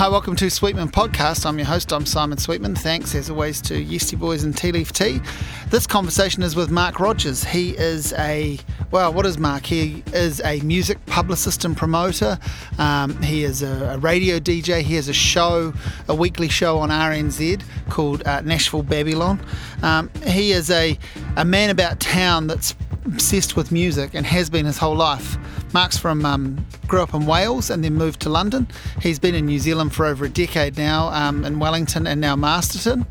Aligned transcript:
Hi, 0.00 0.08
welcome 0.08 0.34
to 0.36 0.48
Sweetman 0.48 0.88
Podcast. 0.88 1.44
I'm 1.44 1.58
your 1.58 1.66
host, 1.66 1.92
I'm 1.92 2.06
Simon 2.06 2.38
Sweetman. 2.38 2.74
Thanks, 2.74 3.14
as 3.14 3.28
always, 3.28 3.60
to 3.60 3.78
Yeasty 3.78 4.16
Boys 4.16 4.44
and 4.44 4.56
Tea 4.56 4.72
Leaf 4.72 4.94
Tea. 4.94 5.20
This 5.68 5.86
conversation 5.86 6.42
is 6.42 6.56
with 6.56 6.70
Mark 6.70 7.00
Rogers. 7.00 7.44
He 7.44 7.76
is 7.76 8.14
a, 8.14 8.58
well, 8.92 9.12
what 9.12 9.26
is 9.26 9.36
Mark? 9.36 9.66
He 9.66 10.02
is 10.14 10.40
a 10.40 10.62
music 10.62 11.04
publicist 11.04 11.66
and 11.66 11.76
promoter. 11.76 12.38
Um, 12.78 13.20
he 13.22 13.44
is 13.44 13.60
a, 13.60 13.90
a, 13.90 13.98
radio 13.98 14.38
DJ. 14.38 14.80
He 14.80 14.94
has 14.94 15.10
a 15.10 15.12
show, 15.12 15.74
a 16.08 16.14
weekly 16.14 16.48
show 16.48 16.78
on 16.78 16.88
RNZ 16.88 17.62
called 17.90 18.26
uh, 18.26 18.40
Nashville 18.40 18.82
Babylon. 18.82 19.38
Um, 19.82 20.10
he 20.26 20.52
is 20.52 20.70
a, 20.70 20.98
a 21.36 21.44
man 21.44 21.68
about 21.68 22.00
town 22.00 22.46
that's 22.46 22.74
obsessed 23.04 23.54
with 23.54 23.70
music 23.70 24.14
and 24.14 24.24
has 24.24 24.48
been 24.48 24.64
his 24.64 24.78
whole 24.78 24.96
life. 24.96 25.36
Mark's 25.72 25.96
from 25.96 26.24
um, 26.24 26.66
grew 26.86 27.02
up 27.02 27.14
in 27.14 27.26
Wales 27.26 27.70
and 27.70 27.84
then 27.84 27.94
moved 27.94 28.20
to 28.20 28.28
London. 28.28 28.66
He's 29.00 29.18
been 29.18 29.34
in 29.34 29.46
New 29.46 29.58
Zealand 29.58 29.94
for 29.94 30.06
over 30.06 30.24
a 30.24 30.28
decade 30.28 30.76
now, 30.76 31.08
um, 31.08 31.44
in 31.44 31.58
Wellington 31.58 32.06
and 32.06 32.20
now 32.20 32.34
Masterton. 32.36 33.06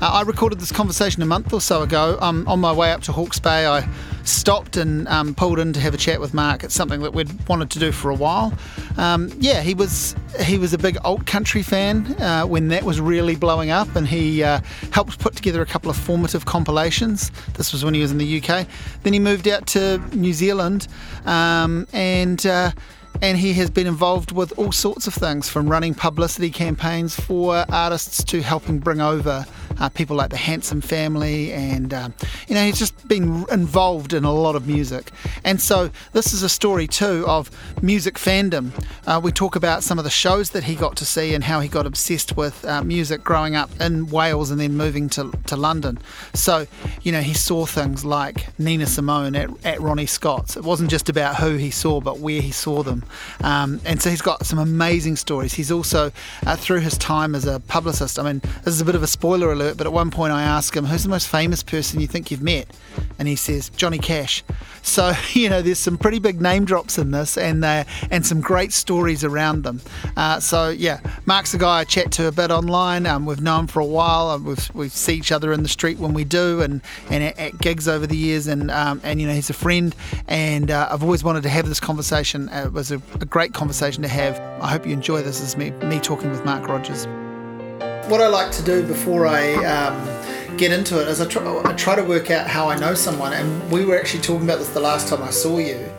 Uh, 0.00 0.10
I 0.12 0.22
recorded 0.22 0.60
this 0.60 0.72
conversation 0.72 1.22
a 1.22 1.26
month 1.26 1.52
or 1.52 1.60
so 1.60 1.82
ago. 1.82 2.18
Um, 2.20 2.46
on 2.46 2.60
my 2.60 2.72
way 2.72 2.92
up 2.92 3.02
to 3.02 3.12
Hawke's 3.12 3.40
Bay, 3.40 3.66
I 3.66 3.88
stopped 4.24 4.76
and 4.76 5.06
um, 5.08 5.34
pulled 5.34 5.58
in 5.58 5.72
to 5.72 5.80
have 5.80 5.94
a 5.94 5.96
chat 5.96 6.20
with 6.20 6.34
Mark. 6.34 6.64
It's 6.64 6.74
something 6.74 7.00
that 7.02 7.12
we'd 7.12 7.48
wanted 7.48 7.70
to 7.70 7.78
do 7.78 7.92
for 7.92 8.10
a 8.10 8.14
while. 8.14 8.52
Um, 8.96 9.30
yeah, 9.38 9.62
he 9.62 9.74
was 9.74 10.14
he 10.40 10.58
was 10.58 10.72
a 10.72 10.78
big 10.78 10.98
alt 11.04 11.26
country 11.26 11.62
fan 11.62 12.06
uh, 12.20 12.44
when 12.44 12.68
that 12.68 12.82
was 12.82 13.00
really 13.00 13.36
blowing 13.36 13.70
up, 13.70 13.94
and 13.96 14.06
he 14.06 14.42
uh, 14.42 14.60
helped 14.90 15.18
put 15.18 15.36
together 15.36 15.62
a 15.62 15.66
couple 15.66 15.90
of 15.90 15.96
formative 15.96 16.46
compilations. 16.46 17.30
This 17.54 17.72
was 17.72 17.84
when 17.84 17.94
he 17.94 18.00
was 18.00 18.10
in 18.10 18.18
the 18.18 18.42
UK. 18.42 18.66
Then 19.02 19.12
he 19.12 19.18
moved 19.18 19.46
out 19.46 19.66
to 19.68 19.98
New 20.14 20.32
Zealand, 20.32 20.88
um, 21.26 21.86
and 21.92 22.44
uh, 22.46 22.72
and 23.22 23.38
he 23.38 23.52
has 23.54 23.70
been 23.70 23.86
involved 23.86 24.32
with 24.32 24.52
all 24.58 24.72
sorts 24.72 25.06
of 25.06 25.14
things 25.14 25.48
from 25.48 25.68
running 25.68 25.94
publicity 25.94 26.50
campaigns 26.50 27.18
for 27.18 27.64
artists 27.70 28.24
to 28.24 28.42
helping 28.42 28.78
bring 28.78 29.00
over 29.00 29.46
uh, 29.78 29.88
people 29.88 30.16
like 30.16 30.30
the 30.30 30.36
Handsome 30.36 30.80
Family, 30.80 31.52
and 31.52 31.92
um, 31.92 32.14
you 32.48 32.54
know 32.54 32.64
he's 32.64 32.78
just 32.78 33.06
been 33.08 33.44
involved 33.50 34.12
in 34.12 34.24
a 34.24 34.32
lot 34.32 34.56
of 34.56 34.66
music. 34.66 35.10
And 35.44 35.60
so 35.60 35.90
this 36.12 36.32
is 36.32 36.42
a 36.42 36.48
story 36.48 36.86
too 36.86 37.24
of 37.26 37.50
music 37.82 38.14
fandom. 38.14 38.70
Uh, 39.06 39.20
we 39.22 39.32
talk 39.32 39.56
about 39.56 39.82
some 39.82 39.98
of 39.98 40.04
the 40.04 40.10
shows 40.10 40.50
that 40.50 40.64
he 40.64 40.74
got 40.74 40.96
to 40.96 41.04
see 41.04 41.34
and 41.34 41.44
how 41.44 41.60
he 41.60 41.68
got 41.68 41.86
obsessed 41.86 42.36
with 42.36 42.64
uh, 42.64 42.82
music 42.82 43.24
growing 43.24 43.56
up 43.56 43.70
in 43.80 44.06
Wales 44.06 44.50
and 44.50 44.60
then 44.60 44.76
moving 44.76 45.08
to, 45.10 45.32
to 45.46 45.56
London. 45.56 45.98
So 46.32 46.66
you 47.02 47.12
know 47.12 47.20
he 47.20 47.34
saw 47.34 47.66
things 47.66 48.04
like 48.04 48.58
Nina 48.58 48.86
Simone 48.86 49.34
at, 49.36 49.50
at 49.64 49.80
Ronnie 49.80 50.06
Scott's. 50.06 50.56
It 50.56 50.64
wasn't 50.64 50.90
just 50.90 51.08
about 51.08 51.36
who 51.36 51.56
he 51.56 51.70
saw, 51.70 52.00
but 52.00 52.18
where 52.18 52.40
he 52.40 52.50
saw 52.50 52.82
them. 52.82 53.04
Um, 53.42 53.80
and 53.84 54.00
so 54.00 54.10
he's 54.10 54.22
got 54.22 54.46
some 54.46 54.58
amazing 54.58 55.16
stories. 55.16 55.52
He's 55.54 55.70
also, 55.70 56.12
uh, 56.46 56.56
through 56.56 56.80
his 56.80 56.96
time 56.98 57.34
as 57.34 57.46
a 57.46 57.60
publicist, 57.60 58.18
I 58.18 58.22
mean, 58.22 58.40
this 58.64 58.74
is 58.74 58.80
a 58.80 58.84
bit 58.84 58.94
of 58.94 59.02
a 59.02 59.06
spoiler 59.06 59.52
alert, 59.52 59.63
but 59.72 59.86
at 59.86 59.92
one 59.92 60.10
point 60.10 60.32
I 60.32 60.42
ask 60.42 60.76
him, 60.76 60.84
Who's 60.84 61.04
the 61.04 61.08
most 61.08 61.28
famous 61.28 61.62
person 61.62 62.00
you 62.00 62.06
think 62.06 62.30
you've 62.30 62.42
met? 62.42 62.66
And 63.18 63.28
he 63.28 63.36
says, 63.36 63.70
Johnny 63.70 63.98
Cash. 63.98 64.42
So, 64.82 65.12
you 65.32 65.48
know, 65.48 65.62
there's 65.62 65.78
some 65.78 65.96
pretty 65.96 66.18
big 66.18 66.40
name 66.40 66.64
drops 66.64 66.98
in 66.98 67.10
this 67.10 67.38
and, 67.38 67.64
uh, 67.64 67.84
and 68.10 68.26
some 68.26 68.40
great 68.40 68.72
stories 68.72 69.24
around 69.24 69.62
them. 69.62 69.80
Uh, 70.16 70.40
so, 70.40 70.68
yeah, 70.68 71.00
Mark's 71.26 71.54
a 71.54 71.58
guy 71.58 71.80
I 71.80 71.84
chat 71.84 72.12
to 72.12 72.26
a 72.26 72.32
bit 72.32 72.50
online. 72.50 73.06
Um, 73.06 73.26
we've 73.26 73.40
known 73.40 73.66
for 73.66 73.80
a 73.80 73.86
while. 73.86 74.38
We've, 74.38 74.74
we 74.74 74.88
see 74.88 75.14
each 75.14 75.32
other 75.32 75.52
in 75.52 75.62
the 75.62 75.68
street 75.68 75.98
when 75.98 76.12
we 76.12 76.24
do 76.24 76.60
and, 76.60 76.82
and 77.10 77.24
at, 77.24 77.38
at 77.38 77.58
gigs 77.58 77.88
over 77.88 78.06
the 78.06 78.16
years. 78.16 78.46
And, 78.46 78.70
um, 78.70 79.00
and, 79.04 79.20
you 79.20 79.26
know, 79.26 79.34
he's 79.34 79.50
a 79.50 79.54
friend. 79.54 79.94
And 80.28 80.70
uh, 80.70 80.88
I've 80.90 81.02
always 81.02 81.24
wanted 81.24 81.44
to 81.44 81.48
have 81.48 81.68
this 81.68 81.80
conversation. 81.80 82.48
It 82.50 82.72
was 82.72 82.90
a, 82.90 83.00
a 83.20 83.24
great 83.24 83.54
conversation 83.54 84.02
to 84.02 84.08
have. 84.08 84.38
I 84.62 84.68
hope 84.68 84.86
you 84.86 84.92
enjoy 84.92 85.22
this. 85.22 85.40
Is 85.40 85.56
me, 85.56 85.70
me 85.70 85.98
talking 86.00 86.30
with 86.30 86.44
Mark 86.44 86.68
Rogers. 86.68 87.06
What 88.08 88.20
I 88.20 88.28
like 88.28 88.52
to 88.52 88.62
do 88.62 88.86
before 88.86 89.26
I 89.26 89.54
um, 89.64 90.56
get 90.56 90.72
into 90.72 91.00
it 91.00 91.08
is 91.08 91.20
I 91.20 91.26
try, 91.26 91.62
I 91.64 91.72
try 91.72 91.96
to 91.96 92.04
work 92.04 92.30
out 92.30 92.46
how 92.46 92.68
I 92.68 92.78
know 92.78 92.94
someone. 92.94 93.32
And 93.32 93.70
we 93.70 93.84
were 93.84 93.98
actually 93.98 94.22
talking 94.22 94.44
about 94.44 94.58
this 94.58 94.68
the 94.68 94.80
last 94.80 95.08
time 95.08 95.22
I 95.22 95.30
saw 95.30 95.58
you. 95.58 95.90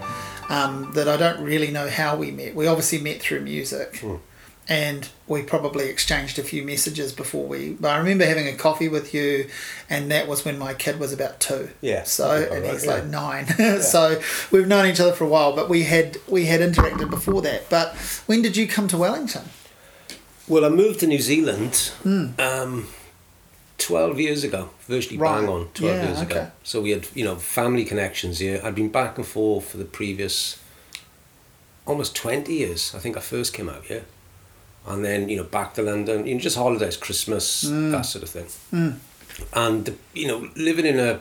Um, 0.47 0.91
that 0.93 1.07
I 1.07 1.17
don't 1.17 1.43
really 1.43 1.71
know 1.71 1.89
how 1.89 2.15
we 2.15 2.29
met. 2.29 2.53
We 2.53 2.67
obviously 2.67 2.99
met 2.99 3.19
through 3.19 3.41
music. 3.41 3.93
Mm 3.93 4.19
and 4.67 5.07
we 5.27 5.43
probably 5.43 5.89
exchanged 5.89 6.39
a 6.39 6.43
few 6.43 6.63
messages 6.63 7.13
before 7.13 7.45
we. 7.45 7.73
But 7.73 7.89
I 7.89 7.97
remember 7.97 8.25
having 8.25 8.47
a 8.47 8.55
coffee 8.55 8.87
with 8.87 9.13
you, 9.13 9.47
and 9.89 10.09
that 10.11 10.27
was 10.27 10.43
when 10.43 10.57
my 10.57 10.73
kid 10.73 10.99
was 10.99 11.13
about 11.13 11.39
two. 11.39 11.69
Yeah. 11.81 12.03
So 12.03 12.47
and 12.51 12.63
right, 12.63 12.73
he's 12.73 12.85
yeah. 12.85 12.93
like 12.93 13.05
nine. 13.05 13.45
yeah. 13.59 13.79
so 13.79 14.19
we've 14.51 14.67
known 14.67 14.87
each 14.87 14.99
other 14.99 15.13
for 15.13 15.23
a 15.23 15.27
while, 15.27 15.55
but 15.55 15.69
we 15.69 15.83
had 15.83 16.17
we 16.27 16.45
had 16.45 16.61
interacted 16.61 17.09
before 17.09 17.41
that. 17.43 17.69
But 17.69 17.95
when 18.25 18.41
did 18.41 18.57
you 18.57 18.67
come 18.67 18.87
to 18.89 18.97
Wellington? 18.97 19.43
Well, 20.47 20.65
I 20.65 20.69
moved 20.69 20.99
to 21.01 21.07
New 21.07 21.19
Zealand. 21.19 21.91
Mm. 22.03 22.39
Um, 22.39 22.87
12 23.77 24.19
years 24.21 24.43
ago, 24.45 24.69
virtually 24.87 25.17
right. 25.17 25.41
bang 25.41 25.49
on 25.49 25.67
12 25.73 25.95
yeah, 25.95 26.05
years 26.05 26.21
okay. 26.21 26.31
ago. 26.31 26.51
So 26.63 26.81
we 26.81 26.91
had, 26.91 27.07
you 27.13 27.25
know, 27.25 27.35
family 27.35 27.83
connections 27.83 28.39
here. 28.39 28.61
I'd 28.63 28.73
been 28.73 28.89
back 28.89 29.17
and 29.17 29.27
forth 29.27 29.71
for 29.71 29.77
the 29.77 29.85
previous 29.85 30.61
almost 31.85 32.15
20 32.15 32.53
years. 32.53 32.95
I 32.95 32.99
think 32.99 33.17
I 33.17 33.19
first 33.19 33.53
came 33.53 33.67
out 33.67 33.83
here 33.83 34.05
and 34.87 35.03
then 35.03 35.29
you 35.29 35.37
know 35.37 35.43
back 35.43 35.73
to 35.75 35.81
London, 35.81 36.25
you 36.25 36.35
know, 36.35 36.39
just 36.39 36.57
holidays, 36.57 36.97
Christmas, 36.97 37.65
mm. 37.65 37.91
that 37.91 38.03
sort 38.03 38.23
of 38.23 38.29
thing. 38.29 38.45
Mm. 38.71 38.97
And 39.53 39.97
you 40.13 40.27
know, 40.27 40.49
living 40.55 40.85
in 40.85 40.99
a 40.99 41.19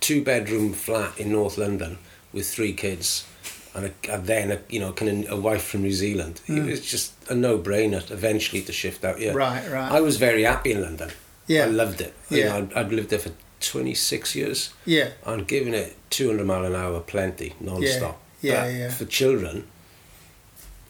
two 0.00 0.22
bedroom 0.22 0.72
flat 0.72 1.18
in 1.18 1.32
North 1.32 1.58
London 1.58 1.98
with 2.32 2.48
three 2.48 2.72
kids, 2.72 3.26
and, 3.74 3.86
a, 3.86 4.12
and 4.12 4.26
then 4.26 4.52
a, 4.52 4.60
you 4.68 4.80
know 4.80 4.92
kind 4.92 5.26
of 5.26 5.32
a 5.32 5.40
wife 5.40 5.64
from 5.64 5.82
New 5.82 5.92
Zealand, 5.92 6.40
mm. 6.46 6.58
it 6.58 6.70
was 6.70 6.80
just 6.80 7.12
a 7.28 7.34
no 7.34 7.58
brainer 7.58 8.08
eventually 8.10 8.62
to 8.62 8.72
shift 8.72 9.04
out 9.04 9.18
here. 9.18 9.34
Right, 9.34 9.68
right. 9.70 9.92
I 9.92 10.00
was 10.00 10.16
very 10.16 10.42
happy 10.42 10.72
in 10.72 10.82
London. 10.82 11.10
Yeah, 11.46 11.64
I 11.64 11.68
loved 11.68 12.00
it. 12.00 12.14
Yeah, 12.30 12.38
you 12.38 12.44
know, 12.44 12.56
I'd, 12.56 12.72
I'd 12.72 12.92
lived 12.92 13.10
there 13.10 13.18
for 13.18 13.32
twenty 13.60 13.94
six 13.94 14.34
years. 14.34 14.72
Yeah, 14.84 15.10
and 15.26 15.46
giving 15.46 15.74
it 15.74 15.96
two 16.10 16.28
hundred 16.28 16.46
mile 16.46 16.64
an 16.64 16.74
hour, 16.74 17.00
plenty 17.00 17.54
non-stop. 17.60 18.20
Yeah, 18.40 18.66
yeah, 18.66 18.78
yeah. 18.78 18.90
For 18.90 19.04
children, 19.04 19.66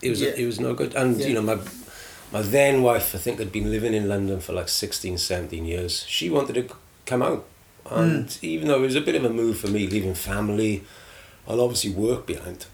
it 0.03 0.11
was 0.11 0.21
yeah. 0.21 0.31
it 0.37 0.47
was 0.47 0.61
no 0.61 0.75
good. 0.75 0.95
And 0.95 1.17
yeah. 1.17 1.27
you 1.27 1.35
know 1.35 1.43
my 1.43 1.59
my 2.35 2.43
then 2.43 2.83
wife, 2.83 3.15
I 3.15 3.19
think, 3.19 3.39
had 3.39 3.53
been 3.53 3.71
living 3.71 3.95
in 3.95 4.09
London 4.09 4.41
for 4.41 4.55
like 4.55 4.69
16, 4.69 5.19
17 5.19 5.65
years. 5.65 6.05
She 6.09 6.29
wanted 6.29 6.55
to 6.55 6.75
come 7.07 7.23
out. 7.23 7.45
And 7.89 8.27
mm. 8.27 8.43
even 8.43 8.67
though 8.67 8.79
it 8.79 8.87
was 8.87 8.97
a 8.97 9.01
bit 9.01 9.15
of 9.15 9.25
a 9.25 9.31
move 9.31 9.59
for 9.59 9.69
me, 9.69 9.87
leaving 9.87 10.15
family, 10.15 10.83
I'll 11.47 11.61
obviously 11.61 11.93
work 11.93 12.27
behind. 12.27 12.67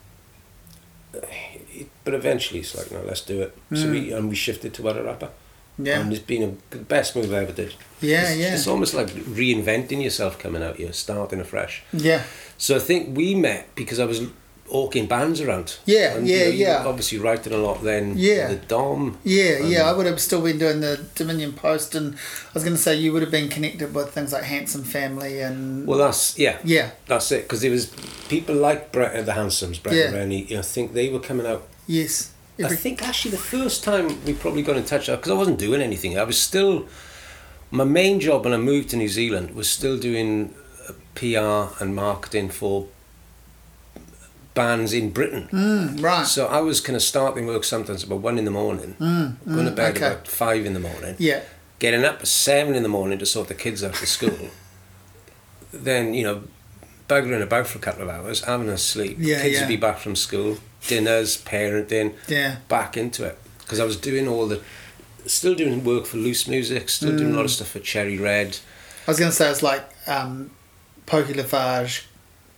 But 1.12 2.14
eventually 2.14 2.60
it's 2.60 2.76
like, 2.76 2.90
no, 2.90 3.02
let's 3.06 3.22
do 3.22 3.42
it. 3.42 3.56
Mm. 3.70 3.76
So 3.76 3.90
we, 3.90 4.10
hmm. 4.10 4.16
and 4.16 4.28
we 4.28 4.34
shifted 4.34 4.74
to 4.74 4.82
Wairarapa. 4.82 5.30
Yeah. 5.78 6.00
And 6.00 6.12
it's 6.12 6.22
been 6.22 6.42
a, 6.42 6.74
the 6.74 6.82
best 6.82 7.16
move 7.16 7.32
I 7.32 7.38
ever 7.38 7.52
did. 7.52 7.74
Yeah, 8.00 8.28
it's, 8.28 8.38
yeah. 8.38 8.54
It's 8.54 8.66
almost 8.66 8.94
like 8.94 9.08
reinventing 9.08 10.02
yourself 10.02 10.38
coming 10.38 10.62
out 10.62 10.76
here, 10.76 10.92
starting 10.92 11.40
afresh. 11.40 11.82
Yeah. 11.92 12.22
So 12.58 12.76
I 12.76 12.78
think 12.78 13.16
we 13.16 13.34
met 13.34 13.74
because 13.74 13.98
I 13.98 14.04
was 14.04 14.22
Orking 14.70 15.08
bands 15.08 15.40
around. 15.40 15.78
Yeah, 15.84 16.16
and, 16.16 16.28
yeah, 16.28 16.44
you 16.44 16.64
know, 16.64 16.70
yeah. 16.70 16.84
Obviously 16.86 17.18
writing 17.18 17.52
a 17.52 17.56
lot 17.56 17.82
then. 17.82 18.14
Yeah. 18.16 18.48
The 18.48 18.56
Dom. 18.56 19.18
Yeah, 19.24 19.58
yeah. 19.58 19.90
I 19.90 19.92
would 19.92 20.06
have 20.06 20.20
still 20.20 20.42
been 20.42 20.58
doing 20.58 20.80
the 20.80 21.04
Dominion 21.16 21.52
Post, 21.52 21.94
and 21.94 22.14
I 22.14 22.50
was 22.54 22.62
going 22.62 22.76
to 22.76 22.80
say 22.80 22.94
you 22.94 23.12
would 23.12 23.22
have 23.22 23.30
been 23.30 23.48
connected 23.48 23.92
with 23.94 24.12
things 24.12 24.32
like 24.32 24.44
Handsome 24.44 24.84
Family 24.84 25.40
and. 25.40 25.86
Well, 25.86 25.98
that's 25.98 26.38
yeah. 26.38 26.58
Yeah. 26.64 26.90
That's 27.06 27.32
it 27.32 27.42
because 27.42 27.64
it 27.64 27.70
was 27.70 27.86
people 28.28 28.54
like 28.54 28.92
Brett 28.92 29.16
uh, 29.16 29.22
the 29.22 29.32
Handsomes, 29.32 29.78
Brett 29.78 29.96
yeah. 29.96 30.04
and 30.04 30.14
Rennie. 30.14 30.44
You 30.44 30.54
know, 30.54 30.60
I 30.60 30.62
think 30.62 30.92
they 30.92 31.08
were 31.08 31.20
coming 31.20 31.46
out. 31.46 31.66
Yes. 31.86 32.32
Every... 32.58 32.76
I 32.76 32.78
think 32.78 33.02
actually 33.02 33.32
the 33.32 33.38
first 33.38 33.82
time 33.82 34.24
we 34.24 34.34
probably 34.34 34.62
got 34.62 34.76
in 34.76 34.84
touch 34.84 35.06
because 35.06 35.30
I 35.30 35.34
wasn't 35.34 35.58
doing 35.58 35.82
anything. 35.82 36.18
I 36.18 36.24
was 36.24 36.40
still. 36.40 36.86
My 37.72 37.84
main 37.84 38.18
job 38.18 38.44
when 38.44 38.52
I 38.52 38.56
moved 38.56 38.90
to 38.90 38.96
New 38.96 39.08
Zealand 39.08 39.54
was 39.54 39.68
still 39.70 39.96
doing 39.96 40.54
uh, 40.88 40.92
PR 41.14 41.82
and 41.82 41.94
marketing 41.94 42.50
for 42.50 42.88
bands 44.60 44.92
in 44.92 45.10
Britain. 45.10 45.48
Mm, 45.50 46.02
right. 46.02 46.26
So 46.26 46.46
I 46.46 46.60
was 46.60 46.80
kind 46.80 46.96
of 46.96 47.02
starting 47.02 47.46
work 47.46 47.64
sometimes 47.64 48.04
about 48.04 48.20
one 48.20 48.38
in 48.38 48.44
the 48.44 48.50
morning, 48.50 48.94
mm, 48.98 49.36
going 49.46 49.64
to 49.64 49.72
mm, 49.72 49.76
bed 49.76 49.96
okay. 49.96 50.06
about 50.06 50.28
five 50.28 50.66
in 50.66 50.74
the 50.74 50.80
morning. 50.80 51.16
Yeah. 51.18 51.42
Getting 51.78 52.04
up 52.04 52.20
at 52.20 52.28
seven 52.28 52.74
in 52.74 52.82
the 52.82 52.88
morning 52.88 53.18
to 53.20 53.26
sort 53.26 53.48
the 53.48 53.54
kids 53.54 53.82
out 53.82 53.94
to 53.94 54.06
school. 54.06 54.50
then 55.72 56.12
you 56.12 56.24
know, 56.24 56.42
buggering 57.08 57.42
about 57.42 57.66
for 57.66 57.78
a 57.78 57.80
couple 57.80 58.02
of 58.02 58.10
hours, 58.10 58.44
having 58.44 58.68
a 58.68 58.76
sleep. 58.76 59.16
Yeah, 59.18 59.40
kids 59.40 59.54
yeah. 59.54 59.60
would 59.62 59.68
be 59.68 59.76
back 59.76 59.98
from 59.98 60.14
school, 60.14 60.58
dinners, 60.86 61.42
parenting. 61.42 62.14
Yeah. 62.28 62.56
Back 62.68 62.96
into 62.98 63.24
it 63.24 63.38
because 63.60 63.80
I 63.80 63.84
was 63.84 63.96
doing 63.96 64.28
all 64.28 64.46
the, 64.46 64.60
still 65.26 65.54
doing 65.54 65.82
work 65.84 66.04
for 66.04 66.18
Loose 66.18 66.46
Music, 66.48 66.90
still 66.90 67.12
mm. 67.12 67.18
doing 67.18 67.32
a 67.32 67.36
lot 67.36 67.44
of 67.44 67.50
mm. 67.50 67.54
stuff 67.54 67.68
for 67.68 67.78
Cherry 67.78 68.18
Red. 68.18 68.58
I 69.06 69.10
was 69.10 69.18
going 69.18 69.30
to 69.30 69.36
say 69.36 69.50
it's 69.50 69.62
like 69.62 69.88
um, 70.06 70.50
Pokey 71.06 71.32
LaFarge, 71.34 72.04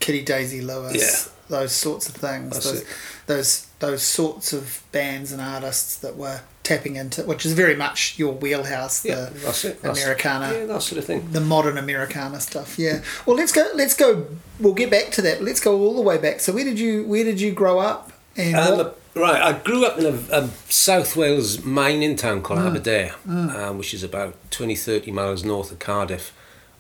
Kitty 0.00 0.22
Daisy 0.22 0.62
Lewis. 0.62 0.96
Yeah 0.96 1.32
those 1.52 1.72
sorts 1.72 2.08
of 2.08 2.14
things. 2.16 2.54
That's 2.54 2.70
those, 2.70 2.80
it. 2.80 2.86
those 3.26 3.66
those 3.78 4.02
sorts 4.02 4.52
of 4.52 4.82
bands 4.90 5.32
and 5.32 5.40
artists 5.40 5.96
that 5.98 6.16
were 6.16 6.40
tapping 6.62 6.96
into, 6.96 7.22
which 7.24 7.44
is 7.44 7.52
very 7.52 7.76
much 7.76 8.18
your 8.18 8.32
wheelhouse. 8.32 9.04
Yeah, 9.04 9.26
the 9.26 9.38
that's 9.38 9.64
it. 9.64 9.82
That's, 9.82 10.02
Americana, 10.02 10.52
yeah, 10.52 10.66
that 10.66 10.82
sort 10.82 10.98
of 10.98 11.04
thing. 11.04 11.30
The 11.30 11.40
modern 11.40 11.76
Americana 11.76 12.40
stuff. 12.40 12.78
Yeah. 12.78 13.02
Well, 13.26 13.36
let's 13.36 13.52
go. 13.52 13.70
Let's 13.74 13.94
go. 13.94 14.26
We'll 14.58 14.74
get 14.74 14.90
back 14.90 15.10
to 15.12 15.22
that. 15.22 15.42
Let's 15.42 15.60
go 15.60 15.78
all 15.78 15.94
the 15.94 16.00
way 16.00 16.18
back. 16.18 16.40
So 16.40 16.52
where 16.52 16.64
did 16.64 16.80
you 16.80 17.04
where 17.06 17.22
did 17.22 17.40
you 17.40 17.52
grow 17.52 17.78
up? 17.78 18.12
And 18.34 18.56
um, 18.56 18.92
Right, 19.14 19.42
I 19.42 19.52
grew 19.58 19.84
up 19.84 19.98
in 19.98 20.06
a, 20.06 20.18
a 20.34 20.48
South 20.70 21.16
Wales 21.16 21.62
mining 21.62 22.16
town 22.16 22.40
called 22.40 22.60
mm. 22.60 22.68
Aberdare, 22.68 23.14
mm. 23.28 23.54
Um, 23.54 23.76
which 23.76 23.92
is 23.92 24.02
about 24.02 24.34
20, 24.50 24.74
30 24.74 25.10
miles 25.10 25.44
north 25.44 25.70
of 25.70 25.78
Cardiff, 25.78 26.34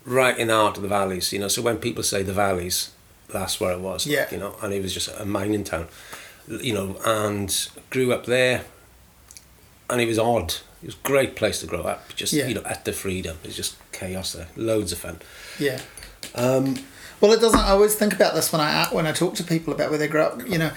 right 0.06 0.38
in 0.38 0.48
the 0.48 0.54
heart 0.54 0.78
of 0.78 0.82
the 0.82 0.88
valleys. 0.88 1.30
You 1.30 1.40
know, 1.40 1.48
so 1.48 1.60
when 1.60 1.76
people 1.76 2.02
say 2.02 2.22
the 2.22 2.32
valleys, 2.32 2.91
that's 3.32 3.60
where 3.60 3.72
it 3.72 3.80
was. 3.80 4.06
Yeah. 4.06 4.26
You 4.30 4.38
know, 4.38 4.56
and 4.62 4.72
it 4.72 4.82
was 4.82 4.94
just 4.94 5.08
a 5.18 5.24
mining 5.24 5.64
town. 5.64 5.88
You 6.48 6.74
know, 6.74 6.96
and 7.04 7.68
grew 7.90 8.12
up 8.12 8.26
there, 8.26 8.64
and 9.88 10.00
it 10.00 10.06
was 10.06 10.18
odd. 10.18 10.54
It 10.82 10.86
was 10.86 10.94
a 10.96 11.06
great 11.06 11.36
place 11.36 11.60
to 11.60 11.66
grow 11.66 11.82
up. 11.82 12.14
Just 12.16 12.32
yeah. 12.32 12.48
you 12.48 12.54
know, 12.54 12.62
at 12.64 12.84
the 12.84 12.92
freedom. 12.92 13.38
It's 13.44 13.56
just 13.56 13.76
chaos 13.92 14.32
there. 14.32 14.48
Loads 14.56 14.92
of 14.92 14.98
fun. 14.98 15.20
Yeah. 15.58 15.80
Um, 16.34 16.78
well, 17.20 17.32
it 17.32 17.40
doesn't. 17.40 17.60
I 17.60 17.70
always 17.70 17.94
think 17.94 18.12
about 18.12 18.34
this 18.34 18.52
when 18.52 18.60
I 18.60 18.88
when 18.90 19.06
I 19.06 19.12
talk 19.12 19.34
to 19.36 19.44
people 19.44 19.72
about 19.72 19.90
where 19.90 19.98
they 19.98 20.08
grew 20.08 20.22
up. 20.22 20.48
You 20.48 20.58
know, 20.58 20.72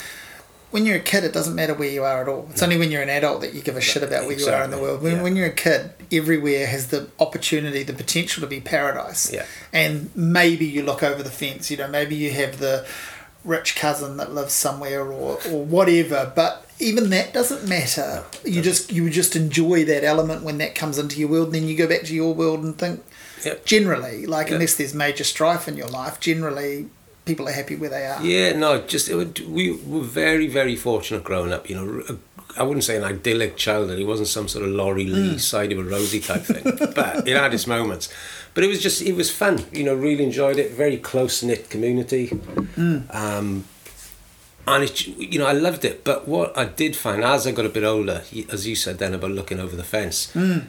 when 0.71 0.85
you're 0.85 0.97
a 0.97 1.01
kid, 1.01 1.23
it 1.23 1.33
doesn't 1.33 1.55
matter 1.55 1.73
where 1.73 1.89
you 1.89 2.03
are 2.03 2.21
at 2.21 2.27
all. 2.27 2.47
It's 2.51 2.61
only 2.61 2.77
when 2.77 2.91
you're 2.91 3.01
an 3.01 3.09
adult 3.09 3.41
that 3.41 3.53
you 3.53 3.61
give 3.61 3.77
a 3.77 3.81
shit 3.81 4.03
about 4.03 4.23
where 4.23 4.33
exactly. 4.33 4.51
you 4.51 4.59
are 4.59 4.63
in 4.65 4.71
the 4.71 4.79
world. 4.79 5.01
When, 5.01 5.17
yeah. 5.17 5.23
when 5.23 5.35
you're 5.35 5.47
a 5.47 5.53
kid, 5.53 5.91
everywhere 6.11 6.67
has 6.67 6.87
the 6.87 7.09
opportunity, 7.19 7.83
the 7.83 7.93
potential 7.93 8.41
to 8.41 8.47
be 8.47 8.59
paradise. 8.59 9.31
Yeah. 9.31 9.45
And 9.71 10.13
maybe 10.15 10.65
you 10.65 10.83
look 10.83 11.03
over 11.03 11.23
the 11.23 11.31
fence. 11.31 11.71
You 11.71 11.77
know, 11.77 11.87
maybe 11.87 12.15
you 12.15 12.31
have 12.31 12.59
the 12.59 12.85
rich 13.43 13.75
cousin 13.75 14.17
that 14.17 14.33
lives 14.33 14.53
somewhere 14.53 15.01
or, 15.01 15.39
or 15.49 15.63
whatever. 15.63 16.31
But 16.35 16.65
even 16.79 17.09
that 17.11 17.33
doesn't 17.33 17.67
matter. 17.69 18.23
No, 18.43 18.51
you 18.51 18.61
just 18.61 18.91
you 18.91 19.09
just 19.09 19.35
enjoy 19.35 19.85
that 19.85 20.03
element 20.03 20.43
when 20.43 20.57
that 20.57 20.75
comes 20.75 20.97
into 20.97 21.19
your 21.19 21.29
world. 21.29 21.47
And 21.47 21.55
then 21.55 21.67
you 21.67 21.77
go 21.77 21.87
back 21.87 22.03
to 22.03 22.13
your 22.13 22.33
world 22.33 22.63
and 22.63 22.77
think 22.77 23.01
Yep. 23.45 23.65
Generally, 23.65 24.25
like 24.25 24.47
yep. 24.47 24.55
unless 24.55 24.75
there's 24.75 24.93
major 24.93 25.23
strife 25.23 25.67
in 25.67 25.77
your 25.77 25.87
life, 25.87 26.19
generally 26.19 26.87
people 27.25 27.47
are 27.47 27.51
happy 27.51 27.75
where 27.75 27.89
they 27.89 28.05
are. 28.05 28.23
Yeah, 28.23 28.53
no, 28.53 28.81
just 28.81 29.11
would, 29.13 29.39
we 29.47 29.71
were 29.71 30.01
very, 30.01 30.47
very 30.47 30.75
fortunate 30.75 31.23
growing 31.23 31.51
up. 31.51 31.69
You 31.69 31.75
know, 31.75 32.17
I 32.57 32.63
wouldn't 32.63 32.83
say 32.83 32.95
an 32.95 33.03
idyllic 33.03 33.57
childhood. 33.57 33.99
It 33.99 34.05
wasn't 34.05 34.29
some 34.29 34.47
sort 34.47 34.63
of 34.65 34.71
Laurie 34.71 35.05
Lee 35.05 35.35
mm. 35.35 35.39
Cider 35.39 35.75
with 35.75 35.91
Rosie 35.91 36.19
type 36.19 36.43
thing, 36.43 36.63
but 36.95 37.27
it 37.27 37.35
had 37.35 37.53
its 37.53 37.67
moments. 37.67 38.13
But 38.53 38.63
it 38.63 38.67
was 38.67 38.81
just, 38.81 39.01
it 39.01 39.13
was 39.13 39.29
fun. 39.29 39.65
You 39.71 39.83
know, 39.83 39.95
really 39.95 40.23
enjoyed 40.23 40.57
it. 40.57 40.71
Very 40.71 40.97
close 40.97 41.43
knit 41.43 41.69
community. 41.69 42.27
Mm. 42.27 43.13
Um, 43.13 43.65
and 44.67 44.83
it, 44.83 45.05
you 45.07 45.37
know, 45.37 45.47
I 45.47 45.51
loved 45.51 45.83
it. 45.83 46.03
But 46.03 46.27
what 46.27 46.57
I 46.57 46.65
did 46.65 46.95
find 46.95 47.23
as 47.23 47.45
I 47.45 47.51
got 47.51 47.65
a 47.65 47.69
bit 47.69 47.83
older, 47.83 48.23
as 48.49 48.67
you 48.67 48.75
said 48.75 48.99
then 48.99 49.13
about 49.13 49.31
looking 49.31 49.59
over 49.59 49.75
the 49.75 49.83
fence, 49.83 50.31
mm 50.33 50.67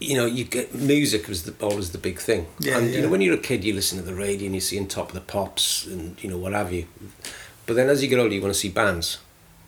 you 0.00 0.16
know, 0.16 0.24
you 0.24 0.44
get 0.44 0.74
music 0.74 1.28
was 1.28 1.44
the, 1.44 1.54
always 1.64 1.92
the 1.92 1.98
big 1.98 2.18
thing. 2.18 2.46
Yeah, 2.58 2.78
and 2.78 2.88
yeah. 2.88 2.96
you 2.96 3.02
know, 3.02 3.08
when 3.10 3.20
you're 3.20 3.34
a 3.34 3.38
kid, 3.38 3.64
you 3.64 3.74
listen 3.74 3.98
to 3.98 4.04
the 4.04 4.14
radio 4.14 4.46
and 4.46 4.54
you 4.54 4.60
see 4.60 4.78
on 4.80 4.86
top 4.86 5.08
of 5.08 5.14
the 5.14 5.20
pops 5.20 5.86
and 5.86 6.22
you 6.22 6.30
know 6.30 6.38
what 6.38 6.52
have 6.54 6.72
you. 6.72 6.86
But 7.66 7.76
then 7.76 7.88
as 7.88 8.02
you 8.02 8.08
get 8.08 8.18
older, 8.18 8.34
you 8.34 8.40
want 8.40 8.54
to 8.54 8.58
see 8.58 8.70
bands, 8.70 9.18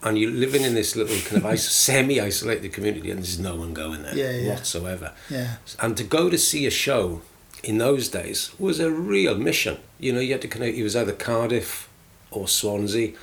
and 0.01 0.17
you're 0.17 0.31
living 0.31 0.63
in 0.63 0.73
this 0.73 0.95
little 0.95 1.15
kind 1.29 1.45
of 1.45 1.59
semi-isolated 1.59 2.73
community, 2.73 3.11
and 3.11 3.19
there's 3.19 3.39
no 3.39 3.55
one 3.55 3.73
going 3.73 4.03
there 4.03 4.17
yeah, 4.17 4.31
yeah. 4.31 4.53
whatsoever. 4.53 5.13
Yeah. 5.29 5.57
And 5.79 5.95
to 5.97 6.03
go 6.03 6.29
to 6.29 6.37
see 6.37 6.65
a 6.65 6.71
show 6.71 7.21
in 7.63 7.77
those 7.77 8.09
days 8.09 8.51
was 8.59 8.79
a 8.79 8.91
real 8.91 9.37
mission. 9.37 9.77
You 9.99 10.13
know, 10.13 10.19
you 10.19 10.33
had 10.33 10.41
to 10.41 10.47
connect. 10.47 10.75
It 10.75 10.83
was 10.83 10.95
either 10.95 11.13
Cardiff 11.13 11.87
or 12.31 12.47
Swansea, 12.47 13.13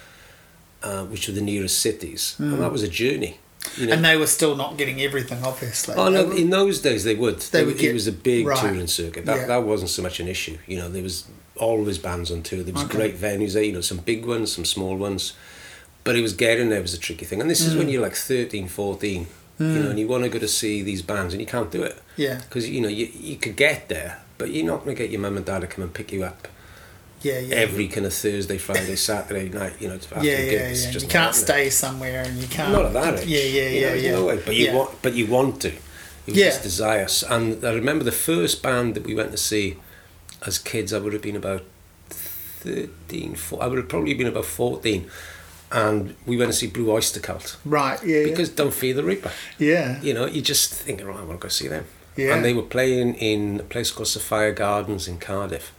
uh, 0.83 1.05
which 1.05 1.29
were 1.29 1.35
the 1.35 1.43
nearest 1.43 1.79
cities, 1.79 2.37
mm. 2.39 2.45
and 2.45 2.55
hmm. 2.55 2.61
that 2.61 2.73
was 2.73 2.83
a 2.83 2.89
journey. 2.89 3.39
You 3.77 3.87
know, 3.87 3.93
and 3.93 4.05
they 4.05 4.17
were 4.17 4.27
still 4.27 4.57
not 4.57 4.79
getting 4.79 5.01
everything, 5.01 5.45
obviously. 5.45 5.95
Oh 5.95 6.09
no! 6.09 6.31
In 6.31 6.51
those 6.51 6.81
days, 6.81 7.05
they 7.05 7.15
would. 7.15 7.41
They, 7.41 7.61
they 7.61 7.67
would. 7.67 7.79
Get, 7.79 7.91
it 7.91 7.95
was 7.95 8.07
a 8.07 8.13
big 8.13 8.47
right. 8.47 8.59
touring 8.59 8.87
circuit. 8.87 9.27
That 9.27 9.37
yeah. 9.37 9.47
that 9.47 9.65
wasn't 9.65 9.91
so 9.91 10.03
much 10.03 10.19
an 10.19 10.29
issue. 10.29 10.57
You 10.67 10.79
know, 10.79 10.89
there 10.89 11.03
was 11.03 11.29
always 11.57 11.99
bands 11.99 12.31
on 12.31 12.43
tour. 12.43 12.63
There 12.63 12.73
was 12.73 12.85
okay. 12.85 12.97
great 12.97 13.17
venues 13.17 13.53
there. 13.53 13.63
You 13.63 13.73
know, 13.73 13.81
some 13.83 13.99
big 13.99 14.25
ones, 14.25 14.53
some 14.53 14.65
small 14.65 14.97
ones. 14.97 15.35
But 16.03 16.17
it 16.17 16.23
was 16.23 16.33
getting 16.33 16.71
there 16.71 16.81
was 16.81 16.95
a 16.95 16.99
tricky 16.99 17.27
thing. 17.27 17.43
And 17.43 17.51
this 17.51 17.61
is 17.61 17.75
mm. 17.75 17.79
when 17.79 17.89
you're 17.91 18.01
like 18.01 18.15
13, 18.15 18.69
14, 18.69 19.27
mm. 19.27 19.29
you 19.59 19.67
know, 19.67 19.87
mm. 19.87 19.91
and 19.91 19.99
you 19.99 20.09
want 20.09 20.25
to 20.25 20.31
go 20.31 20.39
to 20.39 20.49
see 20.49 20.81
these 20.83 21.03
bands 21.03 21.35
and 21.35 21.43
you 21.43 21.47
can't 21.47 21.71
do 21.71 21.83
it. 21.83 22.01
Yeah. 22.17 22.41
Because 22.41 22.69
you 22.69 22.81
know 22.81 22.89
you 22.89 23.11
you 23.13 23.37
could 23.37 23.57
get 23.57 23.91
there, 23.91 24.23
but 24.39 24.51
you're 24.51 24.67
not 24.67 24.85
going 24.85 24.97
to 24.97 25.03
get 25.03 25.11
your 25.11 25.21
mum 25.21 25.37
and 25.37 25.45
dad 25.45 25.61
to 25.61 25.67
come 25.67 25.85
and 25.85 25.93
pick 25.93 26.13
you 26.13 26.25
up 26.25 26.49
yeah, 27.23 27.39
yeah. 27.39 27.55
every 27.57 27.89
kind 27.89 28.07
of 28.07 28.15
Thursday, 28.15 28.59
Friday, 28.59 28.97
Saturday 28.97 29.49
night, 29.49 29.75
you 29.81 29.89
know, 29.89 29.99
yeah, 30.17 30.23
yeah, 30.23 30.51
gigs. 30.51 30.87
Yeah. 30.87 30.91
Just 30.93 31.07
you 31.07 31.11
can't 31.11 31.35
stay 31.35 31.71
somewhere 31.71 32.23
and 32.23 32.39
you 32.39 32.49
can't. 32.49 32.73
Not 32.73 32.87
at 32.87 32.93
that 32.95 33.21
age. 33.21 33.27
Yeah, 33.27 33.41
yeah, 33.41 33.69
yeah, 33.69 33.89
know, 33.89 33.95
yeah. 33.95 34.13
No 34.13 34.25
way. 34.27 34.43
But 34.45 34.55
you 34.55 34.67
yeah. 34.67 34.75
want, 34.75 35.03
but 35.03 35.15
you 35.15 35.27
want 35.27 35.61
to. 35.63 35.69
It 35.69 35.83
was 36.27 36.37
yeah. 36.37 36.47
just 36.47 36.63
desire. 36.63 37.07
And 37.29 37.65
I 37.65 37.73
remember 37.73 38.05
the 38.05 38.13
first 38.13 38.63
band 38.63 38.95
that 38.95 39.05
we 39.05 39.15
went 39.15 39.33
to 39.33 39.37
see 39.37 39.77
as 40.47 40.59
kids. 40.59 40.93
I 40.93 40.99
would 40.99 41.13
have 41.13 41.23
been 41.23 41.37
about 41.37 41.63
13, 42.09 43.35
14, 43.35 43.65
I 43.65 43.69
would 43.69 43.79
have 43.79 43.89
probably 43.89 44.15
been 44.15 44.27
about 44.27 44.47
fourteen. 44.47 45.11
And 45.73 46.17
we 46.27 46.37
went 46.37 46.51
to 46.51 46.57
see 46.57 46.67
Blue 46.67 46.91
Oyster 46.91 47.21
Cult. 47.21 47.57
Right, 47.65 48.03
yeah. 48.05 48.25
Because 48.25 48.49
Don't 48.49 48.75
Fear 48.75 48.95
the 48.95 49.05
Reaper. 49.05 49.31
Yeah. 49.57 50.01
You 50.03 50.15
know, 50.15 50.27
you 50.27 50.43
just 50.43 50.75
think, 50.75 51.01
right, 51.01 51.17
I 51.17 51.23
want 51.23 51.41
to 51.41 51.45
go 51.45 51.49
see 51.49 51.69
them. 51.69 51.85
Yeah. 52.17 52.35
And 52.35 52.45
they 52.45 52.53
were 52.53 52.63
playing 52.63 53.15
in 53.15 53.61
a 53.61 53.63
place 53.63 53.93
called 53.93 54.09
Sophia 54.09 54.51
Gardens 54.51 55.07
in 55.07 55.19
Cardiff 55.19 55.73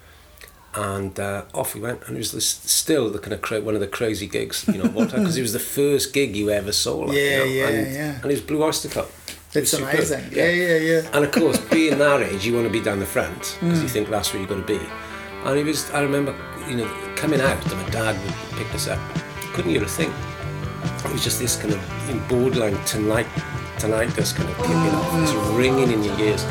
and 0.73 1.19
uh, 1.19 1.43
off 1.53 1.75
we 1.75 1.81
went. 1.81 2.07
And 2.07 2.15
it 2.15 2.19
was 2.19 2.31
this, 2.31 2.45
still 2.47 3.09
the 3.09 3.19
kind 3.19 3.33
of 3.33 3.41
cra- 3.41 3.61
one 3.61 3.75
of 3.75 3.81
the 3.81 3.87
crazy 3.87 4.27
gigs 4.27 4.65
you 4.67 4.81
know 4.81 4.89
because 4.89 5.37
it 5.37 5.41
was 5.41 5.53
the 5.53 5.59
first 5.59 6.13
gig 6.13 6.35
you 6.35 6.49
ever 6.49 6.71
saw 6.71 6.99
like, 6.99 7.17
yeah 7.17 7.21
you 7.21 7.37
know, 7.37 7.43
yeah 7.45 7.67
and, 7.67 7.93
yeah. 7.93 8.15
and 8.15 8.25
it 8.25 8.33
was 8.33 8.41
Blue 8.41 8.63
Oyster 8.63 8.89
Cult 8.89 9.11
it's 9.53 9.73
amazing. 9.73 10.23
yeah. 10.31 10.49
yeah 10.49 10.51
yeah 10.51 10.77
yeah. 10.77 11.09
And 11.13 11.25
of 11.25 11.31
course 11.31 11.57
being 11.71 11.97
that 11.97 12.21
age 12.21 12.45
you 12.45 12.53
want 12.53 12.67
to 12.67 12.71
be 12.71 12.81
down 12.81 12.99
the 12.99 13.05
front 13.05 13.57
because 13.59 13.79
mm. 13.79 13.83
you 13.83 13.89
think 13.89 14.09
that's 14.09 14.33
where 14.33 14.41
you're 14.41 14.49
going 14.49 14.65
to 14.65 14.67
be. 14.67 14.79
And 15.43 15.57
it 15.57 15.65
was 15.65 15.89
I 15.91 16.01
remember 16.01 16.33
you 16.69 16.77
know 16.77 16.89
coming 17.15 17.41
out 17.41 17.63
and 17.65 17.81
my 17.81 17.89
dad 17.89 18.23
would 18.23 18.57
pick 18.57 18.73
us 18.73 18.87
up. 18.87 18.99
Couldn't 19.53 19.71
hear 19.71 19.83
a 19.83 19.87
thing. 19.87 20.13
It 21.05 21.11
was 21.11 21.23
just 21.23 21.39
this 21.39 21.61
kind 21.61 21.73
of 21.73 22.29
borderline 22.29 22.81
tonight 22.85 23.27
tonight 23.81 24.07
this 24.09 24.31
kind 24.31 24.47
of 24.47 24.55
kicking 24.57 24.75
off 24.75 25.23
it's 25.23 25.33
ringing 25.57 25.91
in 25.91 26.03
your 26.03 26.19
ears 26.19 26.45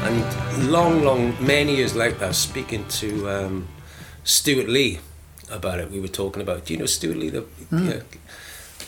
and 0.00 0.70
long, 0.70 1.02
long, 1.02 1.36
many 1.44 1.76
years 1.76 1.94
later, 1.94 2.32
speaking 2.32 2.86
to 2.88 3.28
um, 3.28 3.68
Stewart 4.24 4.68
Lee 4.68 5.00
about 5.50 5.78
it, 5.80 5.90
we 5.90 6.00
were 6.00 6.08
talking 6.08 6.42
about, 6.42 6.64
do 6.64 6.74
you 6.74 6.80
know 6.80 6.86
Stewart 6.86 7.16
Lee? 7.16 7.30
Because 7.30 7.48
mm. 7.70 8.02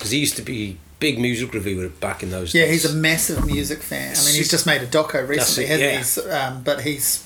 yeah, 0.03 0.09
he 0.09 0.19
used 0.19 0.37
to 0.37 0.43
be 0.43 0.79
big 1.01 1.19
music 1.19 1.55
reviewer 1.55 1.89
back 1.89 2.23
in 2.23 2.31
those 2.31 2.53
days. 2.53 2.61
yeah, 2.61 2.67
days. 2.67 2.83
he's 2.83 2.93
a 2.93 2.97
massive 2.97 3.47
music 3.47 3.83
fan. 3.83 4.17
I 4.17 4.25
mean, 4.25 4.35
he's 4.35 4.51
just 4.51 4.67
made 4.67 4.83
a 4.83 4.87
doco 4.87 5.27
recently, 5.27 5.65
it, 5.65 5.81
hasn't 5.81 6.27
yeah. 6.27 6.49
he? 6.51 6.55
Um, 6.57 6.63
but 6.63 6.83
he's 6.83 7.25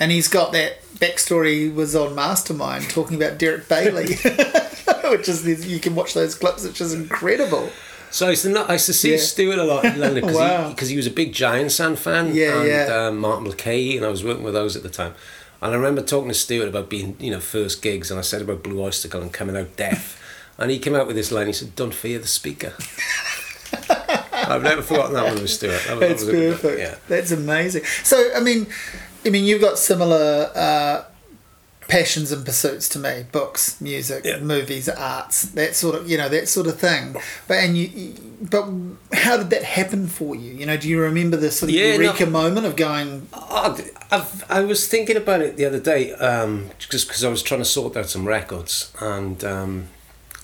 and 0.00 0.10
he's 0.10 0.28
got 0.28 0.52
that 0.52 0.82
backstory. 0.96 1.60
He 1.60 1.68
was 1.68 1.94
on 1.94 2.14
Mastermind 2.14 2.90
talking 2.90 3.16
about 3.16 3.38
Derek 3.38 3.68
Bailey, 3.68 4.14
which 5.04 5.28
is 5.28 5.66
you 5.66 5.78
can 5.78 5.94
watch 5.94 6.14
those 6.14 6.34
clips, 6.34 6.64
which 6.64 6.80
is 6.80 6.92
incredible. 6.92 7.70
So 8.12 8.26
I 8.26 8.30
used 8.30 8.42
to, 8.44 8.58
I 8.60 8.74
used 8.74 8.86
to 8.86 8.92
see 8.92 9.12
yeah. 9.12 9.16
Stewart 9.16 9.58
a 9.58 9.64
lot 9.64 9.86
in 9.86 9.98
London 9.98 10.20
because 10.22 10.36
wow. 10.36 10.74
he, 10.78 10.86
he, 10.86 10.96
was 10.96 11.06
a 11.06 11.10
big 11.10 11.32
Giant 11.32 11.72
Sand 11.72 11.98
fan. 11.98 12.34
Yeah, 12.34 12.60
and, 12.60 12.68
yeah. 12.68 13.06
Um, 13.06 13.18
Martin 13.18 13.50
McKay, 13.50 13.96
and 13.96 14.04
I 14.04 14.10
was 14.10 14.22
working 14.22 14.44
with 14.44 14.52
those 14.52 14.76
at 14.76 14.82
the 14.82 14.90
time. 14.90 15.14
And 15.62 15.72
I 15.72 15.76
remember 15.76 16.02
talking 16.02 16.28
to 16.28 16.34
Stewart 16.34 16.68
about 16.68 16.90
being, 16.90 17.16
you 17.18 17.30
know, 17.30 17.40
first 17.40 17.80
gigs, 17.80 18.10
and 18.10 18.18
I 18.18 18.22
said 18.22 18.42
about 18.42 18.62
Blue 18.62 18.82
Oyster 18.82 19.08
and 19.18 19.32
coming 19.32 19.56
out 19.56 19.76
deaf. 19.76 20.20
and 20.58 20.70
he 20.70 20.78
came 20.78 20.94
out 20.94 21.06
with 21.06 21.16
this 21.16 21.32
line. 21.32 21.46
He 21.46 21.54
said, 21.54 21.74
"Don't 21.74 21.94
fear 21.94 22.18
the 22.18 22.26
speaker." 22.26 22.74
I've 24.32 24.62
never 24.62 24.82
forgotten 24.82 25.14
that 25.14 25.24
one 25.24 25.40
with 25.40 25.50
Stewart. 25.50 25.82
That 25.86 25.98
was, 25.98 26.00
That's 26.00 26.24
that 26.26 26.34
was 26.34 26.60
perfect. 26.60 26.78
yeah. 26.80 26.94
That's 27.08 27.30
amazing. 27.30 27.84
So, 28.02 28.30
I 28.36 28.40
mean, 28.40 28.66
I 29.24 29.30
mean, 29.30 29.44
you've 29.44 29.62
got 29.62 29.78
similar. 29.78 30.50
Uh, 30.54 31.04
passions 31.92 32.32
and 32.32 32.46
pursuits 32.46 32.88
to 32.88 32.98
me 32.98 33.22
books 33.32 33.78
music 33.78 34.24
yeah. 34.24 34.38
movies 34.38 34.88
arts 34.88 35.42
that 35.42 35.76
sort 35.76 35.94
of 35.94 36.08
you 36.10 36.16
know 36.16 36.26
that 36.26 36.48
sort 36.48 36.66
of 36.66 36.80
thing 36.80 37.14
but 37.46 37.58
and 37.58 37.76
you 37.76 38.14
but 38.40 38.66
how 39.12 39.36
did 39.36 39.50
that 39.50 39.62
happen 39.62 40.06
for 40.06 40.34
you 40.34 40.54
you 40.54 40.64
know 40.64 40.78
do 40.78 40.88
you 40.88 40.98
remember 40.98 41.36
the 41.36 41.50
sort 41.50 41.68
of 41.68 41.74
yeah, 41.74 41.92
eureka 41.92 42.24
no, 42.24 42.30
moment 42.30 42.64
of 42.64 42.76
going 42.76 43.28
I've, 43.34 44.42
i 44.48 44.62
was 44.62 44.88
thinking 44.88 45.18
about 45.18 45.42
it 45.42 45.58
the 45.58 45.66
other 45.66 45.80
day 45.80 46.14
um, 46.14 46.70
just 46.78 47.08
because 47.08 47.24
i 47.24 47.28
was 47.28 47.42
trying 47.42 47.60
to 47.60 47.66
sort 47.66 47.94
out 47.94 48.06
some 48.06 48.26
records 48.26 48.90
and 48.98 49.44
um, 49.44 49.88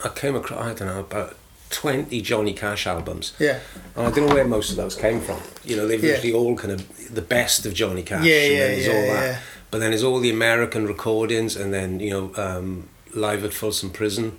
i 0.05 0.11
came 0.11 0.37
across 0.37 0.61
i 0.61 0.75
don't 0.75 0.89
know 0.89 1.01
about 1.01 1.35
20 1.71 2.23
Johnny 2.23 2.55
Cash 2.55 2.87
albums. 2.87 3.35
Yeah. 3.39 3.61
And 3.95 4.07
I 4.07 4.11
don't 4.11 4.27
know 4.27 4.35
where 4.35 4.47
most 4.47 4.71
of 4.71 4.77
those 4.77 4.97
came 4.97 5.21
from. 5.21 5.39
You 5.65 5.77
know, 5.77 5.87
they've 5.87 6.03
yeah. 6.03 6.13
usually 6.13 6.33
all 6.33 6.57
kind 6.57 6.73
of 6.73 7.15
the 7.15 7.21
best 7.21 7.67
of 7.67 7.75
Johnny 7.75 8.03
Cash. 8.03 8.25
Yeah, 8.25 8.47
yeah, 8.47 8.73
yeah, 8.73 9.05
yeah. 9.05 9.39
But 9.71 9.81
then 9.81 9.91
there's 9.91 10.05
all 10.05 10.21
the 10.21 10.31
American 10.31 10.87
recordings, 10.87 11.57
and 11.57 11.73
then 11.73 12.01
you 12.01 12.11
know, 12.11 12.33
um, 12.37 12.89
live 13.15 13.45
at 13.45 13.53
Folsom 13.53 13.91
Prison, 13.91 14.39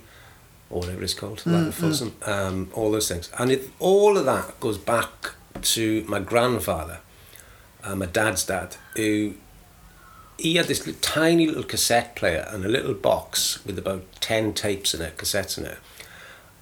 or 0.68 0.80
whatever 0.80 1.02
it's 1.02 1.14
called, 1.14 1.38
mm, 1.40 1.52
live 1.52 1.68
at 1.68 1.72
mm. 1.72 1.74
Folsom, 1.74 2.10
mm. 2.12 2.28
um, 2.28 2.70
all 2.74 2.90
those 2.90 3.08
things, 3.08 3.30
and 3.38 3.50
it, 3.50 3.70
all 3.78 4.16
of 4.16 4.24
that 4.24 4.58
goes 4.60 4.78
back 4.78 5.34
to 5.62 6.04
my 6.08 6.20
grandfather, 6.20 7.00
uh, 7.84 7.94
my 7.94 8.06
dad's 8.06 8.44
dad, 8.44 8.76
who 8.96 9.34
he 10.38 10.56
had 10.56 10.66
this 10.66 10.86
little, 10.86 11.00
tiny 11.00 11.46
little 11.46 11.62
cassette 11.62 12.16
player 12.16 12.46
and 12.50 12.64
a 12.64 12.68
little 12.68 12.94
box 12.94 13.64
with 13.64 13.78
about 13.78 14.04
ten 14.20 14.52
tapes 14.52 14.94
in 14.94 15.02
it, 15.02 15.16
cassettes 15.16 15.58
in 15.58 15.66
it, 15.66 15.78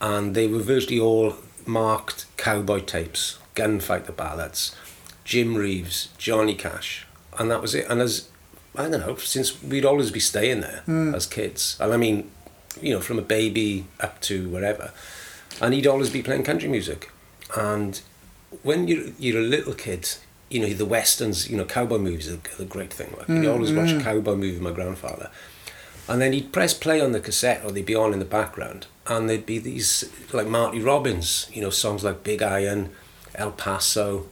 and 0.00 0.34
they 0.34 0.46
were 0.46 0.58
virtually 0.58 1.00
all 1.00 1.36
marked 1.64 2.26
cowboy 2.36 2.80
tapes, 2.80 3.38
gunfighter 3.54 4.12
ballads, 4.12 4.74
Jim 5.24 5.54
Reeves, 5.54 6.08
Johnny 6.18 6.54
Cash, 6.54 7.06
and 7.38 7.50
that 7.50 7.62
was 7.62 7.74
it. 7.74 7.86
And 7.88 8.00
as 8.00 8.28
I 8.78 8.88
don't 8.88 9.00
know, 9.00 9.16
since 9.16 9.60
we'd 9.62 9.84
always 9.84 10.10
be 10.12 10.20
staying 10.20 10.60
there 10.60 10.82
mm. 10.86 11.14
as 11.14 11.26
kids. 11.26 11.76
And 11.80 11.92
I 11.92 11.96
mean, 11.96 12.30
you 12.80 12.94
know, 12.94 13.00
from 13.00 13.18
a 13.18 13.22
baby 13.22 13.86
up 13.98 14.20
to 14.22 14.48
wherever. 14.48 14.92
and 15.60 15.74
he'd 15.74 15.86
always 15.86 16.10
be 16.10 16.22
playing 16.22 16.44
country 16.44 16.68
music. 16.68 17.10
And 17.56 18.00
when 18.62 18.88
you're 18.88 19.08
you're 19.18 19.40
a 19.40 19.44
little 19.44 19.74
kid, 19.74 20.08
you 20.48 20.60
know 20.60 20.72
the 20.72 20.84
westerns, 20.84 21.50
you 21.50 21.56
know 21.56 21.64
cowboy 21.64 21.98
movies 21.98 22.30
are 22.30 22.38
a 22.58 22.64
great 22.64 22.92
thing. 22.92 23.14
Like 23.18 23.26
mm, 23.26 23.42
you 23.42 23.50
always 23.50 23.72
watch 23.72 23.90
a 23.90 23.94
mm. 23.94 24.02
cowboy 24.02 24.34
movie 24.34 24.52
with 24.52 24.62
my 24.62 24.70
grandfather, 24.70 25.30
and 26.08 26.20
then 26.20 26.32
he'd 26.32 26.52
press 26.52 26.74
play 26.74 27.00
on 27.00 27.12
the 27.12 27.20
cassette 27.20 27.64
or 27.64 27.72
they'd 27.72 27.86
be 27.86 27.94
on 27.94 28.12
in 28.12 28.18
the 28.18 28.24
background, 28.24 28.86
and 29.06 29.28
there'd 29.28 29.46
be 29.46 29.58
these 29.58 30.08
like 30.32 30.46
Marty 30.46 30.80
Robbins, 30.80 31.48
you 31.52 31.62
know 31.62 31.70
songs 31.70 32.04
like 32.04 32.22
Big 32.22 32.42
Iron, 32.42 32.90
El 33.34 33.52
Paso, 33.52 34.28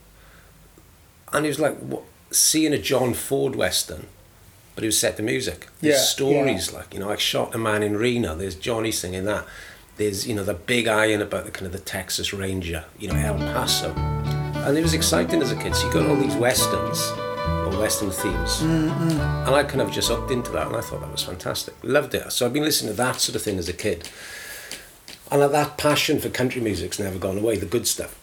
and 1.32 1.44
it 1.44 1.48
was 1.48 1.60
like 1.60 1.76
what, 1.78 2.02
seeing 2.30 2.72
a 2.72 2.78
John 2.78 3.14
Ford 3.14 3.56
western 3.56 4.06
but 4.76 4.84
was 4.84 4.98
set 4.98 5.16
to 5.16 5.22
music. 5.22 5.66
There's 5.80 5.96
yeah, 5.96 6.02
stories 6.02 6.70
yeah. 6.70 6.78
like 6.78 6.94
you 6.94 7.00
know, 7.00 7.10
I 7.10 7.16
shot 7.16 7.54
a 7.54 7.58
man 7.58 7.82
in 7.82 7.96
Reno. 7.96 8.36
There's 8.36 8.54
Johnny 8.54 8.92
singing 8.92 9.24
that. 9.24 9.44
There's 9.96 10.28
you 10.28 10.34
know 10.34 10.44
the 10.44 10.54
big 10.54 10.86
iron 10.86 11.22
about 11.22 11.46
the 11.46 11.50
kind 11.50 11.66
of 11.66 11.72
the 11.72 11.80
Texas 11.80 12.32
Ranger. 12.32 12.84
You 12.98 13.08
know 13.08 13.16
El 13.16 13.38
Paso, 13.38 13.92
and 13.94 14.78
it 14.78 14.82
was 14.82 14.94
exciting 14.94 15.42
as 15.42 15.50
a 15.50 15.56
kid. 15.56 15.74
So 15.74 15.86
you 15.86 15.92
got 15.92 16.06
all 16.06 16.16
these 16.16 16.36
westerns 16.36 17.00
or 17.08 17.80
western 17.80 18.10
themes, 18.10 18.60
mm-hmm. 18.60 19.18
and 19.18 19.54
I 19.54 19.64
kind 19.64 19.80
of 19.80 19.90
just 19.90 20.10
upped 20.10 20.30
into 20.30 20.52
that, 20.52 20.66
and 20.66 20.76
I 20.76 20.82
thought 20.82 21.00
that 21.00 21.10
was 21.10 21.22
fantastic. 21.22 21.74
Loved 21.82 22.14
it. 22.14 22.30
So 22.30 22.44
I've 22.44 22.52
been 22.52 22.64
listening 22.64 22.92
to 22.92 22.96
that 22.98 23.16
sort 23.16 23.34
of 23.34 23.42
thing 23.42 23.58
as 23.58 23.70
a 23.70 23.72
kid, 23.72 24.08
and 25.32 25.40
that 25.40 25.78
passion 25.78 26.20
for 26.20 26.28
country 26.28 26.60
music's 26.60 26.98
never 26.98 27.18
gone 27.18 27.38
away. 27.38 27.56
The 27.56 27.66
good 27.66 27.86
stuff. 27.86 28.20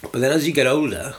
But 0.00 0.20
then 0.20 0.30
as 0.30 0.46
you 0.46 0.52
get 0.52 0.68
older, 0.68 1.16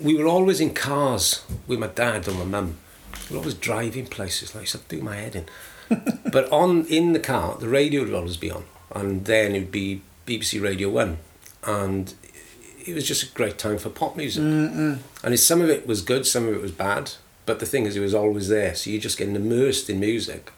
we 0.00 0.14
were 0.14 0.28
always 0.28 0.60
in 0.60 0.74
cars 0.74 1.42
with 1.66 1.80
my 1.80 1.88
dad 1.88 2.28
and 2.28 2.38
my 2.38 2.44
mum 2.44 2.76
we're 3.30 3.38
always 3.38 3.54
driving 3.54 4.06
places 4.06 4.54
like 4.54 4.62
I 4.62 4.66
said, 4.66 4.88
do 4.88 5.00
my 5.00 5.16
head 5.16 5.36
in. 5.36 5.46
but 6.32 6.50
on 6.52 6.86
in 6.86 7.12
the 7.12 7.20
car, 7.20 7.56
the 7.58 7.68
radio 7.68 8.04
would 8.04 8.14
always 8.14 8.36
be 8.36 8.50
on, 8.50 8.64
and 8.94 9.24
then 9.24 9.54
it 9.54 9.60
would 9.60 9.72
be 9.72 10.02
BBC 10.26 10.62
Radio 10.62 10.88
One, 10.88 11.18
and 11.64 12.14
it 12.86 12.94
was 12.94 13.06
just 13.06 13.22
a 13.22 13.34
great 13.34 13.58
time 13.58 13.78
for 13.78 13.90
pop 13.90 14.16
music. 14.16 14.42
Mm-mm. 14.42 14.98
And 15.22 15.40
some 15.40 15.60
of 15.60 15.68
it 15.68 15.86
was 15.86 16.02
good, 16.02 16.26
some 16.26 16.46
of 16.46 16.54
it 16.54 16.62
was 16.62 16.72
bad. 16.72 17.12
But 17.46 17.58
the 17.58 17.66
thing 17.66 17.86
is, 17.86 17.96
it 17.96 18.00
was 18.00 18.14
always 18.14 18.48
there, 18.48 18.74
so 18.74 18.90
you're 18.90 19.00
just 19.00 19.18
getting 19.18 19.34
immersed 19.34 19.90
in 19.90 19.98
music. 19.98 20.52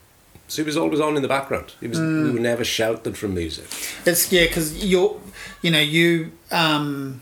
So 0.47 0.61
it 0.61 0.65
was 0.65 0.77
always 0.77 0.99
on 0.99 1.15
in 1.15 1.21
the 1.21 1.27
background. 1.27 1.73
It 1.81 1.89
was 1.89 1.99
mm. 1.99 2.25
we 2.25 2.31
were 2.31 2.39
never 2.39 2.63
sheltered 2.63 3.17
from 3.17 3.33
music. 3.33 3.65
It's 4.05 4.31
yeah, 4.31 4.45
because 4.45 4.85
you're, 4.85 5.19
you 5.61 5.71
know, 5.71 5.79
you 5.79 6.31
um, 6.51 7.21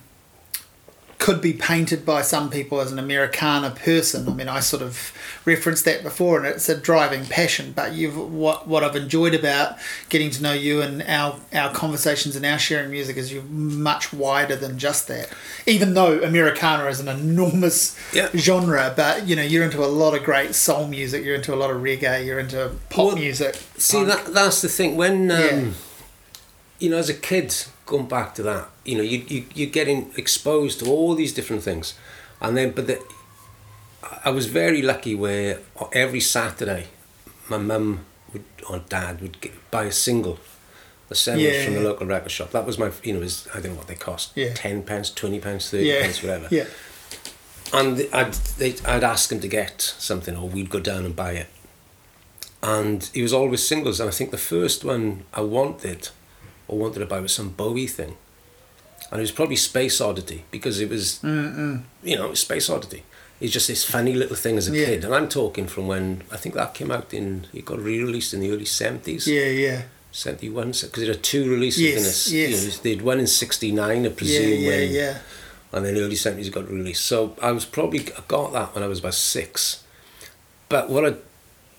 could 1.21 1.39
be 1.39 1.53
painted 1.53 2.03
by 2.03 2.23
some 2.23 2.49
people 2.49 2.81
as 2.81 2.91
an 2.91 2.97
Americana 2.97 3.69
person. 3.69 4.27
I 4.27 4.33
mean, 4.33 4.49
I 4.49 4.59
sort 4.59 4.81
of 4.81 5.13
referenced 5.45 5.85
that 5.85 6.01
before, 6.01 6.39
and 6.39 6.47
it's 6.47 6.67
a 6.67 6.75
driving 6.75 7.25
passion. 7.25 7.73
But 7.75 7.93
you've 7.93 8.17
what 8.17 8.67
what 8.67 8.83
I've 8.83 8.95
enjoyed 8.95 9.35
about 9.35 9.77
getting 10.09 10.31
to 10.31 10.41
know 10.41 10.53
you 10.53 10.81
and 10.81 11.03
our 11.03 11.39
our 11.53 11.71
conversations 11.71 12.35
and 12.35 12.43
our 12.43 12.57
sharing 12.57 12.89
music 12.89 13.17
is 13.17 13.31
you're 13.31 13.43
much 13.43 14.11
wider 14.11 14.55
than 14.55 14.79
just 14.79 15.07
that. 15.09 15.29
Even 15.67 15.93
though 15.93 16.23
Americana 16.23 16.85
is 16.87 16.99
an 16.99 17.07
enormous 17.07 17.95
yeah. 18.11 18.29
genre, 18.35 18.91
but 18.95 19.27
you 19.27 19.35
know 19.35 19.43
you're 19.43 19.63
into 19.63 19.85
a 19.85 19.85
lot 19.85 20.15
of 20.15 20.23
great 20.23 20.55
soul 20.55 20.87
music. 20.87 21.23
You're 21.23 21.35
into 21.35 21.53
a 21.53 21.55
lot 21.55 21.69
of 21.69 21.77
reggae. 21.77 22.25
You're 22.25 22.39
into 22.39 22.71
pop 22.89 23.05
well, 23.05 23.15
music. 23.15 23.61
See, 23.77 24.03
that 24.05 24.33
that's 24.33 24.63
the 24.63 24.69
thing. 24.69 24.97
When 24.97 25.29
um, 25.29 25.39
yeah. 25.39 25.71
you 26.79 26.89
know, 26.89 26.97
as 26.97 27.09
a 27.09 27.13
kid, 27.13 27.53
going 27.91 28.07
back 28.07 28.33
to 28.33 28.41
that, 28.43 28.69
you 28.85 28.95
know, 28.95 29.03
you, 29.03 29.23
you, 29.27 29.45
you're 29.53 29.69
getting 29.69 30.11
exposed 30.15 30.79
to 30.79 30.89
all 30.89 31.13
these 31.13 31.33
different 31.33 31.61
things. 31.61 31.93
And 32.39 32.55
then, 32.55 32.71
but 32.71 32.87
the, 32.87 33.03
I 34.23 34.29
was 34.29 34.45
very 34.45 34.81
lucky 34.81 35.13
where 35.13 35.59
every 35.91 36.21
Saturday, 36.21 36.87
my 37.49 37.57
mum 37.57 38.05
would, 38.31 38.45
or 38.69 38.79
dad 38.79 39.21
would 39.21 39.41
get, 39.41 39.51
buy 39.71 39.83
a 39.83 39.91
single, 39.91 40.39
a 41.09 41.15
sandwich 41.15 41.53
yeah, 41.53 41.65
from 41.65 41.73
the 41.73 41.81
local 41.81 42.07
record 42.07 42.31
shop. 42.31 42.51
That 42.51 42.65
was 42.65 42.79
my, 42.79 42.91
you 43.03 43.13
know, 43.13 43.19
was, 43.19 43.49
I 43.53 43.59
don't 43.59 43.73
know 43.73 43.79
what 43.79 43.87
they 43.87 43.95
cost, 43.95 44.31
yeah. 44.35 44.53
10 44.53 44.83
pounds, 44.83 45.11
20 45.11 45.39
pounds, 45.41 45.69
30 45.69 45.83
yeah. 45.83 46.01
pence, 46.01 46.23
whatever. 46.23 46.47
Yeah. 46.49 46.65
And 47.73 48.07
I'd, 48.13 48.33
they, 48.57 48.75
I'd 48.85 49.03
ask 49.03 49.29
them 49.29 49.41
to 49.41 49.49
get 49.49 49.81
something 49.81 50.35
or 50.37 50.47
we'd 50.47 50.69
go 50.69 50.79
down 50.79 51.03
and 51.03 51.13
buy 51.13 51.33
it. 51.33 51.47
And 52.63 53.09
it 53.13 53.21
was 53.21 53.33
always 53.33 53.67
singles. 53.67 53.99
And 53.99 54.07
I 54.07 54.13
think 54.13 54.31
the 54.31 54.37
first 54.37 54.85
one 54.85 55.25
I 55.33 55.41
wanted 55.41 56.09
or 56.71 56.79
wanted 56.79 56.99
to 56.99 57.05
buy 57.05 57.19
was 57.19 57.33
some 57.33 57.49
Bowie 57.49 57.85
thing. 57.85 58.15
And 59.11 59.19
it 59.19 59.23
was 59.23 59.31
probably 59.31 59.57
Space 59.57 59.99
Oddity 59.99 60.45
because 60.51 60.79
it 60.79 60.89
was, 60.89 61.19
Mm-mm. 61.21 61.83
you 62.01 62.15
know, 62.15 62.33
Space 62.33 62.69
Oddity. 62.69 63.03
It's 63.41 63.51
just 63.51 63.67
this 63.67 63.83
funny 63.83 64.13
little 64.13 64.35
thing 64.35 64.57
as 64.57 64.69
a 64.69 64.75
yeah. 64.75 64.85
kid. 64.85 65.03
And 65.03 65.13
I'm 65.13 65.27
talking 65.27 65.67
from 65.67 65.87
when, 65.87 66.23
I 66.31 66.37
think 66.37 66.55
that 66.55 66.73
came 66.73 66.91
out 66.91 67.13
in, 67.13 67.47
it 67.53 67.65
got 67.65 67.79
re-released 67.79 68.33
in 68.33 68.39
the 68.39 68.51
early 68.51 68.65
70s. 68.65 69.27
Yeah, 69.27 69.45
yeah. 69.47 69.81
71, 70.13 70.67
because 70.67 70.91
there 71.03 71.11
are 71.11 71.15
two 71.15 71.49
releases 71.49 71.81
yes, 71.81 72.27
in 72.31 72.35
a, 72.35 72.39
yes. 72.39 72.63
You 72.63 72.69
know, 72.69 72.75
they'd 72.83 73.01
one 73.01 73.19
in 73.19 73.27
69, 73.27 74.05
I 74.05 74.09
presume, 74.09 74.49
yeah, 74.49 74.55
yeah, 74.55 74.69
when, 74.69 74.91
yeah. 74.91 75.17
and 75.73 75.85
then 75.85 75.97
early 75.97 76.15
70s 76.15 76.47
it 76.47 76.53
got 76.53 76.69
released. 76.69 77.05
So 77.05 77.35
I 77.41 77.51
was 77.51 77.65
probably, 77.65 78.01
I 78.13 78.21
got 78.27 78.53
that 78.53 78.75
when 78.75 78.83
I 78.83 78.87
was 78.87 78.99
about 78.99 79.13
six. 79.13 79.83
But 80.69 80.89
what 80.89 81.05
I, 81.05 81.15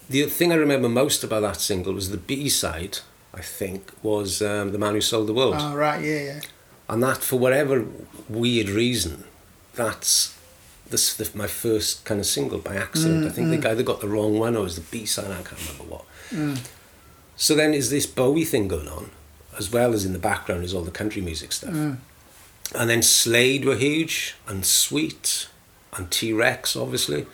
the 0.09 0.25
thing 0.27 0.53
I 0.53 0.57
remember 0.57 0.89
most 0.89 1.23
about 1.23 1.43
that 1.43 1.57
single 1.57 1.95
was 1.95 2.11
the 2.11 2.17
B-side, 2.17 2.99
I 3.35 3.41
think, 3.41 3.93
was 4.03 4.43
um, 4.43 4.73
The 4.73 4.79
Man 4.79 4.95
Who 4.95 5.01
Sold 5.01 5.27
the 5.27 5.33
World. 5.33 5.57
Oh, 5.59 5.75
right, 5.75 6.03
yeah, 6.03 6.23
yeah. 6.23 6.41
And 6.89 7.03
that, 7.03 7.19
for 7.19 7.39
whatever 7.39 7.87
weird 8.29 8.69
reason, 8.69 9.25
that's 9.75 10.39
this, 10.91 11.15
the, 11.15 11.31
my 11.35 11.47
first 11.47 12.05
kind 12.05 12.21
of 12.21 12.27
single 12.27 12.59
by 12.59 12.77
accident. 12.77 13.25
Mm, 13.25 13.27
I 13.27 13.31
think 13.31 13.49
mm. 13.49 13.63
they 13.63 13.71
either 13.71 13.83
got 13.83 14.01
the 14.01 14.09
wrong 14.09 14.39
one 14.39 14.57
or 14.57 14.61
it 14.61 14.65
was 14.65 14.77
the 14.77 14.83
B 14.83 15.07
side, 15.07 15.31
I 15.31 15.43
can't 15.43 15.61
remember 15.61 15.85
what. 15.85 16.05
Mm. 16.31 16.61
So 17.37 17.55
then 17.55 17.73
is 17.73 17.89
this 17.89 18.07
Bowie 18.07 18.45
thing 18.45 18.69
going 18.69 18.89
on, 18.89 19.11
as 19.57 19.73
well 19.73 19.95
as 19.95 20.05
in 20.05 20.13
the 20.13 20.19
background 20.19 20.65
is 20.65 20.75
all 20.75 20.83
the 20.83 20.91
country 20.91 21.23
music 21.23 21.53
stuff. 21.53 21.73
Mm. 21.73 21.97
And 22.75 22.91
then 22.91 23.03
Slade 23.03 23.65
were 23.65 23.77
huge, 23.77 24.35
and 24.47 24.65
Sweet, 24.65 25.49
and 25.97 26.11
T 26.11 26.33
Rex, 26.33 26.77
obviously 26.77 27.27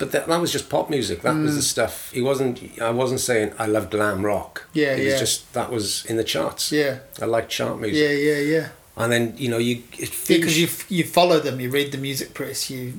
but 0.00 0.12
that, 0.12 0.26
that 0.28 0.40
was 0.40 0.50
just 0.50 0.70
pop 0.70 0.88
music. 0.88 1.20
That 1.20 1.34
mm. 1.34 1.42
was 1.42 1.54
the 1.54 1.60
mm. 1.60 1.64
stuff. 1.64 2.10
He 2.10 2.22
wasn't. 2.22 2.80
I 2.80 2.90
wasn't 2.90 3.20
saying 3.20 3.52
I 3.58 3.66
love 3.66 3.90
glam 3.90 4.24
rock. 4.24 4.66
Yeah, 4.72 4.94
it 4.94 5.04
yeah. 5.04 5.12
was 5.12 5.20
just 5.20 5.52
that 5.52 5.70
was 5.70 6.06
in 6.06 6.16
the 6.16 6.24
charts. 6.24 6.72
Yeah, 6.72 7.00
I 7.20 7.26
like 7.26 7.50
chart 7.50 7.78
music. 7.78 8.02
Yeah, 8.02 8.32
yeah, 8.32 8.38
yeah. 8.38 8.68
And 8.96 9.12
then 9.12 9.34
you 9.36 9.50
know 9.50 9.58
you 9.58 9.82
because 10.26 10.58
yeah, 10.58 10.66
you 10.66 10.68
you 10.88 11.04
follow 11.04 11.38
them, 11.38 11.60
you 11.60 11.70
read 11.70 11.92
the 11.92 11.98
music 11.98 12.32
press, 12.32 12.70
you 12.70 12.94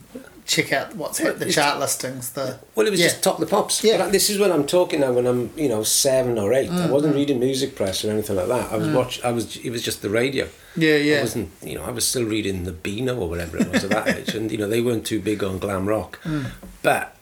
check 0.51 0.73
out 0.73 0.93
what's 0.95 1.21
well, 1.21 1.33
the 1.33 1.49
chart 1.49 1.79
listings. 1.79 2.31
The 2.31 2.59
well, 2.75 2.85
it 2.85 2.89
was 2.89 2.99
yeah. 2.99 3.07
just 3.07 3.23
top 3.23 3.35
of 3.35 3.39
the 3.39 3.45
pops. 3.45 3.83
Yeah, 3.83 3.97
but 3.97 4.11
this 4.11 4.29
is 4.29 4.37
when 4.37 4.51
I'm 4.51 4.67
talking 4.67 4.99
now. 4.99 5.13
When 5.13 5.25
I'm 5.25 5.49
you 5.55 5.69
know 5.69 5.83
seven 5.83 6.37
or 6.37 6.53
eight, 6.53 6.69
mm, 6.69 6.77
I 6.77 6.91
wasn't 6.91 7.13
mm. 7.13 7.17
reading 7.17 7.39
music 7.39 7.75
press 7.75 8.03
or 8.03 8.11
anything 8.11 8.35
like 8.35 8.47
that. 8.47 8.71
I 8.71 8.75
was 8.75 8.87
mm. 8.87 8.95
watch. 8.95 9.23
I 9.23 9.31
was. 9.31 9.55
It 9.57 9.69
was 9.69 9.81
just 9.81 10.01
the 10.01 10.09
radio. 10.09 10.49
Yeah, 10.75 10.97
yeah. 10.97 11.19
I 11.19 11.21
wasn't. 11.21 11.51
You 11.63 11.75
know, 11.75 11.83
I 11.83 11.91
was 11.91 12.05
still 12.05 12.25
reading 12.25 12.65
the 12.65 12.73
Beano 12.73 13.17
or 13.17 13.29
whatever 13.29 13.57
it 13.57 13.71
was 13.71 13.85
at 13.85 13.91
that 13.91 14.09
age, 14.09 14.35
and 14.35 14.51
you 14.51 14.57
know 14.57 14.67
they 14.67 14.81
weren't 14.81 15.05
too 15.05 15.21
big 15.21 15.43
on 15.43 15.57
glam 15.57 15.87
rock, 15.87 16.19
mm. 16.23 16.51
but 16.83 17.15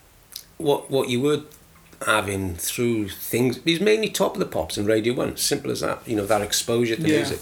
what 0.57 0.89
what 0.89 1.09
you 1.09 1.21
were 1.21 1.43
having 2.05 2.55
through 2.55 3.09
things 3.09 3.62
these 3.62 3.81
mainly 3.81 4.09
top 4.09 4.33
of 4.33 4.39
the 4.39 4.45
pops 4.45 4.77
and 4.77 4.88
Radio 4.88 5.13
One, 5.13 5.38
simple 5.38 5.69
as 5.69 5.81
that. 5.81 6.07
You 6.07 6.15
know 6.15 6.25
that 6.25 6.41
exposure 6.41 6.95
to 6.95 7.01
yeah. 7.01 7.17
music. 7.17 7.41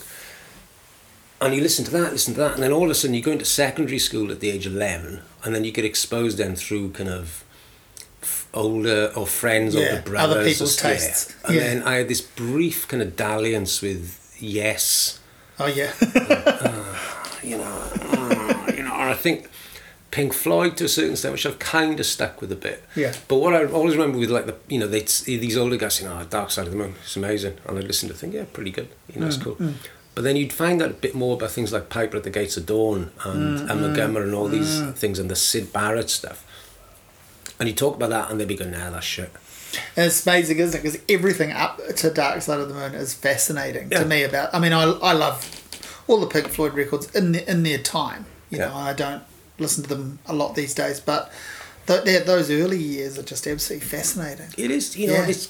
And 1.40 1.54
you 1.54 1.62
listen 1.62 1.86
to 1.86 1.92
that, 1.92 2.14
listen 2.14 2.34
to 2.34 2.40
that, 2.40 2.56
and 2.56 2.64
then 2.64 2.72
all 2.72 2.86
of 2.86 2.90
a 2.90 2.96
sudden 2.96 3.14
you 3.14 3.22
go 3.22 3.32
into 3.32 3.46
secondary 3.46 4.00
school 4.00 4.32
at 4.32 4.40
the 4.40 4.50
age 4.50 4.66
of 4.66 4.76
eleven, 4.76 5.22
and 5.48 5.56
then 5.56 5.64
you 5.64 5.72
get 5.72 5.86
exposed 5.86 6.38
then 6.38 6.58
through 6.58 6.92
kind 6.92 7.10
of 7.10 7.46
older 8.54 9.14
or 9.16 9.26
friends, 9.26 9.74
yeah, 9.74 9.82
older 9.82 10.02
brothers, 10.02 10.36
other 10.36 10.46
people's 10.46 10.78
or, 10.78 10.82
tastes. 10.82 11.30
Yeah. 11.30 11.48
And 11.48 11.56
yeah. 11.56 11.64
then 11.64 11.84
I 11.84 11.94
had 11.96 12.10
this 12.10 12.20
brief 12.20 12.86
kind 12.88 13.02
of 13.02 13.16
dalliance 13.16 13.82
with 13.82 14.36
Yes. 14.40 15.20
Oh 15.58 15.68
yeah. 15.68 15.94
uh, 16.16 16.96
you 17.42 17.58
know, 17.58 17.64
uh, 17.64 18.72
you 18.76 18.84
know, 18.84 18.94
and 18.94 19.10
I 19.10 19.16
think 19.16 19.50
Pink 20.12 20.34
Floyd 20.34 20.76
to 20.78 20.86
a 20.86 20.90
certain 20.90 21.12
extent, 21.12 21.32
which 21.32 21.46
I've 21.46 21.60
kind 21.60 21.98
of 22.00 22.06
stuck 22.06 22.42
with 22.42 22.52
a 22.52 22.56
bit. 22.56 22.84
Yeah. 22.96 23.14
But 23.30 23.38
what 23.38 23.56
I 23.56 23.66
always 23.66 23.96
remember 23.96 24.20
with 24.20 24.30
like 24.30 24.46
the 24.48 24.56
you 24.68 24.80
know 24.80 24.88
they 24.88 25.02
these 25.02 25.56
older 25.58 25.78
guys 25.78 25.96
saying, 25.96 26.12
"Oh, 26.12 26.26
Dark 26.30 26.52
Side 26.52 26.66
of 26.66 26.72
the 26.72 26.78
Moon, 26.78 26.96
it's 27.02 27.16
amazing," 27.16 27.58
and 27.66 27.78
I'd 27.80 27.86
listen 27.86 28.10
to 28.10 28.16
think, 28.16 28.34
"Yeah, 28.34 28.46
pretty 28.52 28.72
good, 28.72 28.90
you 29.14 29.22
know, 29.22 29.28
mm, 29.28 29.30
it's 29.30 29.38
cool." 29.38 29.56
Mm. 29.56 29.74
But 30.18 30.24
then 30.24 30.36
you'd 30.36 30.52
find 30.52 30.82
out 30.82 30.90
a 30.90 30.96
bit 30.96 31.14
more 31.14 31.36
about 31.36 31.52
things 31.52 31.72
like 31.72 31.90
Piper 31.90 32.18
at 32.18 32.24
the 32.24 32.32
Gates 32.32 32.58
of 32.58 32.66
Dawn 32.66 33.12
and 33.24 33.60
mm, 33.60 33.68
Ummagumma 33.68 34.24
and 34.24 34.34
all 34.34 34.48
these 34.48 34.82
mm. 34.82 34.96
things 34.96 35.20
and 35.20 35.30
the 35.30 35.36
Syd 35.36 35.72
Barrett 35.72 36.10
stuff. 36.10 36.44
And 37.60 37.70
you 37.70 37.76
talk 37.76 37.98
about 37.98 38.10
that 38.10 38.32
and 38.32 38.40
they'd 38.40 38.48
be 38.48 38.56
going, 38.56 38.72
"Nah, 38.72 38.90
that's 38.90 39.06
shit." 39.06 39.32
And 39.96 40.08
it's 40.08 40.26
amazing, 40.26 40.58
isn't 40.58 40.80
it? 40.80 40.82
Because 40.82 41.00
everything 41.08 41.52
up 41.52 41.80
to 41.98 42.10
Dark 42.10 42.42
Side 42.42 42.60
of 42.60 42.68
the 42.68 42.74
Moon 42.74 42.96
is 42.96 43.14
fascinating 43.14 43.90
yeah. 43.92 44.00
to 44.00 44.06
me. 44.06 44.24
About, 44.24 44.50
I 44.56 44.60
mean, 44.60 44.74
I, 44.74 44.86
I 44.86 45.14
love 45.14 45.48
all 46.08 46.20
the 46.20 46.26
Pink 46.26 46.48
Floyd 46.48 46.74
records 46.74 47.12
in 47.12 47.34
the, 47.34 47.48
in 47.48 47.62
their 47.62 47.78
time. 47.78 48.26
You 48.50 48.58
yeah. 48.58 48.70
know, 48.70 48.74
I 48.74 48.94
don't 48.94 49.22
listen 49.60 49.84
to 49.84 49.90
them 49.90 50.18
a 50.26 50.34
lot 50.34 50.56
these 50.56 50.74
days, 50.74 51.00
but 51.00 51.32
th- 51.86 52.26
those 52.26 52.50
early 52.50 52.80
years 52.80 53.20
are 53.20 53.24
just 53.24 53.46
absolutely 53.46 53.88
fascinating. 53.88 54.48
It 54.58 54.72
is, 54.72 54.98
you 54.98 55.10
know, 55.10 55.14
yeah. 55.14 55.28
it's 55.28 55.46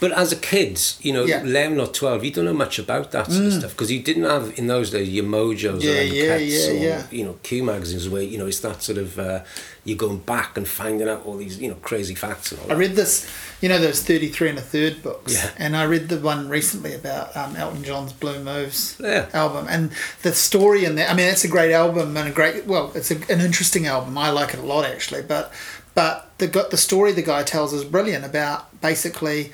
But 0.00 0.12
as 0.12 0.32
a 0.32 0.36
kid, 0.36 0.80
you 1.00 1.12
know, 1.12 1.24
Yeah. 1.24 1.42
11 1.42 1.80
or 1.80 1.86
12, 1.86 2.24
you 2.24 2.30
don't 2.30 2.44
know 2.44 2.52
much 2.52 2.78
about 2.78 3.10
that 3.12 3.30
sort 3.30 3.46
of 3.46 3.52
stuff 3.54 3.70
because 3.70 3.90
you 3.90 4.00
didn't 4.02 4.24
have 4.24 4.52
in 4.58 4.66
those 4.66 4.90
days 4.90 5.08
your 5.08 5.24
Mojos 5.24 5.82
Yeah, 5.82 5.92
or 5.92 6.02
yeah, 6.02 6.36
yeah, 6.36 6.68
or, 6.68 6.72
yeah. 6.74 7.02
you 7.10 7.24
know, 7.24 7.36
Q 7.42 7.62
magazines 7.62 8.08
where, 8.08 8.22
you 8.22 8.36
know, 8.36 8.46
it's 8.46 8.60
that 8.60 8.82
sort 8.82 8.98
of, 8.98 9.18
uh, 9.18 9.40
you're 9.84 9.96
going 9.96 10.18
back 10.18 10.56
and 10.56 10.66
finding 10.66 11.08
out 11.08 11.22
all 11.24 11.36
these, 11.36 11.58
you 11.58 11.68
know, 11.68 11.76
crazy 11.76 12.14
facts 12.14 12.50
and 12.52 12.60
all 12.60 12.66
I 12.66 12.68
that. 12.74 12.76
read 12.80 12.96
this, 12.96 13.26
you 13.60 13.68
know, 13.68 13.78
those 13.78 14.02
33 14.02 14.50
and 14.50 14.58
a 14.58 14.62
third 14.62 15.02
books. 15.02 15.32
Yeah. 15.34 15.50
And 15.58 15.76
I 15.76 15.84
read 15.84 16.08
the 16.08 16.18
one 16.18 16.48
recently 16.48 16.94
about 16.94 17.34
um, 17.36 17.54
Elton 17.56 17.84
John's 17.84 18.12
Blue 18.12 18.42
Moves 18.42 18.96
Yeah. 19.00 19.26
album. 19.32 19.66
And 19.70 19.90
the 20.22 20.32
story 20.34 20.84
in 20.84 20.96
there, 20.96 21.08
I 21.08 21.14
mean, 21.14 21.28
it's 21.28 21.44
a 21.44 21.48
great 21.48 21.72
album 21.72 22.16
and 22.16 22.28
a 22.28 22.32
great, 22.32 22.66
well, 22.66 22.92
it's 22.94 23.10
a, 23.10 23.16
an 23.32 23.40
interesting 23.40 23.86
album. 23.86 24.18
I 24.18 24.30
like 24.30 24.54
it 24.54 24.60
a 24.60 24.66
lot, 24.66 24.84
actually. 24.84 25.22
But 25.22 25.52
but 25.94 26.28
the, 26.38 26.48
the 26.72 26.76
story 26.76 27.12
the 27.12 27.22
guy 27.22 27.44
tells 27.44 27.72
is 27.72 27.84
brilliant 27.84 28.24
about 28.24 28.80
basically 28.80 29.52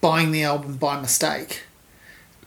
buying 0.00 0.32
the 0.32 0.42
album 0.42 0.76
by 0.76 1.00
mistake 1.00 1.62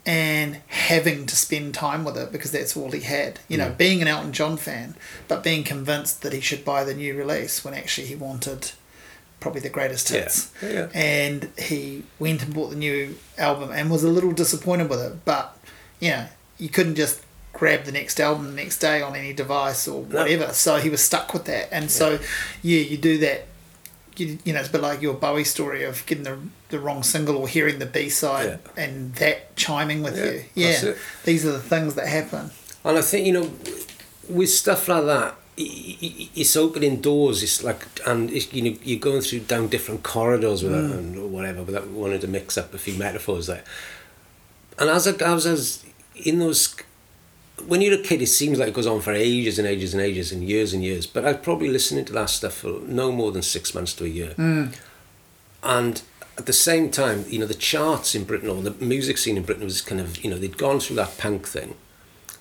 and 0.06 0.58
having 0.68 1.26
to 1.26 1.36
spend 1.36 1.74
time 1.74 2.04
with 2.04 2.18
it 2.18 2.32
because 2.32 2.52
that's 2.52 2.76
all 2.76 2.92
he 2.92 3.02
had. 3.02 3.40
You 3.48 3.58
know, 3.58 3.74
being 3.78 4.02
an 4.02 4.08
Elton 4.08 4.34
John 4.34 4.58
fan, 4.58 4.96
but 5.28 5.44
being 5.44 5.64
convinced 5.64 6.22
that 6.24 6.34
he 6.34 6.42
should 6.42 6.66
buy 6.66 6.84
the 6.84 6.94
new 6.94 7.16
release 7.16 7.64
when 7.64 7.74
actually 7.74 8.08
he 8.08 8.16
wanted 8.16 8.72
probably 9.40 9.62
the 9.62 9.70
greatest 9.70 10.10
hits. 10.10 10.52
Yeah. 10.62 10.90
And 10.94 11.52
he 11.58 12.04
went 12.20 12.44
and 12.44 12.54
bought 12.54 12.70
the 12.70 12.76
new 12.76 13.18
album 13.38 13.72
and 13.72 13.90
was 13.90 14.04
a 14.04 14.10
little 14.10 14.32
disappointed 14.32 14.90
with 14.90 15.00
it. 15.02 15.24
But, 15.26 15.58
you 16.00 16.10
know, 16.12 16.28
you 16.58 16.70
couldn't 16.70 16.96
just 16.96 17.22
grab 17.54 17.84
the 17.84 17.92
next 17.92 18.20
album 18.20 18.48
the 18.48 18.56
next 18.56 18.80
day 18.80 19.02
on 19.02 19.16
any 19.16 19.32
device 19.32 19.88
or 19.88 20.06
No. 20.06 20.22
whatever. 20.24 20.52
So 20.54 20.78
he 20.78 20.90
was 20.90 21.02
stuck 21.04 21.34
with 21.34 21.46
that. 21.46 21.70
And 21.72 21.90
so, 21.92 22.20
yeah, 22.62 22.80
you 22.82 22.98
do 22.98 23.18
that. 23.20 23.46
You, 24.18 24.38
you 24.44 24.54
know, 24.54 24.60
it's 24.60 24.70
a 24.70 24.72
bit 24.72 24.82
like 24.82 25.02
your 25.02 25.14
Bowie 25.14 25.44
story 25.44 25.84
of 25.84 26.06
getting 26.06 26.24
the, 26.24 26.38
the 26.74 26.80
wrong 26.80 27.04
single 27.04 27.38
or 27.38 27.48
hearing 27.48 27.80
the 27.80 27.86
B 27.86 28.10
side 28.10 28.60
and 28.76 29.14
that 29.16 29.56
chiming 29.56 30.04
with 30.04 30.18
Yeah, 30.18 30.32
you. 30.32 30.44
Yeah, 30.56 30.94
these 31.24 31.46
are 31.46 31.52
the 31.54 31.62
things 31.74 31.94
that 31.96 32.08
happen. 32.08 32.52
And 32.84 32.98
I 32.98 33.02
think, 33.02 33.26
you 33.28 33.34
know, 33.34 33.50
with 34.28 34.50
stuff 34.50 34.88
like 34.88 35.06
that, 35.06 35.36
i- 35.58 35.62
i- 36.08 36.30
it's 36.36 36.56
opening 36.58 37.00
doors. 37.02 37.44
It's 37.44 37.64
like, 37.64 37.82
and 38.06 38.30
it's, 38.32 38.52
you 38.52 38.62
know, 38.64 38.76
you're 38.84 39.00
going 39.00 39.22
through 39.22 39.42
down 39.42 39.68
different 39.70 40.04
corridors 40.04 40.64
with 40.64 40.74
it 40.74 40.86
mm. 40.92 40.98
and 40.98 41.18
or 41.18 41.28
whatever, 41.28 41.62
without 41.64 41.88
wanting 41.88 42.20
to 42.22 42.28
mix 42.28 42.58
up 42.58 42.74
a 42.74 42.78
few 42.78 42.96
metaphors 42.96 43.48
there. 43.48 43.64
And 44.80 44.90
as 44.90 45.08
I, 45.08 45.12
as 45.34 45.46
I 45.48 45.52
was 45.52 45.84
in 46.16 46.40
those, 46.40 46.76
when 47.68 47.82
you're 47.82 47.94
a 48.00 48.04
kid, 48.04 48.22
it 48.22 48.28
seems 48.28 48.58
like 48.60 48.70
it 48.70 48.74
goes 48.74 48.88
on 48.88 49.00
for 49.02 49.14
ages 49.14 49.60
and 49.60 49.68
ages 49.68 49.94
and 49.94 50.02
ages 50.02 50.32
and 50.32 50.44
years 50.44 50.74
and 50.74 50.84
years. 50.84 51.06
But 51.06 51.24
I 51.26 51.34
was 51.34 51.42
probably 51.42 51.70
listening 51.70 52.06
to 52.06 52.14
that 52.14 52.30
stuff 52.32 52.56
for 52.56 52.80
no 52.88 53.12
more 53.12 53.32
than 53.32 53.44
six 53.44 53.74
months 53.76 53.94
to 53.96 54.06
a 54.06 54.08
year. 54.08 54.34
Mm. 54.38 54.74
And 55.62 56.02
at 56.38 56.46
the 56.46 56.54
same 56.54 56.90
time, 56.90 57.26
you 57.28 57.40
know, 57.40 57.46
the 57.46 57.54
charts 57.54 58.16
in 58.16 58.24
Britain 58.24 58.50
or 58.50 58.62
the 58.62 58.72
music 58.84 59.18
scene 59.18 59.38
in 59.38 59.44
Britain 59.44 59.66
was 59.66 59.82
kind 59.82 60.02
of, 60.02 60.24
you 60.24 60.30
know, 60.30 60.38
they'd 60.38 60.58
gone 60.58 60.80
through 60.80 60.96
that 60.96 61.18
punk 61.18 61.48
thing. 61.48 61.76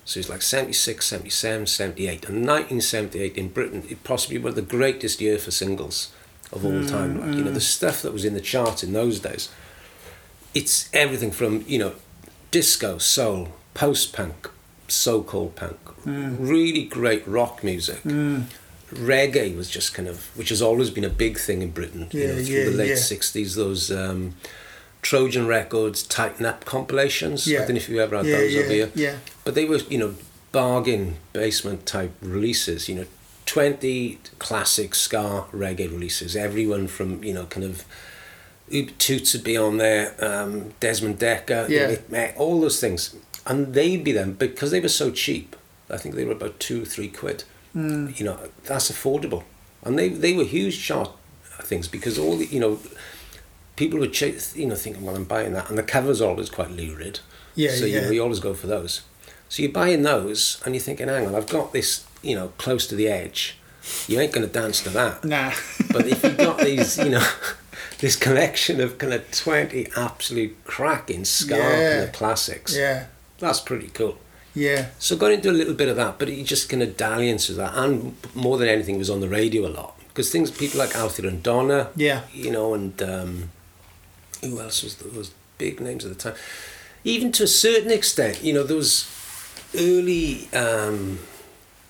So 0.05 0.19
it's 0.19 0.29
like 0.29 0.41
76, 0.41 1.05
77, 1.05 1.67
78. 1.67 2.27
And 2.27 2.47
1978 2.47 3.37
in 3.37 3.49
Britain, 3.49 3.83
it 3.89 4.03
possibly 4.03 4.37
was 4.37 4.55
the 4.55 4.61
greatest 4.61 5.21
year 5.21 5.37
for 5.37 5.51
singles 5.51 6.11
of 6.51 6.65
all 6.65 6.71
mm, 6.71 6.89
time. 6.89 7.19
Like, 7.19 7.35
you 7.35 7.43
know, 7.43 7.51
mm. 7.51 7.53
the 7.53 7.61
stuff 7.61 8.01
that 8.01 8.11
was 8.11 8.25
in 8.25 8.33
the 8.33 8.41
charts 8.41 8.83
in 8.83 8.93
those 8.93 9.19
days, 9.19 9.49
it's 10.53 10.89
everything 10.93 11.31
from, 11.31 11.63
you 11.67 11.79
know, 11.79 11.93
disco, 12.51 12.97
soul, 12.97 13.49
post-punk, 13.73 14.49
so-called 14.87 15.55
punk, 15.55 15.79
mm. 16.05 16.35
really 16.39 16.83
great 16.83 17.25
rock 17.27 17.63
music. 17.63 18.03
Reggae 18.95 19.55
was 19.55 19.69
just 19.69 19.93
kind 19.93 20.07
of, 20.07 20.35
which 20.37 20.49
has 20.49 20.61
always 20.61 20.89
been 20.89 21.03
a 21.03 21.09
big 21.09 21.37
thing 21.37 21.61
in 21.61 21.71
Britain, 21.71 22.07
you 22.11 22.21
Yeah, 22.21 22.27
know, 22.27 22.35
through 22.43 22.55
yeah, 22.55 22.63
the 22.65 22.71
late 22.71 22.89
yeah. 22.89 22.95
60s, 22.95 23.55
those 23.55 23.91
um, 23.91 24.35
Trojan 25.01 25.47
Records, 25.47 26.03
Tighten 26.03 26.45
Up 26.45 26.65
compilations. 26.65 27.45
Yeah. 27.47 27.59
I 27.59 27.61
don't 27.65 27.71
know 27.71 27.75
if 27.77 27.89
you 27.89 27.99
ever 28.01 28.17
had 28.17 28.25
Yeah, 28.25 28.37
those 28.37 28.53
yeah, 28.53 28.61
over 28.61 28.71
here. 28.73 28.91
yeah. 28.95 29.15
But 29.43 29.55
they 29.55 29.65
were, 29.65 29.77
you 29.89 29.97
know, 29.97 30.15
bargain 30.51 31.15
basement 31.33 31.85
type 31.85 32.11
releases, 32.21 32.87
you 32.87 32.95
know, 32.95 33.05
20 33.45 34.19
classic 34.39 34.95
ska 34.95 35.45
reggae 35.51 35.91
releases. 35.91 36.35
Everyone 36.35 36.87
from, 36.87 37.23
you 37.23 37.33
know, 37.33 37.45
kind 37.45 37.65
of 37.65 37.83
Toots 38.97 39.33
would 39.33 39.43
be 39.43 39.55
on 39.57 39.77
there, 39.77 40.15
um, 40.23 40.73
Desmond 40.79 41.19
Dekker, 41.19 41.69
Yeah. 41.69 42.31
All 42.37 42.61
those 42.61 42.79
things. 42.79 43.13
And 43.45 43.73
they'd 43.73 44.03
be 44.03 44.13
them 44.13 44.33
because 44.33 44.71
they 44.71 44.79
were 44.79 44.87
so 44.89 45.11
cheap. 45.11 45.55
I 45.89 45.97
think 45.97 46.15
they 46.15 46.23
were 46.25 46.31
about 46.31 46.59
two 46.59 46.85
three 46.85 47.09
quid. 47.09 47.43
Hmm. 47.73 48.07
You 48.15 48.25
know, 48.25 48.39
that's 48.65 48.91
affordable. 48.91 49.43
And 49.83 49.97
they, 49.99 50.09
they 50.09 50.33
were 50.33 50.43
huge 50.45 50.81
chart 50.81 51.09
things 51.63 51.87
because 51.87 52.17
all 52.17 52.37
the, 52.37 52.45
you 52.45 52.59
know, 52.59 52.79
people 53.75 53.99
would, 53.99 54.13
chase, 54.13 54.55
you 54.55 54.65
know, 54.67 54.75
thinking, 54.75 55.03
well, 55.03 55.15
I'm 55.15 55.23
buying 55.25 55.53
that. 55.53 55.69
And 55.69 55.77
the 55.77 55.83
cover's 55.83 56.21
are 56.21 56.29
always 56.29 56.49
quite 56.49 56.71
lurid. 56.71 57.19
Yeah, 57.55 57.71
So, 57.71 57.85
you 57.85 57.95
yeah. 57.95 58.01
know, 58.01 58.11
you 58.11 58.21
always 58.23 58.39
go 58.39 58.53
for 58.53 58.67
those. 58.67 59.01
So 59.49 59.61
you're 59.61 59.71
buying 59.71 60.01
those 60.03 60.61
and 60.65 60.73
you're 60.73 60.81
thinking, 60.81 61.07
hang 61.07 61.27
on, 61.27 61.35
I've 61.35 61.49
got 61.49 61.73
this, 61.73 62.05
you 62.21 62.35
know, 62.35 62.49
close 62.57 62.87
to 62.87 62.95
the 62.95 63.07
edge. 63.07 63.57
You 64.07 64.19
ain't 64.19 64.31
going 64.31 64.47
to 64.47 64.51
dance 64.51 64.81
to 64.83 64.89
that. 64.91 65.23
Nah. 65.25 65.51
But 65.91 66.07
if 66.07 66.23
you've 66.23 66.37
got 66.37 66.57
these, 66.65 66.97
you 66.97 67.09
know, 67.09 67.27
this 67.99 68.15
collection 68.15 68.79
of 68.81 68.97
kind 68.97 69.13
of 69.13 69.29
20 69.31 69.87
absolute 69.95 70.55
cracking 70.63 71.25
ska 71.25 71.55
Yeah. 71.57 72.01
of 72.03 72.13
classics, 72.13 72.75
yeah. 72.75 73.05
that's 73.39 73.59
pretty 73.59 73.89
cool. 73.89 74.17
Yeah. 74.55 74.87
So 74.99 75.15
got 75.17 75.31
into 75.31 75.49
a 75.49 75.51
little 75.51 75.73
bit 75.73 75.89
of 75.89 75.95
that, 75.95 76.19
but 76.19 76.27
he 76.27 76.43
just 76.43 76.69
kind 76.69 76.83
of 76.83 76.95
dalliance 76.97 77.47
with 77.49 77.57
that. 77.57 77.73
And 77.75 78.15
more 78.35 78.57
than 78.57 78.67
anything, 78.67 78.97
was 78.97 79.09
on 79.09 79.19
the 79.19 79.29
radio 79.29 79.65
a 79.67 79.69
lot. 79.69 79.97
Because 80.09 80.29
things, 80.31 80.51
people 80.51 80.77
like 80.79 80.95
Althea 80.95 81.27
and 81.27 81.41
Donna, 81.41 81.89
Yeah. 81.95 82.21
you 82.33 82.51
know, 82.51 82.73
and 82.75 83.01
um, 83.01 83.49
who 84.41 84.59
else 84.59 84.83
was 84.83 84.95
those 84.97 85.31
big 85.57 85.79
names 85.81 86.05
at 86.05 86.09
the 86.15 86.17
time. 86.17 86.35
Even 87.03 87.31
to 87.33 87.43
a 87.43 87.47
certain 87.47 87.91
extent, 87.91 88.43
you 88.43 88.53
know, 88.53 88.63
there 88.63 88.77
was 88.77 89.07
early 89.75 90.47
um, 90.53 91.17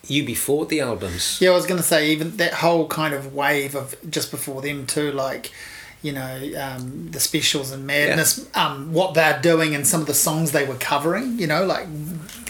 UB40 0.06 0.82
albums. 0.82 1.40
Yeah, 1.42 1.50
I 1.52 1.54
was 1.54 1.66
going 1.66 1.80
to 1.80 1.86
say 1.86 2.12
even 2.12 2.38
that 2.38 2.54
whole 2.56 2.88
kind 2.88 3.14
of 3.14 3.34
wave 3.34 3.76
of 3.76 3.96
just 4.10 4.32
before 4.32 4.62
them 4.62 4.86
too, 4.88 5.12
like 5.12 5.52
you 6.04 6.12
know 6.12 6.52
um, 6.60 7.10
the 7.12 7.20
specials 7.20 7.72
and 7.72 7.88
madness, 7.88 8.48
um, 8.54 8.94
what 8.94 9.14
they're 9.16 9.40
doing 9.42 9.74
and 9.74 9.88
some 9.88 10.02
of 10.02 10.08
the 10.08 10.14
songs 10.14 10.52
they 10.52 10.66
were 10.66 10.76
covering. 10.76 11.40
You 11.40 11.48
know, 11.48 11.66
like 11.66 11.88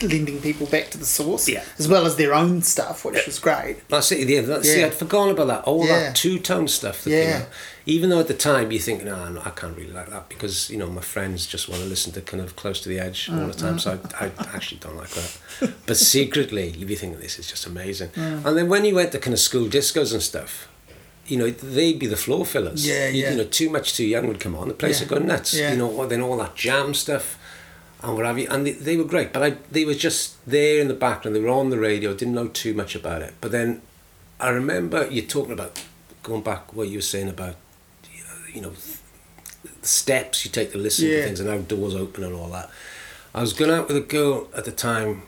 lending 0.02 0.42
people 0.42 0.68
back 0.68 0.90
to 0.92 0.98
the 0.98 1.06
source, 1.06 1.48
Yeah. 1.48 1.64
as 1.80 1.88
well 1.88 2.06
as 2.06 2.18
their 2.18 2.34
own 2.34 2.62
stuff, 2.62 3.06
which 3.06 3.26
was 3.26 3.40
great. 3.40 3.88
That's 3.88 4.12
it. 4.12 4.28
Yeah, 4.28 4.42
that's, 4.42 4.68
See, 4.70 4.84
I'd 4.84 4.94
forgotten 4.94 5.32
about 5.32 5.48
that. 5.48 5.64
All 5.64 5.86
Yeah. 5.86 6.00
that 6.00 6.16
two 6.16 6.40
tone 6.40 6.68
stuff 6.68 7.04
that 7.06 7.10
came 7.12 7.30
Yeah. 7.30 7.38
out. 7.44 7.48
Even 7.86 8.10
though 8.10 8.20
at 8.20 8.28
the 8.28 8.34
time 8.34 8.72
you 8.72 8.80
think, 8.80 9.04
no, 9.06 9.30
no, 9.30 9.42
I 9.46 9.50
can't 9.52 9.78
really 9.78 9.92
like 9.92 10.10
that 10.10 10.28
because 10.30 10.70
you 10.70 10.78
know 10.78 10.88
my 10.88 11.02
friends 11.02 11.46
just 11.46 11.68
want 11.70 11.82
to 11.82 11.88
listen 11.88 12.12
to 12.14 12.22
kind 12.22 12.42
of 12.44 12.56
close 12.56 12.80
to 12.82 12.90
the 12.90 13.00
edge 13.00 13.30
all 13.32 13.48
the 13.48 13.54
time. 13.54 13.78
So 13.80 14.00
I, 14.20 14.26
I 14.26 14.48
actually 14.56 14.80
don't 14.80 14.98
like 14.98 15.10
that. 15.12 15.74
But 15.86 15.98
secretly, 16.16 16.70
you'd 16.78 16.88
be 16.88 16.96
thinking 16.96 17.20
this 17.20 17.38
is 17.40 17.48
just 17.48 17.66
amazing. 17.66 18.10
And 18.16 18.58
then 18.58 18.68
when 18.70 18.84
you 18.86 18.96
went 18.96 19.12
to 19.14 19.20
kind 19.20 19.34
of 19.34 19.40
school 19.40 19.68
discos 19.68 20.12
and 20.14 20.22
stuff, 20.22 20.68
you 21.28 21.38
know 21.38 21.50
they'd 21.50 22.00
be 22.00 22.08
the 22.08 22.18
floor 22.18 22.46
fillers. 22.46 22.86
Yeah, 22.88 23.08
you, 23.08 23.24
yeah. 23.24 23.32
You 23.32 23.38
know, 23.38 23.44
too 23.46 23.70
much 23.70 23.94
too 23.96 24.06
young 24.06 24.28
would 24.28 24.40
come 24.40 24.56
on. 24.56 24.68
The 24.68 24.74
place 24.74 25.02
Yeah. 25.02 25.08
would 25.10 25.20
go 25.20 25.26
nuts. 25.26 25.54
Yeah. 25.54 25.72
You 25.72 25.78
know, 25.78 26.06
then 26.08 26.22
all 26.22 26.38
that 26.38 26.56
jam 26.56 26.94
stuff. 26.94 27.38
And 28.02 28.16
what 28.16 28.26
have 28.26 28.38
you, 28.38 28.48
and 28.50 28.68
they, 28.68 28.72
they 28.74 28.98
were 28.98 29.06
great, 29.06 29.32
but 29.32 29.42
I, 29.42 29.50
they 29.72 29.86
were 29.86 29.94
just 29.94 30.46
there 30.46 30.82
in 30.82 30.90
the 30.90 30.94
background. 30.94 31.38
They 31.38 31.40
were 31.40 31.48
on 31.48 31.70
the 31.70 31.80
radio. 31.80 32.14
Didn't 32.14 32.34
know 32.34 32.50
too 32.50 32.74
much 32.74 32.96
about 32.96 33.22
it. 33.22 33.34
But 33.40 33.52
then 33.54 33.82
I 34.42 34.50
remember 34.50 35.08
you 35.10 35.22
talking 35.22 35.54
about 35.54 35.82
going 36.22 36.42
back 36.42 36.74
what 36.74 36.90
you 36.90 36.98
were 36.98 37.02
saying 37.02 37.30
about 37.30 37.56
you 38.54 38.62
know 38.62 38.72
the 39.82 39.88
steps 39.88 40.46
you 40.46 40.52
take 40.52 40.72
to 40.74 40.78
listen 40.78 41.08
Yeah. 41.08 41.18
to 41.18 41.24
things 41.26 41.40
and 41.40 41.50
how 41.50 41.58
doors 41.60 41.96
open 41.96 42.24
and 42.26 42.36
all 42.36 42.50
that. 42.50 42.70
I 43.34 43.42
was 43.42 43.54
going 43.54 43.72
out 43.72 43.88
with 43.88 43.98
a 43.98 44.02
girl 44.02 44.48
at 44.56 44.66
the 44.66 44.72
time 44.72 45.24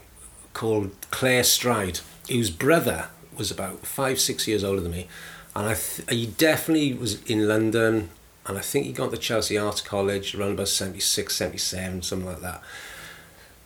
called 0.53 0.91
Claire 1.12 1.43
Stride, 1.43 1.99
whose 2.29 2.49
brother 2.49 3.08
was 3.38 3.51
about 3.51 3.86
five 3.86 4.19
six 4.19 4.47
years 4.47 4.63
older 4.63 4.81
than 4.81 4.91
me, 4.91 5.08
and 5.55 5.67
I 5.67 5.73
th- 5.75 6.09
he 6.09 6.27
definitely 6.27 6.93
was 6.93 7.23
in 7.23 7.47
London, 7.47 8.09
and 8.45 8.57
I 8.57 8.61
think 8.61 8.85
he 8.85 8.91
got 8.91 9.11
to 9.11 9.17
Chelsea 9.17 9.57
Arts 9.57 9.81
College 9.81 10.35
around 10.35 10.53
about 10.53 10.67
76, 10.67 11.35
77, 11.35 12.01
something 12.01 12.27
like 12.27 12.41
that. 12.41 12.61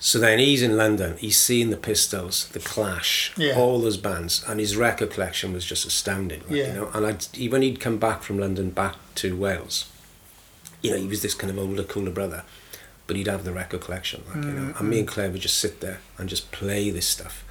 So 0.02 0.17
then 0.17 0.39
he's 0.39 0.62
in 0.62 0.78
London, 0.78 1.17
he's 1.17 1.38
seeing 1.38 1.71
the 1.71 1.78
Pistols, 1.78 2.47
the 2.54 2.60
Clash, 2.60 3.34
Yeah. 3.36 3.56
all 3.58 3.82
those 3.82 3.97
bands, 3.97 4.45
and 4.47 4.60
his 4.60 4.78
record 4.78 5.12
collection 5.12 5.52
was 5.52 5.65
just 5.65 5.86
astounding. 5.86 6.39
Like, 6.41 6.52
Yeah. 6.52 6.67
You 6.67 6.73
know, 6.73 6.91
and 6.93 7.06
I'd, 7.06 7.25
he, 7.34 7.49
when 7.49 7.63
he'd 7.63 7.82
come 7.82 7.97
back 7.97 8.23
from 8.23 8.39
London 8.39 8.69
back 8.69 8.95
to 9.15 9.36
Wales, 9.36 9.89
you 10.82 10.91
know, 10.91 10.97
he 10.97 11.06
was 11.08 11.21
this 11.21 11.34
kind 11.34 11.52
of 11.52 11.60
older, 11.60 11.84
cooler 11.84 12.12
brother, 12.12 12.43
but 13.08 13.17
he'd 13.17 13.28
have 13.28 13.43
the 13.43 13.52
record 13.52 13.82
collection, 13.82 14.23
like 14.28 14.45
you 14.45 14.52
know, 14.52 14.73
mm, 14.73 14.80
and 14.80 14.89
me 14.89 14.97
mm. 14.97 14.99
and 14.99 15.08
Claire 15.10 15.32
would 15.32 15.41
just 15.41 15.58
sit 15.58 15.82
there 15.82 15.99
and 16.17 16.30
just 16.30 16.49
play 16.52 16.89
this 16.91 17.08
stuff, 17.08 17.43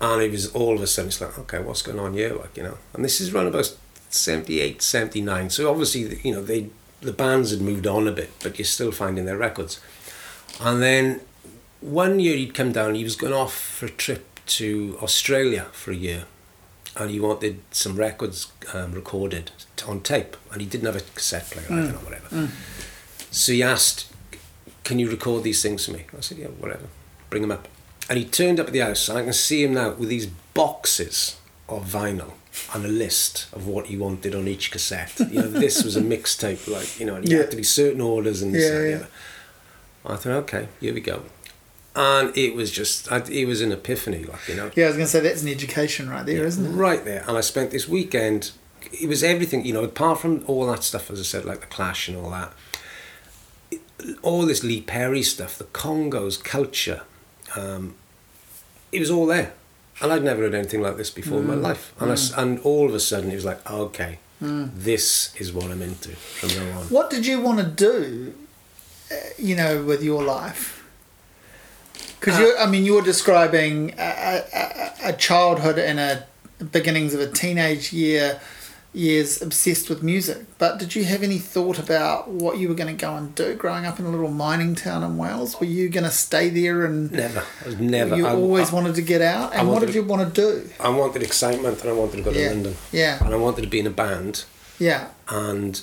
and 0.00 0.22
it 0.22 0.30
was 0.30 0.52
all 0.54 0.74
of 0.74 0.82
a 0.82 0.86
sudden 0.86 1.08
it's 1.08 1.20
like, 1.20 1.38
okay, 1.38 1.58
what's 1.60 1.82
going 1.82 1.98
on 1.98 2.14
here, 2.14 2.34
like 2.34 2.56
you 2.56 2.62
know, 2.62 2.78
and 2.94 3.04
this 3.04 3.20
is 3.20 3.34
around 3.34 3.48
about 3.48 3.74
78, 4.10 4.82
79, 4.82 5.50
so 5.50 5.70
obviously 5.70 6.20
you 6.22 6.32
know 6.32 6.42
they 6.42 6.70
the 7.00 7.12
bands 7.12 7.50
had 7.50 7.60
moved 7.60 7.86
on 7.86 8.06
a 8.06 8.12
bit, 8.12 8.30
but 8.42 8.58
you're 8.58 8.66
still 8.66 8.92
finding 8.92 9.24
their 9.24 9.38
records, 9.38 9.80
and 10.60 10.82
then 10.82 11.20
one 11.80 12.20
year 12.20 12.36
he'd 12.36 12.54
come 12.54 12.72
down, 12.72 12.94
he 12.94 13.04
was 13.04 13.16
going 13.16 13.32
off 13.32 13.54
for 13.54 13.86
a 13.86 13.90
trip 13.90 14.26
to 14.46 14.98
Australia 15.00 15.66
for 15.72 15.92
a 15.92 15.96
year, 15.96 16.24
and 16.96 17.10
he 17.10 17.18
wanted 17.20 17.60
some 17.70 17.96
records 17.96 18.52
um, 18.74 18.92
recorded 18.92 19.50
on 19.86 20.00
tape, 20.00 20.36
and 20.52 20.60
he 20.60 20.66
didn't 20.66 20.86
have 20.86 20.96
a 20.96 21.00
cassette 21.14 21.48
player, 21.50 21.66
don't 21.68 21.92
know, 21.92 21.98
whatever. 22.00 22.48
So 23.30 23.52
he 23.52 23.62
asked, 23.62 24.12
"Can 24.84 24.98
you 24.98 25.08
record 25.10 25.42
these 25.44 25.62
things 25.62 25.86
for 25.86 25.92
me?" 25.92 26.04
I 26.16 26.20
said, 26.20 26.38
"Yeah, 26.38 26.48
whatever. 26.48 26.86
Bring 27.30 27.42
them 27.42 27.52
up." 27.52 27.68
And 28.10 28.18
he 28.18 28.24
turned 28.24 28.58
up 28.58 28.66
at 28.66 28.72
the 28.72 28.80
house, 28.80 29.08
and 29.08 29.16
I 29.16 29.22
can 29.22 29.32
see 29.32 29.62
him 29.62 29.74
now 29.74 29.92
with 29.92 30.08
these 30.08 30.26
boxes 30.26 31.36
of 31.68 31.84
vinyl 31.84 32.32
and 32.74 32.84
a 32.84 32.88
list 32.88 33.46
of 33.52 33.68
what 33.68 33.86
he 33.86 33.96
wanted 33.96 34.34
on 34.34 34.48
each 34.48 34.72
cassette. 34.72 35.18
You 35.20 35.42
know, 35.42 35.48
this 35.48 35.84
was 35.84 35.96
a 35.96 36.00
mixtape, 36.02 36.66
like 36.66 36.98
you 36.98 37.06
know, 37.06 37.14
and 37.14 37.28
you 37.28 37.36
yeah. 37.36 37.42
had 37.42 37.52
to 37.52 37.56
be 37.56 37.62
certain 37.62 38.00
orders 38.00 38.42
and 38.42 38.52
yeah, 38.52 38.82
yeah. 38.82 39.06
I 40.04 40.16
thought, 40.16 40.32
okay, 40.44 40.66
here 40.80 40.92
we 40.92 41.00
go. 41.00 41.22
And 41.94 42.36
it 42.36 42.56
was 42.56 42.72
just, 42.72 43.10
I, 43.12 43.18
it 43.30 43.46
was 43.46 43.60
an 43.60 43.70
epiphany, 43.70 44.24
like 44.24 44.48
you 44.48 44.56
know. 44.56 44.72
Yeah, 44.74 44.86
I 44.86 44.88
was 44.88 44.96
going 44.96 45.06
to 45.06 45.10
say 45.10 45.20
that's 45.20 45.42
an 45.42 45.48
education 45.48 46.10
right 46.10 46.26
there, 46.26 46.42
not 46.44 46.58
it? 46.58 46.74
Right 46.74 47.04
there, 47.04 47.24
and 47.28 47.38
I 47.38 47.42
spent 47.42 47.70
this 47.70 47.88
weekend. 47.88 48.50
It 48.92 49.08
was 49.08 49.22
everything, 49.22 49.64
you 49.64 49.72
know, 49.72 49.84
apart 49.84 50.18
from 50.18 50.42
all 50.48 50.66
that 50.66 50.82
stuff, 50.82 51.10
as 51.10 51.20
I 51.20 51.22
said, 51.22 51.44
like 51.44 51.60
the 51.60 51.66
Clash 51.66 52.08
and 52.08 52.16
all 52.16 52.30
that. 52.30 52.52
all 54.22 54.46
this 54.46 54.64
Lee 54.64 54.80
Perry 54.80 55.22
stuff, 55.22 55.58
the 55.58 55.64
Congos 55.64 56.42
culture, 56.42 57.02
um, 57.56 57.94
it 58.92 59.00
was 59.00 59.10
all 59.10 59.26
there 59.26 59.52
and 60.00 60.12
I'd 60.12 60.24
never 60.24 60.42
heard 60.42 60.54
anything 60.54 60.80
like 60.80 60.96
this 60.96 61.10
before 61.10 61.38
mm. 61.38 61.42
in 61.42 61.46
my 61.46 61.54
mm. 61.54 61.62
life. 61.62 61.92
And, 62.00 62.10
mm. 62.10 62.38
I, 62.38 62.42
and 62.42 62.58
all 62.60 62.88
of 62.88 62.94
a 62.94 63.00
sudden, 63.00 63.30
it 63.30 63.34
was 63.34 63.44
like, 63.44 63.70
okay, 63.70 64.18
mm. 64.42 64.70
this 64.74 65.34
is 65.36 65.52
what 65.52 65.70
I'm 65.70 65.82
into 65.82 66.10
from 66.10 66.48
now 66.50 66.78
on. 66.78 66.86
What 66.86 67.10
did 67.10 67.26
you 67.26 67.40
want 67.40 67.58
to 67.58 67.66
do, 67.66 68.34
uh, 69.10 69.14
you 69.38 69.54
know, 69.54 69.82
with 69.82 70.02
your 70.02 70.22
life? 70.22 70.86
Because 72.18 72.38
uh, 72.38 72.42
you, 72.42 72.56
I 72.58 72.66
mean, 72.66 72.84
you 72.84 72.94
were 72.94 73.02
describing 73.02 73.94
a, 73.98 74.42
a, 74.54 74.92
a 75.08 75.12
childhood 75.12 75.78
and 75.78 76.00
a 76.00 76.26
beginnings 76.64 77.14
of 77.14 77.20
a 77.20 77.26
teenage 77.26 77.92
year 77.92 78.40
years 78.92 79.40
obsessed 79.40 79.88
with 79.88 80.02
music. 80.02 80.46
But 80.58 80.78
did 80.78 80.94
you 80.94 81.04
have 81.04 81.22
any 81.22 81.38
thought 81.38 81.78
about 81.78 82.28
what 82.28 82.58
you 82.58 82.68
were 82.68 82.74
going 82.74 82.94
to 82.94 83.00
go 83.00 83.14
and 83.14 83.34
do 83.34 83.54
growing 83.54 83.86
up 83.86 83.98
in 83.98 84.06
a 84.06 84.08
little 84.08 84.30
mining 84.30 84.74
town 84.74 85.02
in 85.02 85.16
Wales? 85.16 85.58
Were 85.60 85.66
you 85.66 85.88
going 85.88 86.04
to 86.04 86.10
stay 86.10 86.48
there 86.48 86.84
and 86.84 87.10
never? 87.12 87.44
Never. 87.78 88.16
You 88.16 88.26
I, 88.26 88.32
always 88.32 88.70
I, 88.70 88.74
wanted 88.74 88.94
to 88.96 89.02
get 89.02 89.22
out. 89.22 89.54
And 89.54 89.68
what 89.68 89.80
did 89.80 89.94
you 89.94 90.02
want 90.02 90.34
to 90.34 90.40
do? 90.40 90.70
I 90.80 90.88
wanted 90.88 91.22
excitement, 91.22 91.80
and 91.80 91.90
I 91.90 91.92
wanted 91.92 92.16
to 92.16 92.22
go 92.22 92.32
to 92.32 92.40
yeah. 92.40 92.48
London. 92.48 92.76
Yeah. 92.92 93.24
And 93.24 93.34
I 93.34 93.36
wanted 93.36 93.62
to 93.62 93.68
be 93.68 93.80
in 93.80 93.86
a 93.86 93.90
band. 93.90 94.44
Yeah. 94.78 95.10
And 95.28 95.80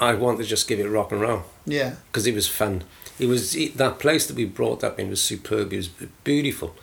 I 0.00 0.14
wanted 0.14 0.38
to 0.38 0.44
just 0.44 0.68
give 0.68 0.80
it 0.80 0.88
rock 0.88 1.12
and 1.12 1.20
roll. 1.20 1.44
Yeah. 1.66 1.96
Because 2.10 2.26
it 2.26 2.34
was 2.34 2.48
fun. 2.48 2.84
It 3.18 3.26
was 3.26 3.54
it, 3.54 3.76
that 3.78 3.98
place 3.98 4.26
that 4.26 4.36
we 4.36 4.44
brought 4.44 4.84
up 4.84 4.98
in 4.98 5.08
was 5.08 5.22
superb. 5.22 5.72
It 5.72 5.76
was 5.76 5.88
beautiful 6.22 6.76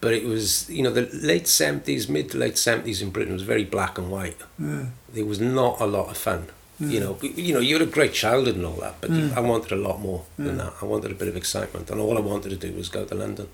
but 0.00 0.12
it 0.14 0.24
was 0.24 0.68
you 0.70 0.82
know 0.82 0.90
the 0.90 1.08
late 1.12 1.44
70s 1.44 2.08
mid 2.08 2.30
to 2.30 2.38
late 2.38 2.54
70s 2.54 3.02
in 3.02 3.10
britain 3.10 3.32
was 3.32 3.42
very 3.42 3.64
black 3.64 3.98
and 3.98 4.10
white. 4.10 4.38
Mm. 4.60 4.90
there 5.12 5.24
was 5.24 5.40
not 5.40 5.80
a 5.80 5.86
lot 5.86 6.08
of 6.10 6.16
fun 6.16 6.48
you 6.80 7.00
know. 7.00 7.18
You 7.22 7.54
know 7.54 7.58
you 7.60 7.74
had 7.76 7.82
a 7.82 7.90
great 7.90 8.12
childhood 8.12 8.54
and 8.54 8.64
all 8.64 8.76
that 8.76 9.00
but 9.00 9.10
i 9.10 9.40
wanted 9.40 9.72
a 9.72 9.76
lot 9.76 10.00
more 10.00 10.24
than 10.36 10.58
that. 10.58 10.74
I 10.80 10.84
wanted 10.84 11.10
a 11.10 11.14
bit 11.14 11.26
of 11.26 11.36
excitement 11.36 11.90
and 11.90 12.00
all 12.00 12.16
i 12.16 12.20
wanted 12.20 12.50
to 12.50 12.56
do 12.56 12.72
was 12.72 12.88
go 12.88 13.04
to 13.04 13.14
london. 13.14 13.48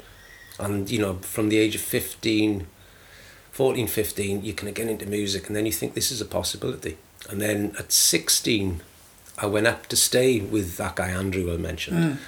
And 0.58 0.90
you 0.90 0.98
know 0.98 1.14
from 1.22 1.48
the 1.48 1.56
age 1.56 1.74
of 1.74 1.80
15 1.80 2.66
14 3.52 3.86
15 3.86 4.44
you 4.44 4.52
can 4.52 4.70
get 4.72 4.88
into 4.88 5.06
music 5.06 5.46
and 5.46 5.56
then 5.56 5.64
you 5.64 5.72
think 5.72 5.94
this 5.94 6.10
is 6.12 6.20
a 6.20 6.26
possibility. 6.26 6.98
And 7.30 7.40
then 7.40 7.74
at 7.78 7.92
16 7.92 8.82
i 9.38 9.46
went 9.46 9.66
up 9.66 9.86
to 9.86 9.96
stay 9.96 10.40
with 10.40 10.76
that 10.76 10.96
guy 10.96 11.08
andrew 11.08 11.52
i 11.52 11.56
mentioned. 11.56 12.18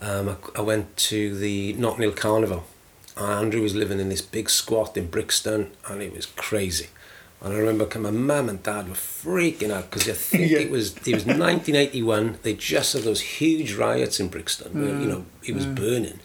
Um, 0.00 0.28
I, 0.28 0.36
I 0.58 0.62
went 0.62 0.96
to 1.10 1.36
the 1.38 1.74
Notting 1.74 2.02
Hill 2.02 2.12
Carnival 2.12 2.64
Andrew 3.16 3.62
was 3.62 3.74
living 3.74 4.00
in 4.00 4.08
this 4.08 4.22
big 4.22 4.50
squat 4.50 4.96
in 4.96 5.08
Brixton 5.08 5.70
and 5.88 6.02
it 6.02 6.14
was 6.14 6.26
crazy. 6.26 6.88
And 7.44 7.52
I 7.52 7.58
remember 7.58 7.86
my 7.98 8.10
mum 8.10 8.48
and 8.48 8.62
dad 8.62 8.88
were 8.88 8.94
freaking 8.94 9.70
out 9.70 9.90
because 9.90 10.08
I 10.08 10.12
think 10.12 10.50
yeah. 10.50 10.60
it 10.60 10.70
was 10.70 10.96
it 11.06 11.12
was 11.14 11.26
1981. 11.26 12.38
They 12.42 12.54
just 12.54 12.94
had 12.94 13.02
those 13.02 13.20
huge 13.20 13.74
riots 13.74 14.18
in 14.18 14.28
Brixton 14.28 14.72
where 14.72 14.94
mm. 14.94 15.02
you 15.02 15.06
know 15.06 15.26
it 15.44 15.54
was 15.54 15.66
mm. 15.66 15.74
burning, 15.74 16.20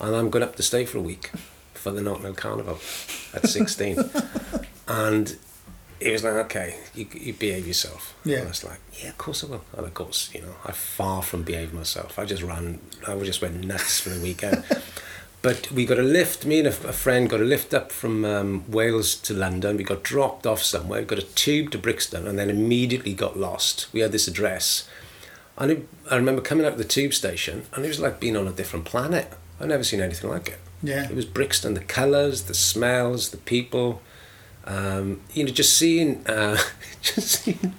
and 0.00 0.14
I'm 0.14 0.30
going 0.30 0.44
up 0.44 0.54
to 0.54 0.62
stay 0.62 0.84
for 0.84 0.98
a 0.98 1.02
week 1.02 1.32
for 1.72 1.90
the 1.90 2.00
Notting 2.00 2.22
Hill 2.22 2.34
Carnival 2.34 2.78
at 3.34 3.48
16, 3.48 3.98
and 4.86 5.36
it 5.98 6.12
was 6.12 6.22
like 6.22 6.34
okay, 6.34 6.76
you, 6.94 7.08
you 7.12 7.32
behave 7.34 7.66
yourself. 7.66 8.14
Yeah, 8.24 8.38
and 8.38 8.46
I 8.46 8.50
was 8.50 8.62
like, 8.62 8.80
yeah, 9.02 9.08
of 9.08 9.18
course 9.18 9.42
I 9.42 9.48
will. 9.48 9.64
And 9.76 9.86
of 9.86 9.94
course, 9.94 10.32
you 10.32 10.42
know, 10.42 10.54
I 10.64 10.70
far 10.70 11.22
from 11.22 11.42
behaved 11.42 11.74
myself. 11.74 12.16
I 12.16 12.26
just 12.26 12.44
ran. 12.44 12.78
I 13.08 13.14
was 13.14 13.26
just 13.26 13.42
went 13.42 13.64
nuts 13.64 13.98
for 13.98 14.10
the 14.10 14.22
weekend. 14.22 14.64
But 15.44 15.70
we 15.70 15.84
got 15.84 15.98
a 15.98 16.02
lift, 16.02 16.46
me 16.46 16.60
and 16.60 16.68
a, 16.68 16.70
a 16.70 16.92
friend 16.94 17.28
got 17.28 17.38
a 17.38 17.44
lift 17.44 17.74
up 17.74 17.92
from 17.92 18.24
um, 18.24 18.64
Wales 18.66 19.14
to 19.16 19.34
London. 19.34 19.76
We 19.76 19.84
got 19.84 20.02
dropped 20.02 20.46
off 20.46 20.62
somewhere, 20.62 21.02
got 21.02 21.18
a 21.18 21.34
tube 21.34 21.70
to 21.72 21.78
Brixton, 21.78 22.26
and 22.26 22.38
then 22.38 22.48
immediately 22.48 23.12
got 23.12 23.38
lost. 23.38 23.92
We 23.92 24.00
had 24.00 24.10
this 24.10 24.26
address. 24.26 24.88
And 25.58 25.70
it, 25.70 25.88
I 26.10 26.16
remember 26.16 26.40
coming 26.40 26.64
out 26.64 26.72
of 26.72 26.78
the 26.78 26.84
tube 26.84 27.12
station, 27.12 27.66
and 27.74 27.84
it 27.84 27.88
was 27.88 28.00
like 28.00 28.20
being 28.20 28.38
on 28.38 28.48
a 28.48 28.52
different 28.52 28.86
planet. 28.86 29.34
I'd 29.60 29.68
never 29.68 29.84
seen 29.84 30.00
anything 30.00 30.30
like 30.30 30.48
it. 30.48 30.60
Yeah. 30.82 31.10
It 31.10 31.14
was 31.14 31.26
Brixton, 31.26 31.74
the 31.74 31.80
colours, 31.80 32.44
the 32.44 32.54
smells, 32.54 33.28
the 33.28 33.36
people. 33.36 34.00
Um, 34.64 35.20
you 35.34 35.44
know, 35.44 35.52
just 35.52 35.76
seeing, 35.76 36.26
uh, 36.26 36.56
just 37.02 37.42
seeing 37.42 37.74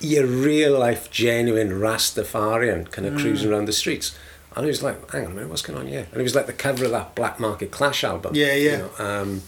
your 0.00 0.26
real 0.26 0.78
life, 0.78 1.10
genuine 1.10 1.70
Rastafarian 1.70 2.90
kind 2.90 3.06
of 3.06 3.14
mm. 3.14 3.20
cruising 3.20 3.50
around 3.50 3.64
the 3.64 3.72
streets. 3.72 4.14
And 4.60 4.66
he 4.66 4.72
was 4.72 4.82
like, 4.82 5.10
hang 5.10 5.24
on 5.24 5.32
a 5.32 5.34
minute, 5.36 5.48
what's 5.48 5.62
going 5.62 5.78
on 5.78 5.86
here? 5.86 6.06
And 6.12 6.20
it 6.20 6.22
was 6.22 6.34
like 6.34 6.44
the 6.44 6.52
cover 6.52 6.84
of 6.84 6.90
that 6.90 7.14
Black 7.14 7.40
Market 7.40 7.70
Clash 7.70 8.04
album. 8.04 8.34
Yeah, 8.34 8.52
yeah. 8.52 8.70
You 8.72 8.76
know, 8.76 8.90
um, 8.98 9.42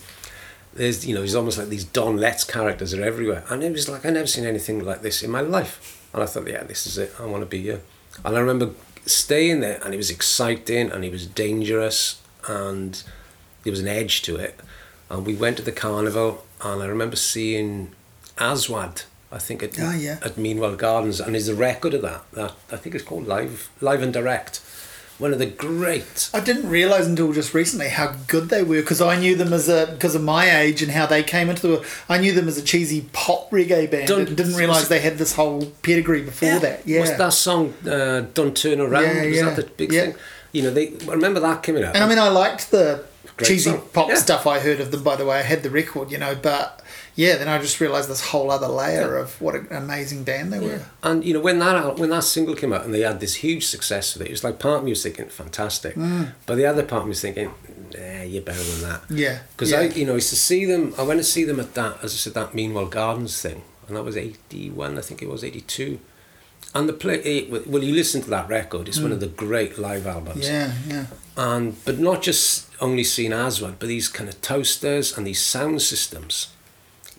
there's, 0.73 1.07
you 1.07 1.15
know, 1.15 1.21
he's 1.21 1.35
almost 1.35 1.59
like 1.59 1.69
these 1.69 1.85
Don 1.85 2.17
Letts 2.17 2.45
characters 2.45 2.95
are 2.95 3.03
everywhere. 3.05 3.45
And 3.51 3.63
it 3.63 3.73
was 3.73 3.91
like, 3.91 4.07
I've 4.07 4.15
never 4.15 4.27
seen 4.27 4.47
anything 4.47 4.83
like 4.83 5.03
this 5.03 5.23
in 5.23 5.31
my 5.31 5.43
life. 5.43 6.09
And 6.15 6.23
I 6.23 6.27
thought, 6.27 6.49
yeah, 6.49 6.63
this 6.63 6.87
is 6.87 6.97
it. 6.97 7.13
I 7.21 7.27
want 7.27 7.43
to 7.43 7.47
be 7.47 7.61
here. 7.61 7.83
And 8.25 8.35
I 8.35 8.41
remember 8.41 8.71
staying 9.05 9.61
there 9.61 9.83
and 9.85 9.93
it 9.93 9.99
was 9.99 10.09
exciting 10.09 10.91
and 10.91 11.05
it 11.05 11.13
was 11.13 11.27
dangerous 11.27 12.23
and 12.49 13.03
there 13.65 13.71
was 13.71 13.81
an 13.81 13.89
edge 13.89 14.23
to 14.23 14.37
it. 14.37 14.59
And 15.11 15.27
we 15.27 15.35
went 15.35 15.59
to 15.59 15.63
the 15.63 15.73
carnival 15.73 16.47
and 16.65 16.83
I 16.83 16.87
remember 16.87 17.17
seeing 17.17 17.93
Aswad, 18.39 19.03
I 19.31 19.37
think 19.37 19.63
at, 19.63 19.79
oh, 19.79 19.93
yeah. 19.93 20.21
at 20.23 20.39
Meanwhile 20.39 20.77
Gardens, 20.77 21.21
and 21.21 21.35
there's 21.35 21.49
a 21.49 21.55
record 21.55 21.93
of 21.93 22.01
that. 22.01 22.23
That 22.33 22.55
I 22.71 22.77
think 22.77 22.95
it's 22.95 23.05
called 23.05 23.27
Live 23.27 23.69
Live 23.83 24.01
and 24.01 24.11
Direct 24.11 24.63
one 25.23 25.33
of 25.33 25.39
the 25.39 25.47
great. 25.47 26.29
I 26.35 26.41
didn't 26.41 26.69
realize 26.69 27.07
until 27.07 27.33
just 27.33 27.55
recently 27.55 27.89
how 27.89 28.17
good 28.27 28.49
they 28.49 28.65
were 28.65 28.81
because 28.81 29.01
I 29.01 29.17
knew 29.19 29.37
them 29.37 29.53
as 29.53 29.69
a 29.69 29.87
because 29.87 30.17
of 30.17 30.23
my 30.23 30.59
age 30.59 30.83
and 30.83 30.91
how 30.91 31.07
they 31.07 31.23
came 31.23 31.49
into 31.49 31.67
the. 31.69 31.87
I 32.09 32.19
knew 32.19 32.33
them 32.33 32.49
as 32.49 32.59
a 32.59 32.63
cheesy 32.63 33.09
pop 33.13 33.51
reggae 33.51 33.89
band. 33.89 34.09
Don't, 34.09 34.29
and 34.29 34.37
didn't 34.37 34.57
realize 34.57 34.89
they 34.89 35.01
had 35.01 35.19
this 35.19 35.35
whole 35.35 35.67
pedigree 35.83 36.23
before 36.23 36.49
yeah. 36.49 36.59
that. 36.59 36.87
Yeah, 36.87 37.01
was 37.01 37.17
that 37.17 37.33
song 37.33 37.73
uh, 37.89 38.27
"Don't 38.35 38.57
Turn 38.57 38.81
Around"? 38.81 39.05
Yeah, 39.05 39.27
was 39.27 39.37
yeah. 39.37 39.45
that 39.45 39.57
the 39.57 39.63
big 39.63 39.93
yeah. 39.93 40.01
thing? 40.07 40.15
You 40.51 40.63
know, 40.65 40.71
they 40.71 40.89
I 41.09 41.13
remember 41.13 41.41
that 41.41 41.63
coming 41.63 41.85
out. 41.85 41.95
And 41.95 42.03
I 42.03 42.09
mean, 42.09 42.19
I 42.19 42.29
liked 42.29 42.73
the 42.73 43.05
cheesy 43.39 43.71
song. 43.71 43.83
pop 43.93 44.11
stuff 44.17 44.47
I 44.47 44.59
heard 44.59 44.81
of 44.81 44.91
them. 44.91 45.05
By 45.05 45.15
the 45.15 45.25
way, 45.25 45.39
I 45.39 45.43
had 45.43 45.63
the 45.63 45.71
record, 45.71 46.11
you 46.11 46.19
know, 46.19 46.35
but 46.35 46.82
yeah, 47.15 47.37
then 47.37 47.49
I 47.49 47.59
just 47.59 47.81
realised 47.81 48.09
this 48.09 48.29
whole 48.29 48.51
other 48.51 48.69
layer 48.69 49.17
of 49.19 49.39
what 49.41 49.55
an 49.55 49.69
amazing 49.71 50.25
band 50.25 50.53
they 50.53 50.61
yeah. 50.61 50.67
were. 50.67 50.85
And 51.03 51.25
you 51.25 51.35
know, 51.35 51.41
when 51.41 51.59
that 51.59 51.99
when 51.99 52.11
that 52.11 52.25
single 52.25 52.55
came 52.55 52.73
out 52.73 52.85
and 52.85 52.95
they 52.95 53.01
had 53.01 53.21
this 53.21 53.35
huge 53.37 53.67
success 53.67 54.15
with 54.15 54.23
it, 54.23 54.29
it 54.29 54.33
was 54.33 54.45
like 54.45 54.59
part 54.59 54.79
of 54.79 54.85
me 54.85 54.91
was 54.91 55.03
thinking 55.03 55.29
fantastic, 55.29 55.95
mm. 55.95 56.33
but 56.47 56.57
the 56.57 56.67
other 56.67 56.83
part 56.83 57.03
of 57.03 57.07
me 57.07 57.11
was 57.11 57.21
thinking, 57.21 57.53
nah, 57.95 58.23
you're 58.23 58.43
better 58.43 58.63
than 58.63 58.89
that. 58.89 59.03
Yeah, 59.11 59.41
because 59.53 59.73
yeah. 59.73 59.81
I, 59.81 59.83
you 59.85 60.07
know, 60.07 60.15
used 60.15 60.31
to 60.31 60.37
see 60.37 60.65
them. 60.65 60.95
I 60.99 61.03
went 61.03 61.21
to 61.21 61.25
see 61.25 61.45
them 61.45 61.61
at 61.61 61.75
that, 61.75 62.03
as 62.03 62.15
I 62.15 62.17
said, 62.17 62.35
that 62.35 62.55
Meanwhile 62.55 62.87
Gardens 62.87 63.41
thing, 63.41 63.63
and 63.89 63.97
that 63.97 64.05
was 64.05 64.17
eighty 64.17 64.71
one, 64.71 64.97
I 64.97 65.03
think 65.03 65.23
it 65.23 65.29
was 65.29 65.45
eighty 65.45 65.61
two. 65.61 66.01
And 66.75 66.89
the 66.89 66.95
play, 66.95 67.47
well, 67.51 67.83
you 67.83 67.95
listen 67.95 68.23
to 68.23 68.31
that 68.31 68.49
record. 68.49 68.89
It's 68.89 68.99
mm. 68.99 69.03
one 69.03 69.13
of 69.13 69.21
the 69.21 69.27
great 69.27 69.77
live 69.77 70.07
albums. 70.07 70.49
Yeah, 70.49 70.73
yeah. 70.89 71.07
And 71.37 71.85
but 71.85 71.99
not 71.99 72.23
just 72.23 72.71
only 72.81 73.05
seen 73.05 73.35
as 73.35 73.61
one, 73.61 73.77
but 73.79 73.89
these 73.89 74.09
kind 74.09 74.31
of 74.31 74.41
toasters 74.41 75.17
and 75.17 75.27
these 75.27 75.41
sound 75.41 75.83
systems 75.83 76.49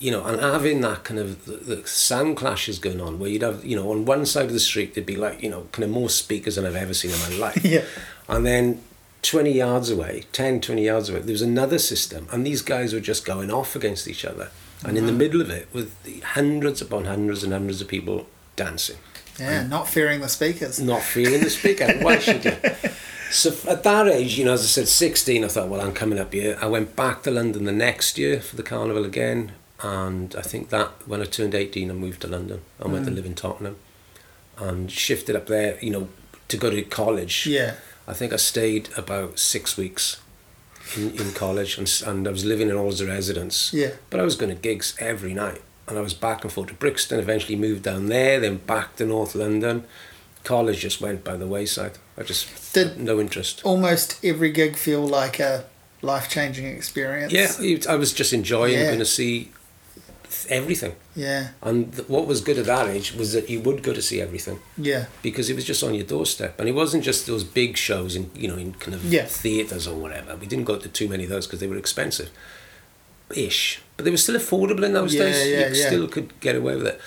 you 0.04 0.12
know, 0.12 0.26
and 0.26 0.38
having 0.42 0.82
that 0.82 1.06
kind 1.06 1.18
of 1.18 1.46
the, 1.46 1.76
the 1.76 1.88
sound 1.88 2.36
clashes 2.36 2.78
going 2.78 3.00
on 3.00 3.20
where 3.20 3.30
you'd 3.30 3.42
have, 3.42 3.64
you 3.64 3.74
know, 3.74 3.90
on 3.90 4.04
one 4.04 4.26
side 4.26 4.48
of 4.48 4.52
the 4.52 4.60
street 4.60 4.96
there'd 4.96 5.06
be 5.06 5.16
like, 5.16 5.42
you 5.42 5.50
know, 5.50 5.66
kind 5.72 5.86
of 5.86 5.92
more 5.92 6.10
speakers 6.10 6.58
than 6.58 6.66
I've 6.66 6.76
ever 6.76 6.94
seen 6.94 7.12
in 7.12 7.20
my 7.20 7.38
life. 7.38 7.64
yeah. 7.64 7.86
And 8.28 8.46
then 8.46 8.82
20 9.22 9.54
yards 9.54 9.90
away, 9.90 10.26
10, 10.34 10.60
20 10.60 10.84
yards 10.84 11.10
away, 11.10 11.22
there 11.22 11.32
was 11.32 11.42
another 11.42 11.80
system, 11.80 12.28
and 12.34 12.46
these 12.46 12.62
guys 12.62 12.94
were 12.94 13.00
just 13.00 13.24
going 13.24 13.50
off 13.50 13.78
against 13.78 14.06
each 14.06 14.26
other. 14.26 14.52
And 14.84 14.98
in 14.98 15.06
the 15.06 15.14
mm. 15.14 15.18
middle 15.18 15.40
of 15.40 15.50
it, 15.50 15.70
with 15.72 16.04
the 16.04 16.20
hundreds 16.20 16.82
upon 16.82 17.06
hundreds 17.06 17.42
and 17.46 17.54
hundreds 17.54 17.80
of 17.80 17.88
people 17.88 18.28
dancing. 18.58 18.98
Yeah, 19.40 19.62
and 19.62 19.70
not 19.70 19.88
fearing 19.88 20.20
the 20.20 20.28
speakers. 20.28 20.82
Not 20.82 21.02
fearing 21.02 21.40
the 21.40 21.50
speaker. 21.50 21.94
Why 22.02 22.20
should 22.20 22.44
you? 22.44 22.58
So 23.32 23.56
at 23.70 23.84
that 23.84 24.10
age, 24.10 24.38
you 24.38 24.44
know, 24.44 24.54
as 24.54 24.64
I 24.64 24.66
said, 24.66 24.90
16, 24.90 25.46
I 25.46 25.48
thought, 25.48 25.70
well, 25.70 25.80
I'm 25.80 25.94
coming 25.94 26.20
up 26.20 26.34
here. 26.34 26.58
I 26.62 26.68
went 26.68 26.98
back 26.98 27.24
to 27.24 27.32
London 27.32 27.64
the 27.64 27.72
next 27.72 28.18
year 28.18 28.42
for 28.42 28.58
the 28.58 28.64
carnival 28.64 29.06
again, 29.06 29.54
and 29.84 30.36
I 30.36 30.42
think 30.42 30.70
that 30.70 30.90
when 31.06 31.22
I 31.22 31.26
turned 31.26 31.54
18 31.54 31.92
I 31.92 31.94
moved 31.94 32.22
to 32.22 32.28
London 32.28 32.62
I 32.84 32.88
went 32.88 33.06
to 33.06 33.12
mm. 33.12 33.16
live 33.16 33.26
in 33.26 33.36
Tottenham 33.36 33.76
and 34.58 34.92
shifted 34.92 35.36
up 35.36 35.48
there 35.48 35.78
you 35.82 35.92
know 35.92 36.08
to 36.48 36.58
go 36.58 36.70
to 36.70 36.82
college 36.84 37.46
yeah 37.46 37.76
I 38.08 38.14
think 38.14 38.34
I 38.34 38.38
stayed 38.38 38.90
about 38.98 39.40
six 39.40 39.78
weeks 39.78 40.22
in, 40.98 41.12
in 41.12 41.32
college 41.34 41.78
and, 41.78 41.90
and 42.06 42.28
I 42.28 42.32
was 42.32 42.46
living 42.46 42.70
in 42.70 42.76
all 42.76 42.92
the 42.92 43.06
residence 43.06 43.74
yeah 43.74 43.92
but 44.10 44.20
I 44.20 44.24
was 44.24 44.36
going 44.36 44.54
to 44.54 44.60
gigs 44.60 44.96
every 45.00 45.34
night 45.34 45.62
and 45.88 45.98
I 45.98 46.02
was 46.02 46.14
back 46.14 46.44
and 46.44 46.52
forth 46.52 46.70
to 46.70 46.74
Brixton 46.74 47.20
eventually 47.20 47.56
moved 47.56 47.84
down 47.84 48.08
there 48.08 48.40
then 48.40 48.58
back 48.58 48.96
to 48.96 49.06
North 49.06 49.36
London 49.36 49.86
college 50.44 50.80
just 50.80 51.02
went 51.02 51.24
by 51.24 51.38
the 51.38 51.48
wayside. 51.48 51.98
I 52.18 52.24
just 52.24 52.74
did 52.74 53.00
no 53.00 53.20
interest. 53.20 53.62
Almost 53.64 54.24
every 54.24 54.52
gig 54.52 54.76
feel 54.76 55.06
like 55.06 55.40
a 55.40 55.66
life 56.02 56.30
changing 56.30 56.66
experience. 56.66 57.34
Yeah, 57.34 57.78
I 57.90 57.96
was 57.96 58.14
just 58.14 58.34
enjoying 58.34 58.74
yeah. 58.74 58.88
going 58.88 59.00
to 59.00 59.06
see 59.06 59.52
everything. 60.50 60.96
Yeah. 61.16 61.50
And 61.62 61.94
th- 61.94 62.10
what 62.10 62.28
was 62.28 62.42
good 62.42 62.58
at 62.58 62.66
that 62.66 62.88
age 62.88 63.14
was 63.14 63.34
that 63.34 63.50
you 63.50 63.60
would 63.62 63.84
go 63.84 63.94
to 63.94 64.02
see 64.02 64.22
everything. 64.22 64.60
Yeah. 64.78 65.06
Because 65.22 65.50
it 65.50 65.56
was 65.56 65.66
just 65.66 65.84
on 65.84 65.94
your 65.94 66.06
doorstep, 66.06 66.60
and 66.60 66.68
it 66.68 66.74
wasn't 66.74 67.04
just 67.04 67.28
those 67.28 67.44
big 67.44 67.78
shows 67.78 68.16
in 68.16 68.32
you 68.36 68.48
know 68.48 68.58
in 68.58 68.74
kind 68.74 68.96
of 68.96 69.04
yeah. 69.06 69.26
theaters 69.26 69.88
or 69.88 69.96
whatever. 69.96 70.36
We 70.36 70.48
didn't 70.48 70.66
go 70.66 70.78
to 70.78 70.90
too 70.90 71.08
many 71.08 71.24
of 71.24 71.30
those 71.30 71.48
because 71.48 71.60
they 71.60 71.68
were 71.68 71.78
expensive, 71.78 72.30
ish. 73.36 73.82
But 73.98 74.06
they 74.06 74.12
were 74.12 74.18
still 74.18 74.36
affordable 74.36 74.84
in 74.84 74.94
those 74.94 75.14
yeah, 75.14 75.24
days. 75.24 75.48
Yeah, 75.48 75.68
you 75.70 75.76
yeah. 75.76 75.88
still 75.88 76.08
could 76.08 76.40
get 76.40 76.56
away 76.56 76.76
with 76.76 76.88
it. 76.88 77.02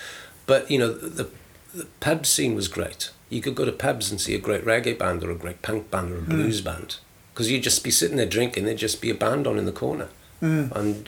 But 0.45 0.69
you 0.71 0.79
know 0.79 0.93
the, 0.93 1.29
the 1.73 1.85
pub 1.99 2.25
scene 2.25 2.55
was 2.55 2.67
great. 2.67 3.11
You 3.29 3.41
could 3.41 3.55
go 3.55 3.65
to 3.65 3.73
pubs 3.73 4.09
and 4.09 4.21
see 4.21 4.35
a 4.35 4.39
great 4.39 4.63
reggae 4.63 4.97
band 4.97 5.23
or 5.23 5.31
a 5.31 5.35
great 5.35 5.61
punk 5.61 5.91
band 5.91 6.11
or 6.11 6.19
a 6.19 6.21
blues 6.21 6.61
mm. 6.61 6.65
band 6.65 6.97
because 7.33 7.51
you'd 7.51 7.61
just 7.61 7.83
be 7.83 7.91
sitting 7.91 8.17
there 8.17 8.25
drinking. 8.25 8.65
There'd 8.65 8.77
just 8.77 8.99
be 8.99 9.11
a 9.11 9.15
band 9.15 9.45
on 9.45 9.59
in 9.59 9.65
the 9.65 9.71
corner, 9.71 10.09
mm. 10.41 10.71
and 10.71 11.07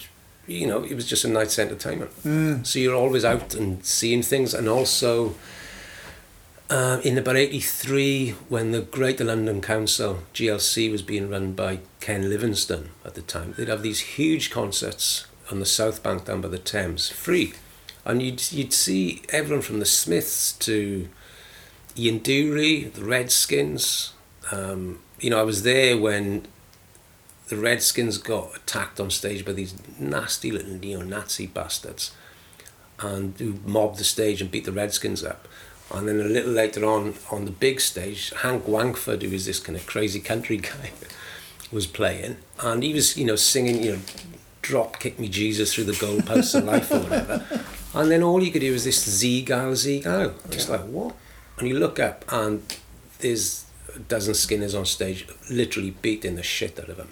you 0.49 0.67
know, 0.67 0.83
it 0.83 0.95
was 0.95 1.05
just 1.05 1.23
a 1.23 1.27
night's 1.27 1.59
entertainment. 1.59 2.11
Mm. 2.23 2.65
So 2.65 2.79
you're 2.79 2.95
always 2.95 3.23
out 3.23 3.53
and 3.53 3.85
seeing 3.85 4.21
things, 4.21 4.53
and 4.53 4.67
also 4.67 5.35
uh, 6.69 6.99
in 7.03 7.17
about 7.17 7.37
'83, 7.37 8.31
when 8.49 8.71
the 8.71 8.81
Greater 8.81 9.23
London 9.23 9.61
Council 9.61 10.19
(GLC) 10.33 10.91
was 10.91 11.01
being 11.01 11.29
run 11.29 11.53
by 11.53 11.79
Ken 11.99 12.29
Livingstone 12.29 12.89
at 13.05 13.15
the 13.15 13.21
time, 13.21 13.53
they'd 13.57 13.67
have 13.67 13.83
these 13.83 13.99
huge 13.99 14.49
concerts 14.49 15.25
on 15.51 15.59
the 15.59 15.65
South 15.65 16.03
Bank 16.03 16.25
down 16.25 16.41
by 16.41 16.47
the 16.47 16.59
Thames, 16.59 17.09
free, 17.09 17.53
and 18.05 18.21
you'd 18.21 18.51
you'd 18.51 18.73
see 18.73 19.21
everyone 19.29 19.61
from 19.61 19.79
the 19.79 19.85
Smiths 19.85 20.51
to 20.53 21.07
Ian 21.97 22.19
Dury, 22.19 22.91
the 22.91 23.03
Redskins. 23.03 24.13
Um, 24.51 24.99
you 25.19 25.29
know, 25.29 25.39
I 25.39 25.43
was 25.43 25.63
there 25.63 25.97
when 25.97 26.47
the 27.49 27.57
Redskins 27.57 28.19
got 28.19 28.55
attacked 28.55 28.99
on 28.99 29.09
stage 29.09 29.43
by 29.43 29.53
these 29.53 29.73
nasty 29.99 30.51
little 30.51 30.75
neo-Nazi 30.75 31.47
bastards 31.47 32.11
and 32.99 33.37
who 33.39 33.55
mobbed 33.65 33.97
the 33.97 34.03
stage 34.03 34.41
and 34.41 34.51
beat 34.51 34.65
the 34.65 34.71
Redskins 34.71 35.23
up. 35.23 35.47
And 35.91 36.07
then 36.07 36.19
a 36.19 36.25
little 36.25 36.51
later 36.51 36.85
on, 36.85 37.15
on 37.31 37.45
the 37.45 37.51
big 37.51 37.81
stage, 37.81 38.31
Hank 38.37 38.67
Wangford, 38.67 39.23
who 39.23 39.31
was 39.31 39.47
this 39.47 39.59
kind 39.59 39.75
of 39.75 39.87
crazy 39.87 40.19
country 40.19 40.57
guy, 40.57 40.91
was 41.71 41.87
playing. 41.87 42.37
And 42.59 42.83
he 42.83 42.93
was, 42.93 43.17
you 43.17 43.25
know, 43.25 43.35
singing, 43.35 43.81
you 43.83 43.93
know, 43.93 43.99
drop 44.61 44.99
kick 44.99 45.17
me 45.17 45.27
Jesus 45.27 45.73
through 45.73 45.85
the 45.85 45.93
goalposts 45.93 46.55
of 46.55 46.65
life 46.65 46.91
or 46.91 46.99
whatever. 46.99 47.45
And 47.91 48.11
then 48.11 48.21
all 48.21 48.43
you 48.43 48.51
could 48.51 48.61
hear 48.61 48.71
was 48.71 48.83
this 48.83 49.03
Z-Gile, 49.03 49.75
Z-Gile. 49.75 50.35
It's 50.51 50.69
like, 50.69 50.81
what? 50.81 51.15
And 51.57 51.67
you 51.67 51.79
look 51.79 51.99
up 51.99 52.23
and 52.29 52.61
there's 53.17 53.65
a 53.95 53.97
dozen 53.97 54.35
Skinners 54.35 54.75
on 54.75 54.85
stage 54.85 55.27
literally 55.49 55.95
beating 55.99 56.35
the 56.35 56.43
shit 56.43 56.79
out 56.79 56.89
of 56.89 56.97
him 56.97 57.07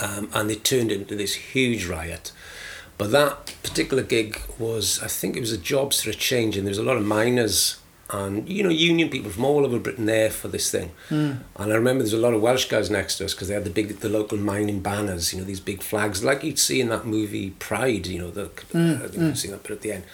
um, 0.00 0.30
and 0.34 0.50
it 0.50 0.64
turned 0.64 0.92
into 0.92 1.16
this 1.16 1.34
huge 1.34 1.86
riot. 1.86 2.32
But 2.98 3.10
that 3.12 3.54
particular 3.62 4.02
gig 4.02 4.40
was, 4.58 5.02
I 5.02 5.08
think 5.08 5.36
it 5.36 5.40
was 5.40 5.52
a 5.52 5.58
jobs 5.58 6.02
for 6.02 6.10
a 6.10 6.14
change, 6.14 6.56
and 6.56 6.66
there 6.66 6.70
was 6.70 6.78
a 6.78 6.82
lot 6.82 6.96
of 6.96 7.04
miners 7.04 7.78
and 8.08 8.48
you 8.48 8.62
know 8.62 8.68
union 8.68 9.08
people 9.08 9.30
from 9.30 9.44
all 9.44 9.64
over 9.64 9.78
Britain 9.78 10.06
there 10.06 10.30
for 10.30 10.48
this 10.48 10.70
thing. 10.70 10.92
Mm. 11.08 11.40
And 11.56 11.72
I 11.72 11.76
remember 11.76 12.02
there's 12.02 12.12
a 12.12 12.18
lot 12.18 12.34
of 12.34 12.40
Welsh 12.40 12.66
guys 12.66 12.90
next 12.90 13.18
to 13.18 13.24
us 13.24 13.34
because 13.34 13.48
they 13.48 13.54
had 13.54 13.64
the 13.64 13.70
big, 13.70 13.88
the 13.98 14.08
local 14.08 14.38
mining 14.38 14.80
banners, 14.80 15.32
you 15.32 15.40
know, 15.40 15.44
these 15.44 15.60
big 15.60 15.82
flags 15.82 16.22
like 16.22 16.44
you'd 16.44 16.58
see 16.58 16.80
in 16.80 16.88
that 16.90 17.06
movie 17.06 17.50
Pride, 17.50 18.06
you 18.06 18.18
know, 18.18 18.30
the 18.30 18.46
mm. 18.72 18.96
I 18.96 19.08
think 19.08 19.14
mm. 19.14 19.36
seen 19.36 19.50
that 19.50 19.62
bit 19.62 19.72
at 19.72 19.80
the 19.80 19.92
end. 19.92 20.04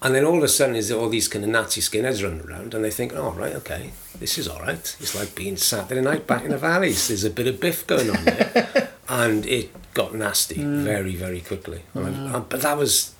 And 0.00 0.14
then 0.14 0.24
all 0.24 0.36
of 0.36 0.44
a 0.44 0.48
sudden, 0.48 0.76
is 0.76 0.92
all 0.92 1.08
these 1.08 1.26
kind 1.26 1.44
of 1.44 1.50
Nazi 1.50 1.80
skinheads 1.80 2.22
running 2.22 2.46
around, 2.46 2.72
and 2.72 2.84
they 2.84 2.90
think, 2.90 3.12
"Oh, 3.14 3.32
right, 3.32 3.54
okay, 3.56 3.90
this 4.20 4.38
is 4.38 4.46
all 4.46 4.60
right. 4.60 4.96
It's 5.00 5.14
like 5.14 5.34
being 5.34 5.56
Saturday 5.56 6.00
night 6.00 6.26
back 6.26 6.44
in 6.44 6.50
the 6.50 6.58
valleys. 6.58 7.08
There's 7.08 7.24
a 7.24 7.30
bit 7.30 7.48
of 7.48 7.60
biff 7.60 7.86
going 7.86 8.10
on 8.10 8.24
there." 8.24 8.92
and 9.08 9.46
it 9.46 9.70
got 9.94 10.14
nasty 10.14 10.56
mm. 10.56 10.82
very, 10.82 11.14
very 11.14 11.40
quickly. 11.40 11.82
Mm. 11.94 12.34
Um, 12.34 12.46
but 12.48 12.60
that 12.60 12.76
was, 12.76 13.14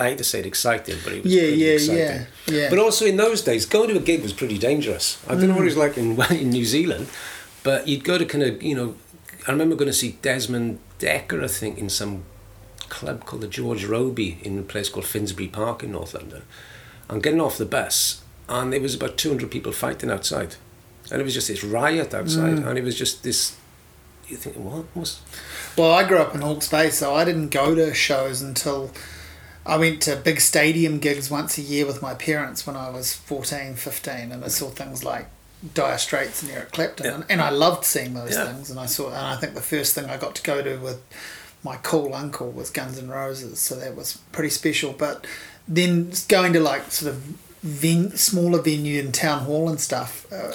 I 0.00 0.08
hate 0.08 0.18
to 0.18 0.24
say 0.24 0.40
it 0.40 0.46
exciting, 0.46 0.96
but 1.04 1.12
it 1.12 1.22
was 1.22 1.32
yeah, 1.32 1.42
yeah, 1.42 1.72
exciting. 1.72 1.96
yeah, 1.96 2.24
yeah. 2.46 2.70
But 2.70 2.78
also 2.78 3.04
in 3.04 3.16
those 3.16 3.42
days, 3.42 3.66
going 3.66 3.90
to 3.90 3.96
a 3.96 4.00
gig 4.00 4.22
was 4.22 4.32
pretty 4.32 4.58
dangerous. 4.58 5.22
I 5.28 5.34
don't 5.34 5.44
mm. 5.44 5.48
know 5.48 5.54
what 5.54 5.62
it 5.62 5.66
was 5.66 5.76
like 5.76 5.98
in, 5.98 6.20
in 6.30 6.50
New 6.50 6.64
Zealand, 6.64 7.08
but 7.62 7.86
you'd 7.86 8.04
go 8.04 8.18
to 8.18 8.24
kind 8.24 8.42
of, 8.42 8.62
you 8.62 8.74
know, 8.74 8.96
I 9.46 9.52
remember 9.52 9.76
going 9.76 9.90
to 9.90 9.92
see 9.92 10.18
Desmond 10.22 10.78
Dekker, 10.98 11.44
I 11.44 11.48
think, 11.48 11.78
in 11.78 11.90
some 11.90 12.24
club 12.94 13.24
called 13.24 13.42
the 13.42 13.48
George 13.48 13.84
Robey 13.84 14.38
in 14.42 14.58
a 14.58 14.62
place 14.62 14.88
called 14.88 15.06
Finsbury 15.06 15.48
Park 15.48 15.82
in 15.82 15.92
North 15.92 16.14
London. 16.14 16.42
And 17.08 17.22
getting 17.22 17.40
off 17.40 17.58
the 17.58 17.66
bus, 17.66 18.22
and 18.48 18.72
there 18.72 18.80
was 18.80 18.94
about 18.94 19.18
200 19.18 19.50
people 19.50 19.72
fighting 19.72 20.10
outside. 20.10 20.56
And 21.10 21.20
it 21.20 21.24
was 21.24 21.34
just 21.34 21.48
this 21.48 21.62
riot 21.62 22.14
outside, 22.14 22.58
mm. 22.58 22.66
and 22.66 22.78
it 22.78 22.84
was 22.84 22.96
just 22.96 23.22
this 23.22 23.56
you 24.28 24.36
think 24.36 24.56
what 24.56 24.84
was? 24.94 25.20
Well, 25.76 25.92
I 25.92 26.06
grew 26.06 26.18
up 26.18 26.34
in 26.34 26.40
Hawke's 26.40 26.68
Bay, 26.68 26.90
so 26.90 27.14
I 27.14 27.24
didn't 27.24 27.50
go 27.50 27.74
to 27.74 27.92
shows 27.94 28.40
until 28.40 28.90
I 29.66 29.76
went 29.76 30.02
to 30.02 30.16
big 30.16 30.40
stadium 30.40 30.98
gigs 30.98 31.30
once 31.30 31.58
a 31.58 31.62
year 31.62 31.86
with 31.86 32.02
my 32.02 32.14
parents 32.14 32.66
when 32.66 32.76
I 32.76 32.90
was 32.90 33.14
14, 33.14 33.74
15, 33.74 34.32
and 34.32 34.44
I 34.44 34.48
saw 34.48 34.68
things 34.68 35.04
like 35.04 35.28
Dire 35.74 35.98
Straits 35.98 36.42
and 36.42 36.50
Eric 36.52 36.72
Clapton, 36.72 37.06
yeah. 37.06 37.14
and, 37.14 37.24
and, 37.28 37.40
I 37.40 37.50
loved 37.50 37.84
seeing 37.84 38.14
those 38.14 38.32
yeah. 38.32 38.46
things. 38.46 38.70
And 38.70 38.78
I 38.78 38.86
saw, 38.86 39.08
and 39.08 39.16
I 39.16 39.36
think 39.36 39.54
the 39.54 39.62
first 39.62 39.94
thing 39.94 40.06
I 40.06 40.16
got 40.16 40.34
to 40.36 40.42
go 40.42 40.62
to 40.62 40.76
with 40.76 41.02
my 41.64 41.76
cool 41.76 42.14
uncle 42.14 42.50
was 42.50 42.70
Guns 42.70 42.98
N' 42.98 43.08
Roses, 43.08 43.58
so 43.58 43.74
that 43.76 43.96
was 43.96 44.18
pretty 44.32 44.50
special. 44.50 44.92
But 44.92 45.26
then 45.66 46.12
going 46.28 46.52
to 46.52 46.60
like 46.60 46.90
sort 46.90 47.12
of 47.12 47.22
ven- 47.62 48.14
smaller 48.14 48.60
venue 48.60 49.00
in 49.00 49.10
town 49.10 49.40
hall 49.40 49.70
and 49.70 49.80
stuff. 49.80 50.30
Uh, 50.30 50.52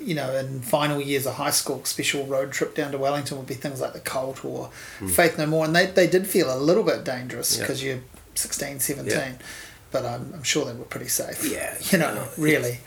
you 0.00 0.14
know, 0.14 0.34
in 0.34 0.62
final 0.62 1.00
years 1.00 1.26
of 1.26 1.34
high 1.34 1.50
school, 1.50 1.84
special 1.84 2.26
road 2.26 2.52
trip 2.52 2.74
down 2.74 2.90
to 2.92 2.98
Wellington 2.98 3.36
would 3.36 3.46
be 3.46 3.54
things 3.54 3.82
like 3.82 3.92
the 3.92 4.00
Cult 4.00 4.44
or 4.44 4.70
mm. 4.98 5.10
Faith 5.10 5.36
No 5.38 5.46
More, 5.46 5.66
and 5.66 5.76
they 5.76 5.86
they 5.86 6.06
did 6.06 6.26
feel 6.26 6.52
a 6.52 6.58
little 6.58 6.82
bit 6.82 7.04
dangerous 7.04 7.58
because 7.58 7.82
yeah. 7.82 7.94
you're 7.94 8.02
16, 8.34 8.80
17. 8.80 9.12
Yeah. 9.12 9.32
But 9.92 10.04
I'm, 10.04 10.32
I'm 10.34 10.42
sure 10.42 10.64
they 10.64 10.72
were 10.72 10.84
pretty 10.84 11.08
safe. 11.08 11.48
Yeah, 11.48 11.76
you 11.90 11.98
know, 11.98 12.28
really. 12.38 12.80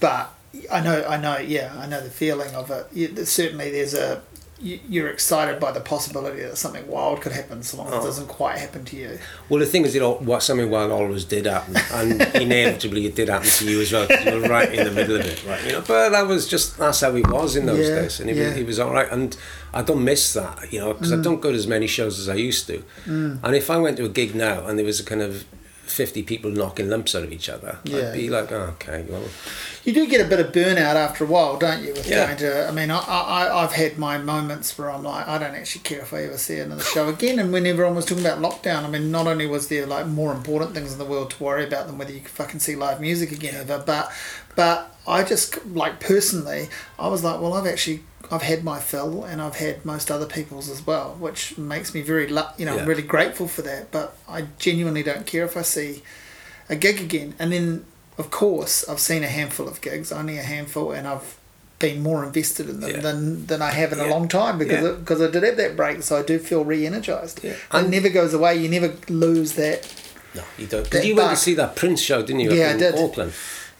But 0.00 0.32
I 0.72 0.80
know, 0.80 1.04
I 1.04 1.18
know, 1.18 1.36
yeah, 1.38 1.72
I 1.78 1.86
know 1.86 2.00
the 2.00 2.10
feeling 2.10 2.54
of 2.54 2.70
it. 2.70 3.26
Certainly, 3.28 3.70
there's 3.70 3.94
a 3.94 4.22
you're 4.62 5.08
excited 5.08 5.58
by 5.58 5.72
the 5.72 5.80
possibility 5.80 6.42
that 6.42 6.56
something 6.58 6.86
wild 6.86 7.20
could 7.22 7.32
happen, 7.32 7.62
so 7.62 7.78
long 7.78 7.88
as 7.88 7.94
oh. 7.94 8.00
it 8.00 8.04
doesn't 8.04 8.28
quite 8.28 8.58
happen 8.58 8.84
to 8.84 8.96
you. 8.96 9.18
Well, 9.48 9.60
the 9.60 9.66
thing 9.66 9.84
is, 9.84 9.94
it 9.94 10.02
all, 10.02 10.16
what 10.16 10.42
something 10.42 10.70
wild 10.70 10.92
always 10.92 11.24
did 11.24 11.46
happen, 11.46 11.76
and 11.92 12.20
inevitably 12.34 13.06
it 13.06 13.14
did 13.14 13.28
happen 13.28 13.48
to 13.48 13.70
you 13.70 13.80
as 13.80 13.92
well. 13.92 14.06
you 14.06 14.40
were 14.40 14.48
right 14.48 14.72
in 14.72 14.84
the 14.84 14.90
middle 14.90 15.16
of 15.16 15.24
it, 15.24 15.44
right? 15.46 15.64
You 15.64 15.72
know, 15.72 15.80
but 15.86 16.10
that 16.10 16.26
was 16.26 16.46
just 16.46 16.76
that's 16.76 17.00
how 17.00 17.14
he 17.14 17.22
was 17.22 17.56
in 17.56 17.66
those 17.66 17.88
yeah, 17.88 17.94
days, 18.02 18.20
and 18.20 18.28
he, 18.28 18.36
yeah. 18.36 18.48
was, 18.48 18.56
he 18.56 18.64
was 18.64 18.78
all 18.78 18.92
right. 18.92 19.10
And 19.10 19.36
I 19.72 19.82
don't 19.82 20.04
miss 20.04 20.32
that, 20.34 20.72
you 20.72 20.80
know, 20.80 20.92
because 20.92 21.12
mm. 21.12 21.20
I 21.20 21.22
don't 21.22 21.40
go 21.40 21.50
to 21.50 21.56
as 21.56 21.66
many 21.66 21.86
shows 21.86 22.18
as 22.18 22.28
I 22.28 22.34
used 22.34 22.66
to. 22.66 22.82
Mm. 23.04 23.40
And 23.42 23.54
if 23.54 23.70
I 23.70 23.78
went 23.78 23.96
to 23.98 24.04
a 24.04 24.08
gig 24.08 24.34
now 24.34 24.66
and 24.66 24.78
there 24.78 24.86
was 24.86 25.00
a 25.00 25.04
kind 25.04 25.22
of 25.22 25.44
50 25.90 26.22
people 26.22 26.50
knocking 26.50 26.88
lumps 26.88 27.14
out 27.14 27.22
of 27.22 27.32
each 27.32 27.48
other, 27.48 27.78
yeah. 27.84 28.08
I'd 28.08 28.14
be 28.14 28.30
like, 28.30 28.50
oh, 28.52 28.74
okay, 28.74 29.04
well. 29.08 29.24
You 29.84 29.92
do 29.92 30.06
get 30.06 30.20
a 30.20 30.28
bit 30.28 30.40
of 30.40 30.52
burnout 30.52 30.94
after 30.94 31.24
a 31.24 31.26
while, 31.26 31.56
don't 31.56 31.82
you? 31.82 31.92
With 31.92 32.08
yeah. 32.08 32.26
going 32.26 32.38
to, 32.38 32.68
I 32.68 32.70
mean, 32.70 32.90
I, 32.90 32.98
I, 32.98 33.62
I've 33.62 33.72
had 33.72 33.98
my 33.98 34.18
moments 34.18 34.76
where 34.78 34.90
I'm 34.90 35.02
like, 35.02 35.26
I 35.26 35.38
don't 35.38 35.54
actually 35.54 35.82
care 35.82 36.00
if 36.00 36.12
I 36.12 36.24
ever 36.24 36.38
see 36.38 36.58
another 36.58 36.82
show 36.82 37.08
again. 37.08 37.38
And 37.38 37.52
when 37.52 37.66
everyone 37.66 37.94
was 37.94 38.04
talking 38.04 38.24
about 38.24 38.40
lockdown, 38.40 38.84
I 38.84 38.90
mean, 38.90 39.10
not 39.10 39.26
only 39.26 39.46
was 39.46 39.68
there 39.68 39.86
like 39.86 40.06
more 40.06 40.32
important 40.32 40.74
things 40.74 40.92
in 40.92 40.98
the 40.98 41.04
world 41.04 41.30
to 41.32 41.42
worry 41.42 41.64
about 41.64 41.86
than 41.86 41.98
whether 41.98 42.12
you 42.12 42.20
could 42.20 42.30
fucking 42.30 42.60
see 42.60 42.76
live 42.76 43.00
music 43.00 43.32
again 43.32 43.54
ever, 43.54 43.82
but, 43.84 44.12
but 44.56 44.96
I 45.06 45.24
just, 45.24 45.64
like, 45.66 46.00
personally, 46.00 46.68
I 46.98 47.08
was 47.08 47.24
like, 47.24 47.40
well, 47.40 47.54
I've 47.54 47.66
actually 47.66 48.02
I've 48.30 48.42
had 48.42 48.62
my 48.62 48.78
fill 48.78 49.24
and 49.24 49.42
I've 49.42 49.56
had 49.56 49.84
most 49.84 50.10
other 50.10 50.26
people's 50.26 50.68
as 50.70 50.86
well, 50.86 51.16
which 51.18 51.58
makes 51.58 51.94
me 51.94 52.00
very, 52.00 52.28
you 52.28 52.66
know, 52.66 52.76
yeah. 52.76 52.84
really 52.84 53.02
grateful 53.02 53.48
for 53.48 53.62
that. 53.62 53.90
But 53.90 54.16
I 54.28 54.46
genuinely 54.58 55.02
don't 55.02 55.26
care 55.26 55.44
if 55.44 55.56
I 55.56 55.62
see 55.62 56.02
a 56.68 56.76
gig 56.76 57.00
again. 57.00 57.34
And 57.38 57.52
then, 57.52 57.84
of 58.18 58.30
course, 58.30 58.88
I've 58.88 59.00
seen 59.00 59.24
a 59.24 59.28
handful 59.28 59.66
of 59.66 59.80
gigs, 59.80 60.12
only 60.12 60.38
a 60.38 60.42
handful, 60.42 60.92
and 60.92 61.08
I've 61.08 61.36
been 61.80 62.02
more 62.02 62.22
invested 62.24 62.68
in 62.68 62.80
them 62.80 62.90
yeah. 62.90 63.00
than, 63.00 63.46
than 63.46 63.62
I 63.62 63.70
have 63.70 63.92
in 63.92 63.98
yeah. 63.98 64.06
a 64.06 64.10
long 64.10 64.28
time 64.28 64.58
because 64.58 64.84
yeah. 64.84 64.92
because 64.92 65.20
I 65.20 65.30
did 65.30 65.42
have 65.42 65.56
that 65.56 65.76
break, 65.76 66.02
so 66.02 66.18
I 66.18 66.22
do 66.22 66.38
feel 66.38 66.64
re-energized. 66.64 67.42
Yeah. 67.42 67.56
It 67.74 67.88
never 67.88 68.10
goes 68.10 68.32
away. 68.32 68.56
You 68.56 68.68
never 68.68 68.94
lose 69.08 69.54
that. 69.54 69.92
No, 70.34 70.44
you 70.56 70.66
don't. 70.66 70.84
Because 70.84 71.04
you 71.04 71.16
went 71.16 71.30
to 71.30 71.36
see 71.36 71.54
that 71.54 71.74
Prince 71.74 72.00
show, 72.00 72.22
didn't 72.22 72.40
you? 72.40 72.52
Yeah, 72.52 72.74
I 72.74 72.76
did. 72.76 72.94
Auckland. 72.94 73.32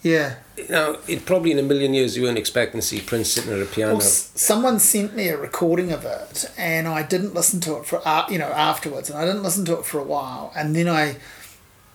Yeah. 0.02 0.36
Now, 0.68 0.96
it 1.06 1.24
probably 1.24 1.52
in 1.52 1.58
a 1.58 1.62
million 1.62 1.94
years 1.94 2.16
you 2.16 2.24
weren't 2.24 2.38
expecting 2.38 2.80
to 2.80 2.86
see 2.86 3.00
Prince 3.00 3.32
sitting 3.32 3.52
at 3.52 3.60
a 3.60 3.66
piano. 3.66 3.94
Well, 3.94 4.00
someone 4.00 4.78
sent 4.78 5.14
me 5.14 5.28
a 5.28 5.36
recording 5.36 5.92
of 5.92 6.04
it, 6.04 6.50
and 6.58 6.86
I 6.88 7.02
didn't 7.02 7.34
listen 7.34 7.60
to 7.60 7.76
it 7.78 7.86
for 7.86 8.00
uh, 8.04 8.26
you 8.30 8.38
know 8.38 8.48
afterwards, 8.48 9.10
and 9.10 9.18
I 9.18 9.24
didn't 9.24 9.42
listen 9.42 9.64
to 9.66 9.78
it 9.78 9.84
for 9.84 9.98
a 9.98 10.04
while, 10.04 10.52
and 10.56 10.74
then 10.74 10.88
I. 10.88 11.16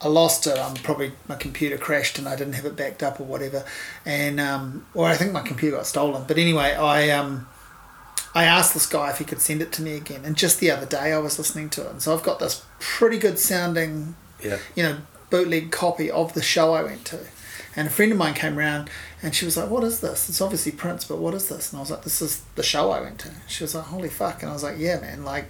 I 0.02 0.10
lost 0.10 0.46
it. 0.46 0.60
I'm 0.60 0.76
probably 0.76 1.14
my 1.28 1.36
computer 1.36 1.78
crashed 1.78 2.20
and 2.20 2.28
I 2.28 2.36
didn't 2.36 2.54
have 2.54 2.66
it 2.66 2.76
backed 2.76 3.02
up 3.02 3.20
or 3.20 3.24
whatever, 3.24 3.64
and 4.06 4.42
um, 4.42 4.86
or 4.94 5.08
I 5.08 5.16
think 5.16 5.32
my 5.32 5.42
computer 5.42 5.78
got 5.78 5.88
stolen. 5.88 6.26
But 6.28 6.38
anyway, 6.38 6.74
I 6.74 7.10
um, 7.12 7.48
I 8.36 8.44
asked 8.44 8.74
this 8.74 8.86
guy 8.86 9.10
if 9.10 9.20
he 9.20 9.24
could 9.24 9.40
send 9.40 9.62
it 9.62 9.72
to 9.72 9.82
me 9.82 9.96
again, 9.96 10.26
and 10.26 10.36
just 10.36 10.60
the 10.60 10.70
other 10.70 10.86
day 10.86 11.14
I 11.14 11.18
was 11.20 11.40
listening 11.40 11.70
to 11.72 11.86
it, 11.88 11.92
and 11.92 12.02
so 12.02 12.14
I've 12.14 12.22
got 12.24 12.40
this 12.40 12.66
pretty 12.80 13.18
good 13.18 13.40
sounding, 13.40 14.16
yeah. 14.44 14.58
you 14.76 14.84
know, 14.84 14.98
bootleg 15.30 15.72
copy 15.72 16.12
of 16.12 16.34
the 16.34 16.42
show 16.44 16.74
I 16.74 16.84
went 16.84 17.06
to 17.06 17.26
And 17.76 17.88
a 17.88 17.92
friend 17.92 18.12
of 18.12 18.18
mine 18.18 18.34
came 18.34 18.58
around 18.58 18.90
and 19.22 19.36
she 19.36 19.46
was 19.46 19.58
like, 19.58 19.70
What 19.70 19.84
is 19.84 20.00
this? 20.00 20.30
It's 20.30 20.42
obviously 20.42 20.72
Prince, 20.72 21.06
but 21.06 21.18
what 21.18 21.34
is 21.34 21.50
this? 21.50 21.72
And 21.72 21.78
I 21.78 21.82
was 21.82 21.92
like, 21.92 22.04
This 22.04 22.22
is 22.22 22.44
the 22.56 22.64
show 22.64 22.92
I 22.92 23.02
went 23.02 23.20
to. 23.20 23.32
She 23.48 23.64
was 23.64 23.76
like, 23.76 23.86
Holy 23.86 24.10
fuck. 24.10 24.42
And 24.42 24.50
I 24.50 24.54
was 24.54 24.64
like, 24.64 24.78
Yeah, 24.78 25.00
man, 25.00 25.24
like, 25.24 25.46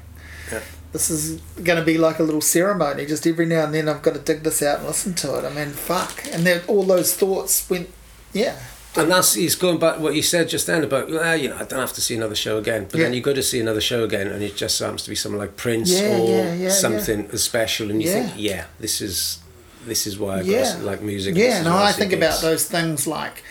yeah. 0.51 0.61
this 0.91 1.09
is 1.09 1.41
going 1.63 1.79
to 1.79 1.85
be 1.85 1.97
like 1.97 2.19
a 2.19 2.23
little 2.23 2.41
ceremony. 2.41 3.05
Just 3.05 3.27
every 3.27 3.45
now 3.45 3.65
and 3.65 3.73
then 3.73 3.87
I've 3.87 4.01
got 4.01 4.15
to 4.15 4.19
dig 4.19 4.43
this 4.43 4.61
out 4.61 4.79
and 4.79 4.87
listen 4.87 5.13
to 5.15 5.37
it. 5.37 5.45
I 5.45 5.53
mean, 5.53 5.69
fuck. 5.69 6.25
And 6.31 6.45
then 6.45 6.61
all 6.67 6.83
those 6.83 7.15
thoughts 7.15 7.69
went, 7.69 7.89
yeah, 8.33 8.57
and 8.97 9.11
that's 9.11 9.33
he's 9.33 9.55
going 9.55 9.77
back 9.77 9.99
what 9.99 10.15
you 10.15 10.21
said 10.21 10.47
just 10.47 10.67
then 10.67 10.83
about 10.83 11.09
well, 11.09 11.35
you 11.35 11.49
know 11.49 11.57
I 11.57 11.63
don't 11.65 11.79
have 11.79 11.93
to 11.93 12.01
see 12.01 12.15
another 12.15 12.35
show 12.35 12.57
again, 12.57 12.87
but 12.89 12.97
yeah. 12.97 13.05
then 13.05 13.13
you 13.13 13.21
go 13.21 13.33
to 13.33 13.43
see 13.43 13.59
another 13.59 13.81
show 13.81 14.03
again, 14.03 14.27
and 14.27 14.41
it 14.41 14.55
just 14.55 14.79
happens 14.79 15.03
to 15.03 15.09
be 15.09 15.15
someone 15.15 15.39
like 15.39 15.57
Prince 15.57 15.91
yeah, 15.91 16.67
or 16.67 16.69
something 16.69 17.29
special, 17.37 17.91
and 17.91 18.01
you 18.01 18.09
think, 18.09 18.33
yeah, 18.37 18.65
this 18.79 19.01
is 19.01 19.39
this 19.85 20.07
is 20.07 20.19
why 20.19 20.39
I 20.39 20.41
yeah. 20.41 20.77
like 20.81 21.01
music. 21.01 21.35
Yeah, 21.35 21.61
no, 21.63 21.75
I 21.75 21.91
think 21.91 22.13
about 22.13 22.41
those 22.41 22.67
things 22.67 23.07
like 23.07 23.43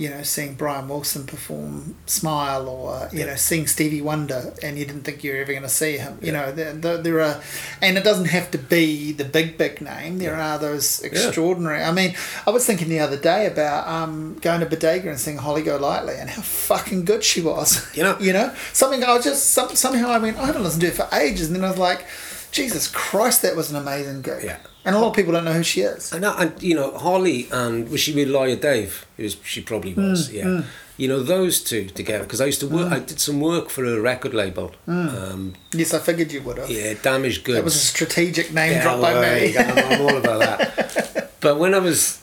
you 0.00 0.08
know, 0.08 0.22
seeing 0.22 0.54
Brian 0.54 0.88
Wilson 0.88 1.26
perform 1.26 1.94
Smile 2.06 2.70
or, 2.70 3.10
you 3.12 3.18
yeah. 3.18 3.26
know, 3.26 3.34
seeing 3.34 3.66
Stevie 3.66 4.00
Wonder 4.00 4.54
and 4.62 4.78
you 4.78 4.86
didn't 4.86 5.02
think 5.02 5.22
you 5.22 5.30
were 5.30 5.36
ever 5.36 5.52
going 5.52 5.62
to 5.62 5.68
see 5.68 5.98
him. 5.98 6.18
You 6.22 6.32
know, 6.32 6.50
there, 6.52 6.72
there, 6.72 6.96
there, 6.96 7.20
are, 7.20 7.42
and 7.82 7.98
it 7.98 8.02
doesn't 8.02 8.24
have 8.28 8.50
to 8.52 8.58
be 8.58 9.12
the 9.12 9.26
big, 9.26 9.58
big 9.58 9.82
name. 9.82 10.16
There 10.16 10.34
yeah. 10.34 10.54
are 10.54 10.58
those 10.58 11.02
extraordinary. 11.02 11.82
I 11.82 11.92
mean, 11.92 12.14
I 12.46 12.50
was 12.50 12.64
thinking 12.64 12.88
the 12.88 13.00
other 13.00 13.18
day 13.18 13.44
about 13.44 13.86
um, 13.88 14.38
going 14.40 14.60
to 14.60 14.66
Bodega 14.66 15.10
and 15.10 15.20
seeing 15.20 15.36
Holly 15.36 15.62
Golightly 15.62 16.14
and 16.16 16.30
how 16.30 16.40
fucking 16.40 17.04
good 17.04 17.22
she 17.22 17.42
was. 17.42 17.86
You 17.94 18.04
know? 18.04 18.18
you 18.20 18.32
know? 18.32 18.54
Something 18.72 19.04
I 19.04 19.12
was 19.12 19.24
just, 19.24 19.50
some, 19.50 19.76
somehow 19.76 20.08
I 20.08 20.16
went, 20.16 20.38
I 20.38 20.46
haven't 20.46 20.62
listened 20.62 20.80
to 20.80 20.88
it 20.88 20.94
for 20.94 21.08
ages. 21.12 21.48
And 21.48 21.56
then 21.56 21.64
I 21.66 21.68
was 21.68 21.78
like, 21.78 22.06
Jesus 22.52 22.88
Christ, 22.88 23.42
that 23.42 23.56
was 23.56 23.70
an 23.70 23.76
amazing 23.76 24.22
gig. 24.22 24.44
Yeah. 24.44 24.58
And 24.84 24.96
a 24.96 24.98
lot 24.98 25.08
of 25.08 25.16
people 25.16 25.32
don't 25.32 25.44
know 25.44 25.52
who 25.52 25.62
she 25.62 25.82
is. 25.82 26.12
And, 26.12 26.24
and 26.24 26.62
you 26.62 26.74
know, 26.74 26.96
Holly 26.96 27.48
and 27.52 27.88
was 27.88 28.00
she 28.00 28.14
with 28.14 28.28
Lawyer 28.28 28.56
Dave? 28.56 29.06
Was, 29.18 29.36
she 29.44 29.60
probably 29.60 29.94
was. 29.94 30.28
Mm, 30.28 30.32
yeah. 30.32 30.44
Mm. 30.44 30.64
You 30.96 31.08
know 31.08 31.22
those 31.22 31.62
two 31.62 31.86
together 31.86 32.24
because 32.24 32.42
I 32.42 32.46
used 32.46 32.60
to 32.60 32.66
work. 32.66 32.88
Mm. 32.88 32.92
I 32.92 32.98
did 32.98 33.20
some 33.20 33.40
work 33.40 33.70
for 33.70 33.84
a 33.86 33.98
record 33.98 34.34
label. 34.34 34.72
Mm. 34.86 35.32
Um, 35.32 35.54
yes, 35.72 35.94
I 35.94 35.98
figured 35.98 36.30
you 36.30 36.42
would 36.42 36.58
have. 36.58 36.70
Yeah, 36.70 36.94
Damaged 37.02 37.44
Goods. 37.44 37.56
That 37.56 37.64
was 37.64 37.76
a 37.76 37.78
strategic 37.78 38.52
name 38.52 38.72
yeah, 38.72 38.82
dropped 38.82 39.00
well, 39.00 39.22
by 39.22 39.40
me. 39.40 39.56
I'm 39.56 40.02
all 40.02 40.16
about 40.18 40.40
that. 40.40 41.30
but 41.40 41.58
when 41.58 41.74
I 41.74 41.78
was 41.78 42.20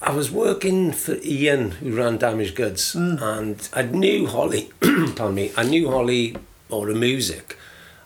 I 0.00 0.10
was 0.12 0.32
working 0.32 0.90
for 0.90 1.14
Ian, 1.22 1.72
who 1.72 1.94
ran 1.94 2.18
Damaged 2.18 2.56
Goods, 2.56 2.94
mm. 2.94 3.22
and 3.22 3.68
I 3.72 3.82
knew 3.82 4.26
Holly. 4.26 4.70
pardon 4.80 5.34
me. 5.34 5.52
I 5.56 5.62
knew 5.62 5.88
Holly 5.88 6.36
or 6.68 6.86
the 6.86 6.94
music, 6.94 7.56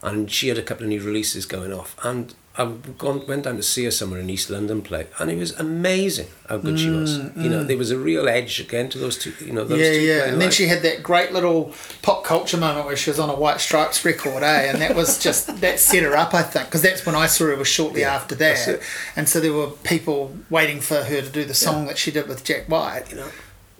and 0.06 0.30
she 0.30 0.48
had 0.48 0.56
a 0.56 0.62
couple 0.62 0.84
of 0.84 0.88
new 0.88 1.02
releases 1.02 1.44
going 1.44 1.72
off, 1.72 1.96
and 2.02 2.32
I 2.56 2.72
gone, 2.96 3.26
went 3.26 3.42
down 3.42 3.56
to 3.56 3.62
see 3.62 3.84
her 3.84 3.90
somewhere 3.90 4.20
in 4.20 4.30
East 4.30 4.48
London 4.48 4.80
play, 4.80 5.08
and 5.18 5.30
it 5.30 5.36
was 5.36 5.52
amazing 5.58 6.28
how 6.48 6.58
good 6.58 6.76
mm, 6.76 6.78
she 6.78 6.90
was. 6.90 7.18
Mm. 7.18 7.42
You 7.42 7.50
know, 7.50 7.64
mm. 7.64 7.66
there 7.66 7.76
was 7.76 7.90
a 7.90 7.98
real 7.98 8.28
edge 8.28 8.60
again 8.60 8.88
to 8.90 8.98
those 8.98 9.18
two. 9.18 9.34
You 9.44 9.52
know, 9.52 9.64
those 9.64 9.80
yeah, 9.80 9.92
two 9.92 10.00
yeah. 10.00 10.24
And 10.26 10.40
then 10.40 10.52
she 10.52 10.68
had 10.68 10.82
that 10.82 11.02
great 11.02 11.32
little 11.32 11.74
pop 12.02 12.24
culture 12.24 12.56
moment 12.56 12.86
where 12.86 12.96
she 12.96 13.10
was 13.10 13.18
on 13.18 13.28
a 13.28 13.34
White 13.34 13.60
Stripes 13.60 14.04
record, 14.04 14.42
eh? 14.42 14.70
And 14.70 14.80
that 14.80 14.94
was 14.94 15.18
just 15.18 15.60
that 15.60 15.80
set 15.80 16.04
her 16.04 16.16
up, 16.16 16.32
I 16.32 16.42
think, 16.42 16.66
because 16.66 16.82
that's 16.82 17.04
when 17.04 17.16
I 17.16 17.26
saw 17.26 17.46
her 17.46 17.56
was 17.56 17.68
shortly 17.68 18.02
yeah, 18.02 18.14
after 18.14 18.36
that, 18.36 18.80
and 19.16 19.28
so 19.28 19.40
there 19.40 19.52
were 19.52 19.68
people 19.68 20.34
waiting 20.48 20.80
for 20.80 21.02
her 21.02 21.20
to 21.20 21.28
do 21.28 21.44
the 21.44 21.54
song 21.54 21.82
yeah. 21.82 21.88
that 21.88 21.98
she 21.98 22.10
did 22.12 22.28
with 22.28 22.44
Jack 22.44 22.68
White. 22.68 23.10
You 23.10 23.16
know, 23.16 23.28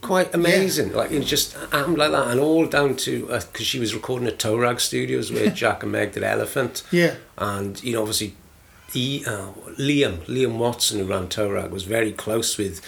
quite 0.07 0.35
amazing. 0.35 0.91
Yeah. 0.91 0.97
Like 0.97 1.11
it 1.11 1.25
just 1.25 1.55
happened 1.55 1.99
like 1.99 2.13
that, 2.13 2.29
and 2.29 2.41
all 2.41 2.67
down 2.67 2.97
to 2.97 3.27
because 3.27 3.61
uh, 3.61 3.65
she 3.65 3.79
was 3.79 3.95
recording 3.95 4.29
at 4.29 4.39
Toe 4.39 4.57
Rag 4.57 4.81
Studios 4.81 5.33
where 5.33 5.51
Jack 5.51 5.83
and 5.83 5.93
Meg 5.93 6.13
did 6.13 6.23
Elephant. 6.23 6.83
Yeah, 6.91 7.15
and 7.37 7.83
you 7.83 7.93
know 7.93 8.01
obviously 8.01 8.35
he, 8.93 9.25
uh, 9.27 9.53
Liam, 9.79 10.19
Liam 10.27 10.59
Watson, 10.59 11.01
who 11.01 11.07
ran 11.07 11.29
Toe 11.29 11.51
Rag, 11.51 11.71
was 11.71 11.85
very 11.85 12.13
close 12.13 12.57
with, 12.57 12.81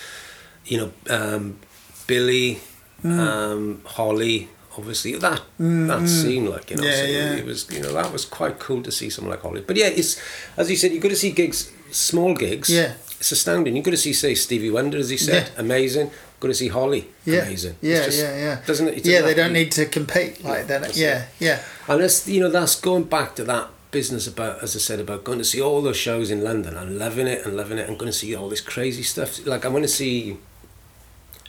you 0.64 0.78
know, 0.78 0.92
um, 1.10 1.58
Billy, 2.06 2.60
mm. 3.02 3.18
um, 3.18 3.82
Holly, 3.84 4.48
obviously 4.76 5.16
that 5.16 5.42
mm, 5.60 5.88
that 5.88 6.00
mm. 6.00 6.08
scene, 6.08 6.48
like 6.48 6.70
you 6.70 6.76
know, 6.76 6.84
yeah, 6.84 6.94
so 6.94 7.04
yeah. 7.04 7.34
it 7.34 7.44
was, 7.44 7.70
you 7.70 7.82
know, 7.82 7.92
that 7.92 8.12
was 8.12 8.24
quite 8.24 8.58
cool 8.58 8.82
to 8.82 8.92
see 8.92 9.10
someone 9.10 9.32
like 9.32 9.42
Holly. 9.42 9.60
But 9.60 9.76
yeah, 9.76 9.88
it's 9.88 10.20
as 10.56 10.70
you 10.70 10.76
said, 10.76 10.92
you 10.92 11.00
got 11.00 11.08
to 11.08 11.16
see 11.16 11.32
gigs, 11.32 11.72
small 11.90 12.34
gigs. 12.34 12.70
Yeah, 12.70 12.94
it's 13.18 13.32
astounding. 13.32 13.76
You 13.76 13.82
got 13.82 13.90
to 13.90 13.96
see, 13.96 14.12
say, 14.12 14.34
Stevie 14.34 14.70
Wonder, 14.70 14.98
as 14.98 15.10
he 15.10 15.16
said, 15.16 15.50
yeah. 15.52 15.60
amazing. 15.60 16.10
Got 16.40 16.48
to 16.48 16.54
see 16.54 16.68
Holly, 16.68 17.08
yeah. 17.24 17.42
amazing. 17.42 17.76
Yeah, 17.80 18.04
just, 18.04 18.22
yeah, 18.22 18.36
yeah. 18.36 18.60
Doesn't 18.64 18.88
it? 18.88 19.04
Yeah, 19.04 19.22
they 19.22 19.34
don't 19.34 19.52
need 19.52 19.72
to 19.72 19.86
compete 19.86 20.44
like 20.44 20.68
that. 20.68 20.96
Yeah, 20.96 21.26
yeah. 21.40 21.60
And 21.88 22.00
that's 22.00 22.28
you 22.28 22.40
know 22.40 22.50
that's 22.50 22.80
going 22.80 23.04
back 23.04 23.34
to 23.36 23.44
that 23.44 23.68
business 23.90 24.28
about, 24.28 24.62
as 24.62 24.76
I 24.76 24.78
said, 24.78 25.00
about 25.00 25.24
going 25.24 25.38
to 25.38 25.44
see 25.44 25.60
all 25.60 25.82
those 25.82 25.96
shows 25.96 26.30
in 26.30 26.44
London 26.44 26.76
and 26.76 26.98
loving 26.98 27.26
it 27.26 27.44
and 27.44 27.56
loving 27.56 27.78
it 27.78 27.88
and 27.88 27.98
going 27.98 28.12
to 28.12 28.16
see 28.16 28.36
all 28.36 28.48
this 28.48 28.60
crazy 28.60 29.02
stuff. 29.02 29.44
Like 29.44 29.64
I 29.64 29.68
went 29.68 29.84
to 29.84 29.88
see 29.88 30.36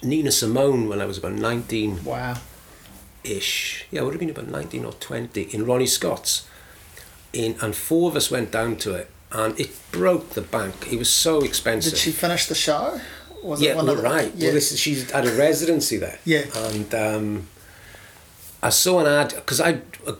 Nina 0.01 0.31
Simone 0.31 0.87
when 0.87 1.01
I 1.01 1.05
was 1.05 1.19
about 1.19 1.33
19. 1.33 2.03
Wow. 2.03 2.37
Ish. 3.23 3.85
Yeah, 3.91 4.01
I 4.01 4.03
would 4.05 4.13
have 4.13 4.19
been 4.19 4.29
about 4.29 4.47
19 4.47 4.85
or 4.85 4.93
20 4.93 5.41
in 5.53 5.65
Ronnie 5.65 5.85
Scott's. 5.85 6.47
In, 7.31 7.57
and 7.61 7.75
four 7.75 8.09
of 8.09 8.15
us 8.15 8.31
went 8.31 8.51
down 8.51 8.77
to 8.77 8.95
it 8.95 9.11
and 9.31 9.59
it 9.59 9.71
broke 9.91 10.31
the 10.31 10.41
bank. 10.41 10.91
It 10.91 10.97
was 10.97 11.11
so 11.11 11.41
expensive. 11.41 11.93
Did 11.93 11.99
she 11.99 12.11
finish 12.11 12.47
the 12.47 12.55
show? 12.55 12.99
Was 13.43 13.61
yeah, 13.61 13.71
it 13.71 13.77
one 13.77 13.87
well, 13.87 13.95
right. 13.95 14.33
Yeah. 14.35 14.47
Well, 14.47 14.55
this 14.55 14.71
is, 14.71 14.79
she's 14.79 15.09
had 15.11 15.25
a 15.25 15.31
residency 15.31 15.97
there. 15.97 16.19
Yeah. 16.25 16.45
And 16.55 16.93
um, 16.93 17.47
I 18.61 18.69
saw 18.69 18.99
an 18.99 19.07
ad 19.07 19.33
because 19.35 19.61
I, 19.61 19.81
uh, 20.05 20.13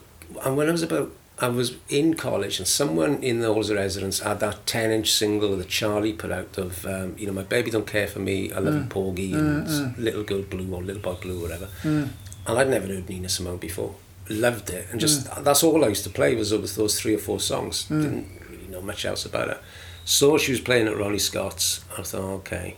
and 0.44 0.56
when 0.56 0.68
I 0.68 0.72
was 0.72 0.82
about 0.82 1.12
I 1.40 1.48
was 1.48 1.76
in 1.88 2.14
college 2.14 2.58
and 2.58 2.68
someone 2.68 3.22
in 3.22 3.40
the 3.40 3.50
of 3.50 3.70
residence 3.70 4.20
had 4.20 4.40
that 4.40 4.66
10 4.66 4.90
inch 4.90 5.10
single 5.10 5.56
that 5.56 5.68
Charly 5.68 6.12
put 6.12 6.30
out 6.30 6.58
of, 6.58 6.84
um, 6.84 7.14
you 7.16 7.26
know, 7.26 7.32
My 7.32 7.42
Baby 7.42 7.70
Don't 7.70 7.86
Care 7.86 8.06
For 8.06 8.18
Me, 8.18 8.52
I 8.52 8.58
Love 8.58 8.74
mm. 8.74 8.88
Porgy, 8.90 9.32
and 9.32 9.66
mm, 9.66 9.94
mm. 9.94 9.98
Little 9.98 10.22
Girl 10.22 10.42
Blue 10.42 10.74
or 10.74 10.82
Little 10.82 11.00
Boy 11.00 11.14
Blue, 11.14 11.40
whatever. 11.40 11.68
Mm. 11.82 12.10
And 12.46 12.58
I'd 12.58 12.68
never 12.68 12.86
heard 12.86 13.08
Nina 13.08 13.30
Simone 13.30 13.56
before. 13.56 13.94
Loved 14.28 14.68
it. 14.68 14.88
And 14.90 15.00
just, 15.00 15.26
mm. 15.26 15.42
that's 15.42 15.62
all 15.62 15.82
I 15.82 15.88
used 15.88 16.04
to 16.04 16.10
play 16.10 16.34
was 16.34 16.50
those, 16.50 16.76
those 16.76 17.00
three 17.00 17.14
or 17.14 17.18
four 17.18 17.40
songs. 17.40 17.86
Mm. 17.88 18.02
Didn't 18.02 18.39
know 18.80 18.86
much 18.86 19.04
else 19.04 19.24
about 19.24 19.48
her. 19.48 19.60
Saw 20.04 20.38
she 20.38 20.52
was 20.52 20.60
playing 20.60 20.88
at 20.88 20.96
Ronnie 20.96 21.18
Scott's. 21.18 21.84
I 21.96 22.02
thought, 22.02 22.34
okay, 22.40 22.76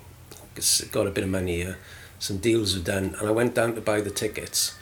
got 0.90 1.06
a 1.06 1.10
bit 1.10 1.24
of 1.24 1.30
money 1.30 1.56
here. 1.56 1.78
Some 2.18 2.38
deals 2.38 2.76
were 2.76 2.84
done. 2.84 3.16
And 3.18 3.28
I 3.28 3.32
went 3.32 3.54
down 3.54 3.74
to 3.74 3.80
buy 3.80 4.00
the 4.00 4.10
tickets 4.10 4.74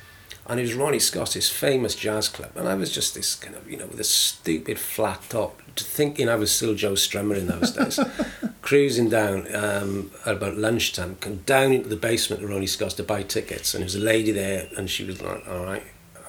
and 0.51 0.59
it 0.59 0.65
was 0.65 0.75
Ronnie 0.75 0.99
Scott's 0.99 1.49
famous 1.49 1.95
jazz 1.95 2.29
club, 2.29 2.51
and 2.57 2.69
I 2.69 2.75
was 2.75 2.93
just 2.93 3.15
this 3.15 3.37
kind 3.37 3.55
of 3.55 3.71
you 3.71 3.77
know 3.77 3.87
with 3.87 4.01
a 4.01 4.05
stupid 4.05 4.81
flat 4.81 5.23
top, 5.29 5.63
thinking 5.77 6.29
I 6.29 6.35
was 6.35 6.51
still 6.51 6.75
Joe 6.75 6.95
Strummer 6.95 7.37
in 7.37 7.47
those 7.47 7.71
days, 7.71 8.01
cruising 8.63 9.09
down 9.09 9.47
um, 9.55 10.11
at 10.27 10.35
about 10.35 10.57
lunchtime, 10.57 11.15
come 11.21 11.37
down 11.47 11.73
into 11.73 11.89
the 11.89 11.95
basement 11.95 12.43
of 12.43 12.51
Ronnie 12.51 12.67
Scott's 12.67 12.95
to 12.95 13.05
buy 13.05 13.23
tickets, 13.23 13.75
and 13.75 13.83
there 13.83 13.87
was 13.87 13.95
a 13.95 14.01
lady 14.01 14.33
there, 14.33 14.69
and 14.77 14.91
she 14.91 15.05
was 15.05 15.23
like, 15.23 15.47
"All 15.49 15.65
right, 15.65 15.85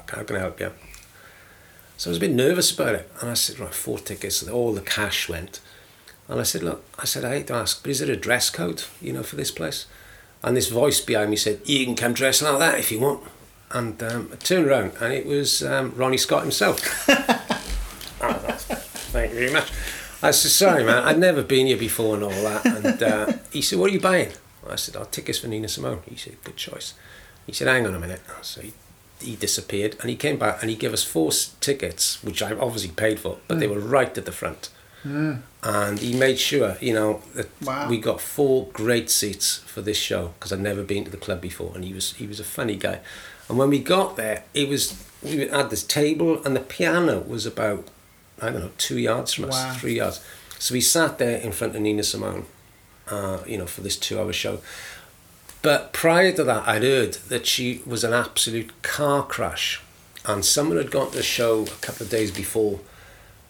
how 0.09 0.21
can 0.21 0.35
I 0.35 0.39
help 0.39 0.59
you?" 0.59 0.71
So 2.01 2.09
I 2.09 2.11
was 2.11 2.17
a 2.17 2.21
bit 2.21 2.31
nervous 2.31 2.71
about 2.71 2.95
it, 2.95 3.11
and 3.21 3.29
I 3.29 3.35
said, 3.35 3.59
"Right, 3.59 3.75
four 3.75 3.99
tickets." 3.99 4.41
All 4.47 4.73
the 4.73 4.81
cash 4.81 5.29
went, 5.29 5.59
and 6.27 6.39
I 6.39 6.43
said, 6.43 6.63
"Look," 6.63 6.83
I 6.97 7.05
said, 7.05 7.23
"I 7.23 7.35
hate 7.35 7.45
to 7.47 7.53
ask, 7.53 7.83
but 7.83 7.91
is 7.91 7.99
there 7.99 8.11
a 8.11 8.15
dress 8.15 8.49
code, 8.49 8.85
you 8.99 9.13
know, 9.13 9.21
for 9.21 9.35
this 9.35 9.51
place?" 9.51 9.85
And 10.41 10.57
this 10.57 10.69
voice 10.69 10.99
behind 10.99 11.29
me 11.29 11.35
said, 11.35 11.61
"You 11.65 11.85
can 11.85 11.95
come 11.95 12.13
dressed 12.15 12.41
like 12.41 12.57
that 12.57 12.79
if 12.79 12.91
you 12.91 12.99
want." 12.99 13.21
and 13.73 14.01
um, 14.01 14.29
I 14.33 14.35
turned 14.37 14.67
around 14.67 14.93
and 14.99 15.13
it 15.13 15.25
was 15.25 15.63
um, 15.63 15.93
Ronnie 15.95 16.17
Scott 16.17 16.41
himself. 16.41 16.79
oh, 18.21 18.33
thank 19.13 19.31
you 19.31 19.39
very 19.39 19.53
much. 19.53 19.71
I 20.23 20.31
said, 20.31 20.51
sorry 20.51 20.83
man, 20.83 21.03
I'd 21.03 21.19
never 21.19 21.41
been 21.41 21.67
here 21.67 21.77
before 21.77 22.15
and 22.15 22.23
all 22.23 22.29
that. 22.31 22.65
And 22.65 23.03
uh, 23.03 23.33
he 23.51 23.61
said, 23.61 23.79
what 23.79 23.89
are 23.89 23.93
you 23.93 23.99
buying? 23.99 24.31
I 24.69 24.75
said, 24.75 24.95
I'll 24.95 25.05
tickets 25.05 25.39
for 25.39 25.47
Nina 25.47 25.67
Simone. 25.67 26.01
He 26.05 26.15
said, 26.15 26.43
good 26.43 26.57
choice. 26.57 26.93
He 27.45 27.53
said, 27.53 27.67
hang 27.67 27.87
on 27.87 27.95
a 27.95 27.99
minute. 27.99 28.21
So 28.41 28.61
he, 28.61 28.73
he 29.21 29.35
disappeared 29.35 29.95
and 30.01 30.09
he 30.09 30.15
came 30.15 30.37
back 30.37 30.61
and 30.61 30.69
he 30.69 30.75
gave 30.75 30.93
us 30.93 31.03
four 31.03 31.31
tickets, 31.59 32.23
which 32.23 32.41
I 32.41 32.53
obviously 32.53 32.91
paid 32.91 33.19
for, 33.19 33.37
but 33.47 33.57
mm. 33.57 33.59
they 33.59 33.67
were 33.67 33.79
right 33.79 34.15
at 34.17 34.25
the 34.25 34.31
front. 34.31 34.69
Mm. 35.03 35.41
And 35.63 35.99
he 35.99 36.15
made 36.15 36.39
sure, 36.39 36.77
you 36.79 36.93
know, 36.93 37.21
that 37.33 37.49
wow. 37.63 37.89
we 37.89 37.97
got 37.97 38.21
four 38.21 38.67
great 38.73 39.09
seats 39.09 39.57
for 39.59 39.81
this 39.81 39.97
show 39.97 40.33
because 40.37 40.53
I'd 40.53 40.59
never 40.59 40.83
been 40.83 41.05
to 41.05 41.11
the 41.11 41.17
club 41.17 41.41
before, 41.41 41.71
and 41.73 41.83
he 41.83 41.93
was 41.93 42.13
he 42.13 42.27
was 42.27 42.39
a 42.39 42.43
funny 42.43 42.75
guy. 42.75 42.99
And 43.49 43.57
when 43.57 43.69
we 43.69 43.79
got 43.79 44.15
there, 44.15 44.43
it 44.53 44.69
was 44.69 45.03
we 45.23 45.47
had 45.47 45.69
this 45.69 45.83
table 45.83 46.43
and 46.43 46.55
the 46.55 46.61
piano 46.61 47.19
was 47.19 47.45
about 47.45 47.87
I 48.41 48.49
don't 48.49 48.61
know 48.61 48.71
two 48.77 48.97
yards 48.97 49.33
from 49.33 49.45
us, 49.45 49.53
wow. 49.53 49.73
three 49.73 49.95
yards. 49.95 50.23
So 50.59 50.73
we 50.73 50.81
sat 50.81 51.17
there 51.17 51.37
in 51.37 51.51
front 51.51 51.75
of 51.75 51.81
Nina 51.81 52.03
Simone, 52.03 52.45
uh, 53.09 53.39
you 53.47 53.57
know, 53.57 53.65
for 53.65 53.81
this 53.81 53.97
two-hour 53.97 54.33
show. 54.33 54.59
But 55.61 55.93
prior 55.93 56.31
to 56.31 56.43
that, 56.43 56.67
I'd 56.67 56.83
heard 56.83 57.13
that 57.29 57.45
she 57.45 57.81
was 57.85 58.03
an 58.03 58.13
absolute 58.13 58.81
car 58.81 59.23
crash, 59.23 59.81
and 60.25 60.43
someone 60.43 60.77
had 60.77 60.91
gone 60.91 61.11
to 61.11 61.17
the 61.17 61.23
show 61.23 61.63
a 61.63 61.81
couple 61.81 62.05
of 62.05 62.11
days 62.11 62.31
before, 62.31 62.79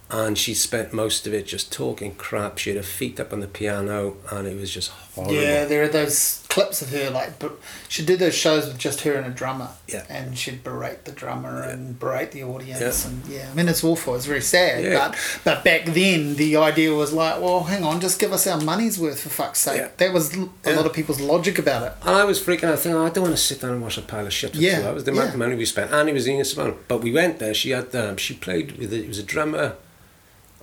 and 0.09 0.37
she 0.37 0.53
spent 0.53 0.91
most 0.91 1.25
of 1.25 1.33
it 1.33 1.47
just 1.47 1.71
talking 1.71 2.15
crap. 2.15 2.57
She 2.57 2.71
had 2.71 2.77
her 2.77 2.83
feet 2.83 3.19
up 3.19 3.31
on 3.31 3.39
the 3.39 3.47
piano, 3.47 4.17
and 4.29 4.45
it 4.45 4.59
was 4.59 4.73
just 4.73 4.91
Yeah, 5.29 5.65
there 5.65 5.83
are 5.83 5.87
those 5.87 6.41
clips 6.51 6.81
of 6.81 6.89
her 6.89 7.09
like 7.09 7.39
but 7.39 7.57
she'd 7.87 8.05
do 8.05 8.17
those 8.17 8.35
shows 8.35 8.67
with 8.67 8.77
just 8.77 9.01
her 9.01 9.13
and 9.13 9.25
a 9.25 9.29
drummer 9.29 9.69
yeah. 9.87 10.03
and 10.09 10.37
she'd 10.37 10.61
berate 10.65 11.05
the 11.05 11.11
drummer 11.13 11.63
yeah. 11.63 11.71
and 11.71 11.97
berate 11.97 12.31
the 12.31 12.43
audience 12.43 13.05
yeah. 13.05 13.09
and 13.09 13.25
yeah 13.25 13.49
I 13.49 13.53
mean 13.53 13.69
it's 13.69 13.85
awful 13.85 14.15
it's 14.15 14.25
very 14.25 14.41
sad 14.41 14.83
yeah. 14.83 15.07
but 15.07 15.39
but 15.45 15.63
back 15.63 15.85
then 15.85 16.35
the 16.35 16.57
idea 16.57 16.93
was 16.93 17.13
like 17.13 17.39
well 17.39 17.63
hang 17.63 17.85
on 17.85 18.01
just 18.01 18.19
give 18.19 18.33
us 18.33 18.45
our 18.47 18.59
money's 18.59 18.99
worth 18.99 19.21
for 19.21 19.29
fuck's 19.29 19.59
sake 19.59 19.95
that 19.95 20.11
was 20.11 20.35
a 20.35 20.75
lot 20.75 20.85
of 20.85 20.91
people's 20.91 21.21
logic 21.21 21.57
about 21.57 21.83
it 21.83 21.93
and 22.01 22.17
I 22.17 22.25
was 22.25 22.37
freaking 22.41 22.65
out 22.65 22.79
thinking 22.79 22.99
oh, 22.99 23.05
I 23.05 23.09
don't 23.11 23.23
want 23.23 23.35
to 23.35 23.41
sit 23.41 23.61
down 23.61 23.71
and 23.71 23.81
watch 23.81 23.97
a 23.97 24.01
pile 24.01 24.27
of 24.27 24.33
shit 24.33 24.51
for 24.51 24.57
yeah. 24.57 24.81
two 24.81 24.87
hours 24.87 25.03
the 25.05 25.11
amount 25.11 25.29
of 25.29 25.37
money 25.37 25.55
we 25.55 25.63
spent 25.63 25.93
and 25.93 26.09
it 26.09 26.13
was 26.13 26.27
Nina 26.27 26.43
Simone 26.43 26.77
but 26.89 26.99
we 26.99 27.13
went 27.13 27.39
there 27.39 27.53
she 27.53 27.69
had 27.69 27.95
um, 27.95 28.17
she 28.17 28.33
played 28.33 28.77
with 28.77 28.91
it 28.91 29.07
was 29.07 29.19
a 29.19 29.23
drummer 29.23 29.77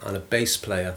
and 0.02 0.18
a 0.18 0.20
bass 0.20 0.58
player 0.58 0.96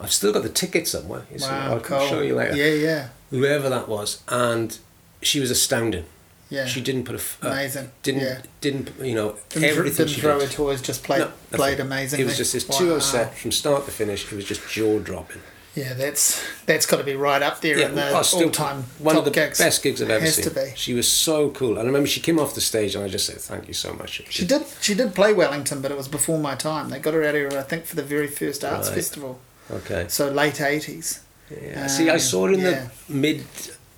I've 0.00 0.12
still 0.12 0.32
got 0.32 0.42
the 0.42 0.48
ticket 0.48 0.88
somewhere. 0.88 1.24
Wow, 1.38 1.74
I'll 1.74 1.80
cool. 1.80 2.06
show 2.06 2.20
you 2.22 2.34
later. 2.34 2.56
Yeah, 2.56 2.74
yeah. 2.74 3.08
Whoever 3.30 3.68
that 3.68 3.88
was, 3.88 4.22
and 4.28 4.76
she 5.22 5.40
was 5.40 5.50
astounding. 5.50 6.06
Yeah. 6.48 6.66
She 6.66 6.80
didn't 6.80 7.04
put 7.04 7.14
a 7.14 7.46
uh, 7.46 7.52
amazing. 7.52 7.92
Didn't 8.02 8.22
yeah. 8.22 8.42
didn't 8.60 8.90
you 9.00 9.14
know 9.14 9.36
didn't 9.50 9.68
everything 9.68 10.06
didn't 10.06 10.20
throw 10.20 10.40
did. 10.40 10.48
her 10.48 10.54
toys. 10.54 10.82
Just 10.82 11.04
played 11.04 11.20
no, 11.20 11.30
played 11.52 11.78
amazingly. 11.78 12.24
It 12.24 12.26
was 12.26 12.36
just 12.36 12.52
this 12.52 12.68
wow. 12.68 12.78
two 12.78 13.00
set 13.00 13.36
from 13.36 13.52
start 13.52 13.84
to 13.84 13.92
finish. 13.92 14.30
It 14.30 14.34
was 14.34 14.44
just 14.44 14.68
jaw 14.68 14.98
dropping. 14.98 15.42
Yeah, 15.76 15.94
that's 15.94 16.44
that's 16.66 16.84
got 16.84 16.96
to 16.96 17.04
be 17.04 17.14
right 17.14 17.40
up 17.40 17.60
there 17.60 17.78
yeah, 17.78 17.88
in 17.88 17.94
the 17.94 18.12
all 18.12 18.50
time 18.50 18.82
one 18.98 19.16
of 19.16 19.24
the 19.24 19.30
gigs. 19.30 19.58
best 19.58 19.80
gigs 19.84 20.02
I've 20.02 20.10
ever 20.10 20.24
Has 20.24 20.34
seen. 20.34 20.44
To 20.46 20.50
be. 20.50 20.72
She 20.74 20.94
was 20.94 21.10
so 21.10 21.50
cool, 21.50 21.70
and 21.70 21.80
I 21.80 21.84
remember 21.84 22.08
she 22.08 22.20
came 22.20 22.40
off 22.40 22.56
the 22.56 22.60
stage, 22.60 22.96
and 22.96 23.04
I 23.04 23.08
just 23.08 23.26
said, 23.26 23.36
"Thank 23.36 23.68
you 23.68 23.74
so 23.74 23.92
much." 23.92 24.10
She, 24.10 24.24
she 24.24 24.46
did 24.46 24.66
she 24.80 24.94
did 24.94 25.14
play 25.14 25.32
Wellington, 25.32 25.80
but 25.80 25.92
it 25.92 25.96
was 25.96 26.08
before 26.08 26.40
my 26.40 26.56
time. 26.56 26.90
They 26.90 26.98
got 26.98 27.14
her 27.14 27.22
out 27.22 27.36
here, 27.36 27.48
I 27.52 27.62
think, 27.62 27.84
for 27.84 27.94
the 27.94 28.02
very 28.02 28.26
first 28.26 28.64
arts 28.64 28.88
right. 28.88 28.96
festival. 28.96 29.38
Okay. 29.70 30.06
So 30.08 30.30
late 30.30 30.60
eighties. 30.60 31.20
Yeah. 31.50 31.82
Um, 31.82 31.88
See, 31.88 32.10
I 32.10 32.18
saw 32.18 32.46
her 32.46 32.52
in 32.52 32.60
yeah. 32.60 32.88
the 33.08 33.14
mid 33.14 33.44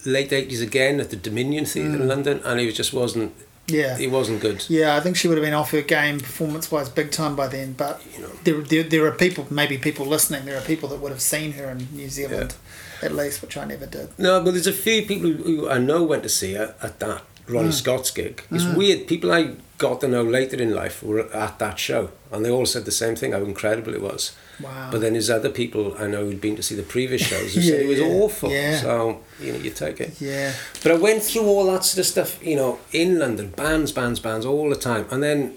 late 0.04 0.32
eighties 0.32 0.60
again 0.60 1.00
at 1.00 1.10
the 1.10 1.16
Dominion 1.16 1.64
Theatre 1.64 1.90
mm. 1.90 2.00
in 2.00 2.08
London, 2.08 2.40
and 2.44 2.60
it 2.60 2.72
just 2.72 2.92
wasn't. 2.92 3.34
Yeah, 3.68 3.96
it 3.96 4.10
wasn't 4.10 4.40
good. 4.40 4.64
Yeah, 4.68 4.96
I 4.96 5.00
think 5.00 5.16
she 5.16 5.28
would 5.28 5.38
have 5.38 5.44
been 5.44 5.54
off 5.54 5.70
her 5.70 5.82
game 5.82 6.18
performance 6.18 6.70
wise 6.70 6.88
big 6.88 7.12
time 7.12 7.36
by 7.36 7.46
then. 7.46 7.74
But 7.74 8.02
you 8.12 8.20
know, 8.20 8.30
there, 8.42 8.60
there, 8.60 8.82
there 8.82 9.06
are 9.06 9.12
people, 9.12 9.46
maybe 9.50 9.78
people 9.78 10.04
listening. 10.04 10.44
There 10.44 10.58
are 10.58 10.62
people 10.62 10.88
that 10.88 11.00
would 11.00 11.12
have 11.12 11.22
seen 11.22 11.52
her 11.52 11.70
in 11.70 11.86
New 11.92 12.08
Zealand, 12.08 12.56
yeah. 13.00 13.06
at 13.06 13.14
least, 13.14 13.40
which 13.40 13.56
I 13.56 13.64
never 13.64 13.86
did. 13.86 14.18
No, 14.18 14.42
but 14.42 14.50
there's 14.50 14.66
a 14.66 14.72
few 14.72 15.06
people 15.06 15.30
who 15.30 15.70
I 15.70 15.78
know 15.78 16.02
went 16.02 16.24
to 16.24 16.28
see 16.28 16.54
her 16.54 16.74
at 16.82 16.98
that 16.98 17.22
Ronnie 17.48 17.68
mm. 17.68 17.72
Scott's 17.72 18.10
gig. 18.10 18.44
It's 18.50 18.64
mm. 18.64 18.76
weird. 18.76 19.06
People 19.06 19.32
I 19.32 19.56
got 19.78 20.00
to 20.00 20.08
know 20.08 20.22
later 20.22 20.60
in 20.60 20.74
life 20.74 21.02
were 21.02 21.28
at 21.34 21.58
that 21.58 21.78
show, 21.78 22.10
and 22.30 22.44
they 22.44 22.50
all 22.50 22.66
said 22.66 22.84
the 22.84 22.92
same 22.92 23.16
thing: 23.16 23.32
how 23.32 23.38
incredible 23.38 23.94
it 23.94 24.02
was. 24.02 24.34
Wow. 24.60 24.90
But 24.90 25.00
then 25.00 25.14
there's 25.14 25.30
other 25.30 25.48
people 25.48 25.96
I 25.98 26.06
know 26.06 26.24
who'd 26.24 26.40
been 26.40 26.56
to 26.56 26.62
see 26.62 26.74
the 26.74 26.82
previous 26.82 27.22
shows 27.22 27.54
who 27.54 27.60
yeah, 27.60 27.70
said 27.70 27.80
it 27.80 27.88
was 27.88 27.98
yeah, 27.98 28.06
awful. 28.06 28.50
Yeah. 28.50 28.80
So, 28.80 29.20
you 29.40 29.52
know, 29.52 29.58
you 29.58 29.70
take 29.70 30.00
it. 30.00 30.20
Yeah. 30.20 30.52
But 30.82 30.92
I 30.92 30.96
went 30.96 31.22
through 31.22 31.44
all 31.44 31.66
that 31.72 31.84
sort 31.84 32.00
of 32.00 32.06
stuff, 32.06 32.44
you 32.44 32.56
know, 32.56 32.78
in 32.92 33.18
London, 33.18 33.50
bands, 33.50 33.92
bands, 33.92 34.20
bands, 34.20 34.46
all 34.46 34.68
the 34.68 34.76
time. 34.76 35.06
And 35.10 35.22
then 35.22 35.54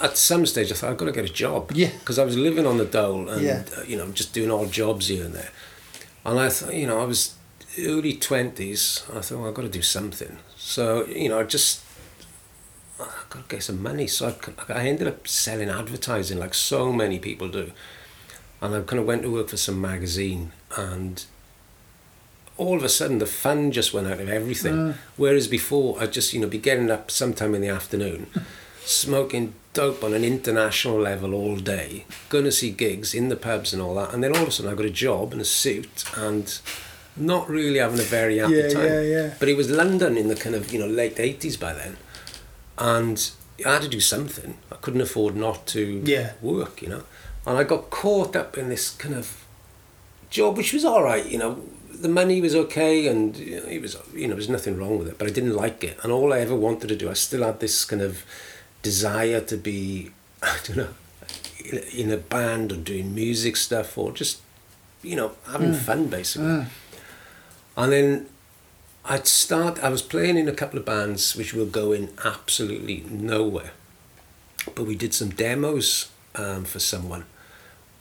at 0.00 0.16
some 0.16 0.46
stage 0.46 0.72
I 0.72 0.74
thought, 0.74 0.90
I've 0.90 0.96
got 0.96 1.06
to 1.06 1.12
get 1.12 1.24
a 1.24 1.32
job. 1.32 1.72
Yeah. 1.72 1.90
Because 1.98 2.18
I 2.18 2.24
was 2.24 2.36
living 2.36 2.66
on 2.66 2.78
the 2.78 2.84
dole 2.84 3.28
and, 3.28 3.42
yeah. 3.42 3.64
uh, 3.76 3.82
you 3.82 3.96
know, 3.96 4.10
just 4.10 4.32
doing 4.32 4.50
odd 4.50 4.72
jobs 4.72 5.08
here 5.08 5.24
and 5.24 5.34
there. 5.34 5.50
And 6.24 6.38
I 6.38 6.48
thought, 6.48 6.74
you 6.74 6.86
know, 6.86 7.00
I 7.00 7.04
was 7.04 7.34
early 7.78 8.14
20s. 8.14 9.16
I 9.16 9.20
thought, 9.20 9.38
well, 9.38 9.48
I've 9.48 9.54
got 9.54 9.62
to 9.62 9.68
do 9.68 9.82
something. 9.82 10.38
So, 10.68 11.06
you 11.06 11.30
know, 11.30 11.40
I 11.40 11.44
just 11.44 11.82
I've 13.00 13.30
got 13.30 13.48
to 13.48 13.56
get 13.56 13.62
some 13.62 13.82
money. 13.82 14.06
So 14.06 14.34
I, 14.68 14.72
I 14.72 14.86
ended 14.86 15.08
up 15.08 15.26
selling 15.26 15.70
advertising 15.70 16.38
like 16.38 16.52
so 16.52 16.92
many 16.92 17.18
people 17.18 17.48
do 17.48 17.72
and 18.60 18.74
I 18.74 18.82
kind 18.82 19.00
of 19.00 19.06
went 19.06 19.22
to 19.22 19.32
work 19.32 19.48
for 19.48 19.56
some 19.56 19.80
magazine 19.80 20.52
and 20.76 21.24
all 22.58 22.76
of 22.76 22.84
a 22.84 22.88
sudden 22.90 23.16
the 23.16 23.24
fun 23.24 23.72
just 23.72 23.94
went 23.94 24.08
out 24.08 24.20
of 24.20 24.28
everything. 24.28 24.74
Mm. 24.74 24.94
Whereas 25.16 25.48
before 25.48 26.02
I'd 26.02 26.12
just, 26.12 26.34
you 26.34 26.40
know, 26.40 26.48
be 26.48 26.58
getting 26.58 26.90
up 26.90 27.10
sometime 27.10 27.54
in 27.54 27.62
the 27.62 27.68
afternoon, 27.68 28.26
smoking 28.84 29.54
dope 29.72 30.04
on 30.04 30.12
an 30.12 30.22
international 30.22 31.00
level 31.00 31.32
all 31.32 31.56
day, 31.56 32.04
going 32.28 32.44
to 32.44 32.52
see 32.52 32.70
gigs 32.70 33.14
in 33.14 33.30
the 33.30 33.36
pubs 33.36 33.72
and 33.72 33.80
all 33.80 33.94
that, 33.94 34.12
and 34.12 34.22
then 34.22 34.36
all 34.36 34.42
of 34.42 34.48
a 34.48 34.50
sudden 34.50 34.70
I 34.70 34.74
got 34.74 34.84
a 34.84 34.90
job 34.90 35.32
and 35.32 35.40
a 35.40 35.46
suit 35.46 36.04
and 36.14 36.60
not 37.20 37.48
really 37.48 37.78
having 37.78 38.00
a 38.00 38.02
very 38.02 38.38
happy 38.38 38.54
yeah, 38.54 38.68
time. 38.68 38.84
Yeah, 38.84 39.00
yeah. 39.00 39.34
But 39.38 39.48
it 39.48 39.56
was 39.56 39.70
London 39.70 40.16
in 40.16 40.28
the 40.28 40.36
kind 40.36 40.54
of, 40.54 40.72
you 40.72 40.78
know, 40.78 40.86
late 40.86 41.16
80s 41.16 41.58
by 41.58 41.72
then. 41.72 41.96
And 42.76 43.30
I 43.66 43.74
had 43.74 43.82
to 43.82 43.88
do 43.88 44.00
something. 44.00 44.58
I 44.70 44.76
couldn't 44.76 45.00
afford 45.00 45.36
not 45.36 45.66
to 45.68 46.02
yeah. 46.04 46.32
work, 46.40 46.82
you 46.82 46.88
know 46.88 47.02
and 47.48 47.56
I 47.56 47.64
got 47.64 47.88
caught 47.88 48.36
up 48.36 48.58
in 48.58 48.68
this 48.68 48.90
kind 48.90 49.14
of 49.14 49.46
job, 50.28 50.58
which 50.58 50.74
was 50.74 50.84
all 50.84 51.02
right. 51.02 51.24
You 51.24 51.38
know, 51.38 51.62
the 51.90 52.08
money 52.08 52.42
was 52.42 52.54
okay, 52.54 53.06
and 53.06 53.34
you 53.38 53.56
know, 53.56 53.66
it 53.66 53.80
was 53.80 53.96
you 54.14 54.28
know 54.28 54.34
there's 54.34 54.50
nothing 54.50 54.76
wrong 54.76 54.98
with 54.98 55.08
it, 55.08 55.16
but 55.16 55.26
I 55.26 55.30
didn't 55.30 55.56
like 55.56 55.82
it. 55.82 55.98
And 56.02 56.12
all 56.12 56.34
I 56.34 56.40
ever 56.40 56.54
wanted 56.54 56.88
to 56.88 56.96
do, 56.96 57.08
I 57.08 57.14
still 57.14 57.42
had 57.42 57.60
this 57.60 57.86
kind 57.86 58.02
of 58.02 58.22
desire 58.82 59.40
to 59.40 59.56
be, 59.56 60.10
I 60.42 60.58
don't 60.64 60.76
know, 60.76 60.94
in 61.94 62.10
a 62.12 62.18
band 62.18 62.70
or 62.70 62.76
doing 62.76 63.14
music 63.14 63.56
stuff 63.56 63.96
or 63.96 64.12
just 64.12 64.40
you 65.02 65.16
know 65.16 65.32
having 65.50 65.72
mm. 65.72 65.76
fun 65.76 66.08
basically. 66.08 66.48
Mm. 66.48 66.66
And 67.78 67.92
then 67.92 68.26
I'd 69.04 69.28
start. 69.28 69.82
I 69.84 69.88
was 69.88 70.02
playing 70.02 70.36
in 70.36 70.48
a 70.48 70.52
couple 70.52 70.80
of 70.80 70.84
bands 70.84 71.36
which 71.36 71.54
were 71.54 71.64
going 71.64 72.08
absolutely 72.24 73.04
nowhere, 73.08 73.70
but 74.74 74.84
we 74.84 74.96
did 74.96 75.14
some 75.14 75.30
demos 75.30 76.10
um, 76.34 76.64
for 76.64 76.80
someone 76.80 77.24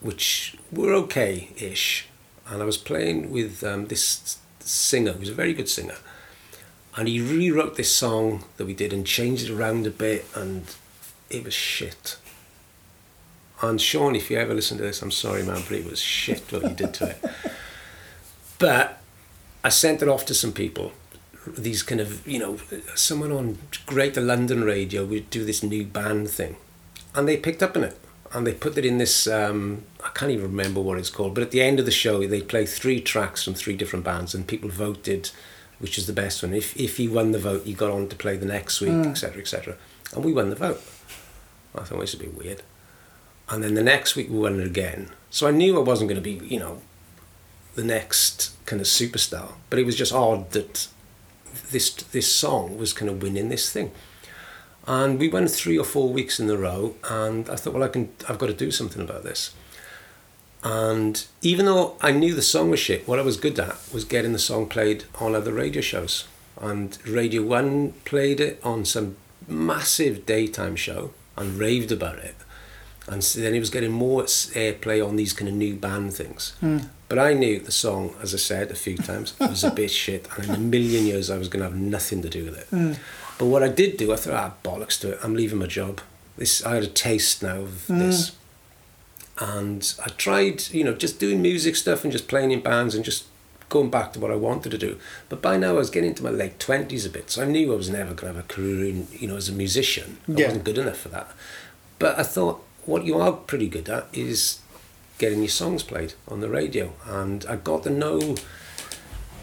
which 0.01 0.57
were 0.71 0.93
okay 0.93 1.49
ish. 1.57 2.07
And 2.49 2.61
I 2.61 2.65
was 2.65 2.78
playing 2.78 3.30
with 3.30 3.63
um, 3.63 3.86
this 3.86 4.39
singer 4.59 5.11
who's 5.11 5.30
a 5.30 5.36
very 5.36 5.53
good 5.53 5.69
singer. 5.69 5.97
And 6.95 7.07
he 7.07 7.21
rewrote 7.21 7.75
this 7.75 7.93
song 7.93 8.45
that 8.57 8.65
we 8.65 8.73
did 8.73 8.91
and 8.91 9.05
changed 9.05 9.47
it 9.47 9.53
around 9.53 9.86
a 9.86 9.91
bit, 9.91 10.25
and 10.34 10.65
it 11.30 11.43
was 11.43 11.53
shit. 11.53 12.17
And 13.61 13.80
Sean, 13.80 14.15
if 14.15 14.32
you 14.32 14.38
ever 14.38 14.55
listen 14.55 14.78
to 14.78 14.84
this, 14.84 15.03
I'm 15.03 15.11
sorry, 15.11 15.43
man, 15.43 15.61
but 15.67 15.78
it 15.78 15.88
was 15.88 15.99
shit 15.99 16.51
what 16.51 16.63
he 16.63 16.73
did 16.73 16.95
to 16.95 17.09
it. 17.11 17.23
But 18.59 19.03
I 19.68 19.70
sent 19.70 20.01
it 20.01 20.07
off 20.07 20.26
to 20.28 20.34
some 20.34 20.53
people. 20.53 20.93
These 21.45 21.84
kind 21.84 21.99
of, 21.99 22.26
you 22.26 22.39
know, 22.39 22.57
someone 22.95 23.34
on 23.34 23.57
Greater 23.86 24.22
London 24.22 24.63
radio 24.63 25.03
would 25.03 25.30
do 25.30 25.43
this 25.43 25.61
new 25.61 25.84
band 25.84 26.30
thing. 26.30 26.55
And 27.13 27.28
they 27.28 27.36
picked 27.36 27.61
up 27.61 27.76
on 27.76 27.84
it 27.84 27.99
and 28.34 28.47
they 28.47 28.53
put 28.53 28.78
it 28.78 28.86
in 28.86 28.97
this 28.97 29.28
um, 29.28 29.84
I 30.01 30.07
can't 30.13 30.32
even 30.32 30.45
remember 30.45 30.80
what 30.80 30.97
it's 30.97 31.09
called 31.09 31.34
but 31.34 31.43
at 31.43 31.51
the 31.51 31.61
end 31.61 31.80
of 31.80 31.86
the 31.86 31.91
show 31.91 32.26
they 32.26 32.41
play 32.41 32.65
three 32.65 33.01
tracks 33.01 33.43
from 33.43 33.55
three 33.55 33.76
different 33.76 34.03
bands 34.05 34.34
and 34.34 34.45
people 34.47 34.70
voted 34.70 35.32
which 35.80 35.97
is 35.97 36.07
the 36.07 36.13
best 36.13 36.43
one 36.43 36.53
if, 36.53 36.76
if 36.76 36.97
he 36.97 37.07
won 37.07 37.32
the 37.32 37.39
vote 37.39 37.63
he 37.63 37.74
got 37.74 37.89
on 37.89 38.09
to 38.09 38.18
play 38.18 38.36
the 38.36 38.45
next 38.45 38.82
week 38.82 38.91
etc 38.91 39.38
mm. 39.38 39.41
etc 39.41 39.74
et 39.74 40.15
and 40.15 40.26
we 40.26 40.34
won 40.34 40.49
the 40.49 40.57
vote 40.57 40.82
I 41.74 41.80
thought 41.80 41.91
well, 41.91 42.01
this 42.01 42.13
would 42.18 42.30
be 42.30 42.43
weird 42.43 42.63
and 43.47 43.63
then 43.63 43.76
the 43.76 43.84
next 43.84 44.18
week 44.18 44.30
we 44.30 44.39
won 44.39 44.59
it 44.59 44.68
again 44.68 45.09
so 45.30 45.47
I 45.47 45.51
knew 45.51 45.78
I 45.78 45.84
wasn't 45.84 46.09
going 46.09 46.22
to 46.22 46.30
be 46.30 46.45
you 46.45 46.59
know 46.59 46.82
the 47.78 47.84
next 47.84 48.51
kind 48.65 48.82
of 48.82 48.88
superstar 48.88 49.53
but 49.69 49.80
it 49.80 49.86
was 49.86 49.95
just 49.95 50.13
odd 50.13 50.51
that 50.51 50.88
this 51.71 51.89
this 51.89 52.32
song 52.32 52.78
was 52.78 52.91
kind 52.93 53.09
of 53.09 53.21
winning 53.21 53.49
this 53.49 53.71
thing 53.71 53.91
and 54.88 55.19
we 55.19 55.28
went 55.28 55.51
three 55.51 55.78
or 55.78 55.84
four 55.84 56.13
weeks 56.13 56.39
in 56.39 56.49
a 56.49 56.55
row, 56.55 56.95
and 57.09 57.49
I 57.49 57.57
thought, 57.57 57.73
well, 57.73 57.84
I 57.84 57.89
can, 57.89 58.09
I've 58.30 58.39
got 58.39 58.47
to 58.47 58.53
do 58.53 58.71
something 58.71 59.01
about 59.01 59.23
this. 59.23 59.53
And 60.63 61.25
even 61.41 61.65
though 61.65 61.97
I 62.01 62.11
knew 62.11 62.34
the 62.34 62.41
song 62.41 62.71
was 62.71 62.80
shit, 62.80 63.05
what 63.05 63.19
I 63.19 63.21
was 63.21 63.36
good 63.36 63.59
at 63.59 63.78
was 63.93 64.05
getting 64.05 64.32
the 64.32 64.39
song 64.39 64.67
played 64.67 65.03
on 65.19 65.36
other 65.36 65.53
radio 65.53 65.82
shows. 65.82 66.25
And 66.59 66.97
Radio 67.05 67.43
1 67.43 67.93
played 68.05 68.39
it 68.39 68.59
on 68.63 68.84
some 68.86 69.17
massive 69.47 70.25
daytime 70.25 70.75
show 70.75 71.11
and 71.36 71.59
raved 71.59 71.91
about 71.91 72.19
it. 72.19 72.36
And 73.08 73.24
so 73.24 73.39
then 73.39 73.53
he 73.53 73.60
was 73.60 73.70
getting 73.70 73.91
more 73.91 74.24
airplay 74.24 75.05
on 75.05 75.16
these 75.16 75.32
kind 75.32 75.47
of 75.47 75.55
new 75.55 75.76
band 75.76 76.14
things. 76.14 76.55
Mm. 76.62 76.89
But 77.08 77.20
I 77.20 77.34
knew 77.34 77.60
the 77.60 77.72
song, 77.72 78.16
as 78.22 78.34
I 78.34 78.38
said 78.38 78.70
a 78.70 78.76
few 78.76 78.97
times, 78.97 79.34
was 79.39 79.64
a 79.64 79.72
bit 79.72 79.91
shit. 80.03 80.28
And 80.36 80.45
in 80.45 80.55
a 80.55 80.58
million 80.58 81.05
years, 81.05 81.30
I 81.30 81.38
was 81.38 81.47
going 81.47 81.64
to 81.64 81.70
have 81.70 81.80
nothing 81.80 82.22
to 82.22 82.30
do 82.30 82.45
with 82.45 82.58
it. 82.58 82.70
Mm. 82.70 82.97
But 83.38 83.45
what 83.45 83.64
I 83.64 83.70
did 83.70 83.97
do, 83.97 84.12
I 84.12 84.18
thought, 84.18 84.34
ah, 84.34 84.53
bollocks 84.64 84.99
to 85.01 85.12
it. 85.12 85.20
I'm 85.24 85.36
leaving 85.36 85.60
my 85.60 85.68
job. 85.68 86.01
This 86.38 86.66
I 86.66 86.76
had 86.76 86.84
a 86.84 86.88
taste 86.88 87.41
now 87.41 87.62
of 87.62 87.86
mm. 87.88 87.99
this, 87.99 88.36
and 89.39 89.93
I 90.03 90.10
tried, 90.10 90.70
you 90.70 90.84
know, 90.84 90.93
just 90.93 91.20
doing 91.20 91.41
music 91.41 91.76
stuff 91.76 92.03
and 92.03 92.12
just 92.12 92.28
playing 92.28 92.51
in 92.51 92.62
bands 92.62 92.93
and 92.93 93.05
just 93.05 93.26
going 93.70 93.89
back 93.89 94.14
to 94.14 94.20
what 94.20 94.32
I 94.32 94.36
wanted 94.36 94.70
to 94.72 94.78
do. 94.78 94.99
But 95.30 95.41
by 95.41 95.58
now 95.58 95.70
I 95.70 95.74
was 95.74 95.89
getting 95.89 96.12
into 96.12 96.24
my 96.24 96.30
late 96.30 96.60
twenties 96.60 97.05
a 97.05 97.10
bit, 97.10 97.32
so 97.32 97.41
I 97.41 97.45
knew 97.45 97.74
I 97.74 97.76
was 97.76 97.89
never 97.89 98.14
going 98.14 98.34
to 98.34 98.38
have 98.38 98.38
a 98.38 98.43
career 98.43 98.86
in, 98.86 99.08
you 99.12 99.28
know, 99.28 99.36
as 99.36 99.49
a 99.49 99.53
musician. 99.53 100.18
I 100.28 100.32
yeah. 100.34 100.45
wasn't 100.47 100.64
good 100.64 100.78
enough 100.78 100.97
for 100.97 101.10
that. 101.10 101.32
But 101.99 102.20
I 102.20 102.24
thought 102.24 102.64
what 102.88 103.05
you 103.05 103.19
are 103.19 103.33
pretty 103.33 103.67
good 103.69 103.89
at 103.89 104.07
is 104.13 104.59
getting 105.19 105.39
your 105.39 105.49
songs 105.49 105.83
played 105.83 106.13
on 106.27 106.39
the 106.39 106.49
radio, 106.49 106.93
and 107.05 107.45
I 107.47 107.55
got 107.57 107.83
to 107.83 107.89
know 107.89 108.35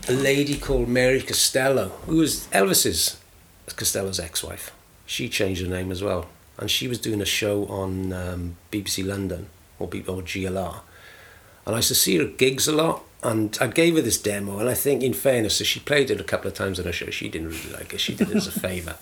a 0.08 0.12
lady 0.12 0.56
called 0.56 0.88
Mary 0.88 1.20
Costello, 1.20 1.88
who 2.06 2.16
was 2.16 2.46
Elvis's 2.48 3.18
Costello's 3.76 4.18
ex-wife. 4.20 4.72
She 5.06 5.28
changed 5.28 5.62
her 5.62 5.68
name 5.68 5.90
as 5.92 6.02
well, 6.02 6.26
and 6.58 6.70
she 6.70 6.88
was 6.88 6.98
doing 6.98 7.20
a 7.20 7.26
show 7.26 7.66
on 7.66 8.12
um, 8.12 8.56
BBC 8.72 9.06
London 9.06 9.48
or, 9.78 9.88
B- 9.88 10.04
or 10.08 10.22
GLR, 10.22 10.80
and 11.66 11.74
I 11.74 11.78
used 11.78 11.88
to 11.88 11.94
see 11.94 12.16
her 12.16 12.24
at 12.24 12.38
gigs 12.38 12.66
a 12.68 12.72
lot. 12.72 13.02
and 13.22 13.56
I 13.60 13.66
gave 13.68 13.96
her 13.96 14.02
this 14.02 14.18
demo, 14.20 14.58
and 14.58 14.68
I 14.68 14.74
think, 14.74 15.02
in 15.02 15.14
fairness, 15.14 15.56
so 15.56 15.64
she 15.64 15.80
played 15.80 16.10
it 16.10 16.20
a 16.20 16.24
couple 16.24 16.48
of 16.48 16.54
times 16.54 16.78
on 16.78 16.84
her 16.84 16.92
show. 16.92 17.10
She 17.10 17.28
didn't 17.28 17.48
really 17.48 17.72
like 17.72 17.94
it. 17.94 18.00
She 18.00 18.14
did 18.14 18.30
it 18.30 18.36
as 18.36 18.46
a 18.46 18.60
favour. 18.68 18.96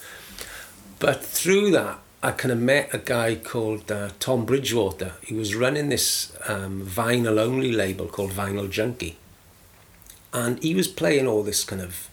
But 1.00 1.24
through 1.24 1.72
that, 1.72 1.98
I 2.24 2.30
kind 2.30 2.52
of 2.52 2.58
met 2.60 2.94
a 2.94 2.98
guy 2.98 3.34
called 3.34 3.90
uh, 3.90 4.10
Tom 4.20 4.44
Bridgewater. 4.44 5.14
He 5.24 5.34
was 5.34 5.56
running 5.56 5.88
this 5.88 6.32
um, 6.46 6.86
vinyl 6.86 7.40
only 7.40 7.72
label 7.72 8.06
called 8.06 8.30
Vinyl 8.30 8.70
Junkie. 8.70 9.16
And 10.32 10.62
he 10.62 10.72
was 10.72 10.86
playing 10.86 11.26
all 11.26 11.42
this 11.42 11.64
kind 11.64 11.82
of, 11.82 12.08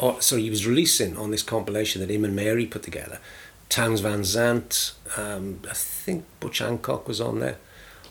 or, 0.00 0.20
sorry, 0.20 0.42
he 0.42 0.50
was 0.50 0.66
releasing 0.66 1.16
on 1.16 1.30
this 1.30 1.44
compilation 1.44 2.00
that 2.00 2.10
him 2.10 2.24
and 2.24 2.34
Mary 2.34 2.66
put 2.66 2.82
together. 2.82 3.20
Townes 3.68 4.00
Van 4.00 4.24
Zandt, 4.24 4.94
um, 5.16 5.60
I 5.70 5.74
think 5.74 6.24
Butch 6.40 6.58
Hancock 6.58 7.06
was 7.06 7.20
on 7.20 7.38
there. 7.38 7.56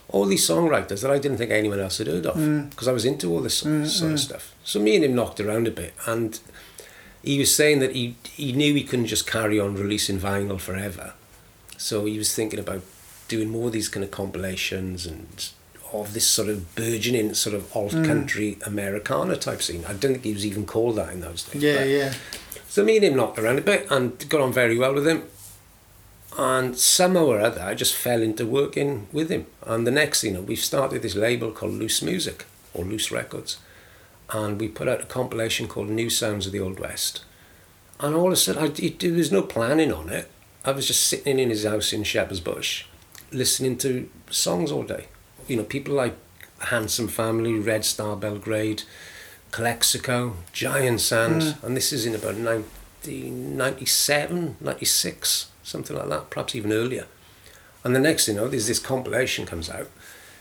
All 0.08 0.24
these 0.24 0.48
songwriters 0.48 1.02
that 1.02 1.10
I 1.10 1.18
didn't 1.18 1.36
think 1.36 1.50
anyone 1.50 1.80
else 1.80 1.98
had 1.98 2.06
heard 2.06 2.26
of 2.26 2.34
because 2.70 2.88
mm. 2.88 2.90
I 2.90 2.92
was 2.92 3.04
into 3.04 3.30
all 3.30 3.40
this 3.40 3.62
mm, 3.62 3.86
sort 3.86 4.10
mm. 4.10 4.14
of 4.14 4.20
stuff. 4.20 4.54
So 4.64 4.80
me 4.80 4.96
and 4.96 5.04
him 5.04 5.14
knocked 5.14 5.38
around 5.38 5.68
a 5.68 5.70
bit 5.70 5.92
and 6.06 6.40
he 7.22 7.38
was 7.38 7.54
saying 7.54 7.78
that 7.80 7.94
he, 7.94 8.16
he 8.32 8.52
knew 8.52 8.74
he 8.74 8.84
couldn't 8.84 9.06
just 9.06 9.26
carry 9.26 9.60
on 9.60 9.74
releasing 9.74 10.18
vinyl 10.18 10.58
forever 10.58 11.12
so 11.82 12.04
he 12.04 12.16
was 12.16 12.34
thinking 12.34 12.60
about 12.60 12.82
doing 13.26 13.48
more 13.48 13.66
of 13.66 13.72
these 13.72 13.88
kind 13.88 14.04
of 14.04 14.10
compilations 14.10 15.04
and 15.04 15.50
of 15.92 16.14
this 16.14 16.26
sort 16.26 16.48
of 16.48 16.74
burgeoning 16.74 17.34
sort 17.34 17.54
of 17.54 17.76
alt 17.76 17.92
mm. 17.92 18.04
country 18.04 18.56
mm. 18.60 18.66
Americana 18.66 19.36
type 19.36 19.60
scene. 19.60 19.84
I 19.84 19.92
don't 19.92 20.12
think 20.12 20.24
he 20.24 20.32
was 20.32 20.46
even 20.46 20.64
called 20.64 20.96
that 20.96 21.12
in 21.12 21.20
those 21.20 21.42
days. 21.42 21.62
Yeah, 21.62 21.82
yeah. 21.82 22.14
So 22.68 22.84
me 22.84 22.96
and 22.96 23.04
him 23.04 23.16
knocked 23.16 23.38
around 23.38 23.58
a 23.58 23.62
bit 23.62 23.86
and 23.90 24.28
got 24.28 24.40
on 24.40 24.52
very 24.52 24.78
well 24.78 24.94
with 24.94 25.06
him. 25.06 25.24
And 26.38 26.78
somehow 26.78 27.26
or 27.26 27.40
other, 27.40 27.60
I 27.60 27.74
just 27.74 27.94
fell 27.94 28.22
into 28.22 28.46
working 28.46 29.08
with 29.12 29.28
him. 29.28 29.46
And 29.66 29.86
the 29.86 29.90
next, 29.90 30.24
you 30.24 30.30
know, 30.30 30.40
we've 30.40 30.58
started 30.58 31.02
this 31.02 31.16
label 31.16 31.50
called 31.50 31.72
Loose 31.72 32.00
Music 32.00 32.46
or 32.72 32.84
Loose 32.84 33.10
Records. 33.10 33.58
And 34.30 34.58
we 34.58 34.68
put 34.68 34.88
out 34.88 35.02
a 35.02 35.06
compilation 35.06 35.68
called 35.68 35.90
New 35.90 36.08
Sounds 36.08 36.46
of 36.46 36.52
the 36.52 36.60
Old 36.60 36.80
West. 36.80 37.24
And 38.00 38.14
all 38.14 38.28
of 38.28 38.32
a 38.32 38.36
sudden, 38.36 38.62
I, 38.62 38.82
it, 38.82 39.00
there 39.00 39.12
was 39.12 39.30
no 39.30 39.42
planning 39.42 39.92
on 39.92 40.08
it. 40.08 40.30
I 40.64 40.70
was 40.70 40.86
just 40.86 41.08
sitting 41.08 41.40
in 41.40 41.50
his 41.50 41.64
house 41.64 41.92
in 41.92 42.04
Shepherd's 42.04 42.38
Bush, 42.38 42.84
listening 43.32 43.76
to 43.78 44.08
songs 44.30 44.70
all 44.70 44.84
day. 44.84 45.06
You 45.48 45.56
know, 45.56 45.64
people 45.64 45.94
like 45.94 46.14
Handsome 46.60 47.08
Family, 47.08 47.58
Red 47.58 47.84
Star 47.84 48.14
Belgrade, 48.14 48.84
Calexico, 49.50 50.36
Giant 50.52 51.00
Sand, 51.00 51.42
mm. 51.42 51.60
and 51.64 51.76
this 51.76 51.92
is 51.92 52.06
in 52.06 52.14
about 52.14 52.36
1997, 52.36 54.56
96, 54.60 55.50
something 55.64 55.96
like 55.96 56.08
that, 56.08 56.30
perhaps 56.30 56.54
even 56.54 56.72
earlier. 56.72 57.08
And 57.82 57.96
the 57.96 58.00
next 58.00 58.26
thing 58.26 58.36
you 58.36 58.42
know, 58.42 58.48
there's 58.48 58.68
this 58.68 58.78
compilation 58.78 59.46
comes 59.46 59.68
out. 59.68 59.90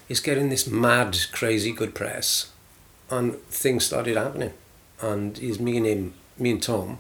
It's 0.07 0.19
getting 0.19 0.49
this 0.49 0.67
mad, 0.67 1.17
crazy 1.31 1.71
good 1.71 1.95
press, 1.95 2.51
and 3.09 3.37
things 3.45 3.85
started 3.85 4.17
happening. 4.17 4.53
And 5.01 5.39
it's 5.39 5.59
me 5.59 5.77
and 5.77 5.87
him, 5.87 6.13
me 6.37 6.51
and 6.51 6.61
Tom, 6.61 6.99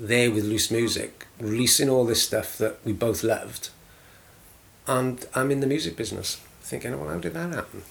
there 0.00 0.30
with 0.30 0.44
loose 0.44 0.70
music, 0.70 1.15
releasing 1.40 1.88
all 1.88 2.04
this 2.04 2.22
stuff 2.22 2.58
that 2.58 2.78
we 2.84 2.92
both 2.92 3.22
loved. 3.22 3.70
And 4.86 5.24
I'm 5.34 5.50
in 5.50 5.60
the 5.60 5.66
music 5.66 5.96
business, 5.96 6.40
thinking, 6.60 6.98
well, 6.98 7.10
how 7.10 7.18
did 7.18 7.34
that 7.34 7.52
happen? 7.52 7.82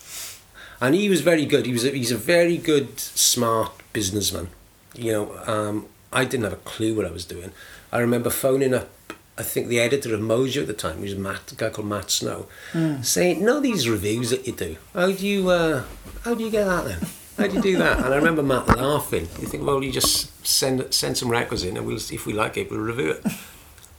And 0.81 0.95
he 0.95 1.09
was 1.09 1.21
very 1.21 1.45
good. 1.45 1.65
He 1.65 1.73
was 1.73 1.85
a, 1.85 1.91
he's 1.91 2.11
a 2.11 2.17
very 2.17 2.57
good, 2.57 2.99
smart 2.99 3.71
businessman. 3.93 4.49
You 4.93 5.11
know, 5.11 5.37
um, 5.45 5.87
I 6.11 6.25
didn't 6.25 6.43
have 6.45 6.53
a 6.53 6.57
clue 6.57 6.95
what 6.95 7.05
I 7.05 7.11
was 7.11 7.25
doing. 7.25 7.51
I 7.91 7.99
remember 7.99 8.29
phoning 8.29 8.73
up, 8.73 8.89
I 9.37 9.43
think 9.43 9.67
the 9.67 9.79
editor 9.79 10.13
of 10.13 10.21
Mojo 10.21 10.61
at 10.61 10.67
the 10.67 10.73
time, 10.73 10.97
he 10.97 11.03
was 11.03 11.15
Matt, 11.15 11.51
a 11.51 11.55
guy 11.55 11.69
called 11.69 11.87
Matt 11.87 12.09
Snow, 12.09 12.47
mm. 12.71 13.03
saying, 13.03 13.43
"No, 13.43 13.59
these 13.59 13.89
reviews 13.89 14.29
that 14.29 14.47
you 14.47 14.53
do. 14.53 14.77
How 14.93 15.11
do 15.11 15.27
you, 15.27 15.49
uh, 15.49 15.83
how 16.23 16.35
do 16.35 16.43
you 16.43 16.49
get 16.49 16.65
that 16.65 16.85
then?" 16.85 16.99
How 17.37 17.47
do 17.47 17.55
you 17.55 17.61
do 17.61 17.77
that? 17.77 17.97
And 17.97 18.13
I 18.13 18.17
remember 18.17 18.41
Matt 18.41 18.67
laughing. 18.77 19.27
You 19.39 19.47
think, 19.47 19.65
well, 19.65 19.83
you 19.83 19.91
just 19.91 20.45
send 20.45 20.93
send 20.93 21.17
some 21.17 21.29
records 21.29 21.63
in, 21.63 21.77
and 21.77 21.85
we'll 21.85 21.97
if 21.97 22.25
we 22.25 22.33
like 22.33 22.57
it, 22.57 22.71
we'll 22.71 22.79
review 22.79 23.11
it. 23.11 23.25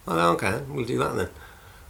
Well, 0.06 0.30
okay, 0.34 0.62
we'll 0.68 0.84
do 0.84 0.98
that 0.98 1.16
then. 1.16 1.28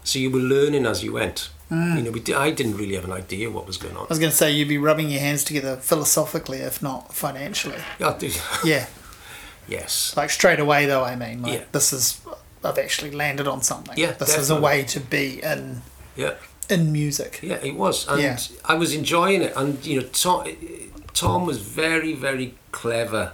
So 0.02 0.18
you 0.18 0.30
were 0.30 0.40
learning 0.40 0.86
as 0.86 1.04
you 1.04 1.12
went. 1.12 1.50
Mm. 1.70 1.96
You 1.96 2.02
know, 2.02 2.10
we 2.12 2.34
I 2.34 2.50
didn't 2.50 2.76
really 2.76 2.94
have 2.94 3.04
an 3.04 3.12
idea 3.12 3.50
what 3.50 3.66
was 3.66 3.76
going 3.76 3.96
on. 3.96 4.04
I 4.04 4.08
was 4.08 4.18
going 4.18 4.30
to 4.30 4.36
say 4.36 4.52
you'd 4.52 4.68
be 4.68 4.78
rubbing 4.78 5.10
your 5.10 5.20
hands 5.20 5.42
together 5.44 5.76
philosophically, 5.76 6.58
if 6.58 6.82
not 6.82 7.12
financially. 7.14 7.78
Yeah. 7.98 8.18
Yeah. 8.64 8.86
yes. 9.68 10.16
Like 10.16 10.30
straight 10.30 10.60
away, 10.60 10.86
though. 10.86 11.02
I 11.02 11.16
mean, 11.16 11.42
like 11.42 11.52
yeah. 11.60 11.64
this 11.72 11.92
is 11.92 12.20
I've 12.64 12.78
actually 12.78 13.10
landed 13.10 13.46
on 13.46 13.62
something. 13.62 13.96
Yeah, 13.96 14.12
this 14.12 14.28
definitely. 14.28 14.42
is 14.42 14.50
a 14.50 14.60
way 14.60 14.82
to 14.84 15.00
be 15.00 15.42
in. 15.42 15.82
Yeah. 16.16 16.34
In 16.68 16.92
music. 16.92 17.40
Yeah, 17.42 17.56
it 17.62 17.76
was, 17.76 18.08
and 18.08 18.20
yeah. 18.20 18.38
I 18.64 18.74
was 18.74 18.92
enjoying 18.92 19.42
it, 19.42 19.52
and 19.54 19.84
you 19.86 20.00
know, 20.00 20.06
Tom, 20.08 20.46
Tom 21.16 21.46
was 21.46 21.58
very, 21.58 22.12
very 22.12 22.54
clever 22.72 23.32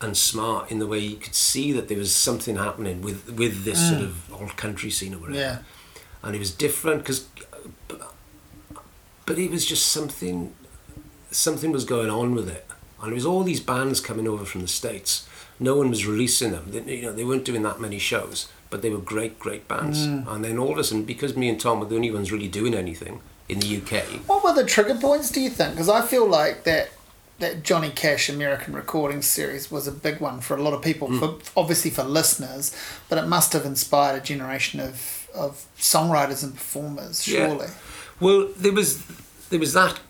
and 0.00 0.14
smart 0.14 0.70
in 0.70 0.78
the 0.78 0.86
way 0.86 0.98
you 0.98 1.16
could 1.16 1.34
see 1.34 1.72
that 1.72 1.88
there 1.88 1.96
was 1.96 2.14
something 2.14 2.56
happening 2.56 3.00
with 3.00 3.30
with 3.30 3.64
this 3.64 3.80
mm. 3.80 3.90
sort 3.90 4.02
of 4.02 4.32
old 4.32 4.56
country 4.56 4.90
scene 4.90 5.14
or 5.14 5.18
whatever. 5.18 5.38
Yeah. 5.38 5.58
And 6.22 6.36
it 6.36 6.38
was 6.38 6.50
different 6.50 7.00
because, 7.02 7.28
but, 7.88 8.12
but 9.24 9.38
it 9.38 9.50
was 9.50 9.64
just 9.64 9.86
something, 9.86 10.52
something 11.30 11.72
was 11.72 11.84
going 11.84 12.10
on 12.10 12.34
with 12.34 12.48
it, 12.48 12.66
and 13.00 13.12
it 13.12 13.14
was 13.14 13.24
all 13.24 13.42
these 13.42 13.60
bands 13.60 14.00
coming 14.00 14.28
over 14.28 14.44
from 14.44 14.60
the 14.60 14.68
states. 14.68 15.26
No 15.58 15.76
one 15.76 15.88
was 15.88 16.06
releasing 16.06 16.52
them. 16.52 16.64
They, 16.68 16.96
you 16.96 17.02
know, 17.02 17.12
they 17.12 17.24
weren't 17.24 17.46
doing 17.46 17.62
that 17.62 17.80
many 17.80 17.98
shows, 17.98 18.48
but 18.68 18.82
they 18.82 18.90
were 18.90 18.98
great, 18.98 19.38
great 19.38 19.66
bands. 19.66 20.06
Mm. 20.06 20.26
And 20.28 20.44
then 20.44 20.58
all 20.58 20.72
of 20.72 20.78
a 20.78 20.84
sudden, 20.84 21.04
because 21.04 21.36
me 21.36 21.48
and 21.48 21.58
Tom 21.58 21.80
were 21.80 21.86
the 21.86 21.96
only 21.96 22.10
ones 22.10 22.30
really 22.30 22.48
doing 22.48 22.74
anything, 22.74 23.22
in 23.48 23.60
the 23.60 23.76
UK. 23.76 24.04
What 24.26 24.42
were 24.44 24.54
the 24.54 24.64
trigger 24.64 24.94
points, 24.94 25.30
do 25.30 25.40
you 25.40 25.50
think? 25.50 25.72
Because 25.72 25.88
I 25.88 26.02
feel 26.02 26.26
like 26.26 26.64
that 26.64 26.90
that 27.38 27.62
Johnny 27.62 27.90
Cash 27.90 28.28
American 28.28 28.74
Recording 28.74 29.20
Series 29.20 29.70
was 29.70 29.86
a 29.86 29.92
big 29.92 30.20
one 30.20 30.40
for 30.40 30.56
a 30.56 30.62
lot 30.62 30.72
of 30.72 30.80
people, 30.80 31.08
mm. 31.08 31.18
for 31.18 31.60
obviously 31.60 31.90
for 31.90 32.02
listeners, 32.02 32.74
but 33.08 33.18
it 33.18 33.26
must 33.26 33.52
have 33.52 33.66
inspired 33.66 34.16
a 34.16 34.24
generation 34.24 34.80
of, 34.80 35.28
of 35.34 35.66
songwriters 35.76 36.42
and 36.42 36.54
performers, 36.54 37.22
surely. 37.22 37.66
Yeah. 37.66 37.72
Well, 38.20 38.48
there 38.56 38.72
was 38.72 39.04
there 39.50 39.60
was 39.60 39.74
that 39.74 40.00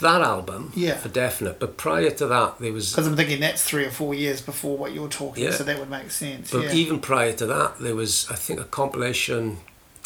that 0.00 0.20
album 0.20 0.72
yeah. 0.74 0.96
for 0.96 1.08
definite, 1.08 1.60
but 1.60 1.76
prior 1.76 2.10
to 2.10 2.26
that 2.26 2.58
there 2.58 2.72
was 2.72 2.90
because 2.90 3.06
I'm 3.06 3.16
thinking 3.16 3.38
that's 3.38 3.62
three 3.62 3.84
or 3.84 3.90
four 3.90 4.12
years 4.12 4.42
before 4.42 4.76
what 4.76 4.92
you're 4.92 5.08
talking, 5.08 5.44
yeah. 5.44 5.52
so 5.52 5.62
that 5.62 5.78
would 5.78 5.90
make 5.90 6.10
sense. 6.10 6.50
But 6.50 6.64
yeah. 6.64 6.72
even 6.72 6.98
prior 6.98 7.32
to 7.34 7.46
that, 7.46 7.78
there 7.78 7.94
was 7.94 8.28
I 8.30 8.34
think 8.34 8.60
a 8.60 8.64
compilation 8.64 9.58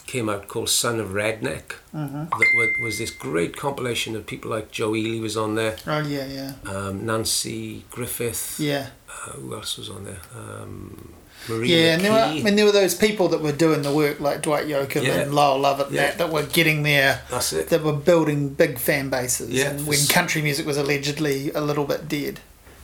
came 0.09 0.29
out 0.29 0.49
called 0.49 0.71
Son 0.71 0.99
of 0.99 1.11
Redneck. 1.11 1.77
Mm-hmm. 1.95 2.25
That 2.25 2.75
was 2.83 2.99
this 2.99 3.11
great 3.11 3.57
compilation 3.57 4.17
of 4.17 4.27
people 4.27 4.51
like 4.51 4.73
Joe 4.73 4.97
Ely 4.97 5.21
was 5.21 5.37
on 5.37 5.55
there. 5.55 5.77
Oh 5.87 6.01
yeah, 6.01 6.27
yeah. 6.27 6.53
Um, 6.65 7.03
Nanci 7.03 7.83
Griffith. 7.91 8.59
Yeah. 8.59 8.89
Uh, 9.09 9.33
who 9.33 9.55
else 9.55 9.77
was 9.77 9.91
on 9.91 10.05
there? 10.05 10.21
Um, 10.35 11.15
Maria 11.49 11.77
yeah, 11.77 11.95
and 11.95 12.05
there 12.05 12.13
were, 12.13 12.19
I 12.19 12.43
mean, 12.43 12.57
there 12.57 12.65
were 12.65 12.73
those 12.73 12.95
people 12.95 13.29
that 13.29 13.41
were 13.41 13.53
doing 13.53 13.83
the 13.83 13.93
work 13.93 14.19
like 14.19 14.43
Dwight 14.43 14.67
Yoakam 14.67 15.05
yeah. 15.05 15.21
and 15.21 15.35
Lyle 15.35 15.59
Lovett 15.59 15.93
yeah. 15.93 16.09
that, 16.09 16.19
that 16.19 16.31
were 16.31 16.43
getting 16.43 16.83
there. 16.83 17.23
That's 17.31 17.53
it. 17.53 17.69
That 17.69 17.83
were 17.83 17.93
building 17.93 18.49
big 18.55 18.79
fan 18.79 19.09
bases. 19.09 19.51
Yeah. 19.51 19.71
And 19.71 19.87
when 19.87 19.99
country 20.09 20.43
music 20.43 20.67
was 20.67 20.77
allegedly 20.77 21.53
a 21.53 21.61
little 21.61 21.85
bit 21.85 22.09
dead. 22.09 22.41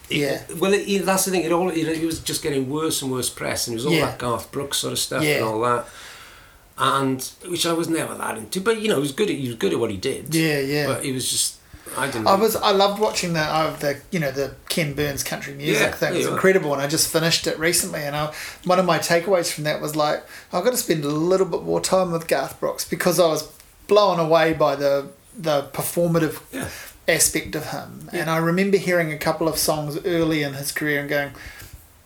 It, 0.08 0.18
yeah. 0.18 0.42
Well, 0.58 0.72
it, 0.72 0.86
it, 0.86 1.04
that's 1.04 1.24
the 1.24 1.30
thing. 1.30 1.42
It 1.42 1.52
all 1.52 1.70
it, 1.70 1.78
it, 1.78 2.04
was 2.04 2.20
just 2.20 2.42
getting 2.42 2.70
worse 2.70 3.00
and 3.02 3.10
worse 3.10 3.30
press, 3.30 3.66
and 3.66 3.74
it 3.74 3.78
was 3.78 3.86
all 3.86 3.92
yeah. 3.92 4.06
that 4.06 4.18
Garth 4.18 4.52
Brooks 4.52 4.78
sort 4.78 4.92
of 4.92 4.98
stuff 4.98 5.24
and 5.24 5.42
all 5.42 5.60
that 5.62 5.86
and 6.78 7.22
which 7.46 7.66
I 7.66 7.72
was 7.72 7.88
never 7.88 8.14
that 8.14 8.36
into. 8.36 8.60
But 8.60 8.80
you 8.80 8.88
know, 8.88 8.96
he 8.96 9.00
was 9.00 9.12
good. 9.12 9.30
At, 9.30 9.36
he 9.36 9.48
was 9.48 9.56
good 9.56 9.72
at 9.72 9.78
what 9.78 9.90
he 9.90 9.96
did. 9.96 10.34
Yeah, 10.34 10.60
yeah. 10.60 10.86
But 10.86 11.04
he 11.04 11.12
was 11.12 11.30
just. 11.30 11.60
I 11.96 12.06
didn't. 12.06 12.26
I 12.26 12.34
was. 12.34 12.56
I 12.56 12.72
loved 12.72 13.00
watching 13.00 13.34
the 13.34 13.40
uh, 13.40 13.76
the 13.76 14.00
you 14.10 14.18
know 14.18 14.32
the 14.32 14.54
Ken 14.68 14.94
Burns 14.94 15.22
country 15.22 15.54
music 15.54 15.90
yeah, 15.90 15.92
thing. 15.92 16.14
It 16.14 16.18
was 16.18 16.26
incredible, 16.26 16.72
and 16.72 16.82
I 16.82 16.86
just 16.86 17.12
finished 17.12 17.46
it 17.46 17.58
recently. 17.58 18.00
And 18.00 18.16
I, 18.16 18.32
one 18.64 18.78
of 18.78 18.86
my 18.86 18.98
takeaways 18.98 19.52
from 19.52 19.64
that 19.64 19.80
was 19.80 19.94
like 19.94 20.24
I've 20.52 20.64
got 20.64 20.70
to 20.70 20.76
spend 20.76 21.04
a 21.04 21.08
little 21.08 21.46
bit 21.46 21.62
more 21.62 21.80
time 21.80 22.10
with 22.10 22.26
Garth 22.26 22.58
Brooks 22.58 22.88
because 22.88 23.20
I 23.20 23.26
was 23.26 23.52
blown 23.86 24.18
away 24.18 24.54
by 24.54 24.76
the 24.76 25.10
the 25.36 25.68
performative 25.72 26.42
yeah. 26.52 26.68
aspect 27.12 27.54
of 27.54 27.70
him. 27.70 28.08
Yeah. 28.12 28.22
And 28.22 28.30
I 28.30 28.38
remember 28.38 28.76
hearing 28.76 29.12
a 29.12 29.18
couple 29.18 29.48
of 29.48 29.56
songs 29.56 29.98
early 30.04 30.42
in 30.42 30.54
his 30.54 30.72
career 30.72 31.00
and 31.00 31.08
going, 31.08 31.32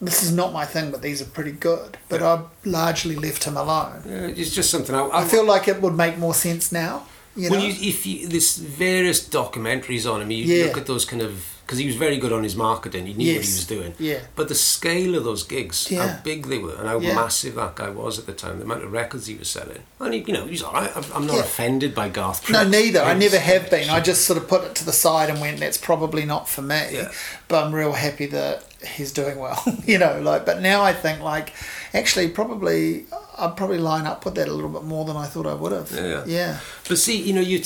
this 0.01 0.23
is 0.23 0.33
not 0.33 0.53
my 0.53 0.65
thing, 0.65 0.91
but 0.91 1.03
these 1.03 1.21
are 1.21 1.27
pretty 1.27 1.53
good. 1.53 1.99
But 2.09 2.21
yeah. 2.21 2.35
I 2.35 2.45
largely 2.65 3.17
left 3.17 3.45
him 3.45 3.57
alone. 3.57 4.03
Yeah, 4.07 4.27
it's 4.27 4.55
just 4.55 4.71
something 4.71 4.95
I, 4.95 5.01
I, 5.01 5.23
I, 5.23 5.25
feel 5.25 5.45
like 5.45 5.69
it 5.69 5.81
would 5.83 5.95
make 5.95 6.19
more 6.19 6.35
sense 6.35 6.71
now. 6.71 7.07
You 7.35 7.51
well, 7.51 7.61
know? 7.61 7.67
you, 7.67 7.89
if 7.89 8.07
you, 8.07 8.29
there's 8.29 8.57
various 8.57 9.27
documentaries 9.27 10.13
on 10.13 10.23
him, 10.23 10.31
you 10.31 10.45
yeah. 10.45 10.65
look 10.67 10.77
at 10.77 10.87
those 10.87 11.05
kind 11.05 11.23
of 11.23 11.59
because 11.69 11.79
he 11.79 11.87
was 11.87 11.97
very 11.97 12.17
good 12.17 12.33
on 12.33 12.43
his 12.43 12.57
marketing. 12.57 13.05
He 13.05 13.13
knew 13.13 13.27
yes. 13.27 13.37
what 13.37 13.45
he 13.45 13.53
was 13.53 13.67
doing. 13.67 13.95
Yeah. 13.99 14.21
But 14.35 14.49
the 14.49 14.55
scale 14.55 15.15
of 15.15 15.25
those 15.25 15.43
gigs, 15.43 15.91
yeah. 15.91 16.09
how 16.09 16.23
big 16.23 16.47
they 16.47 16.57
were, 16.57 16.75
and 16.75 16.89
how 16.89 16.99
yeah. 16.99 17.15
massive 17.15 17.57
that 17.57 17.75
guy 17.75 17.91
was 17.91 18.19
at 18.19 18.25
the 18.25 18.33
time, 18.33 18.57
the 18.57 18.65
amount 18.65 18.85
of 18.85 18.91
records 18.91 19.27
he 19.27 19.35
was 19.37 19.51
selling, 19.51 19.83
and 20.01 20.15
he, 20.15 20.21
you 20.21 20.33
know, 20.33 20.47
he's 20.47 20.63
all 20.63 20.73
right. 20.73 20.91
I'm 21.15 21.27
not 21.27 21.37
yeah. 21.37 21.43
offended 21.43 21.95
by 21.95 22.09
Garth. 22.09 22.47
Brooks. 22.47 22.53
No, 22.65 22.67
neither. 22.67 23.03
I 23.03 23.13
never 23.13 23.39
have 23.39 23.69
been. 23.69 23.91
I 23.91 24.01
just 24.01 24.25
sort 24.25 24.39
of 24.39 24.49
put 24.49 24.65
it 24.65 24.75
to 24.77 24.87
the 24.87 24.95
side 24.95 25.29
and 25.29 25.43
went, 25.43 25.61
"That's 25.61 25.77
probably 25.77 26.25
not 26.25 26.49
for 26.49 26.63
me." 26.63 26.89
Yeah. 26.93 27.13
But 27.49 27.65
I'm 27.65 27.75
real 27.75 27.93
happy 27.93 28.25
that 28.27 28.65
he's 28.87 29.13
doing 29.13 29.39
well. 29.39 29.63
you 29.87 29.99
know, 29.99 30.21
like. 30.21 30.47
But 30.47 30.61
now 30.61 30.83
I 30.83 30.93
think 30.93 31.21
like, 31.21 31.53
actually, 31.95 32.29
probably 32.29 33.07
I'd 33.39 33.57
probably 33.57 33.79
line 33.79 34.07
up 34.07 34.25
with 34.25 34.35
that 34.37 34.49
a 34.49 34.53
little 34.53 34.71
bit 34.71 34.85
more 34.85 35.05
than 35.05 35.17
I 35.17 35.27
thought 35.27 35.47
I 35.47 35.55
would 35.55 35.73
have. 35.73 35.91
Yeah. 35.93 36.25
Yeah. 36.27 36.61
But 36.89 36.99
see, 36.99 37.21
you 37.21 37.33
know, 37.33 37.41
you 37.41 37.63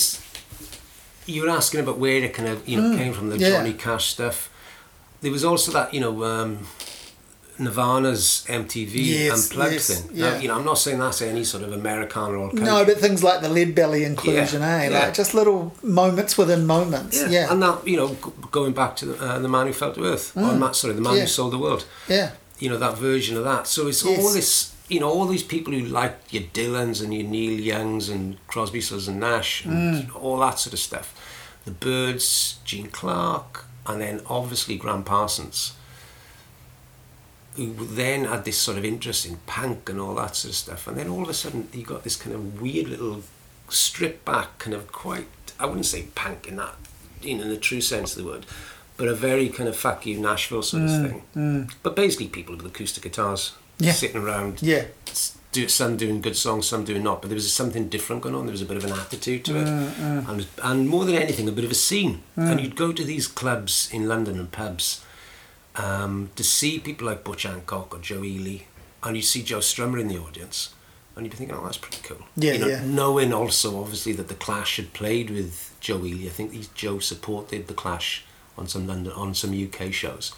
you 1.27 1.43
were 1.43 1.51
asking 1.51 1.81
about 1.81 1.99
where 1.99 2.23
it 2.23 2.35
kind 2.35 2.49
of 2.49 2.67
you 2.69 2.81
know 2.81 2.91
mm. 2.91 2.99
came 2.99 3.13
from 3.13 3.31
the 3.31 3.39
yeah. 3.39 3.51
Johnny 3.51 3.73
Cash 3.73 4.07
stuff. 4.07 4.51
There 5.21 5.33
was 5.33 5.45
also 5.45 5.73
that 5.73 5.95
you 5.95 6.01
know 6.01 6.25
um, 6.25 6.67
Nirvana's 7.65 8.45
MTV 8.49 8.93
yes, 8.95 9.51
unplugged 9.51 9.73
yes, 9.73 10.01
thing. 10.01 10.17
Yeah. 10.17 10.31
Now, 10.31 10.39
you 10.39 10.49
know, 10.49 10.59
I'm 10.59 10.65
not 10.65 10.79
saying 10.79 10.99
that's 10.99 11.23
any 11.23 11.45
sort 11.45 11.63
of 11.63 11.73
Americana 11.73 12.35
or 12.35 12.49
country. 12.49 12.65
no, 12.65 12.85
but 12.85 12.99
things 12.99 13.23
like 13.23 13.41
the 13.41 13.49
Lead 13.49 13.75
Belly 13.75 14.05
inclusion, 14.05 14.63
yeah, 14.63 14.77
eh? 14.77 14.89
Yeah. 14.89 14.99
Like 14.99 15.15
just 15.15 15.35
little 15.35 15.75
moments 15.83 16.37
within 16.37 16.67
moments. 16.67 17.21
Yeah. 17.21 17.29
yeah. 17.29 17.53
and 17.53 17.63
that 17.63 17.87
you 17.87 17.97
know, 17.97 18.09
going 18.51 18.73
back 18.73 18.97
to 18.97 19.07
the, 19.07 19.25
uh, 19.25 19.39
the 19.39 19.49
man 19.49 19.67
who 19.67 19.73
fell 19.73 19.93
to 19.93 20.05
earth, 20.05 20.35
mm. 20.35 20.49
or 20.49 20.57
Matt, 20.57 20.77
sorry, 20.77 20.95
the 20.95 21.01
man 21.01 21.19
who 21.19 21.27
sold 21.27 21.53
the 21.53 21.59
world. 21.59 21.87
Yeah, 22.09 22.33
you 22.59 22.69
know 22.69 22.79
that 22.79 22.99
version 22.99 23.37
of 23.37 23.45
that. 23.45 23.67
So 23.67 23.87
it's 23.89 24.05
yes. 24.05 24.19
all 24.19 24.33
this. 24.33 24.69
You 24.89 25.01
know, 25.01 25.09
all 25.09 25.27
these 25.27 25.45
people 25.45 25.73
who 25.73 25.81
like 25.81 26.19
your 26.31 26.43
Dylans 26.43 27.03
and 27.03 27.15
your 27.15 27.23
Neil 27.23 27.59
Youngs 27.59 28.11
and 28.11 28.37
Crosby, 28.47 28.83
Stills 28.83 29.09
and 29.09 29.21
Nash 29.21 29.65
and 29.65 30.05
mm. 30.05 30.23
all 30.23 30.39
that 30.41 30.59
sort 30.59 30.75
of 30.75 30.81
stuff. 30.81 31.19
The 31.65 31.71
Byrds, 31.71 32.59
Gene 32.65 32.89
Clark, 32.89 33.65
and 33.87 34.03
then 34.03 34.21
obviously 34.27 34.77
Gram 34.77 35.03
Parsons 35.03 35.73
who 37.57 37.75
then 37.75 38.25
had 38.25 38.45
this 38.45 38.59
sort 38.59 38.79
of 38.79 38.85
interest 38.85 39.27
in 39.27 39.37
punk 39.47 39.89
and 39.89 40.01
all 40.01 40.15
that 40.15 40.37
sort 40.37 40.51
of 40.51 40.57
stuff. 40.57 40.87
And 40.87 40.97
then 40.97 41.09
all 41.09 41.23
of 41.23 41.29
a 41.29 41.35
sudden, 41.35 41.69
he 41.73 41.83
got 41.83 42.03
this 42.03 42.17
kind 42.17 42.35
of 42.35 42.61
weird 42.61 42.89
little 42.89 43.23
stripped 43.69 44.25
back, 44.25 44.59
kind 44.59 44.75
of 44.75 44.91
quite, 44.91 45.27
I 45.59 45.67
wouldn't 45.67 45.87
say 45.87 46.07
punk 46.15 46.47
in 46.49 46.57
that, 46.57 46.75
you 47.23 47.37
know, 47.37 47.43
in 47.43 47.49
the 47.51 47.57
true 47.57 47.81
sense 47.81 48.17
of 48.17 48.23
the 48.25 48.31
word, 48.31 48.47
but 48.97 49.09
a 49.09 49.15
very 49.15 49.49
kind 49.49 49.69
of 49.69 49.77
fuck 49.77 50.07
you 50.07 50.19
Nashville 50.19 50.63
sort 50.63 50.85
mm, 50.85 51.05
of 51.05 51.11
thing. 51.11 51.23
Mm. 51.37 51.75
But 51.83 51.97
basically, 51.97 52.29
people 52.29 52.57
with 52.57 52.65
acoustic 52.67 53.03
guitars 53.03 53.53
yeah. 53.79 53.93
sitting 53.93 54.23
around. 54.23 54.63
Yeah. 54.63 54.85
Do, 55.53 55.69
some 55.69 55.99
doing 55.99 56.23
good 56.23 56.37
songs, 56.37 56.67
some 56.67 56.83
doing 56.83 57.03
not, 57.03 57.21
but 57.21 57.29
there 57.29 57.35
was 57.35 57.53
something 57.53 57.91
different 57.91 58.23
going 58.23 58.35
on. 58.35 58.47
There 58.47 58.53
was 58.53 58.63
a 58.63 58.65
bit 58.65 58.79
of 58.79 58.85
an 58.87 58.93
attitude 58.93 59.45
to 59.45 59.59
it, 59.59 59.67
mm, 59.67 59.91
mm. 59.91 60.29
and 60.29 60.47
and 60.63 60.89
more 60.89 61.05
than 61.05 61.15
anything, 61.15 61.47
a 61.47 61.53
bit 61.53 61.67
of 61.67 61.71
a 61.71 61.75
scene. 61.75 62.23
Mm. 62.39 62.51
And 62.51 62.61
you'd 62.61 62.75
go 62.75 62.91
to 62.91 63.05
these 63.05 63.27
clubs 63.27 63.91
in 63.93 64.09
London 64.09 64.39
and 64.39 64.51
pubs, 64.51 65.05
um, 65.77 66.31
to 66.37 66.45
see 66.45 66.79
people 66.79 67.07
like 67.07 67.25
Butch 67.25 67.45
Hancock 67.45 67.95
or 67.95 67.99
Joe 67.99 68.25
Ely, 68.25 68.65
and 69.03 69.17
you 69.17 69.23
see 69.23 69.43
Joe 69.43 69.59
Strummer 69.59 70.01
in 70.01 70.09
the 70.09 70.19
audience, 70.19 70.75
and 71.17 71.25
you'd 71.25 71.31
be 71.31 71.37
thinking, 71.37 71.57
oh, 71.57 71.65
that's 71.65 71.79
pretty 71.79 72.01
cool. 72.03 72.25
Yeah, 72.37 72.53
you 72.53 72.59
know, 72.59 72.67
yeah. 72.69 72.85
Knowing 72.85 73.33
also, 73.33 73.81
obviously, 73.81 74.13
that 74.15 74.29
the 74.29 74.35
Clash 74.35 74.77
had 74.77 74.93
played 74.93 75.31
with 75.31 75.75
Joe 75.81 76.05
Ely. 76.05 76.27
I 76.27 76.31
think 76.31 76.75
Joe 76.75 76.99
supported 76.99 77.69
the 77.69 77.75
Clash 77.75 78.25
on 78.57 78.69
some 78.69 78.87
London, 78.87 79.13
on 79.13 79.35
some 79.35 79.53
UK 79.53 79.93
shows. 79.93 80.35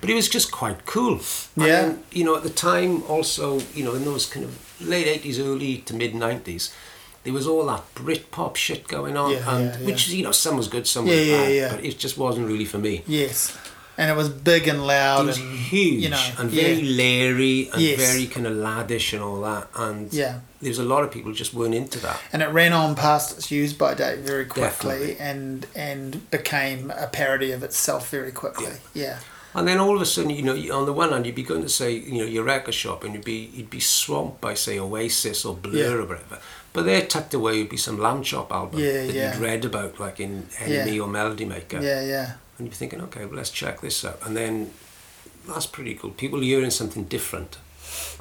But 0.00 0.10
it 0.10 0.14
was 0.14 0.28
just 0.28 0.50
quite 0.50 0.86
cool. 0.86 1.20
Yeah. 1.56 1.86
And, 1.86 2.04
you 2.10 2.24
know, 2.24 2.36
at 2.36 2.42
the 2.42 2.50
time, 2.50 3.04
also, 3.04 3.60
you 3.74 3.84
know, 3.84 3.94
in 3.94 4.04
those 4.04 4.26
kind 4.26 4.44
of 4.44 4.80
late 4.80 5.22
80s, 5.22 5.38
early 5.38 5.78
to 5.78 5.94
mid 5.94 6.12
90s, 6.12 6.74
there 7.22 7.32
was 7.32 7.46
all 7.46 7.64
that 7.66 7.94
Britpop 7.94 8.56
shit 8.56 8.86
going 8.86 9.16
on, 9.16 9.30
yeah, 9.30 9.56
and 9.56 9.64
yeah, 9.64 9.78
yeah. 9.78 9.86
which 9.86 10.08
you 10.08 10.22
know 10.22 10.32
some 10.32 10.58
was 10.58 10.68
good, 10.68 10.86
some 10.86 11.06
was 11.06 11.16
bad, 11.16 11.70
but 11.70 11.82
it 11.82 11.98
just 11.98 12.18
wasn't 12.18 12.46
really 12.46 12.66
for 12.66 12.76
me. 12.76 13.02
Yes 13.06 13.56
and 13.96 14.10
it 14.10 14.16
was 14.16 14.28
big 14.28 14.68
and 14.68 14.86
loud 14.86 15.24
it 15.24 15.26
was 15.26 15.38
and 15.38 15.56
huge 15.56 16.02
you 16.02 16.08
know 16.08 16.30
and 16.38 16.50
very 16.50 16.74
yeah. 16.74 16.96
leery 16.96 17.70
and 17.72 17.82
yes. 17.82 18.12
very 18.12 18.26
kind 18.26 18.46
of 18.46 18.54
laddish 18.54 19.12
and 19.12 19.22
all 19.22 19.40
that 19.40 19.68
and 19.76 20.12
yeah 20.12 20.40
there's 20.60 20.78
a 20.78 20.84
lot 20.84 21.04
of 21.04 21.10
people 21.10 21.32
just 21.32 21.54
weren't 21.54 21.74
into 21.74 21.98
that 22.00 22.20
and 22.32 22.42
it 22.42 22.48
ran 22.48 22.72
on 22.72 22.94
past 22.94 23.36
its 23.36 23.50
use 23.50 23.72
by 23.72 23.94
date 23.94 24.20
very 24.20 24.44
quickly 24.44 25.14
Definitely. 25.14 25.16
and 25.18 25.66
and 25.74 26.30
became 26.30 26.90
a 26.90 27.06
parody 27.06 27.52
of 27.52 27.62
itself 27.62 28.10
very 28.10 28.32
quickly 28.32 28.74
yeah. 28.94 29.02
yeah. 29.04 29.18
And 29.56 29.68
then 29.68 29.78
all 29.78 29.94
of 29.94 30.02
a 30.02 30.04
sudden, 30.04 30.30
you 30.30 30.42
know, 30.42 30.76
on 30.76 30.84
the 30.84 30.92
one 30.92 31.10
hand, 31.10 31.26
you'd 31.26 31.36
be 31.36 31.44
going 31.44 31.62
to 31.62 31.68
say, 31.68 31.92
you 31.92 32.18
know, 32.18 32.24
your 32.24 32.42
record 32.42 32.74
shop, 32.74 33.04
and 33.04 33.14
you'd 33.14 33.24
be 33.24 33.52
you'd 33.54 33.70
be 33.70 33.78
swamped 33.78 34.40
by 34.40 34.54
say 34.54 34.80
Oasis 34.80 35.44
or 35.44 35.54
Blur 35.54 35.76
yeah. 35.76 35.92
or 35.92 36.06
whatever. 36.06 36.40
But 36.72 36.86
there, 36.86 37.06
tucked 37.06 37.34
away, 37.34 37.58
would 37.58 37.68
be 37.68 37.76
some 37.76 37.98
Lambchop 37.98 38.50
album 38.50 38.80
that 38.80 39.14
you'd 39.14 39.36
read 39.40 39.64
about, 39.64 40.00
like 40.00 40.18
in 40.18 40.42
NME 40.56 41.00
or 41.00 41.06
Melody 41.06 41.44
Maker. 41.44 41.80
Yeah, 41.80 42.02
yeah 42.02 42.32
and 42.58 42.66
you're 42.66 42.74
thinking, 42.74 43.00
okay, 43.02 43.24
well, 43.24 43.36
let's 43.36 43.50
check 43.50 43.80
this 43.80 44.04
out. 44.04 44.18
And 44.24 44.36
then 44.36 44.70
that's 45.46 45.66
pretty 45.66 45.94
cool. 45.94 46.10
People 46.10 46.40
hearing 46.40 46.70
something 46.70 47.04
different. 47.04 47.58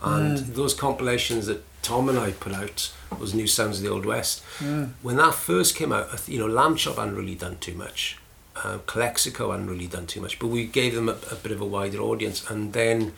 And 0.02 0.38
mm. 0.38 0.56
those 0.56 0.74
compilations 0.74 1.46
that 1.46 1.64
Tom 1.82 2.10
and 2.10 2.18
I 2.18 2.32
put 2.32 2.54
out, 2.54 2.94
was 3.20 3.34
New 3.34 3.48
Sounds 3.48 3.78
of 3.78 3.84
the 3.84 3.90
Old 3.90 4.06
West, 4.06 4.44
mm. 4.60 4.92
when 5.02 5.18
that 5.18 5.34
first 5.34 5.76
came 5.76 5.92
out, 5.92 6.28
you 6.28 6.40
know, 6.40 6.48
Lambchop 6.48 6.96
hadn't 6.96 7.16
really 7.16 7.36
done 7.36 7.58
too 7.60 7.74
much. 7.74 8.18
Uh, 8.56 8.80
Calexico 8.86 9.52
hadn't 9.52 9.68
really 9.68 9.88
done 9.88 10.06
too 10.06 10.22
much, 10.22 10.40
but 10.40 10.48
we 10.48 10.66
gave 10.66 10.94
them 10.94 11.10
a, 11.10 11.18
a 11.32 11.36
bit 11.36 11.52
of 11.52 11.60
a 11.60 11.66
wider 11.66 12.00
audience. 12.00 12.50
And 12.50 12.74
then 12.74 13.14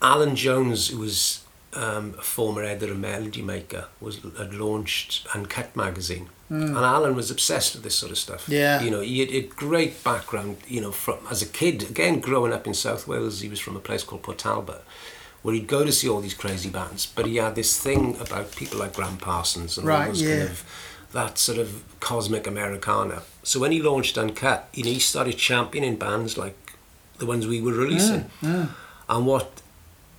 Alan 0.00 0.36
Jones, 0.36 0.88
who 0.88 0.98
was 0.98 1.44
um, 1.72 2.14
a 2.18 2.22
former 2.22 2.62
editor 2.62 2.92
of 2.92 2.98
Melody 2.98 3.42
Maker, 3.42 3.86
was 4.00 4.20
had 4.38 4.54
launched 4.54 5.26
Uncut 5.34 5.74
magazine, 5.74 6.28
mm. 6.54 6.68
and 6.68 6.76
Alan 6.76 7.14
was 7.14 7.30
obsessed 7.30 7.74
with 7.74 7.84
this 7.84 7.94
sort 7.94 8.12
of 8.12 8.18
stuff. 8.18 8.48
Yeah, 8.48 8.82
you 8.82 8.90
know, 8.90 9.00
he 9.00 9.20
had 9.20 9.30
a 9.30 9.42
great 9.42 10.02
background. 10.04 10.58
You 10.68 10.80
know, 10.80 10.92
from 10.92 11.18
as 11.30 11.42
a 11.42 11.46
kid, 11.46 11.90
again 11.90 12.20
growing 12.20 12.52
up 12.52 12.66
in 12.66 12.74
South 12.74 13.06
Wales, 13.06 13.40
he 13.40 13.48
was 13.48 13.60
from 13.60 13.76
a 13.76 13.80
place 13.80 14.02
called 14.04 14.22
Port 14.22 14.38
Talbot, 14.38 14.82
where 15.42 15.54
he'd 15.54 15.66
go 15.66 15.84
to 15.84 15.92
see 15.92 16.08
all 16.08 16.20
these 16.20 16.34
crazy 16.34 16.70
bands. 16.70 17.06
But 17.06 17.26
he 17.26 17.36
had 17.36 17.54
this 17.54 17.78
thing 17.78 18.20
about 18.20 18.54
people 18.56 18.78
like 18.78 18.94
Gram 18.94 19.16
Parsons 19.16 19.78
and 19.78 19.86
right, 19.86 20.02
all 20.02 20.06
those 20.08 20.22
yeah. 20.22 20.38
kind 20.38 20.50
of 20.50 20.64
that 21.12 21.38
sort 21.38 21.58
of 21.58 21.84
cosmic 22.00 22.46
Americana. 22.46 23.22
So 23.42 23.60
when 23.60 23.72
he 23.72 23.80
launched 23.80 24.18
Uncut, 24.18 24.68
you 24.74 24.84
know, 24.84 24.90
he 24.90 24.98
started 24.98 25.38
championing 25.38 25.96
bands 25.96 26.36
like 26.36 26.56
the 27.18 27.26
ones 27.26 27.46
we 27.46 27.60
were 27.60 27.72
releasing. 27.72 28.22
Mm, 28.42 28.66
mm. 28.66 28.68
And 29.08 29.26
what 29.26 29.62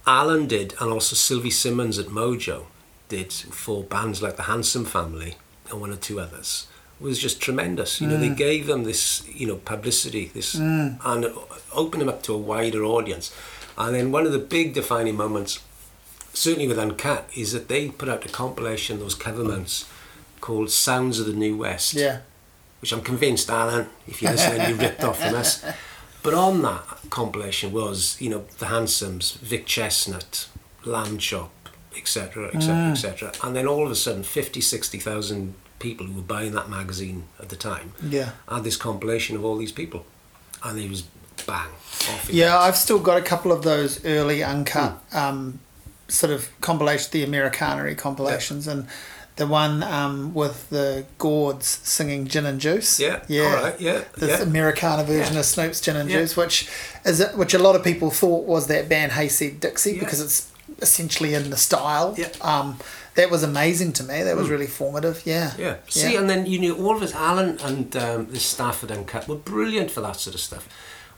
Alan 0.07 0.47
did, 0.47 0.73
and 0.79 0.91
also 0.91 1.15
Sylvie 1.15 1.51
Simmons 1.51 1.99
at 1.99 2.07
Mojo 2.07 2.65
did 3.09 3.31
for 3.33 3.83
bands 3.83 4.21
like 4.21 4.35
the 4.35 4.43
Handsome 4.43 4.85
Family 4.85 5.35
and 5.69 5.81
one 5.81 5.91
or 5.91 5.95
two 5.95 6.19
others 6.19 6.67
was 6.99 7.19
just 7.19 7.41
tremendous. 7.41 7.99
You 7.99 8.07
know, 8.07 8.17
they 8.17 8.29
mm. 8.29 8.37
gave 8.37 8.67
them 8.67 8.83
this, 8.83 9.27
you 9.27 9.47
know, 9.47 9.57
publicity, 9.57 10.31
this, 10.33 10.55
mm. 10.55 10.97
and 11.03 11.25
opened 11.73 12.01
them 12.01 12.09
up 12.09 12.23
to 12.23 12.33
a 12.33 12.37
wider 12.37 12.83
audience. 12.83 13.35
And 13.77 13.93
then 13.95 14.11
one 14.11 14.25
of 14.25 14.31
the 14.31 14.39
big 14.39 14.73
defining 14.73 15.17
moments, 15.17 15.61
certainly 16.33 16.67
with 16.67 16.79
Uncut, 16.79 17.29
is 17.35 17.51
that 17.51 17.67
they 17.67 17.89
put 17.89 18.07
out 18.07 18.25
a 18.25 18.29
compilation, 18.29 18.99
those 18.99 19.15
cover 19.15 19.43
mounts, 19.43 19.89
called 20.39 20.71
Sounds 20.71 21.19
of 21.19 21.25
the 21.25 21.33
New 21.33 21.57
West. 21.57 21.93
Yeah. 21.93 22.19
Which 22.79 22.93
I'm 22.93 23.01
convinced, 23.01 23.49
Alan, 23.49 23.89
if 24.07 24.21
you're 24.21 24.31
listening, 24.31 24.69
you 24.69 24.75
ripped 24.75 25.03
off 25.03 25.19
from 25.19 25.35
us. 25.35 25.65
But 26.25 26.33
on 26.33 26.63
that 26.63 26.81
compilation 27.11 27.71
was, 27.71 28.19
you 28.19 28.31
know, 28.31 28.45
the 28.57 28.65
Handsomes, 28.65 29.33
Vic 29.33 29.67
Chesnutt, 29.67 30.47
Lambchop, 30.83 31.49
etc., 31.97 32.47
etc., 32.53 32.91
etc. 32.91 33.31
And 33.43 33.55
then 33.55 33.67
all 33.67 33.85
of 33.85 33.91
a 33.91 33.95
sudden, 33.95 34.23
50, 34.23 34.61
60,000 34.61 35.55
people 35.79 36.05
who 36.05 36.13
were 36.13 36.21
buying 36.21 36.53
that 36.53 36.69
magazine 36.69 37.25
at 37.39 37.49
the 37.49 37.55
time 37.55 37.93
yeah. 38.01 38.31
had 38.47 38.63
this 38.63 38.77
compilation 38.77 39.35
of 39.35 39.43
all 39.43 39.57
these 39.57 39.71
people. 39.71 40.05
And 40.63 40.79
it 40.79 40.89
was 40.89 41.03
bang. 41.45 41.69
yeah, 42.29 42.57
I've 42.57 42.77
still 42.77 42.99
got 42.99 43.17
a 43.17 43.21
couple 43.21 43.51
of 43.51 43.63
those 43.63 44.03
early 44.05 44.43
uncut 44.43 45.01
mm. 45.09 45.15
um, 45.15 45.59
sort 46.07 46.31
of 46.31 46.49
compilation, 46.61 47.09
the 47.11 47.23
Americana 47.23 47.93
compilations, 47.95 48.65
yeah. 48.65 48.73
and 48.73 48.87
the 49.35 49.45
one 49.45 49.83
um, 49.83 50.33
with 50.33 50.69
the 50.69 51.05
Gourds 51.17 51.67
singing 51.67 52.27
Gin 52.27 52.45
and 52.45 52.59
Juice. 52.59 52.99
Yeah, 52.99 53.23
yeah, 53.27 53.53
right, 53.53 53.81
yeah. 53.81 54.03
The 54.13 54.27
yeah. 54.27 54.41
Americana 54.41 55.03
version 55.03 55.33
yeah. 55.33 55.41
of 55.41 55.45
Snoop's 55.45 55.81
Gin 55.81 55.97
and. 55.97 56.09
Juice, 56.09 56.37
which 56.37 56.69
is 57.03 57.25
which 57.35 57.53
a 57.53 57.59
lot 57.59 57.75
of 57.75 57.83
people 57.83 58.11
thought 58.11 58.45
was 58.45 58.67
that 58.67 58.87
band 58.87 59.11
Hayseed 59.11 59.59
Dixie 59.59 59.99
because 59.99 60.21
it's 60.21 60.51
essentially 60.81 61.33
in 61.33 61.49
the 61.49 61.57
style. 61.57 62.15
Yeah. 62.17 62.29
Um, 62.41 62.77
that 63.15 63.31
was 63.31 63.43
amazing 63.43 63.93
to 63.93 64.03
me. 64.03 64.23
That 64.23 64.35
was 64.35 64.47
mm. 64.47 64.51
really 64.51 64.67
formative. 64.67 65.23
Yeah. 65.25 65.53
Yeah. 65.57 65.77
See, 65.87 66.15
and 66.15 66.29
then 66.29 66.45
you 66.45 66.59
knew 66.59 66.75
all 66.75 66.95
of 66.95 67.01
us, 67.01 67.13
Alan 67.13 67.57
and 67.59 67.95
um, 67.95 68.27
the 68.27 68.39
staff 68.39 68.83
at 68.83 68.91
Uncut 68.91 69.27
were 69.27 69.35
brilliant 69.35 69.91
for 69.91 70.01
that 70.01 70.17
sort 70.17 70.35
of 70.35 70.41
stuff 70.41 70.67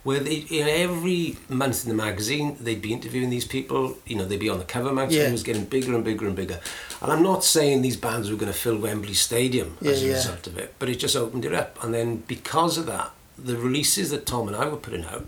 where 0.08 0.22
they, 0.22 0.36
you 0.36 0.64
know, 0.64 0.72
every 0.72 1.36
month 1.50 1.84
in 1.84 1.90
the 1.90 1.96
magazine 1.96 2.56
they'd 2.62 2.82
be 2.82 2.94
interviewing 2.94 3.30
these 3.30 3.44
people. 3.44 3.98
You 4.06 4.16
know, 4.16 4.24
they'd 4.24 4.40
be 4.40 4.48
on 4.48 4.58
the 4.58 4.64
cover. 4.64 4.94
Magazine 4.94 5.26
yeah. 5.26 5.32
was 5.34 5.44
getting 5.44 5.66
bigger 5.66 5.94
and 5.94 6.02
bigger 6.02 6.26
and 6.26 6.34
bigger. 6.34 6.62
And 7.02 7.12
I'm 7.12 7.22
not 7.22 7.44
saying 7.44 7.82
these 7.82 7.98
bands 7.98 8.32
were 8.32 8.38
going 8.38 8.50
to 8.50 8.58
fill 8.58 8.78
Wembley 8.78 9.14
Stadium 9.14 9.78
yeah, 9.82 9.92
as 9.92 10.04
a 10.04 10.06
yeah. 10.06 10.14
result 10.14 10.48
of 10.48 10.58
it, 10.58 10.76
but 10.80 10.88
it 10.88 10.96
just 10.96 11.18
opened 11.18 11.44
it 11.44 11.54
up. 11.54 11.84
And 11.84 11.94
then 11.94 12.24
because 12.26 12.78
of 12.78 12.86
that, 12.86 13.12
the 13.38 13.58
releases 13.58 14.12
that 14.12 14.26
Tom 14.26 14.48
and 14.48 14.56
I 14.56 14.70
were 14.70 14.78
putting 14.78 15.04
out, 15.04 15.26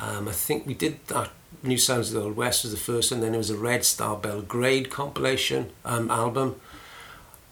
um, 0.00 0.26
I 0.26 0.32
think 0.32 0.66
we 0.66 0.74
did 0.74 1.06
that. 1.06 1.30
New 1.62 1.78
Sounds 1.78 2.08
of 2.08 2.14
the 2.14 2.22
Old 2.22 2.36
West 2.36 2.64
was 2.64 2.72
the 2.72 2.78
first, 2.78 3.12
and 3.12 3.22
then 3.22 3.32
there 3.32 3.38
was 3.38 3.50
a 3.50 3.56
Red 3.56 3.84
Star 3.84 4.16
Belgrade 4.16 4.90
compilation 4.90 5.70
um, 5.84 6.10
album. 6.10 6.56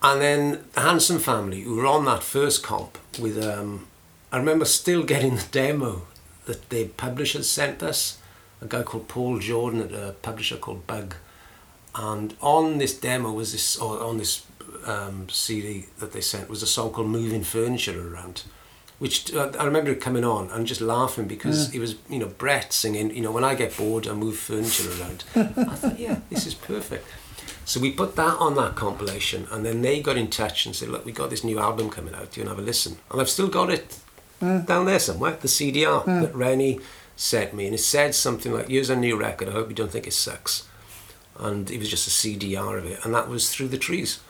And 0.00 0.20
then 0.20 0.64
the 0.72 0.80
Handsome 0.80 1.18
Family, 1.18 1.62
who 1.62 1.76
were 1.76 1.86
on 1.86 2.04
that 2.04 2.22
first 2.22 2.62
comp 2.62 2.98
with, 3.18 3.42
um, 3.44 3.86
I 4.30 4.38
remember 4.38 4.64
still 4.64 5.02
getting 5.02 5.36
the 5.36 5.46
demo 5.50 6.06
that 6.46 6.70
the 6.70 6.86
publishers 6.86 7.50
sent 7.50 7.82
us, 7.82 8.18
a 8.62 8.66
guy 8.66 8.82
called 8.82 9.08
Paul 9.08 9.38
Jordan 9.38 9.82
at 9.82 9.92
a 9.92 10.12
publisher 10.22 10.56
called 10.56 10.86
Bug. 10.86 11.14
And 11.94 12.34
on 12.40 12.78
this 12.78 12.98
demo 12.98 13.32
was 13.32 13.52
this, 13.52 13.76
or 13.76 14.00
on 14.00 14.18
this 14.18 14.46
um, 14.86 15.28
CD 15.28 15.86
that 15.98 16.12
they 16.12 16.20
sent 16.20 16.48
was 16.48 16.62
a 16.62 16.66
song 16.66 16.92
called 16.92 17.08
Moving 17.08 17.44
Furniture 17.44 18.14
Around, 18.14 18.44
which 18.98 19.32
uh, 19.32 19.52
I 19.58 19.64
remember 19.64 19.94
coming 19.94 20.24
on 20.24 20.50
and 20.50 20.66
just 20.66 20.80
laughing 20.80 21.26
because 21.26 21.72
yeah. 21.72 21.78
it 21.78 21.80
was, 21.80 21.96
you 22.08 22.18
know, 22.18 22.26
Brett 22.26 22.72
singing, 22.72 23.14
you 23.14 23.22
know, 23.22 23.30
when 23.30 23.44
I 23.44 23.54
get 23.54 23.76
bored, 23.76 24.08
I 24.08 24.12
move 24.12 24.36
furniture 24.36 24.90
around. 25.00 25.24
I 25.36 25.74
thought, 25.74 25.98
yeah, 25.98 26.20
this 26.30 26.46
is 26.46 26.54
perfect. 26.54 27.06
So 27.64 27.80
we 27.80 27.92
put 27.92 28.16
that 28.16 28.36
on 28.38 28.54
that 28.56 28.76
compilation, 28.76 29.46
and 29.50 29.64
then 29.64 29.82
they 29.82 30.00
got 30.00 30.16
in 30.16 30.28
touch 30.28 30.64
and 30.64 30.74
said, 30.74 30.88
"Look, 30.88 31.04
we 31.04 31.12
got 31.12 31.28
this 31.28 31.44
new 31.44 31.58
album 31.58 31.90
coming 31.90 32.14
out. 32.14 32.32
Do 32.32 32.40
you 32.40 32.46
want 32.46 32.56
to 32.56 32.60
have 32.60 32.64
a 32.64 32.66
listen?" 32.66 32.96
And 33.10 33.20
I've 33.20 33.28
still 33.28 33.48
got 33.48 33.68
it 33.68 33.98
mm. 34.40 34.66
down 34.66 34.86
there 34.86 34.98
somewhere, 34.98 35.32
the 35.32 35.48
CDR 35.48 36.02
mm. 36.04 36.22
that 36.22 36.34
Rennie 36.34 36.80
sent 37.14 37.52
me, 37.52 37.66
and 37.66 37.74
it 37.74 37.78
said 37.78 38.14
something 38.14 38.54
like, 38.54 38.68
"Here's 38.68 38.88
a 38.88 38.96
new 38.96 39.16
record. 39.16 39.48
I 39.48 39.52
hope 39.52 39.68
you 39.68 39.74
don't 39.74 39.90
think 39.90 40.06
it 40.06 40.14
sucks." 40.14 40.66
And 41.38 41.70
it 41.70 41.78
was 41.78 41.90
just 41.90 42.08
a 42.08 42.10
CDR 42.10 42.78
of 42.78 42.86
it, 42.86 43.04
and 43.04 43.14
that 43.14 43.28
was 43.28 43.54
through 43.54 43.68
the 43.68 43.78
trees, 43.78 44.20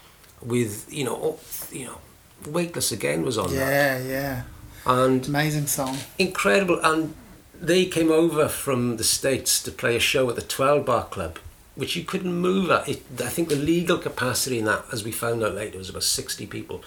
with 0.43 0.93
you 0.93 1.05
know, 1.05 1.39
you 1.71 1.87
know, 1.87 2.01
Weightless 2.47 2.93
again 2.93 3.23
was 3.23 3.37
on 3.37 3.53
yeah, 3.53 3.59
that. 3.59 4.05
Yeah, 4.05 4.09
yeah. 4.09 4.43
And 4.87 5.27
amazing 5.27 5.67
song. 5.67 5.99
Incredible, 6.19 6.81
and 6.83 7.15
they 7.61 7.85
came 7.87 8.11
over 8.11 8.49
from 8.49 8.97
the 8.97 9.05
states 9.05 9.63
to 9.63 9.73
play 9.73 9.97
a 9.97 10.01
show 10.01 10.29
at 10.31 10.37
the 10.37 10.43
Twelve 10.43 10.87
Bar 10.87 11.05
Club, 11.07 11.39
which 11.75 11.97
you 11.97 12.05
couldn't 12.05 12.35
move 12.35 12.71
at. 12.71 12.89
It, 12.89 13.03
I 13.21 13.29
think 13.29 13.49
the 13.49 13.57
legal 13.57 13.99
capacity 13.99 14.59
in 14.59 14.65
that, 14.67 14.85
as 14.93 15.05
we 15.05 15.13
found 15.13 15.43
out 15.43 15.55
later, 15.55 15.79
was 15.79 15.91
about 15.91 16.05
sixty 16.05 16.47
people. 16.47 16.83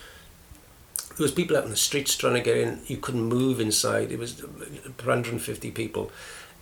There 1.18 1.26
was 1.26 1.32
people 1.32 1.58
out 1.58 1.66
in 1.66 1.70
the 1.70 1.78
streets 1.78 2.16
trying 2.16 2.36
to 2.36 2.42
get 2.42 2.58
in. 2.58 2.82
You 2.88 2.98
couldn't 2.98 3.22
move 3.24 3.60
inside. 3.60 4.12
It 4.12 4.18
was 4.18 4.42
150 4.42 5.72
people. 5.72 6.10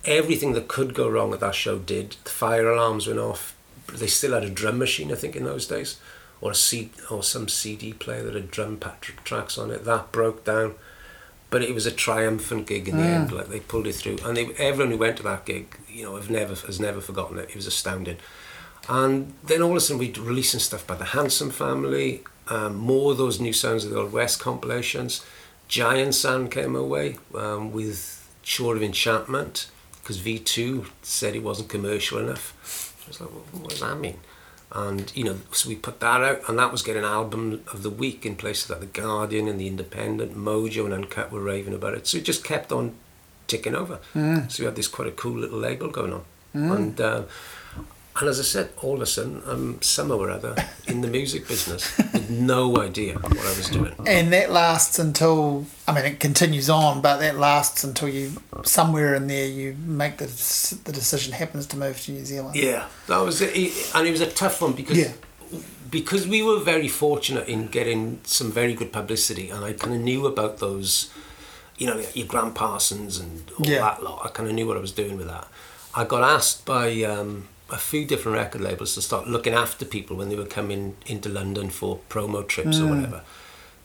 Everything 0.05 0.53
that 0.53 0.67
could 0.67 0.93
go 0.93 1.07
wrong 1.07 1.34
at 1.34 1.39
that 1.39 1.55
show 1.55 1.77
did. 1.77 2.17
The 2.23 2.30
fire 2.32 2.67
alarms 2.67 3.07
went 3.07 3.19
off. 3.19 3.55
They 3.93 4.07
still 4.07 4.34
had 4.34 4.43
a 4.43 4.49
drum 4.49 4.80
machine, 4.80 5.11
I 5.11 5.15
think, 5.15 5.36
in 5.36 5.45
those 5.45 5.67
days 5.67 5.99
or 6.41 6.51
a 6.51 6.55
C, 6.55 6.91
or 7.09 7.23
some 7.23 7.47
CD 7.47 7.93
player 7.93 8.23
that 8.23 8.36
had 8.36 8.51
drum 8.51 8.80
tracks 9.23 9.57
on 9.57 9.71
it. 9.71 9.86
That 9.86 10.11
broke 10.11 10.45
down, 10.45 10.75
but 11.49 11.63
it 11.63 11.73
was 11.73 11.85
a 11.85 11.91
triumphant 11.91 12.67
gig 12.67 12.87
in 12.87 12.97
the 12.97 13.03
mm. 13.03 13.15
end. 13.15 13.31
Like 13.31 13.47
they 13.47 13.59
pulled 13.59 13.87
it 13.87 13.93
through, 13.93 14.17
and 14.23 14.37
they, 14.37 14.47
everyone 14.55 14.91
who 14.91 14.97
went 14.97 15.17
to 15.17 15.23
that 15.23 15.45
gig, 15.45 15.77
you 15.89 16.03
know, 16.03 16.15
have 16.15 16.29
never 16.29 16.55
has 16.55 16.79
never 16.79 17.01
forgotten 17.01 17.37
it. 17.37 17.49
It 17.49 17.55
was 17.55 17.67
astounding. 17.67 18.17
And 18.87 19.33
then 19.43 19.61
all 19.61 19.71
of 19.71 19.77
a 19.77 19.79
sudden, 19.81 19.99
we're 19.99 20.23
releasing 20.23 20.59
stuff 20.59 20.85
by 20.87 20.95
the 20.95 21.05
Handsome 21.05 21.51
Family, 21.51 22.23
um, 22.47 22.75
more 22.75 23.11
of 23.11 23.17
those 23.17 23.39
new 23.39 23.53
sounds 23.53 23.85
of 23.85 23.91
the 23.91 23.99
Old 23.99 24.11
West 24.11 24.39
compilations. 24.39 25.23
Giant 25.67 26.15
Sand 26.15 26.49
came 26.49 26.75
away 26.75 27.17
um, 27.35 27.71
with 27.71 28.27
Chore 28.41 28.75
of 28.75 28.81
Enchantment 28.81 29.69
because 30.01 30.19
V2 30.19 30.87
said 31.03 31.35
it 31.35 31.43
wasn't 31.43 31.69
commercial 31.69 32.17
enough. 32.17 32.55
I 33.05 33.09
was 33.09 33.21
like, 33.21 33.29
well, 33.29 33.43
what 33.61 33.69
does 33.69 33.81
that 33.81 33.99
mean? 33.99 34.17
And 34.72 35.11
you 35.15 35.24
know 35.24 35.38
so 35.51 35.67
we 35.67 35.76
put 35.76 35.99
that 35.99 36.22
out 36.22 36.47
and 36.47 36.59
that 36.59 36.72
was 36.72 36.84
getting 36.84 37.03
album 37.03 37.63
of 37.74 37.82
the 37.82 37.89
week 37.89 38.26
in 38.26 38.36
places 38.36 38.70
like 38.70 38.80
the 38.80 38.86
guardian 38.86 39.47
and 39.47 39.59
the 39.59 39.67
independent 39.67 40.36
mojo 40.36 40.86
and 40.86 40.93
uncut 40.93 41.32
were 41.32 41.41
raving 41.41 41.74
about 41.74 41.95
it 41.95 42.05
so 42.05 42.17
it 42.17 42.24
just 42.24 42.43
kept 42.43 42.72
on 42.72 42.93
ticking 43.47 43.74
over 43.74 43.99
mm. 44.13 44.49
so 44.51 44.61
we 44.61 44.65
had 44.65 44.76
this 44.76 44.88
quite 44.88 45.07
a 45.07 45.11
cool 45.11 45.38
little 45.38 45.57
label 45.57 45.89
going 45.89 46.13
on 46.13 46.24
mm. 46.55 46.76
and 46.76 47.01
uh, 47.01 47.24
and 48.20 48.30
as 48.30 48.39
I 48.39 48.43
said, 48.43 48.70
all 48.82 48.95
of 48.95 49.01
a 49.01 49.05
sudden, 49.05 49.41
I'm 49.45 49.82
somehow 49.82 50.17
or 50.17 50.30
other 50.30 50.55
in 50.88 51.01
the 51.01 51.07
music 51.07 51.47
business 51.47 51.97
with 51.97 52.30
no 52.30 52.78
idea 52.78 53.15
what 53.15 53.39
I 53.39 53.57
was 53.57 53.70
doing. 53.70 53.95
And 54.05 54.34
that 54.34 54.51
lasts 54.51 54.99
until, 54.99 55.65
I 55.88 55.93
mean, 55.93 56.05
it 56.05 56.20
continues 56.20 56.70
on, 56.70 57.01
but 57.01 57.20
that 57.20 57.38
lasts 57.38 57.84
until 57.84 58.09
you, 58.09 58.34
somewhere 58.63 59.15
in 59.15 59.28
there, 59.28 59.47
you 59.47 59.76
make 59.86 60.17
the, 60.17 60.26
the 60.84 60.91
decision 60.91 61.34
happens 61.34 61.65
to 61.67 61.78
move 61.78 61.99
to 62.01 62.11
New 62.11 62.26
Zealand. 62.26 62.55
Yeah, 62.55 62.88
that 63.07 63.20
was 63.20 63.41
it. 63.41 63.55
And 63.95 64.07
it 64.07 64.11
was 64.11 64.22
a 64.22 64.30
tough 64.30 64.61
one 64.61 64.74
because. 64.74 64.97
Yeah. 64.97 65.11
Because 65.89 66.28
we 66.28 66.43
were 66.43 66.59
very 66.59 66.88
fortunate 66.88 67.47
in 67.47 67.65
getting 67.65 68.20
some 68.24 68.51
very 68.51 68.76
good 68.76 68.93
publicity, 68.93 69.49
and 69.49 69.65
I 69.65 69.74
kind 69.74 69.95
of 69.95 70.01
knew 70.01 70.28
about 70.28 70.59
those, 70.59 71.11
you 71.80 71.88
know, 71.88 71.99
your 72.13 72.28
Gram 72.28 72.53
Parsons 72.53 73.17
and 73.17 73.49
all 73.57 73.65
yeah. 73.65 73.80
that 73.80 74.03
lot. 74.03 74.22
I 74.24 74.30
kind 74.30 74.47
of 74.47 74.53
knew 74.53 74.67
what 74.67 74.78
I 74.78 74.82
was 74.82 74.91
doing 74.91 75.17
with 75.17 75.26
that. 75.28 75.47
I 75.95 76.03
got 76.03 76.22
asked 76.22 76.63
by 76.63 77.01
um, 77.01 77.47
a 77.72 77.78
few 77.78 78.05
different 78.05 78.38
record 78.38 78.61
labels 78.61 78.95
to 78.95 79.01
start 79.01 79.28
looking 79.28 79.53
after 79.53 79.86
people 79.86 80.17
when 80.17 80.30
they 80.30 80.36
were 80.36 80.45
coming 80.45 80.95
into 81.05 81.30
London 81.30 81.70
for 81.70 81.99
promo 82.09 82.47
trips 82.47 82.78
mm. 82.78 82.86
or 82.88 82.95
whatever. 82.95 83.22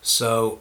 So, 0.02 0.60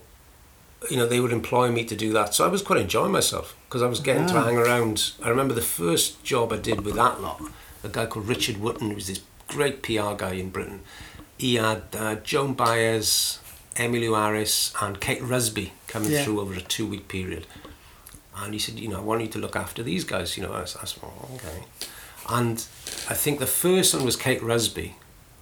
you 0.89 0.97
know, 0.97 1.05
they 1.05 1.19
would 1.19 1.31
employ 1.31 1.71
me 1.71 1.85
to 1.85 1.95
do 1.95 2.11
that. 2.13 2.33
So 2.33 2.45
I 2.45 2.47
was 2.47 2.61
quite 2.61 2.79
enjoying 2.79 3.11
myself 3.11 3.55
because 3.67 3.81
I 3.81 3.87
was 3.87 3.99
getting 3.99 4.27
to 4.27 4.41
hang 4.41 4.57
around. 4.57 5.13
I 5.21 5.29
remember 5.29 5.53
the 5.53 5.61
first 5.61 6.23
job 6.23 6.51
I 6.51 6.57
did 6.57 6.81
with 6.81 6.95
that 6.95 7.21
lot, 7.21 7.41
a 7.83 7.89
guy 7.89 8.05
called 8.05 8.27
Richard 8.27 8.57
Wootton, 8.57 8.89
who 8.89 8.95
was 8.95 9.07
this 9.07 9.21
great 9.47 9.81
PR 9.81 10.13
guy 10.15 10.33
in 10.33 10.49
Britain. 10.49 10.81
He 11.37 11.55
had 11.55 11.83
uh, 11.93 12.15
Joan 12.15 12.53
Baez, 12.53 13.39
Emmylou 13.75 14.15
Harris, 14.17 14.73
and 14.81 14.99
Kate 14.99 15.21
Rusby 15.21 15.71
coming 15.87 16.11
yeah. 16.11 16.23
through 16.23 16.39
over 16.39 16.53
a 16.53 16.61
two 16.61 16.87
week 16.87 17.07
period. 17.07 17.47
And 18.35 18.53
he 18.53 18.59
said, 18.59 18.79
you 18.79 18.87
know, 18.87 18.97
I 18.97 19.01
want 19.01 19.21
you 19.21 19.27
to 19.27 19.39
look 19.39 19.55
after 19.55 19.83
these 19.83 20.03
guys. 20.03 20.37
You 20.37 20.43
know, 20.43 20.53
I 20.53 20.61
was 20.61 20.97
oh, 21.03 21.29
okay. 21.35 21.63
And 22.29 22.65
I 23.09 23.13
think 23.13 23.39
the 23.39 23.47
first 23.47 23.93
one 23.93 24.05
was 24.05 24.15
Kate 24.15 24.41
Rusby, 24.41 24.93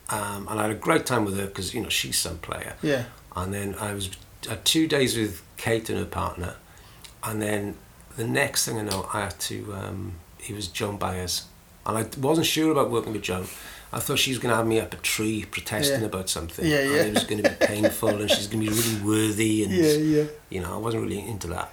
um, 0.10 0.48
and 0.50 0.60
I 0.60 0.64
had 0.64 0.72
a 0.72 0.76
great 0.76 1.06
time 1.06 1.26
with 1.26 1.38
her 1.38 1.46
because 1.46 1.74
you 1.74 1.82
know 1.82 1.90
she's 1.90 2.18
some 2.18 2.38
player. 2.40 2.76
Yeah. 2.82 3.06
And 3.36 3.54
then 3.54 3.76
I 3.80 3.94
was 3.94 4.10
had 4.48 4.66
two 4.66 4.88
days 4.88 5.18
with 5.18 5.42
Kate 5.58 5.90
and 5.90 6.00
her 6.00 6.06
partner, 6.06 6.56
and 7.24 7.42
then 7.42 7.76
the 8.18 8.28
next 8.28 8.66
thing 8.66 8.78
I 8.78 8.84
know, 8.84 9.08
I 9.14 9.22
had 9.22 9.40
to. 9.42 9.74
Um, 9.74 10.14
he 10.38 10.54
was 10.54 10.68
Joan 10.68 10.98
Baez, 10.98 11.46
and 11.86 11.98
I 11.98 12.06
wasn't 12.20 12.48
sure 12.48 12.72
about 12.72 12.90
working 12.90 13.14
with 13.14 13.22
Joan. 13.22 13.46
I 13.94 14.00
thought 14.00 14.20
she 14.20 14.32
was 14.32 14.40
going 14.40 14.52
to 14.52 14.56
have 14.56 14.66
me 14.66 14.80
up 14.80 14.94
a 14.94 14.98
tree 14.98 15.46
protesting 15.50 16.02
yeah. 16.02 16.08
about 16.08 16.30
something. 16.30 16.66
Yeah, 16.66 16.82
yeah. 16.82 17.02
And 17.02 17.10
it 17.10 17.14
was 17.16 17.24
going 17.26 17.44
to 17.44 17.50
be 17.50 17.56
painful, 17.66 18.10
and 18.10 18.30
she's 18.30 18.48
going 18.48 18.66
to 18.66 18.72
be 18.72 18.76
really 18.76 19.04
worthy, 19.04 19.64
and 19.64 19.74
yeah, 19.74 19.92
yeah. 19.92 20.24
You 20.50 20.62
know, 20.62 20.74
I 20.74 20.78
wasn't 20.78 21.04
really 21.04 21.20
into 21.20 21.48
that 21.48 21.72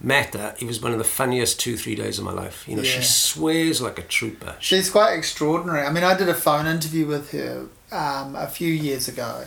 met 0.00 0.34
her, 0.34 0.54
it 0.58 0.64
was 0.64 0.80
one 0.80 0.92
of 0.92 0.98
the 0.98 1.04
funniest 1.04 1.60
two, 1.60 1.76
three 1.76 1.94
days 1.94 2.18
of 2.18 2.24
my 2.24 2.32
life. 2.32 2.66
You 2.66 2.76
know, 2.76 2.82
yeah. 2.82 2.90
she 2.90 3.02
swears 3.02 3.80
like 3.80 3.98
a 3.98 4.02
trooper. 4.02 4.56
She's 4.58 4.90
quite 4.90 5.12
extraordinary. 5.14 5.86
I 5.86 5.92
mean, 5.92 6.04
I 6.04 6.16
did 6.16 6.28
a 6.28 6.34
phone 6.34 6.66
interview 6.66 7.06
with 7.06 7.32
her 7.32 7.66
um, 7.92 8.34
a 8.34 8.46
few 8.46 8.72
years 8.72 9.08
ago, 9.08 9.46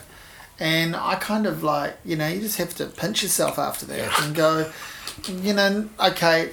and 0.60 0.96
I 0.96 1.16
kind 1.16 1.46
of 1.46 1.64
like, 1.64 1.98
you 2.06 2.16
know, 2.16 2.28
you 2.28 2.42
just 2.42 2.58
have 2.58 2.76
to 2.76 2.86
pinch 2.86 3.24
yourself 3.24 3.58
after 3.58 3.86
that 3.88 3.98
yeah. 3.98 4.26
and 4.26 4.36
go, 4.36 4.72
you 5.28 5.54
know, 5.54 5.90
okay. 6.00 6.52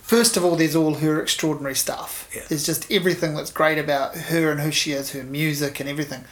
First 0.00 0.36
of 0.36 0.44
all, 0.44 0.54
there's 0.54 0.76
all 0.76 0.94
her 0.94 1.20
extraordinary 1.20 1.74
stuff. 1.74 2.30
Yeah. 2.34 2.42
There's 2.48 2.64
just 2.64 2.90
everything 2.92 3.34
that's 3.34 3.50
great 3.50 3.76
about 3.76 4.14
her 4.14 4.52
and 4.52 4.60
who 4.60 4.70
she 4.70 4.92
is, 4.92 5.10
her 5.10 5.24
music 5.24 5.80
and 5.80 5.88
everything. 5.88 6.24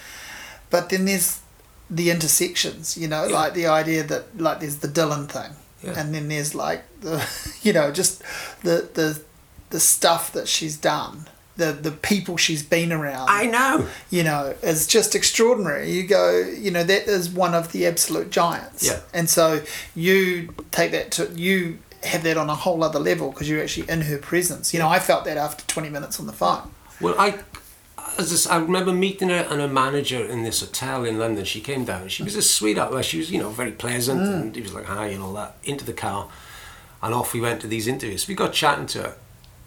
But 0.70 0.90
then 0.90 1.06
there's 1.06 1.40
the 1.90 2.10
intersections, 2.10 2.96
you 2.96 3.08
know, 3.08 3.26
like 3.26 3.54
the 3.54 3.66
idea 3.66 4.04
that 4.04 4.40
like 4.40 4.60
there's 4.60 4.76
the 4.76 4.86
Dylan 4.86 5.28
thing 5.28 5.56
yeah. 5.86 5.98
And 5.98 6.14
then 6.14 6.28
there's 6.28 6.54
like 6.54 6.84
the, 7.00 7.26
you 7.62 7.72
know, 7.72 7.92
just 7.92 8.22
the 8.62 8.88
the 8.94 9.20
the 9.70 9.80
stuff 9.80 10.32
that 10.32 10.48
she's 10.48 10.76
done, 10.76 11.26
the 11.56 11.72
the 11.72 11.90
people 11.90 12.36
she's 12.36 12.62
been 12.62 12.92
around. 12.92 13.28
I 13.30 13.46
know. 13.46 13.86
You 14.10 14.24
know, 14.24 14.54
is 14.62 14.86
just 14.86 15.14
extraordinary. 15.14 15.90
You 15.90 16.06
go, 16.06 16.38
you 16.38 16.70
know, 16.70 16.84
that 16.84 17.08
is 17.08 17.30
one 17.30 17.54
of 17.54 17.72
the 17.72 17.86
absolute 17.86 18.30
giants. 18.30 18.86
Yeah. 18.86 19.00
And 19.12 19.28
so 19.28 19.62
you 19.94 20.54
take 20.70 20.92
that 20.92 21.10
to 21.12 21.30
you 21.34 21.78
have 22.04 22.22
that 22.22 22.36
on 22.36 22.50
a 22.50 22.54
whole 22.54 22.84
other 22.84 22.98
level 22.98 23.30
because 23.30 23.48
you're 23.48 23.62
actually 23.62 23.88
in 23.88 24.02
her 24.02 24.18
presence. 24.18 24.74
You 24.74 24.80
know, 24.80 24.88
I 24.88 24.98
felt 24.98 25.24
that 25.24 25.36
after 25.36 25.64
20 25.66 25.88
minutes 25.88 26.20
on 26.20 26.26
the 26.26 26.32
phone. 26.32 26.70
Well, 27.00 27.14
I 27.18 27.38
as 28.18 28.46
I, 28.46 28.56
I 28.56 28.58
remember 28.58 28.92
meeting 28.92 29.28
her 29.28 29.46
and 29.50 29.60
her 29.60 29.68
manager 29.68 30.24
in 30.24 30.42
this 30.42 30.60
hotel 30.60 31.04
in 31.04 31.18
London. 31.18 31.44
She 31.44 31.60
came 31.60 31.84
down. 31.84 32.08
She 32.08 32.22
was 32.22 32.36
a 32.36 32.42
sweetheart. 32.42 32.92
Like 32.92 33.04
she 33.04 33.18
was, 33.18 33.30
you 33.30 33.38
know, 33.38 33.50
very 33.50 33.72
pleasant, 33.72 34.20
mm. 34.20 34.34
and 34.34 34.56
he 34.56 34.62
was 34.62 34.74
like 34.74 34.86
hi 34.86 35.06
and 35.08 35.22
all 35.22 35.32
that. 35.34 35.56
Into 35.64 35.84
the 35.84 35.92
car, 35.92 36.28
and 37.02 37.14
off 37.14 37.32
we 37.32 37.40
went 37.40 37.60
to 37.62 37.66
these 37.66 37.86
interviews. 37.86 38.28
We 38.28 38.34
got 38.34 38.52
chatting 38.52 38.86
to 38.86 39.02
her, 39.02 39.16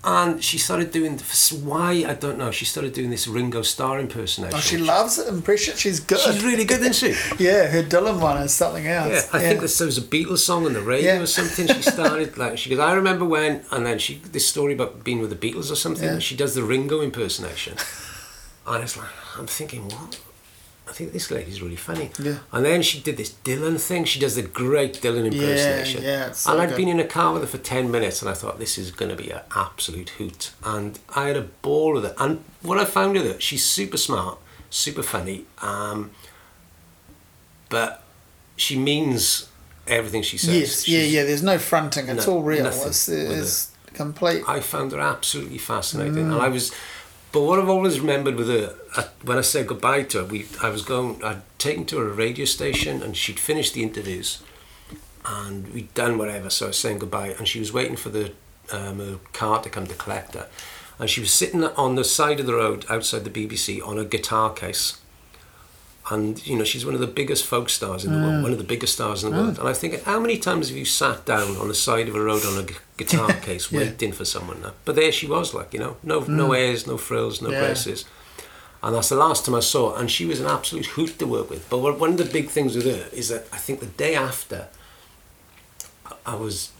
and 0.03 0.43
she 0.43 0.57
started 0.57 0.91
doing 0.91 1.19
why 1.63 2.05
I 2.07 2.13
don't 2.13 2.37
know. 2.37 2.51
She 2.51 2.65
started 2.65 2.93
doing 2.93 3.09
this 3.09 3.27
Ringo 3.27 3.61
Starr 3.61 3.99
impersonation. 3.99 4.57
Oh, 4.57 4.61
she 4.61 4.77
loves 4.77 5.17
it. 5.17 5.27
Impression. 5.27 5.75
She's 5.75 5.99
good. 5.99 6.19
She's 6.19 6.43
really 6.43 6.65
good, 6.65 6.81
isn't 6.81 6.95
she? 6.95 7.09
yeah, 7.43 7.67
her 7.67 7.83
Dylan 7.83 8.21
one 8.21 8.37
is 8.37 8.53
something 8.53 8.87
else. 8.87 9.09
Yeah, 9.09 9.37
I 9.37 9.41
yeah. 9.41 9.49
think 9.49 9.59
there 9.59 9.85
was 9.87 9.97
a 9.97 10.01
Beatles 10.01 10.39
song 10.39 10.65
on 10.65 10.73
the 10.73 10.81
radio 10.81 11.15
yeah. 11.15 11.21
or 11.21 11.25
something. 11.25 11.67
She 11.67 11.81
started 11.97 12.37
like 12.37 12.57
she 12.57 12.69
goes. 12.69 12.79
I 12.79 12.93
remember 12.93 13.25
when, 13.25 13.65
and 13.71 13.85
then 13.85 13.99
she 13.99 14.21
this 14.31 14.47
story 14.47 14.73
about 14.73 15.03
being 15.03 15.19
with 15.19 15.29
the 15.29 15.35
Beatles 15.35 15.71
or 15.71 15.75
something. 15.75 16.05
Yeah. 16.05 16.19
She 16.19 16.35
does 16.35 16.55
the 16.55 16.63
Ringo 16.63 17.01
impersonation. 17.01 17.75
And 18.67 18.83
it's 18.83 18.97
like, 18.97 19.07
I'm 19.37 19.47
thinking, 19.47 19.87
what? 19.87 20.19
I 20.87 20.93
think 20.93 21.11
this 21.11 21.31
lady's 21.31 21.61
really 21.61 21.75
funny. 21.75 22.11
Yeah. 22.19 22.39
And 22.51 22.63
then 22.63 22.81
she 22.81 22.99
did 22.99 23.17
this 23.17 23.33
Dylan 23.43 23.79
thing. 23.79 24.05
She 24.05 24.19
does 24.19 24.35
the 24.35 24.41
great 24.41 24.95
Dylan 24.95 25.25
impersonation. 25.25 26.01
Yeah, 26.01 26.09
yeah. 26.09 26.31
So 26.31 26.51
and 26.51 26.61
I'd 26.61 26.69
good. 26.69 26.77
been 26.77 26.87
in 26.87 26.99
a 26.99 27.05
car 27.05 27.33
with 27.33 27.41
her 27.41 27.47
for 27.47 27.57
10 27.57 27.91
minutes 27.91 28.21
and 28.21 28.29
I 28.29 28.33
thought, 28.33 28.57
this 28.59 28.77
is 28.77 28.91
going 28.91 29.09
to 29.09 29.21
be 29.21 29.29
an 29.31 29.41
absolute 29.55 30.09
hoot. 30.11 30.51
And 30.63 30.99
I 31.15 31.27
had 31.27 31.37
a 31.37 31.41
ball 31.41 31.93
with 31.93 32.05
it. 32.05 32.13
And 32.17 32.43
what 32.61 32.77
I 32.77 32.85
found 32.85 33.13
with 33.13 33.25
her, 33.25 33.39
she's 33.39 33.65
super 33.65 33.97
smart, 33.97 34.37
super 34.69 35.03
funny, 35.03 35.45
um, 35.61 36.11
but 37.69 38.03
she 38.55 38.77
means 38.77 39.49
everything 39.87 40.21
she 40.21 40.37
says. 40.37 40.55
Yes, 40.55 40.83
she's, 40.83 40.93
yeah, 40.93 41.19
yeah. 41.19 41.25
There's 41.25 41.43
no 41.43 41.57
fronting. 41.57 42.07
It's 42.07 42.27
no, 42.27 42.35
all 42.35 42.43
real. 42.43 42.65
It's, 42.65 43.09
it's 43.09 43.71
complete. 43.93 44.43
I 44.47 44.61
found 44.61 44.93
her 44.93 44.99
absolutely 44.99 45.57
fascinating. 45.57 46.15
Mm. 46.15 46.33
And 46.33 46.41
I 46.41 46.47
was 46.47 46.73
but 47.31 47.41
what 47.41 47.59
I've 47.59 47.69
always 47.69 47.99
remembered 47.99 48.35
with 48.35 48.47
her, 48.47 48.75
when 49.23 49.37
I 49.37 49.41
said 49.41 49.67
goodbye 49.67 50.03
to 50.03 50.19
her, 50.19 50.25
we 50.25 50.45
I 50.61 50.69
was 50.69 50.83
going, 50.83 51.23
I'd 51.23 51.41
taken 51.59 51.85
to 51.87 51.97
her 51.99 52.09
a 52.09 52.13
radio 52.13 52.45
station, 52.45 53.01
and 53.03 53.15
she'd 53.15 53.39
finished 53.39 53.73
the 53.73 53.83
interviews, 53.83 54.41
and 55.25 55.67
we'd 55.73 55.93
done 55.93 56.17
whatever. 56.17 56.49
So 56.49 56.65
I 56.65 56.69
was 56.69 56.79
saying 56.79 56.99
goodbye, 56.99 57.35
and 57.37 57.47
she 57.47 57.59
was 57.59 57.73
waiting 57.73 57.97
for 57.97 58.09
the 58.09 58.31
um, 58.71 59.19
car 59.33 59.61
to 59.61 59.69
come 59.69 59.87
to 59.87 59.93
collect 59.95 60.33
her. 60.35 60.47
and 60.99 61.09
she 61.09 61.21
was 61.21 61.31
sitting 61.31 61.63
on 61.63 61.95
the 61.95 62.03
side 62.03 62.39
of 62.39 62.45
the 62.45 62.53
road 62.55 62.85
outside 62.89 63.23
the 63.23 63.29
BBC 63.47 63.85
on 63.85 63.97
a 63.97 64.05
guitar 64.05 64.51
case. 64.53 64.99
And 66.09 66.45
you 66.47 66.57
know 66.57 66.63
she's 66.63 66.85
one 66.85 66.93
of 66.93 67.01
the 67.01 67.07
biggest 67.07 67.45
folk 67.45 67.69
stars 67.69 68.05
in 68.05 68.13
the 68.13 68.17
mm. 68.17 68.23
world, 68.23 68.43
one 68.43 68.51
of 68.53 68.57
the 68.57 68.63
biggest 68.63 68.93
stars 68.93 69.23
in 69.23 69.31
the 69.31 69.37
mm. 69.37 69.41
world. 69.41 69.59
And 69.59 69.67
I 69.67 69.73
think, 69.73 70.03
how 70.03 70.19
many 70.19 70.37
times 70.37 70.69
have 70.69 70.77
you 70.77 70.85
sat 70.85 71.25
down 71.25 71.57
on 71.57 71.67
the 71.67 71.75
side 71.75 72.07
of 72.07 72.15
a 72.15 72.21
road 72.21 72.45
on 72.45 72.63
a 72.63 72.67
guitar 72.97 73.33
case 73.41 73.71
yeah. 73.71 73.79
waiting 73.79 74.13
for 74.13 74.23
someone? 74.23 74.61
Now? 74.61 74.73
But 74.85 74.95
there 74.95 75.11
she 75.11 75.27
was, 75.27 75.53
like 75.53 75.73
you 75.73 75.79
know, 75.79 75.97
no 76.03 76.21
mm. 76.21 76.29
no 76.29 76.53
airs, 76.53 76.87
no 76.87 76.97
frills, 76.97 77.41
no 77.41 77.49
yeah. 77.49 77.59
braces. 77.59 78.05
And 78.83 78.95
that's 78.95 79.09
the 79.09 79.15
last 79.15 79.45
time 79.45 79.55
I 79.55 79.59
saw 79.59 79.93
her. 79.93 79.99
And 79.99 80.09
she 80.09 80.25
was 80.25 80.39
an 80.39 80.45
absolute 80.45 80.85
hoot 80.85 81.17
to 81.19 81.25
work 81.25 81.49
with. 81.49 81.67
But 81.69 81.79
one 81.79 82.11
of 82.11 82.17
the 82.17 82.25
big 82.25 82.49
things 82.49 82.75
with 82.75 82.85
her 82.85 83.09
is 83.11 83.29
that 83.29 83.47
I 83.51 83.57
think 83.57 83.79
the 83.79 83.87
day 83.87 84.15
after, 84.15 84.67
I 86.25 86.35
was 86.35 86.71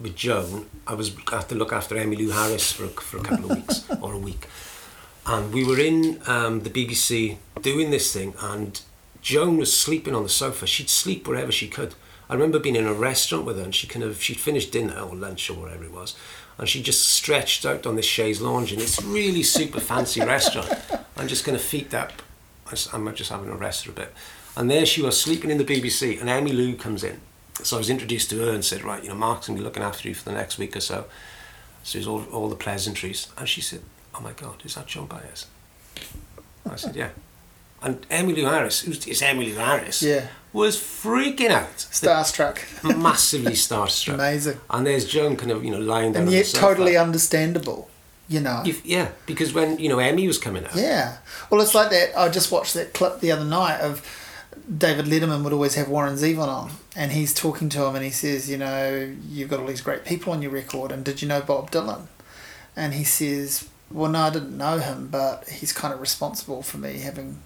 with 0.00 0.16
Joan, 0.16 0.66
I 0.86 0.94
was 0.94 1.14
I 1.32 1.36
had 1.36 1.48
to 1.48 1.54
look 1.54 1.72
after 1.72 1.96
Emmylou 1.96 2.32
Harris 2.32 2.72
for 2.72 2.84
a, 2.84 2.88
for 2.88 3.18
a 3.18 3.22
couple 3.22 3.50
of 3.50 3.56
weeks 3.56 3.84
or 4.00 4.14
a 4.14 4.18
week, 4.18 4.46
and 5.28 5.52
we 5.52 5.64
were 5.64 5.78
in 5.78 6.20
um, 6.26 6.60
the 6.62 6.70
BBC 6.70 7.36
doing 7.62 7.90
this 7.90 8.12
thing, 8.12 8.34
and 8.40 8.80
Joan 9.22 9.56
was 9.56 9.76
sleeping 9.76 10.14
on 10.14 10.22
the 10.22 10.28
sofa. 10.28 10.66
She'd 10.66 10.90
sleep 10.90 11.28
wherever 11.28 11.52
she 11.52 11.68
could. 11.68 11.94
I 12.28 12.34
remember 12.34 12.58
being 12.58 12.76
in 12.76 12.86
a 12.86 12.92
restaurant 12.92 13.44
with 13.44 13.58
her, 13.58 13.62
and 13.62 13.74
she 13.74 13.86
kind 13.86 14.04
of 14.04 14.22
she'd 14.22 14.40
finished 14.40 14.72
dinner 14.72 14.98
or 14.98 15.14
lunch 15.14 15.48
or 15.50 15.54
whatever 15.54 15.84
it 15.84 15.92
was, 15.92 16.16
and 16.58 16.68
she 16.68 16.82
just 16.82 17.08
stretched 17.08 17.64
out 17.64 17.86
on 17.86 17.94
this 17.94 18.06
chaise 18.06 18.40
lounge 18.40 18.72
in 18.72 18.78
this 18.78 19.00
really 19.02 19.42
super 19.42 19.80
fancy 19.80 20.20
restaurant. 20.20 20.72
I'm 21.16 21.28
just 21.28 21.44
kind 21.44 21.56
of 21.56 21.62
feet 21.62 21.94
up. 21.94 22.12
I'm 22.92 23.14
just 23.14 23.30
having 23.30 23.50
a 23.50 23.56
rest 23.56 23.84
for 23.84 23.92
a 23.92 23.94
bit. 23.94 24.12
And 24.56 24.70
there 24.70 24.84
she 24.84 25.00
was 25.00 25.20
sleeping 25.20 25.50
in 25.50 25.58
the 25.58 25.64
BBC, 25.64 26.20
and 26.20 26.28
Emmylou 26.28 26.78
comes 26.78 27.04
in 27.04 27.20
so 27.62 27.76
I 27.76 27.78
was 27.78 27.90
introduced 27.90 28.30
to 28.30 28.38
her 28.44 28.52
and 28.52 28.64
said, 28.64 28.84
right, 28.84 29.02
you 29.02 29.08
know, 29.08 29.14
Mark's 29.14 29.48
going 29.48 29.56
to 29.56 29.62
be 29.62 29.64
looking 29.64 29.82
after 29.82 30.08
you 30.08 30.14
for 30.14 30.24
the 30.24 30.32
next 30.32 30.58
week 30.58 30.76
or 30.76 30.80
so. 30.80 31.06
So 31.82 31.98
there's 31.98 32.06
all, 32.06 32.24
all 32.32 32.48
the 32.48 32.56
pleasantries. 32.56 33.28
And 33.36 33.48
she 33.48 33.60
said, 33.60 33.80
oh 34.18 34.22
my 34.22 34.32
God, 34.32 34.64
is 34.64 34.74
that 34.74 34.86
Joan 34.86 35.06
Baez? 35.06 35.46
I 36.68 36.76
said, 36.76 36.96
yeah. 36.96 37.10
And 37.80 38.06
Emmylou 38.08 38.50
Harris, 38.50 38.80
who's 38.80 39.06
is 39.06 39.22
Emmylou 39.22 39.56
Harris, 39.56 40.02
yeah. 40.02 40.26
was 40.52 40.76
freaking 40.76 41.50
out. 41.50 41.76
Starstruck. 41.76 42.58
massively 42.98 43.52
starstruck. 43.52 44.14
Amazing. 44.14 44.58
And 44.68 44.86
there's 44.86 45.04
Joan 45.04 45.36
kind 45.36 45.52
of, 45.52 45.64
you 45.64 45.70
know, 45.70 45.78
lying 45.78 46.12
down 46.12 46.24
And 46.24 46.32
yet 46.32 46.46
totally 46.52 46.96
understandable, 46.96 47.88
you 48.28 48.40
know. 48.40 48.64
If, 48.66 48.84
yeah, 48.84 49.12
because 49.26 49.52
when, 49.54 49.78
you 49.78 49.88
know, 49.88 50.00
Emmy 50.00 50.26
was 50.26 50.38
coming 50.38 50.64
out. 50.64 50.74
Yeah. 50.74 51.18
Well, 51.50 51.60
it's 51.60 51.74
like 51.74 51.90
that. 51.90 52.18
I 52.18 52.28
just 52.28 52.50
watched 52.50 52.74
that 52.74 52.94
clip 52.94 53.20
the 53.20 53.30
other 53.30 53.44
night 53.44 53.78
of 53.80 54.04
David 54.76 55.06
Letterman 55.06 55.44
would 55.44 55.52
always 55.52 55.76
have 55.76 55.88
Warren 55.88 56.16
Zevon 56.16 56.48
on, 56.48 56.70
and 56.96 57.12
he's 57.12 57.32
talking 57.32 57.68
to 57.70 57.84
him, 57.84 57.94
and 57.94 58.04
he 58.04 58.10
says, 58.10 58.50
"You 58.50 58.58
know, 58.58 59.14
you've 59.28 59.48
got 59.48 59.60
all 59.60 59.66
these 59.66 59.80
great 59.80 60.04
people 60.04 60.32
on 60.32 60.42
your 60.42 60.50
record, 60.50 60.90
and 60.90 61.04
did 61.04 61.22
you 61.22 61.28
know 61.28 61.40
Bob 61.40 61.70
Dylan?" 61.70 62.06
And 62.76 62.92
he 62.92 63.04
says, 63.04 63.68
"Well, 63.90 64.10
no, 64.10 64.20
I 64.20 64.30
didn't 64.30 64.56
know 64.56 64.78
him, 64.78 65.08
but 65.08 65.48
he's 65.48 65.72
kind 65.72 65.92
of 65.94 66.00
responsible 66.00 66.62
for 66.62 66.78
me 66.78 66.98
having 66.98 67.42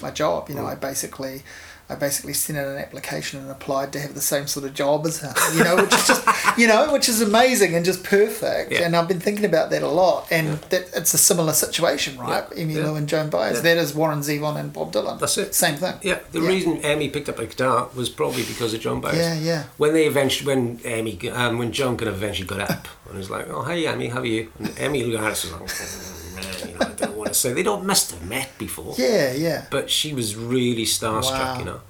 my 0.00 0.10
job. 0.10 0.48
You 0.48 0.56
know, 0.56 0.66
I 0.66 0.74
basically." 0.74 1.42
I 1.88 1.96
basically 1.96 2.32
sent 2.32 2.58
in 2.58 2.64
an 2.64 2.78
application 2.78 3.40
and 3.40 3.50
applied 3.50 3.92
to 3.92 4.00
have 4.00 4.14
the 4.14 4.20
same 4.22 4.46
sort 4.46 4.64
of 4.64 4.72
job 4.72 5.04
as 5.06 5.20
him, 5.20 5.34
you 5.54 5.62
know, 5.62 5.76
which 5.76 5.92
is 5.92 6.06
just, 6.06 6.26
you 6.58 6.66
know, 6.66 6.90
which 6.90 7.10
is 7.10 7.20
amazing 7.20 7.74
and 7.74 7.84
just 7.84 8.02
perfect. 8.02 8.72
Yeah. 8.72 8.82
And 8.82 8.96
I've 8.96 9.06
been 9.06 9.20
thinking 9.20 9.44
about 9.44 9.68
that 9.70 9.82
a 9.82 9.88
lot. 9.88 10.26
And 10.30 10.48
yeah. 10.48 10.54
that 10.70 10.90
it's 10.96 11.12
a 11.12 11.18
similar 11.18 11.52
situation, 11.52 12.16
right? 12.18 12.44
Yeah. 12.54 12.62
Emmy 12.62 12.76
Lou 12.76 12.94
and 12.94 13.06
Joan 13.06 13.28
Baez. 13.28 13.60
That 13.60 13.76
is 13.76 13.94
Warren 13.94 14.20
Zevon 14.20 14.58
and 14.58 14.72
Bob 14.72 14.92
Dylan. 14.92 15.18
That's 15.18 15.36
it. 15.36 15.54
Same 15.54 15.76
thing. 15.76 15.94
Yeah. 16.02 16.20
The 16.32 16.40
reason 16.40 16.78
Emmy 16.78 17.10
picked 17.10 17.28
up 17.28 17.38
a 17.38 17.46
guitar 17.46 17.90
was 17.94 18.08
probably 18.08 18.44
because 18.44 18.72
of 18.72 18.80
Joan 18.80 19.02
Baez. 19.02 19.18
Yeah, 19.18 19.34
yeah. 19.38 19.64
When 19.76 19.92
they 19.92 20.06
eventually, 20.06 20.54
when 20.54 20.80
Emmy, 20.84 21.30
um, 21.30 21.58
when 21.58 21.70
Joan 21.70 21.98
kind 21.98 22.08
of 22.08 22.14
eventually 22.14 22.48
got 22.48 22.60
up 22.60 22.88
and 23.08 23.18
was 23.18 23.30
like, 23.30 23.48
"Oh, 23.48 23.62
hey, 23.62 23.86
Emmy, 23.86 24.08
how 24.08 24.20
are 24.20 24.26
you?" 24.26 24.50
And 24.58 24.68
Emmylou 24.68 25.18
Harris 25.18 25.44
was 25.44 25.52
like. 25.52 25.62
Oh, 25.62 26.24
man, 26.34 26.68
you 26.68 27.06
know, 27.06 27.13
I 27.24 27.28
don't 27.28 27.30
want 27.30 27.34
to 27.34 27.40
say 27.40 27.52
they 27.52 27.62
don't 27.62 27.86
must 27.86 28.10
have 28.10 28.28
met 28.28 28.50
before. 28.58 28.94
Yeah, 28.98 29.32
yeah. 29.32 29.66
But 29.70 29.90
she 29.90 30.12
was 30.12 30.36
really 30.36 30.84
starstruck, 30.84 31.54
wow. 31.54 31.58
you 31.58 31.64
know. 31.64 31.80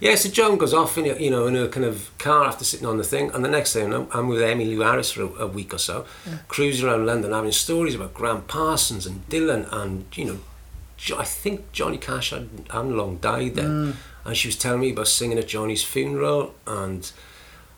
Yeah, 0.00 0.16
so 0.16 0.28
Joan 0.28 0.58
goes 0.58 0.74
off 0.74 0.98
in 0.98 1.06
a, 1.06 1.14
you 1.18 1.30
know 1.30 1.46
in 1.46 1.56
a 1.56 1.68
kind 1.68 1.86
of 1.86 2.10
car 2.18 2.44
after 2.44 2.64
sitting 2.64 2.86
on 2.86 2.98
the 2.98 3.04
thing, 3.04 3.30
and 3.30 3.44
the 3.44 3.48
next 3.48 3.72
thing 3.72 3.92
I'm, 3.94 4.08
I'm 4.12 4.28
with 4.28 4.40
Emmylou 4.40 4.84
Harris 4.84 5.12
for 5.12 5.22
a, 5.22 5.44
a 5.44 5.46
week 5.46 5.72
or 5.72 5.78
so, 5.78 6.04
yeah. 6.26 6.38
cruising 6.48 6.86
around 6.86 7.06
London, 7.06 7.32
having 7.32 7.52
stories 7.52 7.94
about 7.94 8.12
Gram 8.12 8.42
Parsons 8.42 9.06
and 9.06 9.26
Dylan, 9.28 9.66
and 9.72 10.04
you 10.14 10.24
know, 10.24 10.38
I 11.16 11.24
think 11.24 11.72
Johnny 11.72 11.96
Cash 11.96 12.30
had, 12.30 12.48
hadn't 12.70 12.96
long 12.96 13.16
died 13.16 13.54
then, 13.54 13.70
mm. 13.70 13.96
and 14.24 14.36
she 14.36 14.48
was 14.48 14.56
telling 14.56 14.80
me 14.80 14.90
about 14.90 15.08
singing 15.08 15.38
at 15.38 15.48
Johnny's 15.48 15.84
funeral, 15.84 16.54
and 16.66 17.10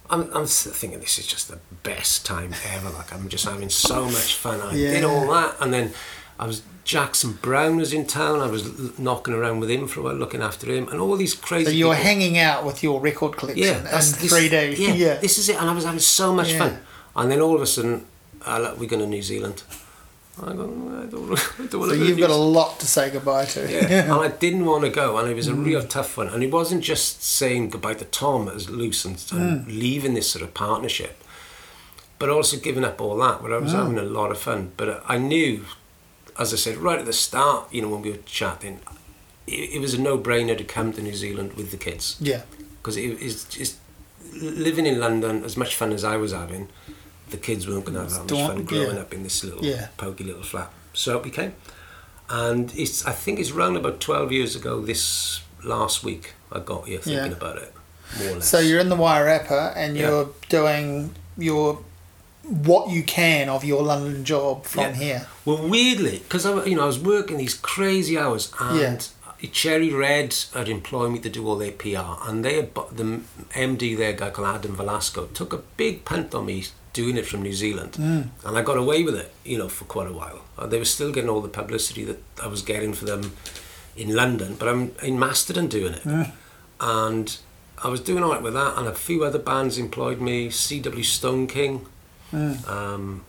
I'm, 0.09 0.29
I'm 0.35 0.47
thinking 0.47 1.01
this 1.01 1.19
is 1.19 1.27
just 1.27 1.49
the 1.49 1.59
best 1.83 2.25
time 2.25 2.55
ever. 2.73 2.91
Like 2.91 3.13
I'm 3.13 3.29
just 3.29 3.45
having 3.45 3.69
so 3.69 4.07
much 4.07 4.35
fun. 4.35 4.61
I 4.61 4.75
yeah. 4.75 4.91
did 4.93 5.05
all 5.05 5.31
that, 5.33 5.57
and 5.61 5.73
then 5.73 5.93
I 6.39 6.47
was 6.47 6.63
Jackson 6.87 7.33
Browne 7.43 7.77
was 7.77 7.93
in 7.93 8.07
town. 8.07 8.41
I 8.41 8.47
was 8.47 8.97
knocking 8.97 9.35
around 9.35 9.59
with 9.59 9.69
him 9.69 9.89
for 9.89 10.01
a 10.01 10.03
while, 10.05 10.15
looking 10.15 10.41
after 10.41 10.71
him, 10.71 10.87
and 10.89 11.01
all 11.01 11.17
these 11.17 11.35
crazy. 11.35 11.65
So 11.65 11.71
you 11.73 11.89
were 11.89 11.97
hanging 11.97 12.39
out 12.39 12.65
with 12.65 12.81
your 12.81 13.01
record 13.01 13.37
collection 13.37 13.65
yeah, 13.65 13.97
in 13.97 14.03
three 14.03 14.49
days. 14.49 14.79
Yeah, 14.79 14.95
yeah, 14.95 15.15
this 15.17 15.37
is 15.37 15.49
it, 15.49 15.61
and 15.61 15.69
I 15.69 15.75
was 15.75 15.85
having 15.85 15.99
so 15.99 16.33
much 16.33 16.53
yeah. 16.53 16.59
fun. 16.59 16.79
And 17.17 17.33
then 17.33 17.41
all 17.41 17.57
of 17.57 17.61
a 17.61 17.67
sudden, 17.67 18.07
uh, 18.43 18.73
we're 18.79 18.89
going 18.89 19.03
to 19.03 19.09
New 19.09 19.21
Zealand. 19.23 19.65
I, 20.41 20.53
go, 20.53 20.63
I 21.03 21.07
don't, 21.07 21.33
I 21.61 21.67
don't 21.67 21.89
so 21.89 21.93
you've 21.93 22.19
got 22.19 22.31
a 22.31 22.37
lot 22.37 22.79
to 22.79 22.87
say 22.87 23.11
goodbye 23.11 23.47
to. 23.47 23.69
Yeah. 23.69 24.05
and 24.05 24.13
I 24.27 24.29
didn't 24.29 24.65
want 24.65 24.85
to 24.85 24.91
go, 24.91 25.17
and 25.17 25.29
it 25.29 25.35
was 25.35 25.49
a 25.49 25.55
mm. 25.55 25.67
real 25.67 25.83
tough 25.83 26.17
one. 26.17 26.29
And 26.29 26.45
it 26.45 26.53
wasn't 26.53 26.85
just 26.85 27.21
saying 27.21 27.71
goodbye 27.71 27.95
to 27.95 28.05
Tom 28.05 28.49
as 28.49 28.71
loose 28.71 29.05
and, 29.05 29.17
and 29.33 29.67
mm. 29.67 29.67
leaving 29.67 30.15
this 30.15 30.31
sort 30.31 30.45
of 30.45 30.55
partnership, 30.55 31.21
but 32.21 32.29
also 32.29 32.57
giving 32.57 32.85
up 32.85 33.01
all 33.01 33.17
that. 33.17 33.43
But 33.43 33.53
I 33.53 33.59
was 33.59 33.73
mm. 33.73 33.77
having 33.77 33.99
a 33.99 34.05
lot 34.05 34.31
of 34.31 34.39
fun. 34.39 34.71
But 34.77 35.03
I 35.09 35.19
knew 35.19 35.65
as 36.39 36.53
I 36.53 36.57
said 36.57 36.77
right 36.77 36.99
at 36.99 37.07
the 37.07 37.13
start, 37.13 37.73
you 37.73 37.83
know, 37.83 37.89
when 37.89 38.03
we 38.03 38.11
were 38.11 38.19
chatting, 38.25 38.81
it, 39.47 39.75
it 39.75 39.81
was 39.81 39.95
a 39.95 40.01
no-brainer 40.01 40.57
to 40.57 40.65
come 40.65 40.93
to 40.93 41.03
New 41.03 41.15
Zealand 41.15 41.55
with 41.55 41.71
the 41.71 41.77
kids. 41.77 42.17
Yeah. 42.21 42.43
Because 42.79 42.97
it 42.97 43.21
is 43.21 43.45
just 43.45 43.79
living 44.41 44.87
in 44.87 45.01
London, 45.01 45.45
as 45.45 45.57
much 45.57 45.75
fun 45.75 45.93
as 45.93 46.05
I 46.05 46.17
was 46.17 46.33
having, 46.33 46.69
the 47.31 47.37
kids 47.37 47.67
weren't 47.67 47.85
going 47.85 47.95
to 47.95 48.03
have 48.03 48.11
that 48.13 48.31
much 48.31 48.47
fun 48.47 48.65
growing 48.65 48.97
yeah. 48.97 49.03
up 49.03 49.13
in 49.13 49.23
this 49.23 49.43
little 49.43 49.65
yeah. 49.65 49.89
pokey 49.97 50.25
little 50.25 50.43
flat. 50.43 50.71
So 50.93 51.19
it 51.19 51.25
became, 51.25 51.55
and 52.31 52.73
it's 52.77 53.05
I 53.05 53.13
think 53.13 53.39
it's 53.39 53.51
around 53.51 53.77
about 53.77 54.01
twelve 54.01 54.33
years 54.33 54.57
ago. 54.57 54.81
This 54.81 55.43
last 55.65 56.05
week, 56.05 56.35
I 56.53 56.61
got 56.61 56.87
here 56.87 57.01
thinking 57.01 57.33
yeah. 57.33 57.37
about 57.37 57.59
it. 57.59 57.75
More 58.19 58.29
or 58.29 58.35
less. 58.37 58.49
So 58.49 58.61
you're 58.61 58.79
in 58.79 58.89
the 58.89 58.97
Wairarapa 58.97 59.77
and 59.77 59.97
you're 59.97 60.31
doing 60.49 61.15
your 61.37 61.81
what 62.49 62.91
you 62.91 63.03
can 63.03 63.49
of 63.49 63.65
your 63.65 63.83
London 63.83 64.25
job 64.25 64.65
from 64.65 64.85
yeah. 64.85 64.93
here. 64.93 65.27
Well, 65.45 65.67
weirdly, 65.67 66.19
because 66.19 66.47
I, 66.47 66.65
you 66.65 66.77
know, 66.77 66.85
I 66.85 66.87
was 66.87 66.99
working 66.99 67.39
these 67.39 67.55
crazy 67.55 68.17
hours, 68.17 68.53
and 68.61 69.09
yeah. 69.41 69.49
Cherry 69.51 69.93
Red 69.93 70.35
had 70.55 70.69
employed 70.69 71.13
me 71.13 71.19
to 71.21 71.29
do 71.29 71.47
all 71.47 71.57
their 71.57 71.73
PR, 71.73 72.29
and 72.29 72.45
they 72.45 72.61
the 72.61 73.21
MD 73.51 73.97
there, 73.97 74.13
guy 74.13 74.31
called 74.31 74.49
Adam 74.49 74.77
Velasco, 74.77 75.27
took 75.27 75.53
a 75.53 75.59
big 75.77 76.05
punt 76.05 76.35
on 76.35 76.47
me 76.47 76.65
doing 76.93 77.17
it 77.17 77.27
from 77.27 77.43
New 77.43 77.53
Zealand, 77.53 77.93
mm. 77.93 78.29
and 78.45 78.59
I 78.59 78.63
got 78.63 78.79
away 78.79 79.03
with 79.03 79.17
it, 79.17 79.33
you 79.45 79.59
know, 79.59 79.69
for 79.69 79.85
quite 79.85 80.09
a 80.09 80.13
while. 80.13 80.43
They 80.67 80.79
were 80.79 80.85
still 80.85 81.13
getting 81.13 81.29
all 81.29 81.43
the 81.43 81.49
publicity 81.49 82.05
that 82.05 82.19
I 82.43 82.47
was 82.47 82.63
getting 82.63 82.95
for 82.95 83.05
them 83.05 83.33
in 83.97 84.15
London, 84.15 84.57
but 84.59 84.69
I'm 84.69 84.93
in 85.03 85.19
Masterton 85.19 85.69
doing 85.69 85.95
it, 85.95 86.03
mm. 86.03 86.31
and. 86.81 87.39
I 87.85 87.89
was 87.89 88.01
doing 88.01 88.25
all 88.25 88.33
right 88.33 88.41
with 88.41 88.55
that, 88.55 88.79
and 88.79 88.89
a 88.89 88.95
few 88.95 89.23
other 89.23 89.39
bands 89.39 89.77
employed 89.77 90.19
me. 90.19 90.49
CW 90.49 91.05
Stoneking, 91.05 91.85
Mm. 92.33 92.69
Um, 92.69 93.25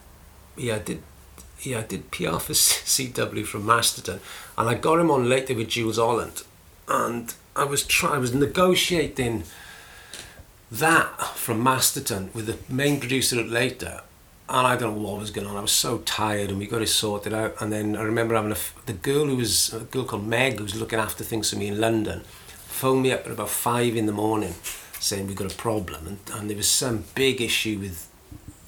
yeah, 0.56 0.76
I 0.76 0.80
did. 0.80 1.04
Yeah, 1.62 1.80
I 1.80 1.84
did 1.84 2.12
PR 2.12 2.38
for 2.38 2.54
CW 2.54 3.46
from 3.46 3.66
Masterton, 3.66 4.20
and 4.58 4.70
I 4.70 4.76
got 4.76 5.00
him 5.00 5.10
on 5.10 5.28
later 5.28 5.56
with 5.56 5.70
Jools 5.70 5.98
Holland, 5.98 6.44
and 6.88 7.34
I 7.56 7.64
was 7.64 7.86
trying. 7.86 8.14
I 8.14 8.18
was 8.20 8.34
negotiating 8.34 9.44
that 10.72 11.36
from 11.36 11.64
Masterton 11.64 12.30
with 12.34 12.46
the 12.46 12.58
main 12.74 13.00
producer 13.00 13.40
at 13.40 13.50
later, 13.50 14.02
and 14.50 14.68
I 14.68 14.76
don't 14.76 14.96
know 14.96 15.10
what 15.10 15.20
was 15.20 15.32
going 15.32 15.48
on. 15.48 15.58
I 15.58 15.62
was 15.62 15.72
so 15.72 16.00
tired, 16.00 16.50
and 16.50 16.60
we 16.60 16.68
got 16.68 16.82
it 16.82 16.88
sorted 16.88 17.34
out. 17.34 17.56
And 17.60 17.72
then 17.72 17.96
I 17.96 18.02
remember 18.02 18.36
having 18.36 18.52
a 18.52 18.58
the 18.86 18.94
girl 18.94 19.26
who 19.26 19.38
was 19.38 19.74
a 19.74 19.80
girl 19.80 20.06
called 20.06 20.28
Meg, 20.28 20.58
who 20.58 20.64
was 20.64 20.76
looking 20.76 21.00
after 21.00 21.24
things 21.24 21.50
for 21.50 21.58
me 21.58 21.68
in 21.68 21.80
London, 21.80 22.22
phoned 22.22 23.04
me 23.04 23.12
up 23.12 23.26
at 23.26 23.32
about 23.32 23.50
five 23.50 23.96
in 23.96 24.06
the 24.06 24.12
morning, 24.12 24.54
saying 25.00 25.28
we 25.28 25.34
got 25.34 25.52
a 25.52 25.56
problem, 25.56 26.08
and, 26.08 26.20
and 26.34 26.50
there 26.50 26.58
was 26.58 26.68
some 26.68 27.06
big 27.16 27.42
issue 27.42 27.80
with 27.80 28.07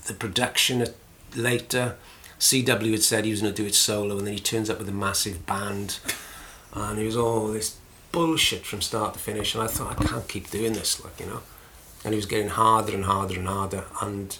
the 0.10 0.14
production 0.16 0.86
later. 1.36 1.95
CW 2.39 2.91
had 2.91 3.03
said 3.03 3.26
he 3.26 3.32
was 3.32 3.41
going 3.41 3.53
to 3.53 3.62
do 3.62 3.68
it 3.68 3.76
solo, 3.76 4.18
and 4.18 4.28
then 4.28 4.34
he 4.34 4.39
turns 4.39 4.70
up 4.70 4.80
with 4.80 4.89
a 4.89 4.93
massive 4.93 5.45
band, 5.45 5.99
and 6.74 6.99
he 6.99 7.05
was 7.05 7.16
all 7.16 7.47
this 7.47 7.78
bullshit 8.12 8.66
from 8.66 8.82
start 8.82 9.14
to 9.14 9.20
finish. 9.20 9.55
And 9.55 9.64
I 9.64 9.68
thought, 9.68 9.99
I 9.99 10.03
can't 10.03 10.28
keep 10.28 10.49
doing 10.49 10.74
this, 10.74 11.01
like 11.03 11.20
you 11.20 11.28
know. 11.28 11.41
And 12.03 12.14
he 12.14 12.18
was 12.18 12.26
getting 12.26 12.49
harder 12.49 12.93
and 12.93 13.05
harder 13.05 13.36
and 13.36 13.47
harder. 13.47 13.86
And 14.01 14.38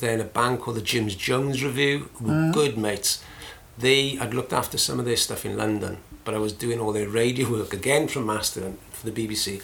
then 0.00 0.20
a 0.20 0.24
band 0.24 0.60
called 0.60 0.76
the 0.76 0.82
James 0.82 1.14
Jones 1.14 1.64
Revue 1.64 2.08
were 2.20 2.32
mm. 2.32 2.52
good 2.52 2.76
mates. 2.76 3.24
They 3.78 4.18
I'd 4.18 4.34
looked 4.34 4.52
after 4.52 4.76
some 4.76 4.98
of 4.98 5.06
their 5.06 5.16
stuff 5.16 5.46
in 5.46 5.56
London, 5.56 5.98
but 6.24 6.34
I 6.34 6.38
was 6.38 6.52
doing 6.52 6.80
all 6.80 6.92
their 6.92 7.08
radio 7.08 7.50
work 7.50 7.72
again 7.72 8.08
from 8.08 8.26
Master 8.26 8.72
for 8.90 9.08
the 9.08 9.28
BBC, 9.28 9.62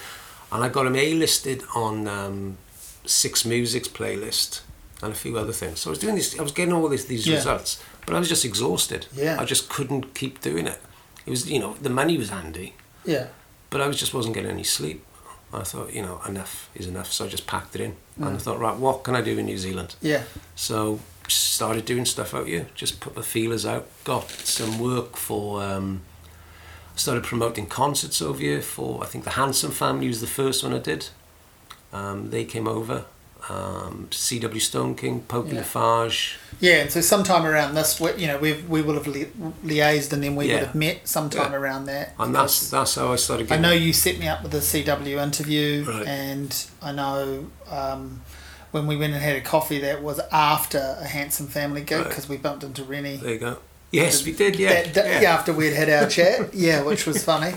and 0.51 0.65
I 0.65 0.69
got 0.71 0.85
them 0.85 0.97
A-listed 0.97 1.63
on 1.75 2.09
um, 2.09 2.57
Six 3.05 3.45
Music's 3.45 3.89
playlist 3.89 4.63
and 5.05 5.13
a 5.13 5.17
few 5.17 5.37
other 5.39 5.53
things. 5.53 5.81
So 5.81 5.91
I 5.91 5.93
was 5.93 5.99
doing 5.99 6.15
this, 6.15 6.39
I 6.39 6.43
was 6.43 6.53
getting 6.53 6.73
all 6.73 6.89
this, 6.89 7.05
these 7.05 7.27
yeah. 7.27 7.37
results, 7.37 7.83
but 8.07 8.15
I 8.15 8.19
was 8.19 8.29
just 8.29 8.45
exhausted. 8.45 9.07
Yeah. 9.15 9.37
I 9.39 9.45
just 9.45 9.69
couldn't 9.69 10.15
keep 10.15 10.41
doing 10.41 10.67
it. 10.67 10.81
It 11.27 11.31
was, 11.31 11.51
you 11.51 11.61
know, 11.61 11.75
the 11.75 11.91
money 11.91 12.17
was 12.17 12.31
handy. 12.31 12.75
Yeah. 13.05 13.29
But 13.71 13.81
I 13.81 13.87
was 13.87 13.99
just 13.99 14.15
wasn't 14.15 14.35
getting 14.35 14.51
any 14.51 14.65
sleep. 14.65 15.05
I 15.53 15.63
thought, 15.63 15.93
you 15.93 16.03
know, 16.03 16.21
enough 16.27 16.69
is 16.75 16.89
enough. 16.89 17.13
So 17.13 17.27
I 17.27 17.29
just 17.29 17.47
packed 17.47 17.75
it 17.77 17.81
in. 17.81 17.93
Mm. 18.19 18.27
And 18.27 18.37
I 18.37 18.39
thought, 18.39 18.59
right, 18.59 18.77
what 18.77 19.05
can 19.05 19.15
I 19.15 19.21
do 19.21 19.39
in 19.39 19.47
New 19.47 19.59
Zealand? 19.59 19.95
Yeah. 20.01 20.23
So 20.57 21.01
started 21.29 21.85
doing 21.85 22.05
stuff 22.07 22.35
out 22.35 22.49
here. 22.49 22.67
Just 22.75 23.01
put 23.01 23.15
the 23.15 23.23
feelers 23.23 23.65
out. 23.65 23.87
Got 24.05 24.31
some 24.31 24.79
work 24.79 25.17
for. 25.17 25.63
Um, 25.63 26.03
started 26.97 27.25
promoting 27.25 27.67
concerts 27.67 28.23
over 28.23 28.41
here 28.41 28.63
for. 28.63 29.03
I 29.03 29.07
think 29.07 29.25
the 29.25 29.31
Handsome 29.31 29.71
Family 29.71 30.09
was 30.09 30.21
the 30.21 30.27
first 30.27 30.65
one 30.65 30.75
I 30.75 30.79
did. 30.79 31.09
Um, 31.93 32.31
they 32.31 32.45
came 32.45 32.67
over 32.67 33.05
um, 33.49 34.09
C.W. 34.11 34.61
Stone 34.61 34.95
King, 34.95 35.21
Pokey 35.23 35.51
yeah. 35.51 35.59
Lafarge. 35.59 36.39
Yeah, 36.61 36.77
and 36.77 36.91
so 36.91 37.01
sometime 37.01 37.45
around 37.45 37.75
this, 37.75 38.01
you 38.01 38.27
know, 38.27 38.39
we 38.39 38.55
we 38.63 38.81
would 38.81 38.95
have 38.95 39.07
li- 39.07 39.31
liaised 39.65 40.13
and 40.13 40.23
then 40.23 40.37
we 40.37 40.49
yeah. 40.49 40.55
would 40.55 40.63
have 40.65 40.75
met 40.75 41.07
sometime 41.07 41.53
yeah. 41.53 41.59
around 41.59 41.87
that. 41.87 42.15
And 42.19 42.35
that's 42.35 42.71
that's 42.71 42.95
how 42.95 43.13
I 43.13 43.17
started. 43.17 43.51
I 43.53 43.59
know 43.59 43.73
you 43.73 43.93
set 43.93 44.19
me 44.19 44.29
up 44.29 44.43
with 44.43 44.55
a 44.55 44.63
C.W. 44.63 45.19
interview, 45.19 45.85
right. 45.85 46.07
and 46.07 46.67
I 46.81 46.93
know 46.93 47.47
um, 47.69 48.23
when 48.71 48.87
we 48.87 48.97
went 48.97 49.13
and 49.13 49.23
had 49.23 49.37
a 49.37 49.41
coffee, 49.41 49.81
that 49.81 50.03
was 50.03 50.21
after 50.33 50.97
a 51.01 51.07
handsome 51.07 51.47
family 51.47 51.83
gig 51.83 52.05
because 52.05 52.29
right. 52.29 52.39
we 52.39 52.43
bumped 52.43 52.65
into 52.65 52.83
Rennie. 52.85 53.17
There 53.17 53.33
you 53.33 53.39
go. 53.39 53.59
Yes, 53.91 54.25
we 54.25 54.33
did. 54.33 54.59
Yeah, 54.59 54.83
that, 54.83 54.95
that, 54.95 55.23
yeah. 55.23 55.33
After 55.33 55.53
we'd 55.53 55.73
had 55.73 55.89
our 55.89 56.09
chat, 56.09 56.55
yeah, 56.55 56.83
which 56.83 57.07
was 57.07 57.23
funny, 57.23 57.55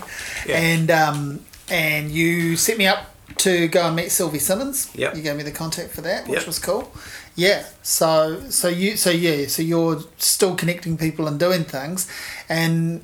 and 0.48 0.90
um, 0.90 1.44
and 1.68 2.10
you 2.10 2.56
set 2.56 2.78
me 2.78 2.86
up 2.86 3.14
to 3.40 3.68
go 3.68 3.86
and 3.86 3.96
meet 3.96 4.10
Sylvie 4.10 4.38
Simmons. 4.38 4.90
Yeah. 4.94 5.14
You 5.14 5.22
gave 5.22 5.36
me 5.36 5.42
the 5.42 5.50
contact 5.50 5.90
for 5.90 6.00
that, 6.02 6.26
which 6.26 6.40
yep. 6.40 6.46
was 6.46 6.58
cool. 6.58 6.92
Yeah. 7.34 7.64
So 7.82 8.40
so 8.50 8.68
you 8.68 8.96
so 8.96 9.10
yeah 9.10 9.46
so 9.46 9.62
you're 9.62 10.00
still 10.16 10.54
connecting 10.54 10.96
people 10.96 11.28
and 11.28 11.38
doing 11.38 11.64
things, 11.64 12.10
and 12.48 13.02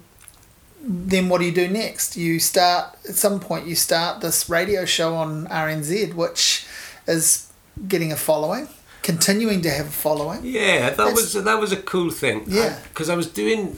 then 0.80 1.28
what 1.28 1.38
do 1.40 1.46
you 1.46 1.52
do 1.52 1.68
next? 1.68 2.16
You 2.16 2.38
start 2.40 2.96
at 3.08 3.14
some 3.14 3.40
point. 3.40 3.66
You 3.66 3.74
start 3.74 4.20
this 4.20 4.48
radio 4.50 4.84
show 4.84 5.14
on 5.14 5.46
RNZ, 5.46 6.14
which 6.14 6.66
is 7.06 7.50
getting 7.88 8.12
a 8.12 8.16
following, 8.16 8.68
continuing 9.02 9.62
to 9.62 9.70
have 9.70 9.86
a 9.86 9.90
following. 9.90 10.40
Yeah, 10.42 10.90
that 10.90 10.96
That's, 10.96 11.34
was 11.34 11.44
that 11.44 11.60
was 11.60 11.72
a 11.72 11.80
cool 11.80 12.10
thing. 12.10 12.44
Yeah. 12.46 12.78
Because 12.88 13.08
I, 13.08 13.14
I 13.14 13.16
was 13.16 13.28
doing 13.28 13.76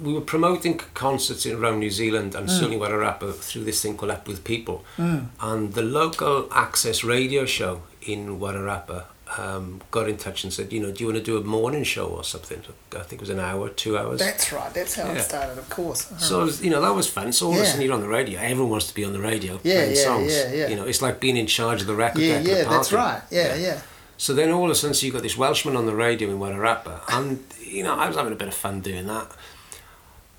we 0.00 0.12
were 0.12 0.20
promoting 0.20 0.78
concerts 0.94 1.46
around 1.46 1.80
New 1.80 1.90
Zealand 1.90 2.34
and 2.34 2.48
mm. 2.48 2.50
certainly 2.50 2.76
Wairarapa 2.76 3.34
through 3.34 3.64
this 3.64 3.82
thing 3.82 3.96
called 3.96 4.12
Up 4.12 4.28
With 4.28 4.44
People. 4.44 4.84
Mm. 4.96 5.28
And 5.40 5.74
the 5.74 5.82
local 5.82 6.48
access 6.52 7.02
radio 7.04 7.46
show 7.46 7.82
in 8.02 8.38
Wairarapa 8.38 9.04
um, 9.38 9.80
got 9.90 10.08
in 10.08 10.16
touch 10.16 10.44
and 10.44 10.52
said, 10.52 10.72
you 10.72 10.80
know, 10.80 10.92
do 10.92 11.02
you 11.02 11.10
want 11.10 11.18
to 11.18 11.24
do 11.24 11.36
a 11.36 11.42
morning 11.42 11.84
show 11.84 12.06
or 12.06 12.24
something? 12.24 12.62
I 12.94 13.00
think 13.00 13.14
it 13.14 13.20
was 13.20 13.30
an 13.30 13.40
hour, 13.40 13.68
two 13.68 13.98
hours. 13.98 14.20
That's 14.20 14.52
right. 14.52 14.72
That's 14.72 14.94
how 14.94 15.06
yeah. 15.06 15.14
it 15.14 15.22
started, 15.22 15.58
of 15.58 15.68
course. 15.68 16.12
So, 16.18 16.44
was, 16.44 16.62
you 16.62 16.70
know, 16.70 16.80
that 16.80 16.94
was 16.94 17.08
fun. 17.08 17.32
So 17.32 17.46
all 17.46 17.54
yeah. 17.54 17.60
of 17.60 17.64
a 17.64 17.68
sudden 17.68 17.84
you're 17.84 17.94
on 17.94 18.00
the 18.00 18.08
radio. 18.08 18.38
Everyone 18.40 18.70
wants 18.70 18.88
to 18.88 18.94
be 18.94 19.04
on 19.04 19.12
the 19.12 19.20
radio 19.20 19.54
yeah, 19.62 19.74
playing 19.74 19.96
yeah, 19.96 20.02
songs. 20.02 20.32
Yeah, 20.32 20.52
yeah. 20.52 20.68
You 20.68 20.76
know, 20.76 20.84
it's 20.84 21.02
like 21.02 21.20
being 21.20 21.36
in 21.36 21.46
charge 21.46 21.80
of 21.80 21.86
the 21.86 21.94
record 21.94 22.20
Yeah, 22.20 22.40
yeah, 22.40 22.64
that's 22.64 22.92
right. 22.92 23.22
Yeah, 23.30 23.54
yeah, 23.54 23.66
yeah. 23.66 23.80
So 24.18 24.32
then 24.32 24.50
all 24.50 24.64
of 24.64 24.70
a 24.70 24.74
sudden 24.74 24.94
so 24.94 25.04
you 25.04 25.12
got 25.12 25.22
this 25.22 25.36
Welshman 25.36 25.76
on 25.76 25.86
the 25.86 25.94
radio 25.94 26.30
in 26.30 26.38
Wairarapa. 26.38 27.02
And, 27.08 27.44
you 27.60 27.82
know, 27.82 27.94
I 27.94 28.06
was 28.06 28.16
having 28.16 28.32
a 28.32 28.36
bit 28.36 28.48
of 28.48 28.54
fun 28.54 28.80
doing 28.80 29.06
that. 29.08 29.30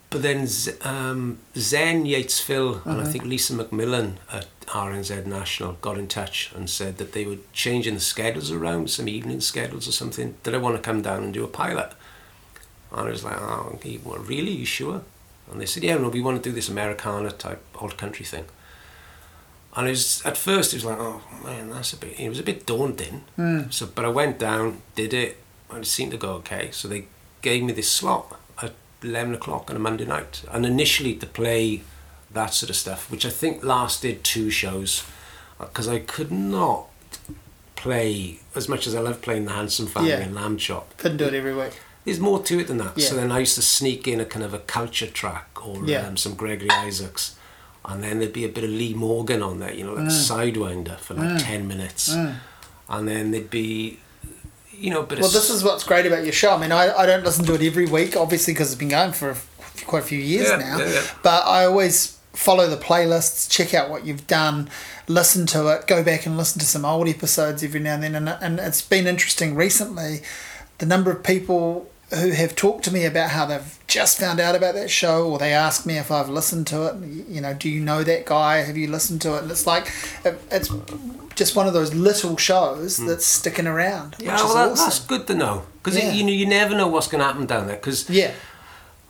But 0.09 0.21
then 0.21 0.47
um, 0.81 1.39
Zen 1.57 2.05
Yates 2.05 2.39
Phil 2.39 2.75
mm-hmm. 2.75 2.89
and 2.89 3.01
I 3.01 3.03
think 3.03 3.25
Lisa 3.25 3.53
McMillan 3.53 4.15
at 4.31 4.47
RNZ 4.67 5.25
National 5.25 5.73
got 5.73 5.97
in 5.97 6.07
touch 6.07 6.51
and 6.55 6.69
said 6.69 6.97
that 6.97 7.11
they 7.11 7.25
were 7.25 7.37
changing 7.51 7.95
the 7.95 7.99
schedules 7.99 8.51
around, 8.51 8.89
some 8.89 9.09
evening 9.09 9.41
schedules 9.41 9.87
or 9.87 9.91
something. 9.91 10.35
Did 10.43 10.55
I 10.55 10.59
want 10.59 10.77
to 10.77 10.81
come 10.81 11.01
down 11.01 11.23
and 11.23 11.33
do 11.33 11.43
a 11.43 11.47
pilot? 11.47 11.93
And 12.91 13.07
I 13.07 13.11
was 13.11 13.23
like, 13.23 13.37
oh, 13.37 13.79
well, 14.05 14.19
really? 14.19 14.51
You 14.51 14.65
sure? 14.65 15.01
And 15.51 15.59
they 15.59 15.65
said, 15.65 15.83
yeah, 15.83 15.97
no, 15.97 16.09
we 16.09 16.21
want 16.21 16.41
to 16.41 16.49
do 16.49 16.53
this 16.53 16.69
Americana 16.69 17.31
type 17.31 17.63
old 17.79 17.97
country 17.97 18.25
thing. 18.25 18.45
And 19.75 19.87
it 19.87 19.91
was, 19.91 20.25
at 20.25 20.37
first 20.37 20.73
it 20.73 20.77
was 20.77 20.85
like, 20.85 20.97
oh 20.99 21.21
man, 21.43 21.69
that's 21.69 21.93
a 21.93 21.97
bit, 21.97 22.19
it 22.19 22.29
was 22.29 22.39
a 22.39 22.43
bit 22.43 22.65
daunting. 22.65 23.23
Mm. 23.37 23.71
So, 23.71 23.85
but 23.85 24.05
I 24.05 24.09
went 24.09 24.39
down, 24.39 24.81
did 24.95 25.13
it, 25.13 25.37
and 25.69 25.83
it 25.83 25.87
seemed 25.87 26.11
to 26.11 26.17
go 26.17 26.31
okay. 26.35 26.71
So 26.71 26.87
they 26.87 27.05
gave 27.41 27.63
me 27.63 27.73
this 27.73 27.91
slot 27.91 28.39
11 29.03 29.35
o'clock 29.35 29.69
on 29.69 29.75
a 29.75 29.79
Monday 29.79 30.05
night. 30.05 30.43
And 30.51 30.65
initially 30.65 31.15
to 31.15 31.25
play 31.25 31.81
that 32.31 32.53
sort 32.53 32.69
of 32.69 32.75
stuff, 32.75 33.09
which 33.11 33.25
I 33.25 33.29
think 33.29 33.63
lasted 33.63 34.23
two 34.23 34.49
shows, 34.49 35.03
because 35.59 35.87
I 35.87 35.99
could 35.99 36.31
not 36.31 36.87
play 37.75 38.39
as 38.55 38.67
much 38.67 38.87
as 38.87 38.95
I 38.95 38.99
love 38.99 39.21
playing 39.21 39.45
the 39.45 39.51
Handsome 39.51 39.87
Family 39.87 40.09
yeah. 40.09 40.19
and 40.19 40.35
Lambchop. 40.35 40.83
Couldn't 40.97 41.17
do 41.17 41.25
it 41.25 41.33
every 41.33 41.55
week. 41.55 41.79
There's 42.03 42.19
more 42.19 42.41
to 42.43 42.59
it 42.59 42.67
than 42.67 42.77
that. 42.77 42.97
Yeah. 42.97 43.07
So 43.07 43.15
then 43.15 43.31
I 43.31 43.39
used 43.39 43.55
to 43.55 43.61
sneak 43.61 44.07
in 44.07 44.19
a 44.19 44.25
kind 44.25 44.43
of 44.43 44.53
a 44.53 44.59
culture 44.59 45.07
track 45.07 45.65
or 45.65 45.83
yeah. 45.85 46.07
um, 46.07 46.17
some 46.17 46.35
Gregory 46.35 46.69
Isaacs. 46.69 47.35
And 47.85 48.03
then 48.03 48.19
there'd 48.19 48.33
be 48.33 48.45
a 48.45 48.49
bit 48.49 48.63
of 48.63 48.69
Lee 48.69 48.93
Morgan 48.93 49.41
on 49.41 49.59
there, 49.59 49.73
you 49.73 49.85
know, 49.85 49.93
like 49.93 50.05
mm. 50.05 50.53
Sidewinder 50.55 50.97
for 50.97 51.13
like 51.13 51.37
mm. 51.37 51.45
10 51.45 51.67
minutes. 51.67 52.13
Mm. 52.13 52.35
And 52.89 53.07
then 53.07 53.31
there'd 53.31 53.49
be 53.49 53.99
you 54.77 54.91
know, 54.91 55.03
but 55.03 55.19
well, 55.19 55.29
this 55.29 55.49
is 55.49 55.63
what's 55.63 55.83
great 55.83 56.05
about 56.05 56.23
your 56.23 56.33
show. 56.33 56.51
I 56.51 56.57
mean, 56.57 56.71
I, 56.71 56.93
I 56.93 57.05
don't 57.05 57.23
listen 57.23 57.45
to 57.45 57.55
it 57.55 57.61
every 57.61 57.87
week, 57.87 58.15
obviously, 58.15 58.53
because 58.53 58.71
it's 58.71 58.79
been 58.79 58.89
going 58.89 59.11
for 59.11 59.35
quite 59.85 60.03
a 60.03 60.05
few 60.05 60.19
years 60.19 60.49
yeah, 60.49 60.57
now. 60.57 60.77
Yeah, 60.79 60.89
yeah. 60.89 61.03
But 61.23 61.45
I 61.47 61.65
always 61.65 62.17
follow 62.33 62.67
the 62.67 62.77
playlists, 62.77 63.49
check 63.49 63.73
out 63.73 63.89
what 63.89 64.05
you've 64.05 64.27
done, 64.27 64.69
listen 65.07 65.47
to 65.47 65.67
it, 65.69 65.87
go 65.87 66.03
back 66.03 66.25
and 66.25 66.37
listen 66.37 66.59
to 66.59 66.65
some 66.65 66.85
old 66.85 67.07
episodes 67.07 67.63
every 67.63 67.79
now 67.79 67.95
and 67.95 68.03
then. 68.03 68.15
And, 68.15 68.29
and 68.29 68.59
it's 68.59 68.81
been 68.81 69.07
interesting 69.07 69.55
recently 69.55 70.21
the 70.77 70.85
number 70.85 71.11
of 71.11 71.23
people 71.23 71.89
who 72.09 72.31
have 72.31 72.55
talked 72.55 72.85
to 72.85 72.93
me 72.93 73.05
about 73.05 73.31
how 73.31 73.45
they've 73.45 73.79
just 73.87 74.17
found 74.17 74.39
out 74.39 74.55
about 74.55 74.75
that 74.75 74.89
show 74.89 75.29
or 75.29 75.37
they 75.37 75.51
ask 75.51 75.85
me 75.85 75.97
if 75.97 76.09
I've 76.09 76.29
listened 76.29 76.67
to 76.67 76.87
it. 76.87 76.95
You 77.27 77.41
know, 77.41 77.53
do 77.53 77.69
you 77.69 77.81
know 77.81 78.03
that 78.03 78.25
guy? 78.25 78.57
Have 78.57 78.77
you 78.77 78.87
listened 78.87 79.21
to 79.23 79.35
it? 79.35 79.43
And 79.43 79.51
it's 79.51 79.67
like, 79.67 79.91
it's 80.49 80.69
just 81.35 81.55
one 81.55 81.67
of 81.67 81.73
those 81.73 81.93
little 81.93 82.35
shows 82.37 82.99
mm. 82.99 83.07
that's 83.07 83.25
sticking 83.25 83.67
around. 83.67 84.15
Yeah, 84.19 84.35
well, 84.35 84.55
that, 84.55 84.71
awesome. 84.71 84.85
that's 84.85 84.99
good 84.99 85.27
to 85.27 85.35
know 85.35 85.63
because 85.83 85.97
yeah. 85.97 86.11
you 86.11 86.23
know 86.23 86.31
you 86.31 86.45
never 86.45 86.75
know 86.75 86.87
what's 86.87 87.07
going 87.07 87.19
to 87.19 87.25
happen 87.25 87.45
down 87.45 87.67
there. 87.67 87.75
Because 87.75 88.09
yeah, 88.09 88.31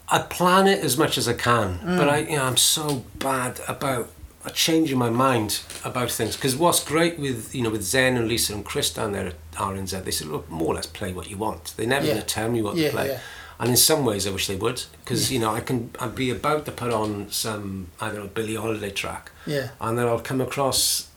I 0.09 0.19
plan 0.19 0.67
it 0.67 0.83
as 0.83 0.97
much 0.97 1.17
as 1.17 1.27
I 1.27 1.33
can, 1.33 1.79
mm. 1.79 1.97
but 1.97 2.09
I 2.09 2.19
you 2.19 2.35
know 2.35 2.43
I'm 2.43 2.57
so 2.57 3.05
bad 3.19 3.59
about 3.67 4.09
changing 4.53 4.97
my 4.97 5.09
mind 5.09 5.61
about 5.83 6.11
things. 6.11 6.35
Because 6.35 6.55
what's 6.55 6.83
great 6.83 7.19
with 7.19 7.53
you 7.53 7.63
know 7.63 7.69
with 7.69 7.83
Zen 7.83 8.17
and 8.17 8.27
Lisa 8.27 8.53
and 8.53 8.65
Chris 8.65 8.93
down 8.93 9.11
there 9.11 9.27
at 9.27 9.51
RNZ, 9.53 10.03
they 10.03 10.11
said 10.11 10.27
look 10.27 10.49
more 10.49 10.73
or 10.73 10.75
less 10.75 10.85
play 10.85 11.13
what 11.13 11.29
you 11.29 11.37
want. 11.37 11.73
They 11.77 11.85
never 11.85 12.05
yeah. 12.05 12.13
going 12.13 12.25
to 12.25 12.27
tell 12.27 12.49
me 12.49 12.61
what 12.61 12.75
yeah, 12.75 12.87
to 12.87 12.93
play. 12.93 13.07
Yeah. 13.09 13.19
And 13.59 13.71
in 13.71 13.77
some 13.77 14.05
ways, 14.05 14.27
I 14.27 14.29
wish 14.29 14.45
they 14.45 14.55
would, 14.55 14.83
because 15.03 15.31
you 15.31 15.39
know 15.39 15.51
I 15.53 15.61
can 15.61 15.91
I'd 15.99 16.15
be 16.15 16.29
about 16.29 16.65
to 16.65 16.71
put 16.71 16.93
on 16.93 17.31
some 17.31 17.87
I 17.99 18.07
don't 18.07 18.17
know 18.17 18.27
Billie 18.27 18.55
Holiday 18.55 18.91
track, 18.91 19.31
yeah, 19.45 19.69
and 19.81 19.97
then 19.97 20.05
I'll 20.05 20.19
come 20.19 20.41
across 20.41 21.07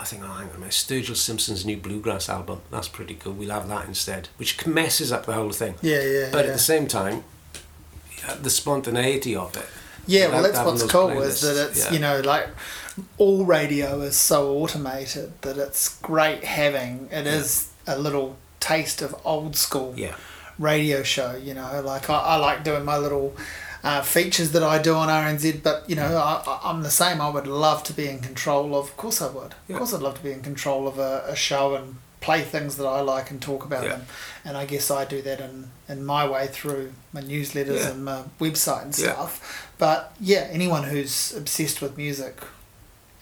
I 0.00 0.04
think, 0.04 0.22
oh, 0.24 0.28
hang 0.28 0.48
on 0.48 0.56
a 0.56 0.58
minute, 0.58 0.72
Sturgill 0.72 1.14
Simpson's 1.14 1.66
new 1.66 1.76
bluegrass 1.76 2.30
album. 2.30 2.62
That's 2.70 2.88
pretty 2.88 3.16
cool. 3.16 3.34
We'll 3.34 3.50
have 3.50 3.68
that 3.68 3.86
instead, 3.86 4.30
which 4.38 4.66
messes 4.66 5.12
up 5.12 5.26
the 5.26 5.34
whole 5.34 5.50
thing. 5.50 5.74
Yeah, 5.82 6.02
yeah. 6.02 6.28
But 6.32 6.46
at 6.46 6.54
the 6.54 6.58
same 6.58 6.86
time, 6.86 7.22
uh, 8.26 8.36
the 8.36 8.48
spontaneity 8.48 9.36
of 9.36 9.54
it. 9.58 9.66
Yeah, 10.06 10.28
well, 10.28 10.42
that's 10.42 10.58
what's 10.58 10.90
cool 10.90 11.08
playlists. 11.08 11.26
is 11.26 11.40
that 11.42 11.68
it's 11.70 11.84
yeah. 11.84 11.92
you 11.92 11.98
know 11.98 12.20
like 12.20 12.48
all 13.18 13.44
radio 13.44 14.00
is 14.00 14.16
so 14.16 14.54
automated 14.56 15.32
that 15.42 15.56
it's 15.56 15.98
great 16.00 16.44
having 16.44 17.08
it 17.10 17.26
yeah. 17.26 17.32
is 17.32 17.70
a 17.86 17.98
little 17.98 18.36
taste 18.60 19.02
of 19.02 19.14
old 19.24 19.56
school 19.56 19.94
yeah. 19.96 20.14
radio 20.58 21.02
show. 21.02 21.34
You 21.34 21.54
know, 21.54 21.82
like 21.84 22.08
I, 22.08 22.18
I 22.18 22.36
like 22.36 22.64
doing 22.64 22.84
my 22.84 22.96
little 22.96 23.34
uh, 23.82 24.02
features 24.02 24.52
that 24.52 24.62
I 24.62 24.80
do 24.80 24.94
on 24.94 25.08
RNZ, 25.08 25.62
but 25.62 25.88
you 25.88 25.96
know, 25.96 26.16
I, 26.16 26.60
I'm 26.64 26.82
the 26.82 26.90
same. 26.90 27.20
I 27.20 27.28
would 27.30 27.46
love 27.46 27.82
to 27.84 27.92
be 27.92 28.08
in 28.08 28.20
control 28.20 28.76
of. 28.76 28.90
Of 28.90 28.96
course, 28.96 29.22
I 29.22 29.30
would. 29.30 29.54
Yeah. 29.66 29.74
Of 29.74 29.78
course, 29.78 29.94
I'd 29.94 30.02
love 30.02 30.16
to 30.16 30.22
be 30.22 30.32
in 30.32 30.42
control 30.42 30.86
of 30.86 30.98
a, 30.98 31.24
a 31.26 31.36
show 31.36 31.74
and 31.74 31.96
play 32.20 32.42
things 32.42 32.76
that 32.76 32.86
I 32.86 33.00
like 33.00 33.30
and 33.30 33.40
talk 33.40 33.64
about 33.64 33.82
yeah. 33.82 33.90
them. 33.90 34.06
And 34.44 34.56
I 34.56 34.66
guess 34.66 34.90
I 34.90 35.04
do 35.04 35.22
that 35.22 35.40
in, 35.40 35.70
in 35.88 36.04
my 36.04 36.28
way 36.28 36.46
through 36.48 36.92
my 37.12 37.22
newsletters 37.22 37.80
yeah. 37.80 37.90
and 37.90 38.04
my 38.04 38.24
website 38.38 38.82
and 38.82 38.94
stuff. 38.94 39.72
But 39.78 40.14
yeah, 40.20 40.46
anyone 40.50 40.84
who's 40.84 41.34
obsessed 41.34 41.80
with 41.80 41.96
music 41.96 42.38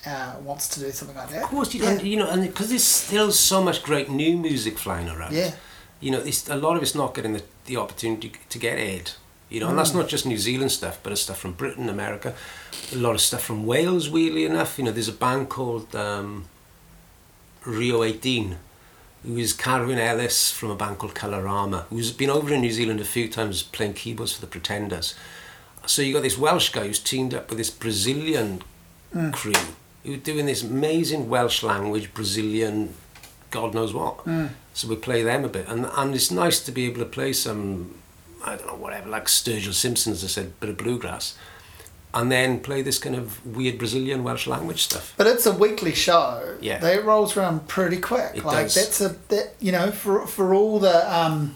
uh, 0.06 0.34
wants 0.42 0.68
to 0.68 0.80
do 0.80 0.90
something 0.90 1.16
like 1.16 1.30
that. 1.30 1.44
Of 1.44 1.48
course, 1.48 1.74
you, 1.74 1.82
yeah. 1.82 2.00
you 2.00 2.16
know, 2.16 2.30
and 2.30 2.42
because 2.42 2.68
there's 2.68 2.84
still 2.84 3.32
so 3.32 3.62
much 3.62 3.82
great 3.82 4.10
new 4.10 4.36
music 4.36 4.78
flying 4.78 5.08
around. 5.08 5.32
Yeah. 5.32 5.52
You 6.00 6.12
know, 6.12 6.24
a 6.48 6.56
lot 6.56 6.76
of 6.76 6.82
it's 6.82 6.94
not 6.94 7.14
getting 7.14 7.32
the, 7.32 7.42
the 7.66 7.76
opportunity 7.76 8.32
to 8.48 8.58
get 8.58 8.78
aired. 8.78 9.12
You 9.48 9.60
know, 9.60 9.66
mm. 9.66 9.70
and 9.70 9.78
that's 9.78 9.90
mm. 9.90 9.96
not 9.96 10.08
just 10.08 10.26
New 10.26 10.38
Zealand 10.38 10.70
stuff, 10.70 11.00
but 11.02 11.12
it's 11.12 11.22
stuff 11.22 11.38
from 11.38 11.52
Britain, 11.52 11.88
America, 11.88 12.34
a 12.92 12.96
lot 12.96 13.14
of 13.14 13.20
stuff 13.20 13.42
from 13.42 13.66
Wales. 13.66 14.08
Weirdly 14.08 14.44
enough, 14.44 14.78
you 14.78 14.84
know, 14.84 14.92
there's 14.92 15.08
a 15.08 15.12
band 15.12 15.48
called 15.48 15.94
um, 15.96 16.44
Rio 17.64 18.04
18, 18.04 18.56
who 19.24 19.36
is 19.36 19.52
Carwyn 19.52 19.98
Ellis 19.98 20.52
from 20.52 20.70
a 20.70 20.76
band 20.76 20.98
called 20.98 21.14
Colorama, 21.14 21.84
who's 21.86 22.12
been 22.12 22.30
over 22.30 22.54
in 22.54 22.60
New 22.60 22.70
Zealand 22.70 23.00
a 23.00 23.04
few 23.04 23.28
times 23.28 23.62
playing 23.62 23.94
keyboards 23.94 24.34
for 24.34 24.40
the 24.40 24.46
Pretenders. 24.46 25.14
So 25.86 26.02
you 26.02 26.12
got 26.12 26.22
this 26.22 26.38
Welsh 26.38 26.68
guy 26.68 26.86
who's 26.86 27.00
teamed 27.00 27.34
up 27.34 27.48
with 27.48 27.58
this 27.58 27.70
Brazilian 27.70 28.62
mm. 29.14 29.32
crew 29.32 29.54
who 30.08 30.14
are 30.14 30.16
doing 30.32 30.46
this 30.46 30.62
amazing 30.62 31.28
Welsh 31.28 31.62
language, 31.62 32.14
Brazilian, 32.14 32.94
God 33.50 33.74
knows 33.74 33.92
what. 33.92 34.24
Mm. 34.24 34.50
So 34.72 34.88
we 34.88 34.96
play 34.96 35.22
them 35.22 35.44
a 35.44 35.48
bit, 35.48 35.68
and 35.68 35.86
and 35.96 36.14
it's 36.14 36.30
nice 36.30 36.60
to 36.60 36.72
be 36.72 36.86
able 36.86 37.00
to 37.00 37.04
play 37.04 37.32
some 37.32 37.94
I 38.44 38.56
don't 38.56 38.66
know, 38.66 38.74
whatever, 38.74 39.08
like 39.08 39.26
Sturgill 39.26 39.74
Simpson, 39.74 40.12
as 40.12 40.24
I 40.24 40.28
said, 40.28 40.58
bit 40.60 40.70
of 40.70 40.76
bluegrass. 40.78 41.36
And 42.14 42.32
then 42.32 42.60
play 42.60 42.80
this 42.80 42.98
kind 42.98 43.14
of 43.14 43.44
weird 43.44 43.76
Brazilian 43.76 44.24
Welsh 44.24 44.46
language 44.46 44.82
stuff. 44.84 45.12
But 45.18 45.26
it's 45.26 45.44
a 45.44 45.52
weekly 45.52 45.94
show. 45.94 46.56
Yeah. 46.60 46.78
They 46.78 46.98
rolls 46.98 47.36
around 47.36 47.68
pretty 47.68 47.98
quick. 47.98 48.30
It 48.34 48.44
like 48.44 48.66
does. 48.66 48.74
that's 48.76 49.00
a 49.02 49.08
that 49.28 49.54
you 49.60 49.72
know, 49.72 49.90
for 49.90 50.26
for 50.26 50.54
all 50.54 50.78
the 50.78 51.14
um 51.14 51.54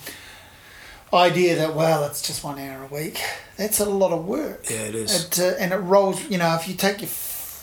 idea 1.15 1.57
that 1.57 1.75
well 1.75 2.05
it's 2.05 2.23
just 2.23 2.43
one 2.43 2.59
hour 2.59 2.85
a 2.85 2.87
week 2.87 3.21
that's 3.59 3.81
a 3.81 3.85
lot 3.85 4.13
of 4.13 4.25
work 4.25 4.65
Yeah, 4.71 4.85
it 4.85 4.95
is. 4.95 5.27
it, 5.27 5.39
uh, 5.39 5.55
and 5.59 5.73
it 5.73 5.77
rolls 5.77 6.23
you 6.31 6.39
know 6.39 6.55
if 6.55 6.67
you 6.67 6.75
take 6.75 7.03
your 7.03 7.11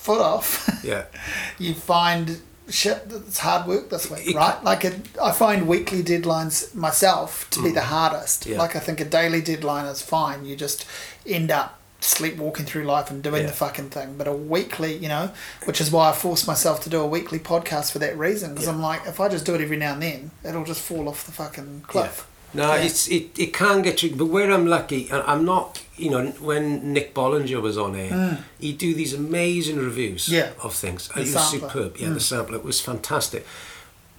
foot 0.05 0.21
off 0.21 0.69
Yeah. 0.83 1.05
you 1.59 1.73
find 1.73 2.41
shit 2.69 3.09
that's 3.09 3.39
hard 3.39 3.67
work 3.67 3.89
this 3.89 4.09
week 4.11 4.27
It- 4.27 4.35
right 4.35 4.63
like 4.63 4.85
it, 4.85 4.95
i 5.21 5.31
find 5.31 5.67
weekly 5.67 6.03
deadlines 6.03 6.73
myself 6.75 7.49
to 7.49 7.63
be 7.63 7.71
the 7.71 7.81
hardest 7.95 8.43
Mm. 8.43 8.51
Yeah. 8.51 8.57
like 8.59 8.75
i 8.75 8.79
think 8.79 8.99
a 9.01 9.05
daily 9.05 9.41
deadline 9.41 9.85
is 9.87 10.01
fine 10.03 10.45
you 10.45 10.55
just 10.55 10.85
end 11.25 11.49
up 11.51 11.79
sleepwalking 12.01 12.65
through 12.65 12.83
life 12.85 13.09
and 13.11 13.21
doing 13.23 13.41
Yeah. 13.41 13.47
the 13.47 13.53
fucking 13.53 13.89
thing 13.89 14.15
but 14.19 14.27
a 14.27 14.31
weekly 14.33 14.95
you 14.95 15.09
know 15.09 15.31
which 15.65 15.81
is 15.81 15.89
why 15.91 16.09
i 16.09 16.13
force 16.13 16.45
myself 16.47 16.81
to 16.83 16.89
do 16.89 17.01
a 17.01 17.07
weekly 17.07 17.39
podcast 17.39 17.91
for 17.91 17.99
that 17.99 18.15
reason 18.17 18.51
because 18.53 18.67
Yeah. 18.67 18.73
i'm 18.73 18.81
like 18.81 19.01
if 19.07 19.19
i 19.19 19.27
just 19.27 19.45
do 19.45 19.55
it 19.55 19.61
every 19.61 19.75
now 19.77 19.93
and 19.93 20.01
then 20.03 20.31
it'll 20.45 20.63
just 20.63 20.81
fall 20.81 21.09
off 21.09 21.25
the 21.25 21.31
fucking 21.33 21.83
cliff 21.87 22.25
No, 22.53 22.73
Yeah. 22.73 22.81
it's 22.81 23.07
it, 23.07 23.37
it 23.37 23.53
can 23.53 23.81
get 23.81 24.01
you, 24.03 24.15
but 24.15 24.25
where 24.25 24.51
I'm 24.51 24.65
lucky, 24.65 25.07
and 25.09 25.21
I'm 25.27 25.45
not, 25.45 25.81
you 25.97 26.09
know, 26.09 26.25
when 26.39 26.93
Nick 26.93 27.13
Bollinger 27.13 27.61
was 27.61 27.77
on 27.77 27.95
air, 27.95 28.43
he'd 28.59 28.77
do 28.79 28.93
these 28.95 29.13
amazing 29.13 29.77
reviews 29.77 30.27
Mm. 30.27 30.31
Yeah. 30.33 30.49
of 30.63 30.73
things. 30.73 31.07
The 31.09 31.19
it 31.19 31.19
was 31.21 31.31
sampler. 31.33 31.69
superb. 31.69 31.97
Yeah, 31.97 32.07
Mm. 32.07 32.13
the 32.15 32.19
sampler 32.19 32.57
it 32.57 32.63
was 32.65 32.81
fantastic. 32.81 33.45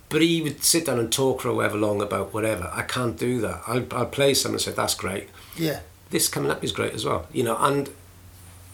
But 0.09 0.23
he 0.23 0.43
would 0.43 0.63
sit 0.65 0.87
down 0.87 0.99
and 0.99 1.11
talk 1.13 1.41
for 1.43 1.49
however 1.49 1.77
long 1.79 2.01
about 2.03 2.33
whatever. 2.35 2.71
I 2.73 2.83
can't 2.83 3.17
do 3.17 3.41
that. 3.43 3.63
I'll, 3.67 3.85
I'll 3.93 4.07
play 4.07 4.35
something 4.35 4.55
and 4.55 4.61
say, 4.63 4.73
that's 4.73 4.95
great. 4.95 5.29
yeah 5.57 5.81
This 6.11 6.29
coming 6.29 6.51
up 6.51 6.63
is 6.65 6.73
great 6.73 6.95
as 6.95 7.05
well. 7.05 7.27
You 7.33 7.45
know, 7.45 7.57
and 7.59 7.89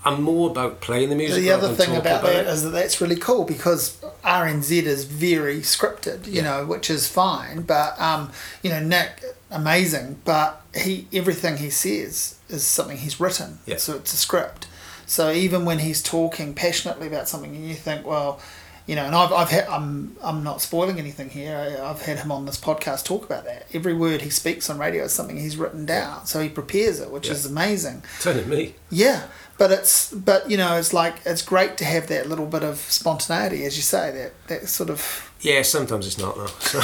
I'm 0.05 0.23
more 0.23 0.49
about 0.51 0.81
playing 0.81 1.09
the 1.11 1.17
music. 1.17 1.43
the 1.43 1.51
other 1.51 1.69
thing 1.75 1.87
talking 1.87 2.01
about 2.01 2.23
that 2.23 2.37
it. 2.37 2.47
is 2.47 2.63
that 2.63 2.71
that's 2.71 3.01
really 3.01 3.17
cool 3.17 3.45
because 3.45 3.99
RNZ 4.25 4.85
is 4.85 5.05
very 5.05 5.61
scripted, 5.61 6.27
you 6.27 6.35
Yeah. 6.35 6.43
know, 6.43 6.65
which 6.65 6.89
is 6.89 7.07
fine. 7.09 7.63
But 7.63 8.01
um, 8.01 8.31
you 8.63 8.71
know, 8.71 8.81
Nick, 8.81 9.23
amazing, 9.51 10.21
but 10.25 10.63
he 10.75 11.07
everything 11.13 11.59
he 11.59 11.71
says 11.71 12.39
is 12.49 12.65
something 12.65 12.97
he's 12.99 13.21
written. 13.21 13.59
Yeah. 13.67 13.77
So 13.77 13.97
it's 13.97 14.13
a 14.13 14.17
script. 14.17 14.67
So 15.07 15.31
even 15.31 15.65
when 15.65 15.79
he's 15.81 16.03
talking 16.03 16.55
passionately 16.55 17.07
about 17.07 17.29
something, 17.29 17.55
and 17.55 17.69
you 17.69 17.75
think, 17.75 18.05
well, 18.07 18.41
you 18.89 18.95
know, 18.97 19.05
and 19.05 19.15
I've, 19.15 19.33
I've 19.33 19.49
had, 19.51 19.65
I'm, 19.67 20.17
I'm 20.23 20.43
not 20.45 20.61
spoiling 20.61 20.99
anything 20.99 21.29
here. 21.29 21.57
I, 21.57 21.91
I've 21.91 22.03
had 22.03 22.19
him 22.19 22.31
on 22.33 22.45
this 22.45 22.59
podcast 22.61 23.05
talk 23.05 23.25
about 23.25 23.45
that. 23.45 23.67
Every 23.73 23.95
word 23.95 24.23
he 24.23 24.31
speaks 24.31 24.69
on 24.71 24.79
radio 24.79 25.05
is 25.05 25.13
something 25.13 25.37
he's 25.39 25.57
written 25.57 25.87
down. 25.87 26.27
So 26.27 26.41
he 26.41 26.49
prepares 26.49 27.01
it, 27.01 27.11
which 27.11 27.27
Yeah. 27.27 27.33
is 27.35 27.47
amazing. 27.47 28.03
Telling 28.21 28.49
me. 28.49 28.75
Yeah, 28.91 29.25
but 29.59 29.71
it's 29.73 30.13
but 30.13 30.51
you 30.51 30.57
know 30.57 30.77
it's 30.77 30.93
like 30.93 31.17
it's 31.25 31.43
great 31.43 31.77
to 31.79 31.85
have 31.85 32.09
that 32.09 32.29
little 32.29 32.47
bit 32.47 32.63
of 32.63 32.79
spontaneity, 32.79 33.65
as 33.65 33.77
you 33.77 33.83
say. 33.83 34.11
That 34.13 34.33
that 34.49 34.69
sort 34.69 34.91
of 34.91 35.26
Yeah, 35.41 35.63
sometimes 35.63 36.07
it's 36.07 36.19
not 36.19 36.35
though. 36.35 36.47
So, 36.47 36.81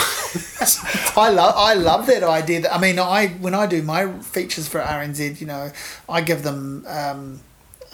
I 1.21 1.31
love 1.31 1.55
I 1.57 1.75
love 1.75 2.07
that 2.07 2.23
idea. 2.23 2.63
That 2.63 2.75
I 2.75 2.79
mean, 2.79 2.99
I 2.99 3.29
when 3.29 3.55
I 3.55 3.67
do 3.67 3.83
my 3.83 4.13
features 4.21 4.69
for 4.69 4.81
RNZ, 4.81 5.41
you 5.41 5.47
know, 5.47 5.73
I 6.09 6.21
give 6.21 6.43
them. 6.43 6.85
Um, 6.87 7.41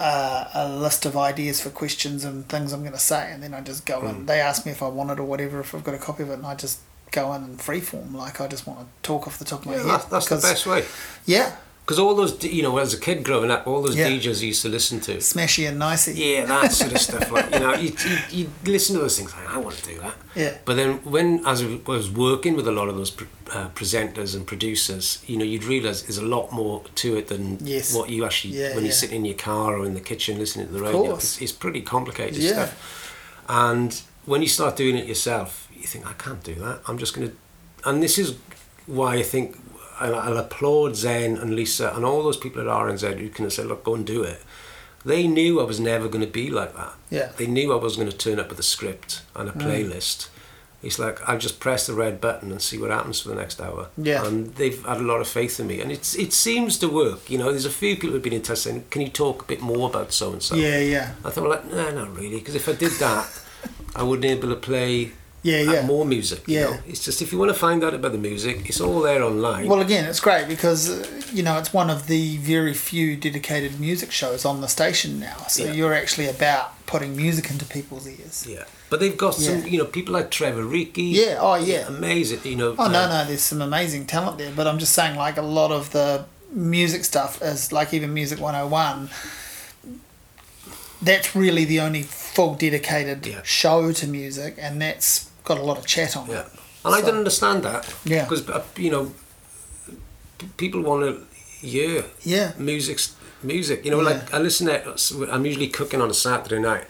uh, 0.01 0.49
a 0.55 0.69
list 0.69 1.07
of 1.07 1.17
ideas 1.17 1.61
for 1.61 1.71
questions 1.71 2.25
and 2.25 2.49
things 2.49 2.73
I'm 2.73 2.83
going 2.83 2.93
to 2.93 2.99
say, 2.99 3.33
and 3.33 3.43
then 3.43 3.53
I 3.53 3.61
just 3.61 3.85
go 3.85 4.07
in. 4.07 4.27
They 4.27 4.41
ask 4.41 4.65
me 4.65 4.71
if 4.71 4.81
I 4.81 4.87
want 4.87 5.11
it 5.11 5.19
or 5.19 5.25
whatever, 5.25 5.59
if 5.59 5.75
I've 5.75 5.83
got 5.83 5.95
a 5.95 5.99
copy 5.99 6.23
of 6.23 6.31
it, 6.31 6.35
and 6.35 6.47
I 6.47 6.55
just 6.55 6.79
go 7.11 7.33
in 7.35 7.43
and 7.43 7.59
freeform. 7.59 8.15
Like 8.15 8.41
I 8.41 8.47
just 8.47 8.67
want 8.67 8.81
to 8.81 8.87
talk 9.03 9.27
off 9.27 9.39
the 9.39 9.45
top 9.45 9.61
of 9.61 9.67
my 9.67 9.73
yeah, 9.73 9.79
head. 9.79 9.89
that's, 9.89 10.05
that's 10.07 10.29
the 10.29 10.37
best 10.37 10.67
way. 10.67 10.85
Yeah, 11.27 11.57
Because 11.89 12.01
all 12.01 12.15
those, 12.15 12.45
you 12.45 12.63
know, 12.63 12.77
as 12.77 12.93
a 12.93 13.01
kid 13.01 13.25
growing 13.25 13.51
up, 13.51 13.67
all 13.67 13.81
those 13.81 13.97
Yeah. 13.97 14.11
DJs 14.11 14.43
I 14.43 14.47
used 14.49 14.61
to 14.61 14.69
listen 14.69 15.01
to. 15.01 15.13
smashy 15.23 15.67
and 15.67 15.79
nicey. 15.79 16.13
Yeah, 16.13 16.45
that 16.45 16.71
sort 16.71 16.93
of 16.93 17.01
stuff. 17.09 17.31
Like 17.33 17.51
you 17.51 17.61
know, 17.61 17.73
you, 17.77 17.95
you, 18.31 18.51
you 18.65 18.73
listen 18.73 18.95
to 18.97 19.01
those 19.01 19.17
things. 19.17 19.33
Like, 19.35 19.49
I 19.49 19.57
want 19.57 19.75
to 19.79 19.85
do 19.95 19.99
that. 20.01 20.15
Yeah. 20.37 20.59
But 20.67 20.75
then 20.77 20.99
when 21.05 21.47
as 21.47 21.63
I 21.63 21.81
was 21.87 22.11
working 22.11 22.57
with 22.57 22.69
a 22.69 22.73
lot 22.73 22.91
of 22.91 22.97
those 22.97 23.11
pre- 23.11 23.27
uh, 23.55 23.71
presenters 23.71 24.35
and 24.37 24.47
producers, 24.47 25.25
you 25.27 25.39
know, 25.39 25.47
you'd 25.47 25.65
realise 25.65 26.03
there's 26.03 26.19
a 26.19 26.27
lot 26.27 26.53
more 26.53 26.83
to 26.97 27.17
it 27.17 27.29
than 27.29 27.57
Yes. 27.65 27.95
what 27.95 28.11
you 28.11 28.27
actually 28.27 28.59
Yeah, 28.61 28.75
when 28.75 28.85
yeah. 28.85 28.89
you 28.89 28.93
sit 28.93 29.11
in 29.11 29.25
your 29.25 29.37
car 29.39 29.79
or 29.79 29.87
in 29.87 29.95
the 29.95 30.03
kitchen 30.03 30.39
listening 30.39 30.67
to 30.67 30.73
the 30.75 30.83
radio. 30.83 31.15
It's, 31.15 31.41
it's 31.41 31.53
pretty 31.53 31.81
complicated 31.81 32.37
Yeah. 32.37 32.53
stuff. 32.67 33.45
And 33.49 33.99
when 34.27 34.43
you 34.43 34.49
start 34.49 34.77
doing 34.77 34.99
it 34.99 35.07
yourself, 35.07 35.69
you 35.75 35.85
think 35.85 36.07
I 36.07 36.13
can't 36.13 36.45
do 36.45 36.55
that. 36.57 36.81
I'm 36.87 36.99
just 36.99 37.15
going 37.15 37.29
to, 37.31 37.35
and 37.89 38.03
this 38.03 38.19
is 38.19 38.35
why 38.87 39.15
I 39.15 39.23
think 39.23 39.57
and 40.01 40.15
I'll 40.15 40.37
applaud 40.39 40.97
Zen 40.97 41.37
and 41.37 41.55
Lisa 41.55 41.93
and 41.95 42.05
all 42.05 42.23
those 42.23 42.37
people 42.37 42.61
at 42.61 42.67
RNZ 42.69 43.19
who 43.19 43.29
can 43.29 43.51
say, 43.51 43.63
look, 43.65 43.85
go 43.85 43.95
and 43.95 44.07
do 44.07 44.23
it. 44.23 44.43
They 45.05 45.27
knew 45.27 45.61
I 45.61 45.65
was 45.65 45.79
never 45.81 46.09
going 46.09 46.25
to 46.25 46.31
be 46.31 46.51
like 46.51 46.75
that. 46.77 46.93
Yeah. 47.11 47.31
They 47.37 47.47
knew 47.47 47.73
I 47.73 47.77
was 47.77 47.97
going 47.97 48.11
to 48.11 48.17
turn 48.17 48.39
up 48.41 48.51
with 48.51 48.59
a 48.59 48.63
script 48.65 49.23
and 49.37 49.49
a 49.49 49.53
Mm. 49.53 49.63
playlist. 49.63 50.29
It's 50.81 50.99
like 50.99 51.19
I'll 51.29 51.39
just 51.39 51.59
press 51.59 51.87
the 51.89 51.93
red 51.95 52.21
button 52.21 52.53
and 52.53 52.63
see 52.63 52.79
what 52.79 52.91
happens 52.91 53.21
for 53.21 53.31
the 53.31 53.35
next 53.35 53.61
hour. 53.61 53.89
Yeah. 53.97 54.25
And 54.25 54.55
they've 54.55 54.85
had 54.85 54.99
a 54.99 55.03
lot 55.03 55.21
of 55.21 55.27
faith 55.27 55.59
in 55.59 55.67
me, 55.67 55.81
and 55.81 55.91
it's 55.91 56.15
it 56.15 56.33
seems 56.33 56.79
to 56.79 56.89
work. 56.89 57.29
You 57.31 57.39
know, 57.39 57.51
there's 57.51 57.65
a 57.65 57.71
few 57.71 57.95
people 57.97 58.11
who've 58.11 58.23
been 58.23 58.33
in 58.33 58.43
touch 58.43 58.59
saying, 58.59 58.85
"Can 58.91 59.03
you 59.03 59.09
talk 59.09 59.43
a 59.43 59.45
bit 59.47 59.61
more 59.61 59.89
about 59.91 60.13
so 60.13 60.33
and 60.33 60.41
so?" 60.41 60.55
Yeah, 60.55 60.79
yeah, 60.79 61.15
I 61.25 61.31
thought, 61.31 61.49
well, 61.49 61.63
no, 61.69 61.91
not 61.91 62.17
really, 62.17 62.39
because 62.39 62.55
if 62.55 62.69
I 62.69 62.75
did 62.75 62.93
that, 63.01 63.27
I 63.97 64.05
wouldn't 64.05 64.23
be 64.23 64.29
able 64.29 64.51
to 64.51 64.55
play 64.71 65.13
yeah, 65.51 65.73
yeah. 65.73 65.87
more 65.93 66.05
music. 66.17 66.41
You 66.47 66.55
Yeah. 66.59 66.65
know? 66.71 66.79
It's 66.91 67.03
just 67.09 67.19
if 67.25 67.29
you 67.33 67.39
want 67.43 67.51
to 67.55 67.59
find 67.67 67.83
out 67.87 67.95
about 67.95 68.13
the 68.13 68.19
music, 68.31 68.57
it's 68.71 68.81
all 68.81 69.01
there 69.09 69.23
online. 69.31 69.65
Well, 69.69 69.81
again, 69.89 70.05
it's 70.11 70.21
great 70.29 70.47
because 70.55 70.83
uh, 70.91 71.07
you 71.37 71.43
know 71.43 71.59
it's 71.61 71.73
one 71.73 71.89
of 71.97 72.01
the 72.07 72.37
very 72.55 72.75
few 72.75 73.17
dedicated 73.17 73.73
music 73.81 74.11
shows 74.21 74.45
on 74.45 74.61
the 74.65 74.69
station 74.69 75.11
now. 75.29 75.37
So 75.49 75.65
Yeah. 75.65 75.73
you're 75.77 75.95
actually 76.03 76.29
about 76.29 76.67
putting 76.87 77.15
music 77.17 77.51
into 77.51 77.65
people's 77.67 78.07
ears. 78.09 78.47
yeah. 78.49 78.65
But 78.91 79.01
they've 79.01 79.19
got 79.25 79.35
some, 79.35 79.67
you 79.67 79.77
know, 79.81 79.85
people 79.85 80.15
like 80.15 80.31
Trevor 80.31 80.63
Reekie. 80.65 81.13
Yeah, 81.13 81.37
oh, 81.47 81.57
yeah. 81.57 81.87
Amazing, 81.89 82.41
you 82.45 82.57
know. 82.57 82.75
Oh 82.79 82.89
no, 82.89 83.01
uh, 83.03 83.09
no, 83.09 83.25
there's 83.29 83.43
some 83.43 83.61
amazing 83.61 84.07
talent 84.07 84.39
there, 84.39 84.51
but 84.57 84.67
I'm 84.67 84.79
just 84.79 84.95
saying, 84.95 85.15
like 85.27 85.37
a 85.37 85.43
lot 85.43 85.71
of 85.71 85.91
the 85.91 86.25
music 86.51 87.05
stuff 87.05 87.43
is 87.43 87.71
like 87.73 87.93
even 87.93 88.15
Music 88.15 88.41
101. 88.41 89.11
That's 91.01 91.37
really 91.37 91.65
the 91.65 91.81
only 91.81 92.03
full 92.03 92.55
dedicated 92.55 93.25
Yeah. 93.27 93.41
show 93.45 93.93
to 93.93 94.07
music, 94.07 94.57
and 94.59 94.81
that's 94.83 95.28
got 95.49 95.59
a 95.59 95.67
lot 95.71 95.79
of 95.79 95.87
chat 95.87 96.17
on 96.17 96.27
Yeah. 96.29 96.41
it. 96.43 96.47
And 96.85 96.95
I 96.95 96.99
So- 97.01 97.05
didn't 97.07 97.19
understand 97.25 97.63
that. 97.65 97.83
Yeah. 98.05 98.23
Because, 98.25 98.43
uh, 98.49 98.63
you 98.77 98.91
know, 98.95 99.05
people 100.57 100.81
want 100.83 101.03
to 101.05 101.13
hear 101.67 102.05
Yeah, 102.25 102.53
music's 102.59 103.15
music. 103.43 103.85
You 103.85 103.91
know, 103.93 104.01
Yeah. 104.01 104.11
like 104.11 104.35
I 104.35 104.39
listen 104.39 104.67
to, 104.69 105.29
I'm 105.35 105.45
usually 105.47 105.69
cooking 105.69 106.01
on 106.01 106.11
a 106.11 106.15
Saturday 106.15 106.61
night 106.61 106.85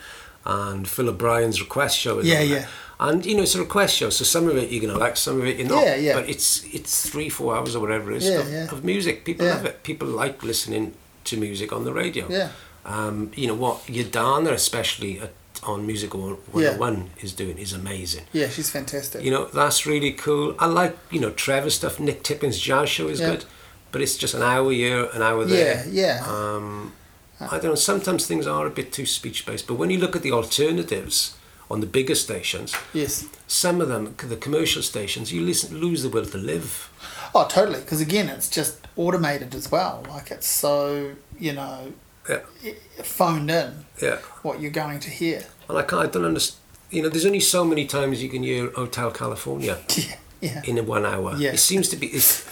and 0.45 0.87
Phil 0.89 1.09
O'Brien's 1.09 1.61
request 1.61 1.99
show 1.99 2.19
is 2.21 2.27
Yeah, 2.27 2.41
yeah. 2.43 2.55
there. 2.61 2.69
And 3.01 3.25
you 3.25 3.37
know 3.37 3.43
it's 3.45 3.55
a 3.55 3.61
request 3.61 3.95
show, 3.97 4.11
so 4.11 4.25
some 4.25 4.49
of 4.49 4.57
it 4.57 4.71
you're 4.73 4.85
gonna 4.85 4.99
like, 4.99 5.17
some 5.17 5.41
of 5.41 5.47
it 5.47 5.57
you're 5.59 5.69
not. 5.69 5.85
Yeah, 5.85 5.95
yeah. 5.95 6.15
But 6.19 6.29
it's 6.29 6.63
it's 6.73 7.09
three, 7.09 7.29
four 7.29 7.55
hours 7.57 7.77
or 7.77 7.81
whatever 7.81 8.11
it 8.11 8.17
is 8.23 8.25
Yeah, 8.29 8.41
of, 8.41 8.53
yeah. 8.53 8.73
of 8.75 8.83
music. 8.93 9.25
People 9.25 9.47
Yeah. 9.47 9.55
love 9.55 9.67
it. 9.67 9.85
People 9.85 10.09
like 10.09 10.43
listening 10.43 10.95
to 11.29 11.37
music 11.37 11.73
on 11.73 11.85
the 11.85 11.93
radio. 11.93 12.25
Yeah. 12.29 12.49
Um, 12.85 13.31
you 13.37 13.47
know 13.47 13.55
what 13.55 13.77
Yadana, 13.87 14.51
especially 14.53 15.21
at, 15.21 15.33
on 15.63 15.87
Music 15.87 16.15
101, 16.15 17.11
is 17.21 17.33
doing 17.33 17.59
is 17.59 17.73
amazing. 17.73 18.25
yeah, 18.33 18.49
she's 18.49 18.71
fantastic. 18.71 19.23
You 19.25 19.31
know, 19.31 19.47
that's 19.47 19.87
really 19.87 20.13
cool. 20.13 20.55
I 20.59 20.67
like, 20.67 20.97
you 21.11 21.21
know, 21.21 21.31
Trevor 21.31 21.71
stuff. 21.71 21.99
Nick 22.01 22.23
Tipping's 22.23 22.59
jazz 22.59 22.89
show 22.89 23.09
is 23.09 23.21
Yeah. 23.21 23.31
good, 23.31 23.45
but 23.93 24.01
it's 24.03 24.17
just 24.17 24.35
an 24.35 24.43
hour 24.43 24.71
here, 24.73 25.05
an 25.15 25.23
hour 25.23 25.43
yeah, 25.43 25.57
there. 25.57 25.87
yeah, 25.91 26.25
Um, 26.27 26.93
I 27.41 27.59
don't 27.59 27.65
know, 27.65 27.75
sometimes 27.77 28.27
things 28.27 28.47
are 28.47 28.67
a 28.67 28.71
bit 28.71 28.93
too 28.93 29.07
speech 29.07 29.47
based, 29.47 29.67
but 29.67 29.75
when 29.75 29.91
you 29.91 29.99
look 29.99 30.17
at 30.17 30.23
the 30.23 30.33
alternatives 30.33 31.35
on 31.71 31.81
the 31.81 31.87
bigger 31.87 32.15
stations, 32.15 32.75
yes. 32.93 33.27
some 33.47 33.81
of 33.81 33.89
them, 33.89 34.15
the 34.19 34.37
commercial 34.37 34.83
stations, 34.83 35.33
you 35.33 35.43
listen, 35.43 35.79
lose 35.79 36.03
the 36.03 36.09
will 36.09 36.25
to 36.27 36.39
live. 36.39 36.91
Oh, 37.35 37.47
totally. 37.49 37.81
Because 37.81 38.01
again, 38.01 38.29
it's 38.29 38.49
just 38.49 38.79
automated 38.97 39.55
as 39.55 39.71
well. 39.71 40.03
Like 40.09 40.31
it's 40.31 40.49
so 40.49 41.13
you 41.39 41.53
know 41.53 41.93
Yeah, 42.29 42.73
phoned 43.03 43.51
in 43.51 43.85
yeah. 44.03 44.17
what 44.43 44.61
you're 44.61 44.71
going 44.71 45.01
to 45.01 45.11
hear. 45.11 45.45
And 45.69 45.79
I, 45.79 45.83
can't, 45.83 46.03
I 46.03 46.07
don't 46.07 46.25
understand. 46.25 46.61
You 46.91 47.03
know, 47.03 47.09
there's 47.09 47.27
only 47.27 47.41
so 47.41 47.65
many 47.65 47.87
times 47.87 48.23
you 48.23 48.29
can 48.29 48.43
hear 48.43 48.71
Hotel 48.71 49.11
California 49.11 49.79
Yeah, 49.97 50.15
yeah, 50.41 50.63
in 50.65 50.79
a 50.79 50.83
one 50.83 51.05
hour. 51.05 51.35
Yeah. 51.37 51.53
It 51.53 51.59
seems 51.59 51.89
to 51.91 51.97
be. 51.97 52.07
It's, 52.09 52.47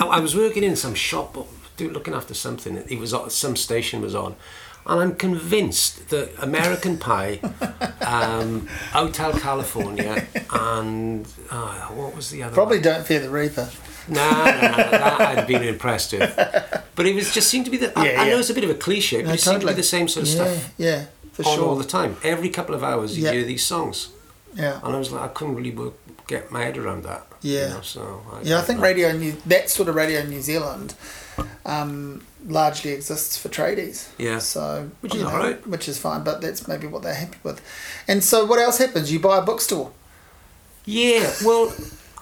I, 0.00 0.06
I 0.06 0.20
was 0.20 0.36
working 0.36 0.62
in 0.62 0.76
some 0.76 0.94
shop, 0.94 1.36
looking 1.78 2.14
after 2.14 2.34
something. 2.34 2.76
It 2.76 2.98
was 2.98 3.14
some 3.34 3.56
station 3.56 4.00
was 4.00 4.14
on, 4.14 4.36
and 4.86 5.00
I'm 5.00 5.14
convinced 5.14 6.10
that 6.10 6.30
American 6.42 6.98
Pie, 6.98 7.40
um, 8.06 8.68
Hotel 8.92 9.32
California, 9.32 10.26
and 10.52 11.26
uh, 11.50 11.86
what 11.88 12.14
was 12.14 12.30
the 12.30 12.42
other? 12.42 12.54
Probably 12.54 12.78
One? 12.78 12.84
don't 12.84 13.06
fear 13.06 13.20
the 13.20 13.30
reaper. 13.30 13.68
No, 14.08 14.28
no, 14.44 14.44
no, 14.44 14.50
that 14.50 15.20
I'd 15.20 15.46
been 15.46 15.62
impressed 15.62 16.12
with. 16.12 16.34
But 16.94 17.06
it 17.06 17.14
was 17.14 17.32
just 17.32 17.48
seemed 17.48 17.64
to 17.64 17.70
be 17.70 17.76
the. 17.78 17.98
I, 17.98 18.04
Yeah, 18.12 18.22
I 18.22 18.28
know 18.28 18.38
it's 18.38 18.50
a 18.50 18.54
bit 18.54 18.64
of 18.64 18.70
a 18.70 18.74
cliche, 18.74 19.22
but 19.22 19.28
No, 19.28 19.34
it 19.34 19.40
seemed 19.40 19.60
to 19.62 19.66
be 19.66 19.72
the 19.72 19.82
same 19.82 20.08
sort 20.08 20.26
of 20.28 20.34
yeah, 20.34 20.44
stuff 20.44 20.74
Yeah, 20.78 21.04
for 21.32 21.46
on 21.46 21.54
sure. 21.56 21.64
all 21.68 21.76
the 21.76 21.84
time. 21.84 22.16
Every 22.22 22.48
couple 22.50 22.74
of 22.74 22.82
hours, 22.84 23.16
you 23.16 23.24
Yeah. 23.24 23.32
hear 23.32 23.44
these 23.44 23.64
songs, 23.64 24.08
yeah. 24.54 24.80
and 24.82 24.94
I 24.94 24.98
was 24.98 25.10
like, 25.10 25.22
I 25.22 25.28
couldn't 25.28 25.56
really 25.56 25.70
work, 25.72 25.94
get 26.26 26.50
my 26.50 26.62
head 26.62 26.76
around 26.78 27.04
that. 27.04 27.26
Yeah. 27.40 27.68
You 27.68 27.74
know, 27.74 27.80
so 27.82 28.22
I, 28.32 28.42
yeah, 28.42 28.58
I 28.58 28.62
think 28.62 28.80
radio 28.80 29.12
New 29.12 29.32
that 29.46 29.70
sort 29.70 29.88
of 29.88 29.94
radio 29.94 30.20
in 30.20 30.30
New 30.30 30.40
Zealand 30.42 30.94
um, 31.66 32.24
largely 32.46 32.92
exists 32.92 33.36
for 33.38 33.48
tradies. 33.48 34.08
Yeah. 34.18 34.38
So 34.38 34.90
which 35.00 35.14
is 35.14 35.22
know, 35.22 35.28
alright. 35.30 35.66
Which 35.66 35.88
is 35.88 35.98
fine, 35.98 36.24
but 36.24 36.40
that's 36.40 36.68
maybe 36.68 36.86
what 36.86 37.02
they're 37.02 37.14
happy 37.14 37.38
with. 37.42 37.60
And 38.08 38.22
so, 38.22 38.44
what 38.44 38.58
else 38.58 38.78
happens? 38.78 39.12
You 39.12 39.18
buy 39.20 39.38
a 39.38 39.42
bookstore. 39.42 39.92
Yeah. 40.84 41.32
Well. 41.44 41.74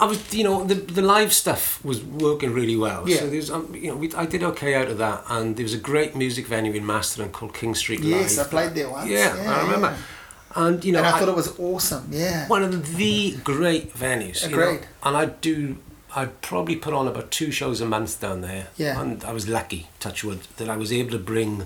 I 0.03 0.05
was, 0.05 0.33
you 0.33 0.43
know, 0.43 0.65
the 0.65 0.75
the 0.75 1.01
live 1.01 1.31
stuff 1.31 1.83
was 1.83 2.03
working 2.03 2.51
really 2.51 2.75
well. 2.75 3.07
Yeah. 3.07 3.19
So 3.19 3.29
there's, 3.29 3.49
um, 3.49 3.73
you 3.73 3.89
know, 3.89 3.95
we, 3.95 4.13
I 4.13 4.25
did 4.25 4.43
okay 4.43 4.75
out 4.75 4.89
of 4.89 4.97
that, 4.97 5.23
and 5.29 5.55
there 5.55 5.63
was 5.63 5.73
a 5.73 5.83
great 5.91 6.13
music 6.13 6.45
venue 6.45 6.73
in 6.73 6.85
Masterton 6.85 7.31
called 7.31 7.53
King 7.53 7.73
Street 7.73 8.01
Live. 8.01 8.21
Yes, 8.23 8.37
I 8.37 8.43
played 8.43 8.73
there 8.75 8.89
once. 8.89 9.09
Yeah, 9.09 9.33
yeah 9.33 9.55
I 9.55 9.61
remember. 9.63 9.91
Yeah. 9.95 10.65
And 10.65 10.83
you 10.83 10.91
know, 10.91 10.99
and 10.99 11.07
I, 11.07 11.15
I, 11.15 11.19
thought 11.19 11.29
it 11.29 11.35
was 11.35 11.57
awesome. 11.57 12.09
Yeah, 12.11 12.49
one 12.49 12.63
of 12.63 12.97
the 12.97 13.37
great 13.45 13.93
venues. 13.93 14.45
Agreed. 14.45 14.81
Know? 14.81 14.87
And 15.03 15.15
I 15.15 15.25
do. 15.27 15.77
I 16.13 16.25
probably 16.25 16.75
put 16.75 16.93
on 16.93 17.07
about 17.07 17.31
two 17.31 17.51
shows 17.51 17.79
a 17.79 17.85
month 17.85 18.19
down 18.19 18.41
there. 18.41 18.67
Yeah. 18.75 18.99
And 19.01 19.23
I 19.23 19.31
was 19.31 19.47
lucky, 19.47 19.87
touch 20.01 20.23
wood, 20.23 20.41
that 20.57 20.69
I 20.69 20.75
was 20.75 20.91
able 20.91 21.11
to 21.11 21.17
bring 21.17 21.65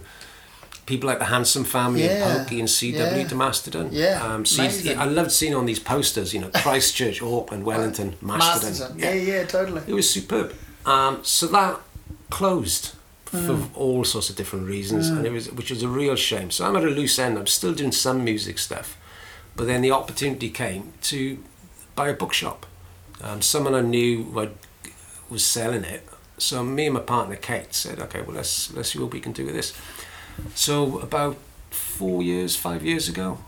people 0.87 1.07
like 1.07 1.19
the 1.19 1.25
Handsome 1.25 1.65
Family 1.65 2.05
yeah. 2.05 2.27
and 2.27 2.39
Pokey 2.39 2.59
and 2.59 2.67
CW 2.67 2.93
yeah. 2.93 3.27
to 3.27 3.35
Masterton. 3.35 3.89
Yeah. 3.91 4.23
Um, 4.23 4.45
see, 4.45 4.93
I 4.93 5.05
loved 5.05 5.31
seeing 5.31 5.53
on 5.53 5.67
these 5.67 5.79
posters, 5.79 6.33
you 6.33 6.39
know, 6.39 6.49
Christchurch, 6.55 7.21
Auckland, 7.21 7.65
Wellington. 7.65 8.15
Masterton. 8.21 8.97
Yeah. 8.97 9.13
yeah, 9.13 9.35
yeah, 9.35 9.45
totally. 9.45 9.83
It 9.85 9.93
was 9.93 10.09
superb. 10.09 10.55
Um, 10.85 11.19
so 11.23 11.45
that 11.47 11.79
closed 12.29 12.95
mm. 13.27 13.45
for 13.45 13.77
all 13.77 14.03
sorts 14.03 14.29
of 14.29 14.35
different 14.37 14.67
reasons, 14.67 15.11
mm. 15.11 15.17
and 15.17 15.25
it 15.27 15.31
was 15.31 15.51
which 15.51 15.69
was 15.69 15.83
a 15.83 15.87
real 15.87 16.15
shame. 16.15 16.49
So 16.49 16.65
I'm 16.65 16.75
at 16.77 16.83
a 16.83 16.89
loose 16.89 17.19
end. 17.19 17.37
I'm 17.37 17.47
still 17.47 17.73
doing 17.73 17.91
some 17.91 18.23
music 18.23 18.57
stuff, 18.57 18.97
but 19.55 19.67
then 19.67 19.81
the 19.81 19.91
opportunity 19.91 20.49
came 20.49 20.93
to 21.03 21.43
buy 21.95 22.07
a 22.07 22.13
bookshop. 22.13 22.65
Um, 23.21 23.41
someone 23.41 23.75
I 23.75 23.81
knew 23.81 24.23
was 25.29 25.43
selling 25.43 25.83
it, 25.83 26.07
so 26.37 26.63
me 26.63 26.85
and 26.85 26.93
my 26.93 27.01
partner 27.01 27.35
Kate 27.35 27.73
said, 27.73 27.99
"Okay, 27.99 28.21
well 28.21 28.37
let's 28.37 28.73
let's 28.73 28.93
see 28.93 28.99
what 28.99 29.11
we 29.11 29.19
can 29.19 29.33
do 29.33 29.45
with 29.45 29.55
this." 29.55 29.73
So 30.55 30.99
about 30.99 31.37
four 31.69 32.21
years, 32.21 32.55
five 32.55 32.83
years 32.83 33.09
ago, 33.09 33.39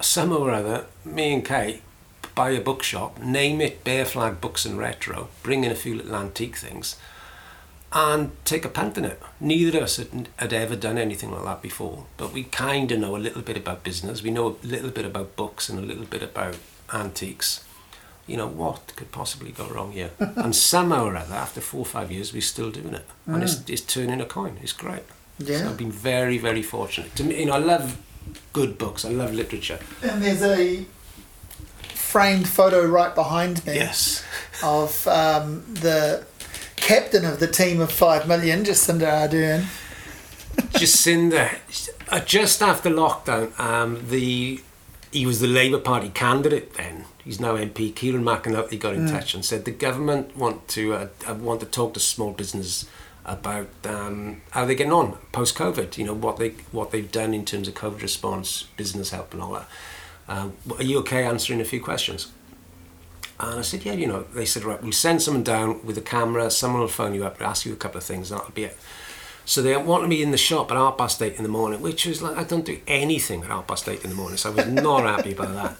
summer 0.00 0.36
or 0.36 0.50
other, 0.50 0.86
me 1.04 1.34
and 1.34 1.44
Kate 1.44 1.82
buy 2.34 2.50
a 2.50 2.60
bookshop, 2.60 3.20
name 3.20 3.60
it 3.60 3.82
Bear 3.82 4.04
Flag 4.04 4.40
Books 4.40 4.64
and 4.64 4.78
Retro, 4.78 5.28
bring 5.42 5.64
in 5.64 5.72
a 5.72 5.74
few 5.74 5.96
little 5.96 6.14
antique 6.14 6.56
things, 6.56 6.96
and 7.92 8.30
take 8.44 8.64
a 8.64 8.68
punt 8.68 8.96
in 8.96 9.04
it. 9.04 9.20
Neither 9.40 9.78
of 9.78 9.84
us 9.84 9.96
had, 9.96 10.28
had 10.36 10.52
ever 10.52 10.76
done 10.76 10.98
anything 10.98 11.32
like 11.32 11.42
that 11.44 11.62
before, 11.62 12.06
but 12.16 12.32
we 12.32 12.44
kind 12.44 12.92
of 12.92 13.00
know 13.00 13.16
a 13.16 13.18
little 13.18 13.42
bit 13.42 13.56
about 13.56 13.82
business. 13.82 14.22
We 14.22 14.30
know 14.30 14.56
a 14.62 14.66
little 14.66 14.90
bit 14.90 15.04
about 15.04 15.34
books 15.34 15.68
and 15.68 15.80
a 15.80 15.82
little 15.82 16.04
bit 16.04 16.22
about 16.22 16.58
antiques. 16.92 17.64
You 18.28 18.36
know, 18.36 18.46
what 18.46 18.92
could 18.94 19.10
possibly 19.10 19.50
go 19.50 19.66
wrong 19.66 19.90
here? 19.90 20.10
and 20.20 20.54
somehow 20.54 21.06
or 21.06 21.16
other, 21.16 21.34
after 21.34 21.60
four 21.60 21.80
or 21.80 21.86
five 21.86 22.12
years, 22.12 22.32
we're 22.32 22.42
still 22.42 22.70
doing 22.70 22.94
it. 22.94 23.06
Mm. 23.26 23.34
And 23.34 23.42
it's, 23.42 23.56
mm. 23.56 23.70
it's 23.70 23.82
turning 23.82 24.20
a 24.20 24.26
coin. 24.26 24.58
It's 24.62 24.72
great. 24.72 25.02
Yeah. 25.38 25.58
So 25.58 25.68
I've 25.70 25.76
been 25.76 25.92
very, 25.92 26.38
very 26.38 26.62
fortunate. 26.62 27.14
To 27.16 27.24
me, 27.24 27.40
you 27.40 27.46
know, 27.46 27.54
I 27.54 27.58
love 27.58 27.98
good 28.52 28.78
books. 28.78 29.04
I 29.04 29.10
love 29.10 29.32
literature. 29.32 29.78
And 30.02 30.22
there's 30.22 30.42
a 30.42 30.84
framed 31.94 32.48
photo 32.48 32.84
right 32.86 33.14
behind 33.14 33.64
me. 33.66 33.74
Yes. 33.74 34.24
Of 34.62 35.06
um, 35.06 35.64
the 35.72 36.24
captain 36.76 37.24
of 37.24 37.38
the 37.38 37.46
team 37.46 37.80
of 37.80 37.92
five 37.92 38.26
million, 38.26 38.64
Jacinda 38.64 39.28
Ardern. 39.28 39.64
Jacinda, 40.72 41.54
uh, 42.08 42.20
just 42.20 42.62
after 42.62 42.90
lockdown, 42.90 43.58
um, 43.60 44.04
the 44.08 44.60
he 45.10 45.24
was 45.24 45.40
the 45.40 45.46
Labour 45.46 45.78
Party 45.78 46.10
candidate 46.10 46.74
then. 46.74 47.04
He's 47.24 47.40
now 47.40 47.56
MP. 47.56 47.94
Kieran 47.94 48.22
McAnulty 48.22 48.78
got 48.78 48.94
in 48.94 49.06
mm. 49.06 49.10
touch 49.10 49.34
and 49.34 49.44
said 49.44 49.64
the 49.64 49.70
government 49.70 50.36
want 50.36 50.68
to 50.68 50.94
uh, 50.94 51.08
uh 51.26 51.34
want 51.34 51.60
to 51.60 51.66
talk 51.66 51.94
to 51.94 52.00
small 52.00 52.32
business 52.32 52.88
about 53.28 53.68
um, 53.84 54.40
how 54.50 54.64
they're 54.64 54.74
getting 54.74 54.92
on 54.92 55.18
post 55.32 55.56
COVID. 55.56 55.98
You 55.98 56.04
know 56.04 56.14
what 56.14 56.38
they 56.38 56.50
what 56.72 56.90
they've 56.90 57.10
done 57.10 57.34
in 57.34 57.44
terms 57.44 57.68
of 57.68 57.74
COVID 57.74 58.02
response, 58.02 58.64
business 58.76 59.10
help, 59.10 59.32
and 59.32 59.42
all 59.42 59.52
that. 59.52 59.68
Uh, 60.28 60.48
are 60.76 60.82
you 60.82 60.98
okay 60.98 61.24
answering 61.24 61.60
a 61.60 61.64
few 61.64 61.82
questions? 61.82 62.30
And 63.40 63.60
I 63.60 63.62
said, 63.62 63.84
yeah, 63.84 63.92
you 63.92 64.06
know. 64.06 64.24
They 64.34 64.44
said, 64.44 64.64
right, 64.64 64.82
we'll 64.82 64.92
send 64.92 65.22
someone 65.22 65.44
down 65.44 65.84
with 65.86 65.96
a 65.96 66.02
camera. 66.02 66.50
Someone 66.50 66.80
will 66.80 66.88
phone 66.88 67.14
you 67.14 67.24
up, 67.24 67.40
ask 67.40 67.64
you 67.64 67.72
a 67.72 67.76
couple 67.76 67.98
of 67.98 68.04
things, 68.04 68.30
and 68.30 68.40
that'll 68.40 68.52
be 68.52 68.64
it. 68.64 68.76
So 69.44 69.62
they 69.62 69.76
wanted 69.76 70.08
me 70.08 70.22
in 70.22 70.30
the 70.30 70.36
shop 70.36 70.70
at 70.70 70.76
half 70.76 70.98
past 70.98 71.22
eight 71.22 71.36
in 71.36 71.42
the 71.42 71.48
morning, 71.48 71.80
which 71.80 72.04
was 72.04 72.20
like 72.20 72.36
I 72.36 72.44
don't 72.44 72.66
do 72.66 72.80
anything 72.86 73.42
at 73.42 73.48
half 73.48 73.66
past 73.66 73.88
eight 73.88 74.04
in 74.04 74.10
the 74.10 74.16
morning, 74.16 74.36
so 74.36 74.50
I 74.50 74.54
was 74.54 74.66
not 74.66 75.02
happy 75.16 75.32
about 75.32 75.54
that. 75.54 75.76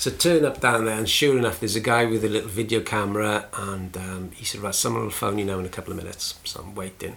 So 0.00 0.10
turn 0.10 0.46
up 0.46 0.62
down 0.62 0.86
there, 0.86 0.96
and 0.96 1.06
sure 1.06 1.36
enough, 1.36 1.60
there's 1.60 1.76
a 1.76 1.80
guy 1.80 2.06
with 2.06 2.24
a 2.24 2.28
little 2.30 2.48
video 2.48 2.80
camera, 2.80 3.44
and 3.52 3.94
um, 3.98 4.30
he 4.34 4.46
said, 4.46 4.62
"Right, 4.62 4.74
someone 4.74 5.02
will 5.02 5.10
phone 5.10 5.36
you 5.36 5.44
now 5.44 5.58
in 5.58 5.66
a 5.66 5.68
couple 5.68 5.92
of 5.92 5.98
minutes." 5.98 6.40
So 6.42 6.60
I'm 6.60 6.74
waiting. 6.74 7.16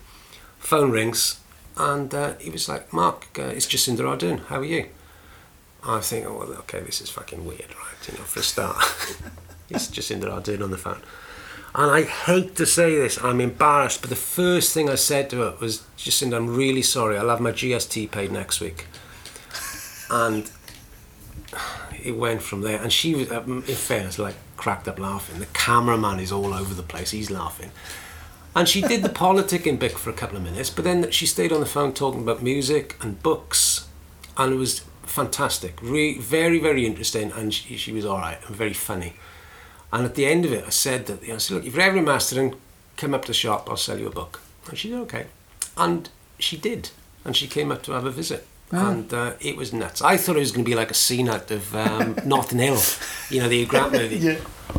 Phone 0.59 0.91
rings, 0.91 1.39
and 1.77 2.13
uh, 2.13 2.33
he 2.39 2.49
was 2.49 2.67
like, 2.67 2.91
"Mark, 2.91 3.39
uh, 3.39 3.43
it's 3.43 3.67
Jacinda 3.67 4.01
Ardern. 4.01 4.47
How 4.47 4.59
are 4.59 4.65
you?" 4.65 4.89
I 5.81 6.01
think, 6.01 6.25
"Oh, 6.25 6.37
well, 6.39 6.51
okay, 6.63 6.81
this 6.81 6.99
is 6.99 7.09
fucking 7.09 7.45
weird, 7.45 7.73
right? 7.73 8.11
You 8.11 8.17
know, 8.17 8.25
for 8.25 8.41
a 8.41 8.43
start." 8.43 8.75
it's 9.69 9.87
Jacinda 9.87 10.25
Ardern 10.25 10.61
on 10.61 10.71
the 10.71 10.77
phone. 10.77 11.01
And 11.73 11.89
I 11.89 12.01
hate 12.03 12.57
to 12.57 12.65
say 12.65 12.97
this, 12.97 13.17
I'm 13.23 13.39
embarrassed, 13.39 14.01
but 14.01 14.09
the 14.09 14.17
first 14.17 14.73
thing 14.73 14.89
I 14.89 14.95
said 14.95 15.29
to 15.29 15.37
her 15.37 15.55
was, 15.61 15.83
Jacinda, 15.97 16.35
I'm 16.35 16.53
really 16.53 16.81
sorry, 16.81 17.17
I'll 17.17 17.29
have 17.29 17.39
my 17.39 17.53
GST 17.53 18.11
paid 18.11 18.33
next 18.33 18.59
week. 18.59 18.87
And 20.09 20.51
it 22.03 22.17
went 22.17 22.41
from 22.41 22.61
there. 22.61 22.81
And 22.81 22.91
she 22.91 23.15
was, 23.15 23.31
um, 23.31 23.63
in 23.67 23.75
fairness, 23.75 24.19
like 24.19 24.35
cracked 24.57 24.87
up 24.87 24.99
laughing. 24.99 25.39
The 25.39 25.45
cameraman 25.47 26.19
is 26.19 26.31
all 26.31 26.53
over 26.53 26.73
the 26.73 26.83
place. 26.83 27.11
He's 27.11 27.31
laughing. 27.31 27.71
And 28.55 28.67
she 28.69 28.81
did 28.81 29.03
the 29.03 29.09
politicking 29.23 29.79
bit 29.79 29.93
for 29.93 30.09
a 30.09 30.13
couple 30.13 30.37
of 30.37 30.43
minutes, 30.43 30.69
but 30.69 30.83
then 30.83 31.09
she 31.11 31.25
stayed 31.25 31.51
on 31.51 31.59
the 31.59 31.65
phone 31.65 31.93
talking 31.93 32.21
about 32.21 32.43
music 32.43 32.97
and 33.01 33.21
books, 33.23 33.87
and 34.37 34.53
it 34.53 34.57
was 34.57 34.81
fantastic. 35.03 35.79
Re- 35.81 36.19
very, 36.19 36.59
very 36.59 36.85
interesting, 36.85 37.31
and 37.31 37.53
she, 37.53 37.77
she 37.77 37.91
was 37.91 38.05
all 38.05 38.19
right 38.19 38.39
and 38.47 38.55
very 38.55 38.73
funny. 38.73 39.13
And 39.91 40.05
at 40.05 40.15
the 40.15 40.25
end 40.25 40.45
of 40.45 40.51
it, 40.51 40.65
I 40.65 40.69
said 40.69 41.05
that, 41.07 41.21
you 41.21 41.29
know, 41.29 41.35
I 41.35 41.37
said, 41.37 41.55
look, 41.55 41.65
if 41.65 41.75
you're 41.75 41.83
ever 41.83 41.97
in 41.97 42.05
Masterton, 42.05 42.55
come 42.97 43.13
up 43.13 43.23
to 43.23 43.27
the 43.27 43.33
shop, 43.33 43.69
I'll 43.69 43.77
sell 43.77 43.99
you 43.99 44.07
a 44.07 44.11
book. 44.11 44.41
And 44.67 44.77
she 44.77 44.89
said, 44.89 44.99
okay. 45.01 45.25
And 45.77 46.09
she 46.39 46.57
did. 46.57 46.89
And 47.25 47.35
she 47.35 47.47
came 47.47 47.71
up 47.71 47.83
to 47.83 47.91
have 47.91 48.05
a 48.05 48.11
visit. 48.11 48.47
And 48.73 49.13
uh, 49.13 49.33
it 49.39 49.55
was 49.55 49.71
nuts. 49.71 50.01
I 50.01 50.17
thought 50.17 50.35
it 50.35 50.39
was 50.39 50.51
going 50.51 50.65
to 50.65 50.69
be 50.69 50.75
like 50.75 50.89
a 50.89 50.95
scene 50.95 51.29
out 51.29 51.51
of 51.51 51.75
um, 51.75 52.17
Notting 52.25 52.59
Hill, 52.59 52.79
you 53.29 53.41
know, 53.41 53.47
the 53.47 53.65
Grant 53.65 53.91
movie. 53.93 54.17
yeah. 54.17 54.37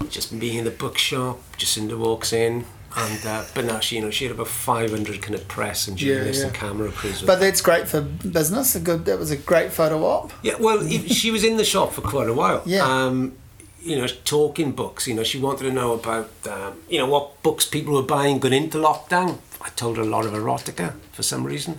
Just 0.08 0.32
me 0.32 0.58
in 0.58 0.64
the 0.64 0.70
bookshop, 0.70 1.38
Jacinda 1.56 1.96
walks 1.96 2.32
in, 2.32 2.64
and 2.96 3.26
uh, 3.26 3.44
but 3.54 3.64
now 3.64 3.78
she, 3.78 3.96
you 3.96 4.02
know, 4.02 4.10
she 4.10 4.24
had 4.24 4.34
about 4.34 4.48
five 4.48 4.90
hundred 4.90 5.22
kind 5.22 5.34
of 5.34 5.46
press 5.46 5.86
and 5.86 5.96
journalists 5.96 6.42
yeah, 6.42 6.48
yeah. 6.48 6.48
and 6.48 6.56
camera 6.56 6.90
crews. 6.90 7.22
But 7.22 7.38
that's 7.38 7.60
great 7.60 7.86
for 7.86 8.00
business. 8.00 8.74
A 8.74 8.80
good, 8.80 9.04
that 9.04 9.18
was 9.18 9.30
a 9.30 9.36
great 9.36 9.72
photo 9.72 10.04
op. 10.04 10.32
Yeah, 10.42 10.56
well, 10.58 10.84
she 10.88 11.30
was 11.30 11.44
in 11.44 11.56
the 11.56 11.64
shop 11.64 11.92
for 11.92 12.00
quite 12.00 12.28
a 12.28 12.34
while. 12.34 12.62
Yeah. 12.66 12.82
Um, 12.82 13.36
you 13.80 13.96
know, 13.96 14.06
talking 14.24 14.72
books. 14.72 15.06
You 15.06 15.14
know, 15.14 15.22
she 15.22 15.38
wanted 15.38 15.64
to 15.64 15.72
know 15.72 15.92
about, 15.92 16.30
um, 16.48 16.80
you 16.88 16.98
know, 16.98 17.06
what 17.06 17.42
books 17.42 17.66
people 17.66 17.94
were 17.94 18.02
buying 18.02 18.38
going 18.38 18.54
into 18.54 18.78
lockdown. 18.78 19.38
I 19.60 19.68
told 19.70 19.98
her 19.98 20.02
a 20.02 20.06
lot 20.06 20.24
of 20.24 20.32
erotica 20.32 20.94
for 21.12 21.22
some 21.22 21.44
reason 21.44 21.78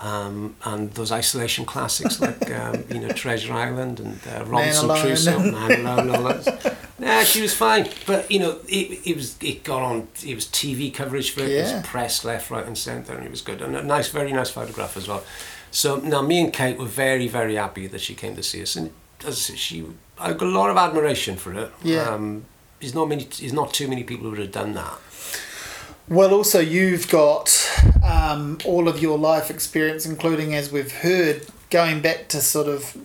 um, 0.00 0.54
and 0.64 0.92
those 0.92 1.10
isolation 1.10 1.64
classics 1.64 2.20
like 2.20 2.50
um, 2.60 2.84
you 2.90 3.00
know 3.00 3.08
Treasure 3.08 3.52
Island 3.52 4.00
and 4.00 4.20
uh, 4.26 4.44
Robinson 4.44 4.88
Crusoe, 4.88 5.38
Man 5.38 5.80
Alone, 5.86 6.10
all 6.10 6.22
that. 6.24 6.76
Nah, 7.00 7.22
she 7.22 7.40
was 7.40 7.54
fine, 7.54 7.88
but 8.06 8.28
you 8.28 8.40
know 8.40 8.58
it, 8.68 9.06
it 9.06 9.14
was 9.14 9.36
it 9.40 9.62
got 9.62 9.82
on. 9.82 10.08
It 10.26 10.34
was 10.34 10.46
TV 10.46 10.92
coverage 10.92 11.30
for 11.30 11.42
it. 11.42 11.50
Yeah. 11.50 11.58
It 11.58 11.74
was 11.76 11.86
press 11.86 12.24
left, 12.24 12.50
right, 12.50 12.66
and 12.66 12.76
centre, 12.76 13.14
and 13.14 13.24
it 13.24 13.30
was 13.30 13.40
good 13.40 13.62
and 13.62 13.76
a 13.76 13.82
nice, 13.84 14.08
very 14.08 14.32
nice 14.32 14.50
photograph 14.50 14.96
as 14.96 15.06
well. 15.06 15.22
So 15.70 15.96
now 15.98 16.22
me 16.22 16.40
and 16.40 16.52
Kate 16.52 16.76
were 16.76 16.86
very, 16.86 17.28
very 17.28 17.54
happy 17.54 17.86
that 17.86 18.00
she 18.00 18.16
came 18.16 18.34
to 18.34 18.42
see 18.42 18.62
us, 18.62 18.74
and 18.74 18.90
as 19.20 19.26
I 19.26 19.30
said, 19.32 19.58
she 19.58 19.86
I 20.18 20.32
got 20.32 20.42
a 20.42 20.50
lot 20.50 20.70
of 20.70 20.76
admiration 20.76 21.36
for 21.36 21.52
her. 21.52 21.70
Yeah. 21.84 22.10
Um, 22.10 22.46
there's 22.80 22.94
not 22.94 23.08
many. 23.08 23.24
There's 23.24 23.52
not 23.52 23.72
too 23.72 23.88
many 23.88 24.02
people 24.02 24.24
who 24.24 24.30
would 24.30 24.40
have 24.40 24.52
done 24.52 24.74
that. 24.74 24.98
Well, 26.08 26.32
also, 26.32 26.58
you've 26.60 27.08
got 27.08 27.54
um, 28.02 28.58
all 28.64 28.88
of 28.88 29.00
your 29.00 29.18
life 29.18 29.50
experience, 29.50 30.06
including, 30.06 30.54
as 30.54 30.72
we've 30.72 30.92
heard, 30.92 31.46
going 31.70 32.00
back 32.00 32.28
to 32.28 32.40
sort 32.40 32.66
of 32.66 32.96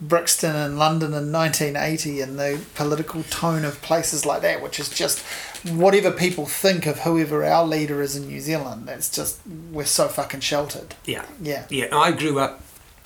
Brixton 0.00 0.54
and 0.54 0.78
London 0.78 1.12
in 1.12 1.32
1980 1.32 2.20
and 2.20 2.38
the 2.38 2.60
political 2.76 3.24
tone 3.24 3.64
of 3.64 3.82
places 3.82 4.24
like 4.24 4.42
that, 4.42 4.62
which 4.62 4.78
is 4.78 4.88
just 4.88 5.24
whatever 5.66 6.12
people 6.12 6.46
think 6.46 6.86
of 6.86 7.00
whoever 7.00 7.44
our 7.44 7.66
leader 7.66 8.00
is 8.00 8.14
in 8.14 8.28
New 8.28 8.40
Zealand, 8.40 8.86
that's 8.86 9.10
just, 9.10 9.40
we're 9.72 9.84
so 9.84 10.06
fucking 10.06 10.40
sheltered. 10.40 10.94
Yeah. 11.04 11.24
Yeah. 11.42 11.66
Yeah. 11.70 11.88
I 11.92 12.12
grew 12.12 12.38
up 12.38 12.62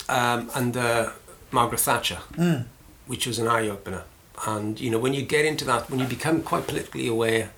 um, 0.09 0.51
under 0.53 1.13
Margaret 1.49 1.79
Thatcher, 1.79 2.19
mm. 2.33 2.65
which 3.07 3.25
was 3.25 3.39
an 3.39 3.47
eye 3.47 3.67
opener. 3.67 4.03
And, 4.45 4.79
you 4.79 4.91
know, 4.91 4.99
when 4.99 5.15
you 5.15 5.23
get 5.23 5.45
into 5.45 5.65
that, 5.65 5.89
when 5.89 5.99
you 5.99 6.05
become 6.05 6.43
quite 6.43 6.67
politically 6.67 7.07
aware 7.07 7.49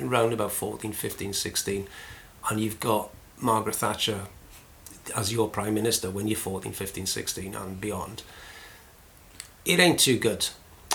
around 0.00 0.32
about 0.32 0.52
14, 0.52 0.92
15, 0.92 1.32
16, 1.32 1.88
and 2.50 2.60
you've 2.60 2.80
got 2.80 3.10
Margaret 3.40 3.76
Thatcher 3.76 4.22
as 5.14 5.32
your 5.32 5.48
Prime 5.48 5.74
Minister 5.74 6.10
when 6.10 6.28
you're 6.28 6.38
14, 6.38 6.72
15, 6.72 7.06
16 7.06 7.54
and 7.54 7.80
beyond, 7.80 8.22
it 9.64 9.78
ain't 9.78 10.00
too 10.00 10.18
good. 10.18 10.48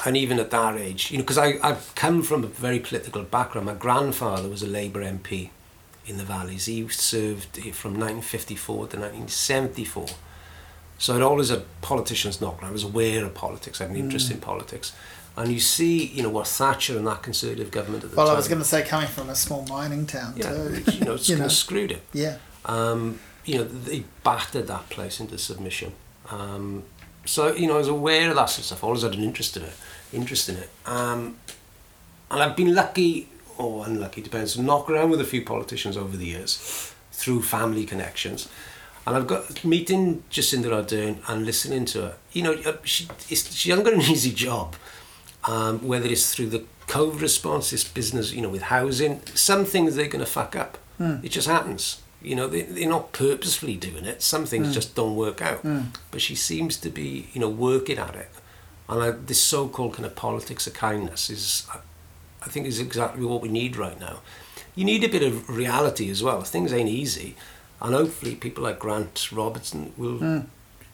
and 0.05 0.15
even 0.15 0.39
at 0.39 0.51
that 0.51 0.77
age, 0.77 1.11
you 1.11 1.17
know, 1.17 1.23
because 1.23 1.37
I 1.37 1.55
I've 1.61 1.93
come 1.95 2.21
from 2.23 2.43
a 2.43 2.47
very 2.47 2.79
political 2.79 3.23
background. 3.23 3.65
My 3.65 3.73
grandfather 3.73 4.47
was 4.47 4.63
a 4.63 4.67
Labour 4.67 5.03
MP 5.03 5.49
in 6.05 6.17
the 6.17 6.23
valleys. 6.23 6.65
He 6.65 6.87
served 6.87 7.57
from 7.73 7.93
1954 7.93 8.75
to 8.75 8.97
1974. 8.97 10.07
So 10.97 11.15
I'd 11.15 11.21
always 11.21 11.49
had 11.49 11.63
politicians 11.81 12.41
knocking. 12.41 12.67
I 12.67 12.71
was 12.71 12.83
aware 12.83 13.23
of 13.23 13.33
politics. 13.33 13.79
I 13.79 13.85
had 13.85 13.91
an 13.91 13.97
interest 13.97 14.29
mm. 14.29 14.35
in 14.35 14.41
politics. 14.41 14.93
And 15.39 15.53
you 15.53 15.61
see, 15.61 16.05
you 16.05 16.21
know, 16.21 16.29
what 16.29 16.47
Thatcher 16.47 16.97
and 16.97 17.07
that 17.07 17.23
Conservative 17.23 17.71
government 17.71 18.03
at 18.03 18.11
the 18.11 18.17
well, 18.17 18.25
time. 18.25 18.31
Well, 18.31 18.35
I 18.35 18.37
was 18.37 18.49
going 18.49 18.59
to 18.59 18.67
say, 18.67 18.83
coming 18.83 19.07
from 19.07 19.29
a 19.29 19.35
small 19.35 19.65
mining 19.67 20.05
town, 20.05 20.33
yeah, 20.35 20.51
too. 20.51 20.91
you 20.91 21.05
know, 21.05 21.13
it's 21.13 21.29
you 21.29 21.37
know, 21.37 21.47
screwed 21.47 21.93
it. 21.93 22.03
Yeah. 22.11 22.39
Um, 22.65 23.21
you 23.45 23.59
know, 23.59 23.63
they 23.63 24.03
battered 24.25 24.67
that 24.67 24.89
place 24.89 25.21
into 25.21 25.37
submission. 25.37 25.93
Um, 26.29 26.83
so, 27.23 27.55
you 27.55 27.67
know, 27.67 27.75
I 27.75 27.77
was 27.77 27.87
aware 27.87 28.29
of 28.29 28.35
that 28.35 28.47
sort 28.47 28.59
of 28.59 28.65
stuff. 28.65 28.83
I 28.83 28.87
always 28.87 29.03
had 29.03 29.13
an 29.13 29.23
interest 29.23 29.55
in 29.55 29.63
it. 29.63 29.73
Interest 30.11 30.49
in 30.49 30.57
it. 30.57 30.69
Um, 30.85 31.37
and 32.29 32.43
I've 32.43 32.57
been 32.57 32.75
lucky, 32.75 33.29
or 33.57 33.85
unlucky, 33.85 34.21
depends, 34.21 34.55
to 34.55 34.61
knock 34.61 34.89
around 34.89 35.09
with 35.09 35.21
a 35.21 35.25
few 35.25 35.45
politicians 35.45 35.95
over 35.95 36.17
the 36.17 36.25
years 36.25 36.93
through 37.13 37.43
family 37.43 37.85
connections. 37.85 38.49
And 39.07 39.15
I've 39.15 39.27
got 39.27 39.63
meeting 39.63 40.21
Jacinda 40.29 40.65
Ardern 40.65 41.19
and 41.29 41.45
listening 41.45 41.85
to 41.85 42.01
her. 42.01 42.17
You 42.33 42.43
know, 42.43 42.53
uh, 42.65 42.73
she, 42.83 43.07
she 43.29 43.69
hasn't 43.69 43.85
got 43.85 43.93
an 43.93 44.01
easy 44.01 44.33
job 44.33 44.75
um, 45.47 45.87
whether 45.87 46.07
it's 46.07 46.33
through 46.33 46.49
the 46.49 46.65
COVID 46.87 47.21
response, 47.21 47.69
this 47.69 47.83
business, 47.83 48.33
you 48.33 48.41
know, 48.41 48.49
with 48.49 48.63
housing, 48.63 49.21
some 49.35 49.65
things 49.65 49.95
they're 49.95 50.07
going 50.07 50.25
to 50.25 50.29
fuck 50.29 50.55
up. 50.55 50.77
Mm. 50.99 51.23
It 51.23 51.29
just 51.29 51.47
happens. 51.47 52.01
You 52.21 52.35
know, 52.35 52.47
they, 52.47 52.63
they're 52.63 52.89
not 52.89 53.13
purposefully 53.13 53.77
doing 53.77 54.05
it. 54.05 54.21
Some 54.21 54.45
things 54.45 54.69
mm. 54.69 54.73
just 54.73 54.95
don't 54.95 55.15
work 55.15 55.41
out. 55.41 55.63
Mm. 55.63 55.95
But 56.11 56.21
she 56.21 56.35
seems 56.35 56.77
to 56.77 56.89
be, 56.89 57.29
you 57.33 57.39
know, 57.39 57.49
working 57.49 57.97
at 57.97 58.15
it. 58.15 58.29
And 58.89 59.03
I, 59.03 59.11
this 59.11 59.41
so-called 59.41 59.93
kind 59.93 60.05
of 60.05 60.15
politics 60.15 60.67
of 60.67 60.73
kindness 60.73 61.29
is, 61.29 61.67
I 62.41 62.49
think, 62.49 62.65
is 62.65 62.79
exactly 62.79 63.23
what 63.23 63.41
we 63.41 63.49
need 63.49 63.77
right 63.77 63.99
now. 63.99 64.19
You 64.75 64.83
need 64.83 65.03
a 65.03 65.09
bit 65.09 65.23
of 65.23 65.47
reality 65.49 66.09
as 66.09 66.23
well. 66.23 66.41
Things 66.41 66.73
ain't 66.73 66.89
easy. 66.89 67.35
And 67.81 67.93
hopefully 67.93 68.35
people 68.35 68.63
like 68.63 68.79
Grant 68.79 69.31
Robertson 69.31 69.93
will 69.95 70.17
hmm 70.17 70.39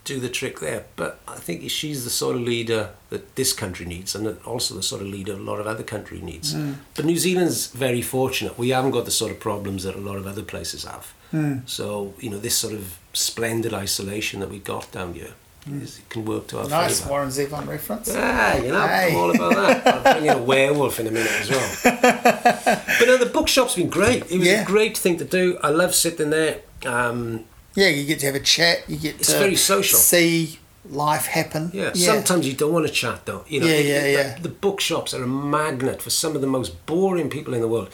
do 0.06 0.20
the 0.20 0.30
trick 0.30 0.60
there. 0.62 0.86
But 0.96 1.20
I 1.28 1.36
think 1.36 1.70
she's 1.70 2.06
the 2.06 2.10
sort 2.10 2.38
of 2.38 2.44
leader 2.44 2.92
that 3.10 3.36
this 3.36 3.52
country 3.52 3.86
needs, 3.86 4.16
and 4.16 4.38
also 4.46 4.76
the 4.76 4.84
sort 4.84 5.02
of 5.02 5.08
leader 5.08 5.34
a 5.34 5.38
lot 5.38 5.60
of 5.60 5.68
other 5.68 5.84
country 5.84 6.22
needs. 6.22 6.54
Mm. 6.54 6.76
But 6.96 7.06
New 7.06 7.18
Zealand's 7.18 7.68
very 7.68 8.02
fortunate. 8.02 8.58
We 8.58 8.70
haven't 8.70 8.92
got 8.92 9.06
the 9.06 9.12
sort 9.12 9.32
of 9.32 9.40
problems 9.40 9.84
that 9.84 9.96
a 9.96 10.00
lot 10.00 10.16
of 10.16 10.26
other 10.26 10.44
places 10.44 10.86
have. 10.86 11.14
Mm. 11.34 11.68
So 11.68 12.14
you 12.20 12.30
know 12.30 12.38
this 12.38 12.56
sort 12.56 12.74
of 12.74 12.98
splendid 13.12 13.74
isolation 13.74 14.40
that 14.40 14.50
we've 14.50 14.64
got 14.64 14.92
down 14.92 15.16
here. 15.16 15.34
Mm. 15.68 15.82
Is, 15.82 15.98
it 15.98 16.10
can 16.10 16.26
work 16.26 16.46
to 16.48 16.60
our 16.60 16.70
nice 16.70 17.00
favour. 17.00 17.10
Warren 17.10 17.30
Zevon 17.30 17.68
reference. 17.68 18.12
Ah, 18.14 18.56
you 18.58 18.72
know, 18.72 18.88
hey. 18.88 19.10
I'm 19.12 19.18
all 19.18 19.32
about 19.32 19.56
that. 19.56 19.88
I'll 20.08 20.14
bring 20.14 20.26
in 20.28 20.38
a 20.38 20.42
werewolf 20.44 21.00
in 21.00 21.08
a 21.08 21.12
minute 21.12 21.32
as 21.32 21.50
well. 21.50 21.76
but 23.00 23.06
no, 23.08 23.18
the 23.18 23.32
bookshop's 23.34 23.76
been 23.76 23.90
great. 23.90 24.32
It 24.32 24.38
was 24.38 24.48
yeah. 24.48 24.62
a 24.62 24.66
great 24.66 24.96
thing 24.96 25.18
to 25.18 25.26
do. 25.26 25.58
I 25.64 25.70
love 25.70 25.96
sitting 25.96 26.30
there. 26.30 26.62
Um, 26.86 27.46
yeah, 27.76 27.90
you 27.90 28.06
get 28.06 28.20
to 28.20 28.26
have 28.28 28.36
a 28.36 28.40
chat. 28.40 28.84
You 28.88 28.98
get 28.98 29.16
it's 29.16 29.32
to 29.32 29.40
very 29.40 29.56
social. 29.56 30.00
See 30.00 30.60
life 30.90 31.26
happen. 31.26 31.72
Yeah. 31.74 31.92
yeah. 31.94 32.14
Sometimes 32.14 32.48
you 32.48 32.54
don't 32.54 32.74
want 32.74 32.88
to 32.88 32.94
chat 32.94 33.26
though. 33.26 33.44
You 33.48 33.62
know, 33.62 33.68
yeah, 33.68 33.80
yeah, 33.80 34.02
it, 34.02 34.14
yeah. 34.14 34.36
The, 34.36 34.44
the 34.44 34.50
bookshops 34.50 35.14
are 35.14 35.24
a 35.24 35.28
magnet 35.28 36.02
for 36.02 36.10
some 36.10 36.36
of 36.36 36.42
the 36.42 36.48
most 36.48 36.86
boring 36.86 37.30
people 37.30 37.54
in 37.54 37.62
the 37.62 37.68
world, 37.68 37.90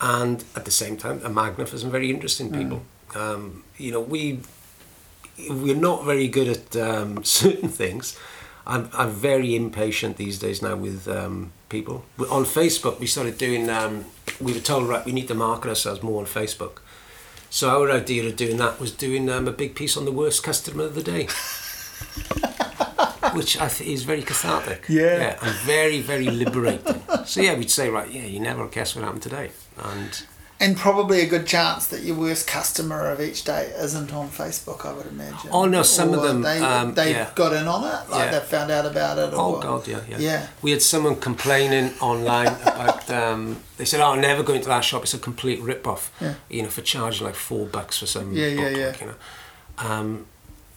and 0.00 0.44
at 0.54 0.64
the 0.64 0.70
same 0.70 0.96
time, 0.96 1.20
a 1.24 1.28
magnet 1.28 1.68
for 1.68 1.78
some 1.78 1.90
very 1.90 2.10
interesting 2.10 2.50
mm. 2.50 2.58
people. 2.58 2.82
Mm. 3.10 3.16
Um, 3.16 3.64
you 3.78 3.92
know, 3.92 4.00
we 4.00 4.40
we're 5.48 5.76
not 5.76 6.04
very 6.04 6.28
good 6.28 6.48
at 6.48 6.76
um, 6.76 7.24
certain 7.42 7.68
things. 7.68 8.18
I'm, 8.66 8.90
I'm 8.92 9.10
very 9.10 9.54
impatient 9.54 10.16
these 10.16 10.40
days 10.40 10.60
now 10.60 10.74
with 10.74 11.06
um, 11.06 11.52
people. 11.68 12.04
On 12.30 12.44
Facebook, 12.44 12.98
we 12.98 13.06
started 13.06 13.38
doing. 13.38 13.70
Um, 13.70 14.06
we 14.40 14.52
were 14.52 14.60
told 14.60 14.88
right, 14.88 15.04
we 15.04 15.12
need 15.12 15.28
to 15.28 15.34
market 15.34 15.68
ourselves 15.68 16.02
more 16.02 16.20
on 16.20 16.26
Facebook. 16.26 16.78
So 17.50 17.70
our 17.70 17.90
idea 17.90 18.26
of 18.26 18.36
doing 18.36 18.56
that 18.58 18.80
was 18.80 18.92
doing 18.92 19.30
um, 19.30 19.48
a 19.48 19.52
big 19.52 19.74
piece 19.74 19.96
on 19.96 20.04
the 20.04 20.12
worst 20.12 20.42
customer 20.42 20.84
of 20.84 20.94
the 20.94 21.02
day. 21.02 21.28
which 23.34 23.60
I 23.60 23.68
think 23.68 23.90
is 23.90 24.02
very 24.02 24.22
cathartic. 24.22 24.86
Yeah. 24.88 25.02
yeah. 25.02 25.38
And 25.42 25.54
very, 25.58 26.00
very 26.00 26.26
liberating. 26.26 27.02
so 27.24 27.40
yeah, 27.40 27.54
we'd 27.54 27.70
say, 27.70 27.90
right, 27.90 28.10
yeah, 28.10 28.24
you 28.24 28.40
never 28.40 28.66
guess 28.68 28.94
what 28.94 29.04
happened 29.04 29.22
today. 29.22 29.50
And 29.82 30.22
and 30.58 30.76
probably 30.76 31.20
a 31.20 31.26
good 31.26 31.46
chance 31.46 31.86
that 31.88 32.02
your 32.02 32.16
worst 32.16 32.46
customer 32.46 33.10
of 33.10 33.20
each 33.20 33.44
day 33.44 33.72
isn't 33.76 34.12
on 34.12 34.28
Facebook, 34.28 34.86
I 34.86 34.92
would 34.92 35.06
imagine. 35.06 35.50
Oh 35.52 35.66
no, 35.66 35.82
some 35.82 36.10
or 36.10 36.16
of 36.16 36.22
them 36.22 36.42
they 36.42 36.58
um, 36.60 36.94
they 36.94 37.12
yeah. 37.12 37.30
got 37.34 37.52
in 37.52 37.66
on 37.66 37.84
it, 37.84 38.10
like 38.10 38.32
yeah. 38.32 38.38
they 38.38 38.46
found 38.46 38.70
out 38.70 38.86
about 38.86 39.18
it. 39.18 39.30
oh 39.34 39.60
god, 39.60 39.86
yeah, 39.86 40.00
yeah, 40.08 40.18
yeah. 40.18 40.46
We 40.62 40.70
had 40.70 40.82
someone 40.82 41.16
complaining 41.16 41.92
online 42.00 42.46
about. 42.62 43.10
Um, 43.10 43.62
they 43.76 43.84
said, 43.84 44.00
"Oh, 44.00 44.12
I'll 44.12 44.20
never 44.20 44.42
go 44.42 44.54
into 44.54 44.68
that 44.68 44.84
shop. 44.84 45.02
It's 45.02 45.14
a 45.14 45.18
complete 45.18 45.60
rip 45.60 45.86
off. 45.86 46.10
Yeah. 46.20 46.34
You 46.48 46.62
know, 46.62 46.68
for 46.68 46.80
charging 46.80 47.26
like 47.26 47.34
four 47.34 47.66
bucks 47.66 47.98
for 47.98 48.06
some 48.06 48.32
yeah, 48.32 48.50
book, 48.50 48.58
yeah, 48.58 48.68
yeah. 48.68 48.86
Like, 48.86 49.00
you 49.00 49.06
know. 49.06 49.14
Um, 49.78 50.26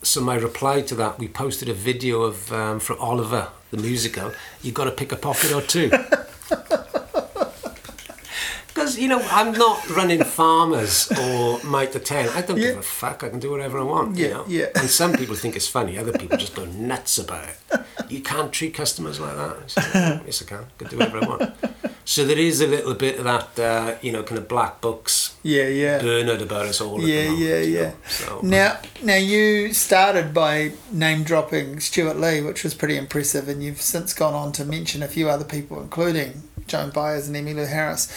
so 0.01 0.21
my 0.21 0.35
reply 0.35 0.81
to 0.81 0.95
that, 0.95 1.19
we 1.19 1.27
posted 1.27 1.69
a 1.69 1.73
video 1.73 2.23
of 2.23 2.51
um, 2.51 2.79
from 2.79 2.99
Oliver 2.99 3.49
the 3.71 3.77
musical. 3.77 4.31
You've 4.61 4.73
got 4.73 4.85
to 4.85 4.91
pick 4.91 5.11
a 5.11 5.15
pocket 5.15 5.51
or 5.51 5.61
two. 5.61 5.91
You 8.99 9.07
know, 9.07 9.21
I'm 9.31 9.53
not 9.53 9.89
running 9.89 10.23
farmers 10.23 11.09
or 11.11 11.63
Mitre 11.63 11.99
10. 11.99 12.29
I 12.29 12.41
don't 12.41 12.57
yeah. 12.57 12.67
give 12.67 12.77
a 12.77 12.81
fuck. 12.81 13.23
I 13.23 13.29
can 13.29 13.39
do 13.39 13.49
whatever 13.49 13.79
I 13.79 13.83
want, 13.83 14.17
yeah, 14.17 14.27
you 14.27 14.33
know? 14.33 14.45
Yeah. 14.47 14.65
And 14.75 14.89
some 14.89 15.13
people 15.13 15.35
think 15.35 15.55
it's 15.55 15.67
funny. 15.67 15.97
Other 15.97 16.11
people 16.11 16.37
just 16.37 16.53
go 16.53 16.65
nuts 16.65 17.17
about 17.17 17.47
it. 17.47 17.81
You 18.09 18.21
can't 18.21 18.51
treat 18.51 18.73
customers 18.73 19.19
like 19.19 19.35
that. 19.37 19.71
So, 19.71 19.81
yes, 20.25 20.41
I 20.41 20.45
can. 20.45 20.57
I 20.57 20.65
can 20.77 20.87
do 20.89 20.97
whatever 20.97 21.23
I 21.23 21.27
want. 21.27 21.55
So 22.03 22.25
there 22.25 22.39
is 22.39 22.59
a 22.59 22.65
little 22.65 22.95
bit 22.95 23.19
of 23.19 23.23
that, 23.25 23.59
uh, 23.59 23.95
you 24.01 24.11
know, 24.11 24.23
kind 24.23 24.39
of 24.39 24.47
black 24.47 24.81
books. 24.81 25.37
Yeah, 25.43 25.67
yeah. 25.67 26.01
Bernard 26.01 26.41
about 26.41 26.65
us 26.65 26.81
all. 26.81 26.99
Yeah, 26.99 27.25
moment, 27.25 27.39
yeah, 27.39 27.59
yeah. 27.59 27.81
Know, 27.81 27.95
so. 28.07 28.39
Now, 28.41 28.79
now 29.03 29.15
you 29.15 29.73
started 29.73 30.33
by 30.33 30.71
name 30.91 31.23
dropping 31.23 31.79
Stewart 31.79 32.17
Lee, 32.17 32.41
which 32.41 32.63
was 32.63 32.73
pretty 32.73 32.97
impressive, 32.97 33.47
and 33.47 33.63
you've 33.63 33.79
since 33.79 34.13
gone 34.15 34.33
on 34.33 34.51
to 34.53 34.65
mention 34.65 35.03
a 35.03 35.07
few 35.07 35.29
other 35.29 35.45
people, 35.45 35.79
including 35.79 36.41
Joan 36.65 36.89
Baez 36.89 37.27
and 37.27 37.37
Emmylou 37.37 37.69
Harris 37.69 38.07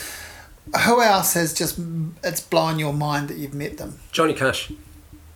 who 0.87 1.03
else 1.03 1.35
has 1.35 1.53
just 1.53 1.79
it's 2.23 2.41
blown 2.41 2.79
your 2.79 2.93
mind 2.93 3.29
that 3.29 3.37
you've 3.37 3.55
met 3.55 3.79
them? 3.79 3.99
Johnny 4.13 4.35
Cash. 4.35 4.73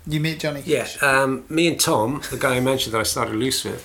You 0.07 0.21
met 0.21 0.39
Johnny 0.39 0.63
Cash? 0.63 0.99
Yeah, 1.03 1.09
um, 1.23 1.45
me 1.49 1.67
and 1.67 1.81
Tom, 1.81 2.23
the 2.31 2.37
guy 2.37 2.57
I 2.57 2.61
mentioned 2.61 2.95
that 2.95 3.01
I 3.01 3.05
started 3.05 3.35
loose 3.35 3.65
with, 3.65 3.85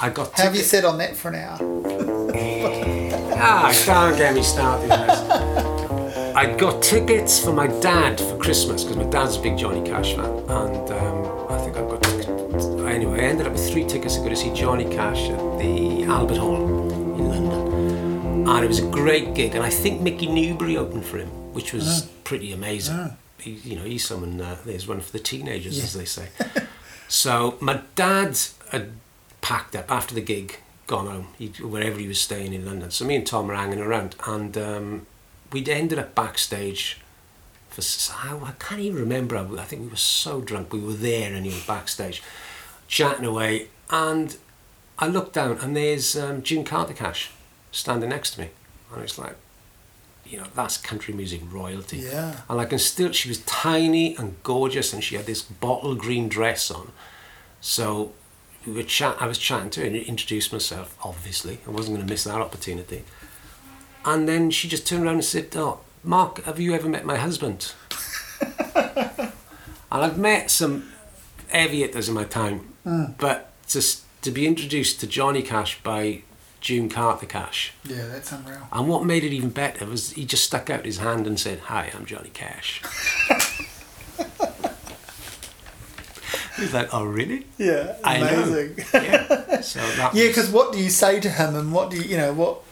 I 0.00 0.10
got. 0.10 0.32
Have 0.38 0.56
you 0.56 0.62
sat 0.62 0.84
on 0.84 0.98
that 0.98 1.16
for 1.16 1.28
an 1.28 1.36
hour? 1.36 1.58
ah, 3.38 3.72
can't 3.84 4.16
get 4.16 4.34
me 4.34 4.42
started. 4.42 4.90
I 6.36 6.54
got 6.56 6.82
tickets 6.82 7.42
for 7.42 7.52
my 7.52 7.68
dad 7.80 8.20
for 8.20 8.36
Christmas 8.36 8.82
because 8.82 8.98
my 8.98 9.08
dad's 9.10 9.36
a 9.36 9.40
big 9.40 9.56
Johnny 9.56 9.88
Cash 9.88 10.14
fan, 10.14 10.26
and 10.26 10.90
um, 10.90 11.46
I 11.50 11.58
think 11.58 11.76
I've 11.76 11.88
got. 11.88 12.04
Anyway, 12.90 13.20
I 13.20 13.28
ended 13.28 13.46
up 13.46 13.52
with 13.52 13.70
three 13.70 13.84
tickets 13.84 14.16
to 14.16 14.22
go 14.22 14.28
to 14.30 14.36
see 14.36 14.52
Johnny 14.52 14.84
Cash 14.84 15.28
at 15.30 15.58
the 15.58 16.04
Albert 16.04 16.38
Hall 16.38 16.85
and 18.48 18.64
it 18.64 18.68
was 18.68 18.78
a 18.78 18.90
great 18.90 19.34
gig. 19.34 19.54
And 19.54 19.64
I 19.64 19.70
think 19.70 20.00
Mickey 20.00 20.26
Newbury 20.26 20.76
opened 20.76 21.04
for 21.04 21.18
him, 21.18 21.28
which 21.52 21.72
was 21.72 22.04
oh. 22.04 22.08
pretty 22.24 22.52
amazing. 22.52 22.96
Oh. 22.96 23.12
He, 23.38 23.52
you 23.52 23.76
know, 23.76 23.82
he's 23.82 24.06
someone. 24.06 24.40
Uh, 24.40 24.56
there's 24.64 24.86
one 24.86 25.00
for 25.00 25.12
the 25.12 25.18
teenagers, 25.18 25.78
yeah. 25.78 25.84
as 25.84 25.94
they 25.94 26.04
say. 26.04 26.28
so 27.08 27.56
my 27.60 27.82
dad 27.94 28.38
had 28.70 28.92
packed 29.40 29.76
up 29.76 29.90
after 29.90 30.14
the 30.14 30.20
gig, 30.20 30.58
gone 30.86 31.06
home, 31.06 31.28
he, 31.38 31.48
wherever 31.62 31.98
he 31.98 32.08
was 32.08 32.20
staying 32.20 32.52
in 32.52 32.64
London. 32.64 32.90
So 32.90 33.04
me 33.04 33.16
and 33.16 33.26
Tom 33.26 33.48
were 33.48 33.54
hanging 33.54 33.80
around, 33.80 34.16
and 34.26 34.56
um, 34.56 35.06
we'd 35.52 35.68
ended 35.68 35.98
up 35.98 36.14
backstage. 36.14 37.00
For 37.68 37.82
I 38.14 38.52
can't 38.58 38.80
even 38.80 38.98
remember. 38.98 39.36
I 39.36 39.64
think 39.64 39.82
we 39.82 39.88
were 39.88 39.96
so 39.96 40.40
drunk. 40.40 40.72
We 40.72 40.80
were 40.80 40.94
there 40.94 41.34
anyway, 41.34 41.60
backstage, 41.66 42.22
chatting 42.88 43.26
away, 43.26 43.68
and 43.90 44.36
I 44.98 45.08
looked 45.08 45.34
down, 45.34 45.58
and 45.58 45.76
there's 45.76 46.16
um, 46.16 46.42
June 46.42 46.64
Carter 46.64 46.94
Cash 46.94 47.30
standing 47.76 48.10
next 48.10 48.32
to 48.32 48.40
me. 48.40 48.48
And 48.92 49.02
it's 49.02 49.18
like, 49.18 49.36
you 50.24 50.38
know, 50.38 50.46
that's 50.54 50.76
country 50.76 51.14
music 51.14 51.40
royalty. 51.50 51.98
Yeah. 51.98 52.40
And 52.48 52.60
I 52.60 52.64
can 52.64 52.78
still, 52.78 53.12
she 53.12 53.28
was 53.28 53.38
tiny 53.40 54.16
and 54.16 54.42
gorgeous 54.42 54.92
and 54.92 55.04
she 55.04 55.16
had 55.16 55.26
this 55.26 55.42
bottle 55.42 55.94
green 55.94 56.28
dress 56.28 56.70
on. 56.70 56.92
So 57.60 58.12
we 58.66 58.72
were 58.72 58.82
chat, 58.82 59.16
I 59.20 59.26
was 59.26 59.38
chatting 59.38 59.70
to 59.70 59.80
her 59.80 59.86
and 59.86 59.96
introduced 59.96 60.52
myself, 60.52 60.96
obviously. 61.04 61.58
I 61.66 61.70
wasn't 61.70 61.96
going 61.96 62.06
to 62.06 62.12
miss 62.12 62.24
that 62.24 62.40
opportunity. 62.40 63.04
And 64.04 64.28
then 64.28 64.50
she 64.50 64.68
just 64.68 64.86
turned 64.86 65.04
around 65.04 65.14
and 65.14 65.24
said, 65.24 65.48
Oh, 65.54 65.80
Mark, 66.02 66.42
have 66.44 66.58
you 66.58 66.74
ever 66.74 66.88
met 66.88 67.04
my 67.04 67.16
husband? 67.16 67.72
and 68.74 69.32
I've 69.90 70.18
met 70.18 70.50
some 70.50 70.92
aviators 71.52 72.08
in 72.08 72.14
my 72.14 72.24
time, 72.24 72.72
mm. 72.84 73.16
but 73.18 73.52
just 73.66 74.04
to 74.22 74.30
be 74.30 74.46
introduced 74.46 75.00
to 75.00 75.06
Johnny 75.06 75.42
Cash 75.42 75.82
by 75.82 76.22
June 76.66 76.88
Carter 76.88 77.26
Cash. 77.26 77.72
Yeah, 77.84 78.08
that's 78.08 78.32
unreal. 78.32 78.66
And 78.72 78.88
what 78.88 79.04
made 79.04 79.22
it 79.22 79.32
even 79.32 79.50
better 79.50 79.86
was 79.86 80.10
he 80.10 80.24
just 80.24 80.42
stuck 80.42 80.68
out 80.68 80.84
his 80.84 80.98
hand 80.98 81.24
and 81.24 81.38
said, 81.38 81.60
Hi, 81.60 81.92
I'm 81.94 82.04
Johnny 82.04 82.30
Cash. 82.30 82.82
He's 86.56 86.74
like, 86.74 86.92
Oh, 86.92 87.04
really? 87.04 87.46
Yeah, 87.56 87.94
I 88.02 88.16
amazing. 88.16 88.84
Yeah. 88.92 89.60
So 89.60 89.78
yeah, 90.12 90.26
because 90.26 90.50
what 90.50 90.72
do 90.72 90.82
you 90.82 90.90
say 90.90 91.20
to 91.20 91.30
him, 91.30 91.54
and 91.54 91.72
what 91.72 91.92
do 91.92 91.98
you, 91.98 92.02
you 92.02 92.16
know, 92.16 92.32
what 92.32 92.62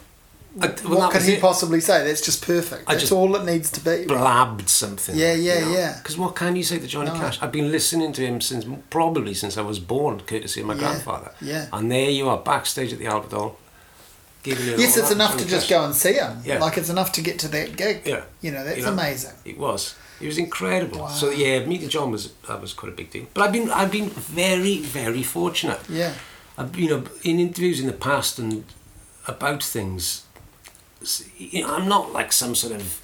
I, 0.60 0.74
well, 0.84 0.98
what 0.98 1.12
could 1.12 1.22
he 1.22 1.34
it. 1.34 1.40
possibly 1.40 1.78
say? 1.78 2.04
That's 2.04 2.20
just 2.20 2.44
perfect. 2.44 2.88
That's 2.88 3.12
all 3.12 3.36
it 3.36 3.44
needs 3.44 3.70
to 3.70 3.80
be. 3.80 4.06
Blabbed 4.06 4.68
something. 4.68 5.14
Yeah, 5.14 5.34
yeah, 5.34 5.60
you 5.60 5.64
know? 5.66 5.72
yeah. 5.72 5.98
Because 5.98 6.18
what 6.18 6.34
can 6.34 6.56
you 6.56 6.64
say 6.64 6.80
to 6.80 6.86
Johnny 6.88 7.12
no. 7.12 7.16
Cash? 7.16 7.40
I've 7.40 7.52
been 7.52 7.70
listening 7.70 8.12
to 8.14 8.26
him 8.26 8.40
since 8.40 8.66
probably 8.90 9.34
since 9.34 9.56
I 9.56 9.62
was 9.62 9.78
born, 9.78 10.18
courtesy 10.18 10.62
of 10.62 10.66
my 10.66 10.74
yeah, 10.74 10.80
grandfather. 10.80 11.30
Yeah. 11.40 11.68
And 11.72 11.92
there 11.92 12.10
you 12.10 12.28
are, 12.28 12.38
backstage 12.38 12.92
at 12.92 12.98
the 12.98 13.06
Albert 13.06 13.30
Hall. 13.30 13.56
Yes, 14.44 14.96
it's 14.96 15.10
enough 15.10 15.36
to 15.38 15.46
just 15.46 15.68
go 15.68 15.84
and 15.84 15.94
see 15.94 16.14
him. 16.14 16.40
Yeah. 16.44 16.58
Like 16.58 16.76
it's 16.76 16.90
enough 16.90 17.12
to 17.12 17.22
get 17.22 17.38
to 17.40 17.48
that 17.48 17.76
gig. 17.76 18.02
Yeah. 18.04 18.24
You 18.40 18.52
know, 18.52 18.64
that's 18.64 18.78
you 18.78 18.84
know, 18.84 18.92
amazing. 18.92 19.32
It 19.44 19.58
was. 19.58 19.94
It 20.20 20.26
was 20.26 20.38
incredible. 20.38 21.00
Wow. 21.00 21.08
So 21.08 21.30
yeah, 21.30 21.64
meeting 21.66 21.88
John 21.88 22.10
was 22.10 22.32
that 22.48 22.60
was 22.60 22.72
quite 22.72 22.92
a 22.92 22.94
big 22.94 23.10
deal. 23.10 23.26
But 23.34 23.42
I've 23.42 23.52
been 23.52 23.70
I've 23.70 23.90
been 23.90 24.10
very 24.10 24.78
very 24.78 25.22
fortunate. 25.22 25.80
Yeah. 25.88 26.14
I've, 26.56 26.76
you 26.78 26.88
know, 26.88 27.04
in 27.24 27.40
interviews 27.40 27.80
in 27.80 27.86
the 27.86 27.92
past 27.92 28.38
and 28.38 28.64
about 29.26 29.62
things, 29.62 30.24
you 31.36 31.62
know, 31.62 31.74
I'm 31.74 31.88
not 31.88 32.12
like 32.12 32.32
some 32.32 32.54
sort 32.54 32.74
of. 32.74 33.00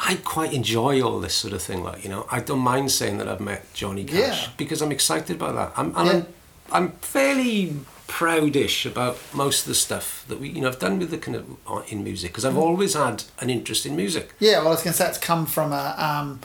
I 0.00 0.14
quite 0.16 0.52
enjoy 0.52 1.02
all 1.02 1.18
this 1.18 1.34
sort 1.34 1.52
of 1.52 1.62
thing, 1.62 1.82
like 1.82 2.04
you 2.04 2.10
know. 2.10 2.26
I 2.30 2.40
don't 2.40 2.60
mind 2.60 2.90
saying 2.92 3.18
that 3.18 3.28
I've 3.28 3.40
met 3.40 3.72
Johnny 3.74 4.04
Cash 4.04 4.44
yeah. 4.44 4.48
because 4.56 4.80
I'm 4.80 4.92
excited 4.92 5.36
about 5.36 5.54
that. 5.56 5.72
I'm, 5.76 5.90
yeah. 5.90 6.12
I'm, 6.12 6.26
I'm 6.70 6.92
fairly 6.92 7.76
proudish 8.08 8.84
about 8.84 9.18
most 9.32 9.60
of 9.60 9.68
the 9.68 9.74
stuff 9.74 10.24
that 10.28 10.40
we, 10.40 10.48
you 10.48 10.62
know, 10.62 10.68
I've 10.68 10.78
done 10.80 10.98
with 10.98 11.10
the 11.10 11.18
kind 11.18 11.36
of 11.36 11.46
in 11.88 12.02
music 12.02 12.32
because 12.32 12.44
I've 12.44 12.54
mm. 12.54 12.62
always 12.62 12.94
had 12.94 13.24
an 13.38 13.50
interest 13.50 13.86
in 13.86 13.94
music. 13.94 14.34
Yeah, 14.40 14.58
well, 14.58 14.68
I 14.68 14.70
was 14.70 14.82
going 14.82 14.92
to 14.92 14.98
say 14.98 15.08
it's 15.08 15.18
come 15.18 15.46
from 15.46 15.72
a 15.72 15.94
um, 15.96 16.40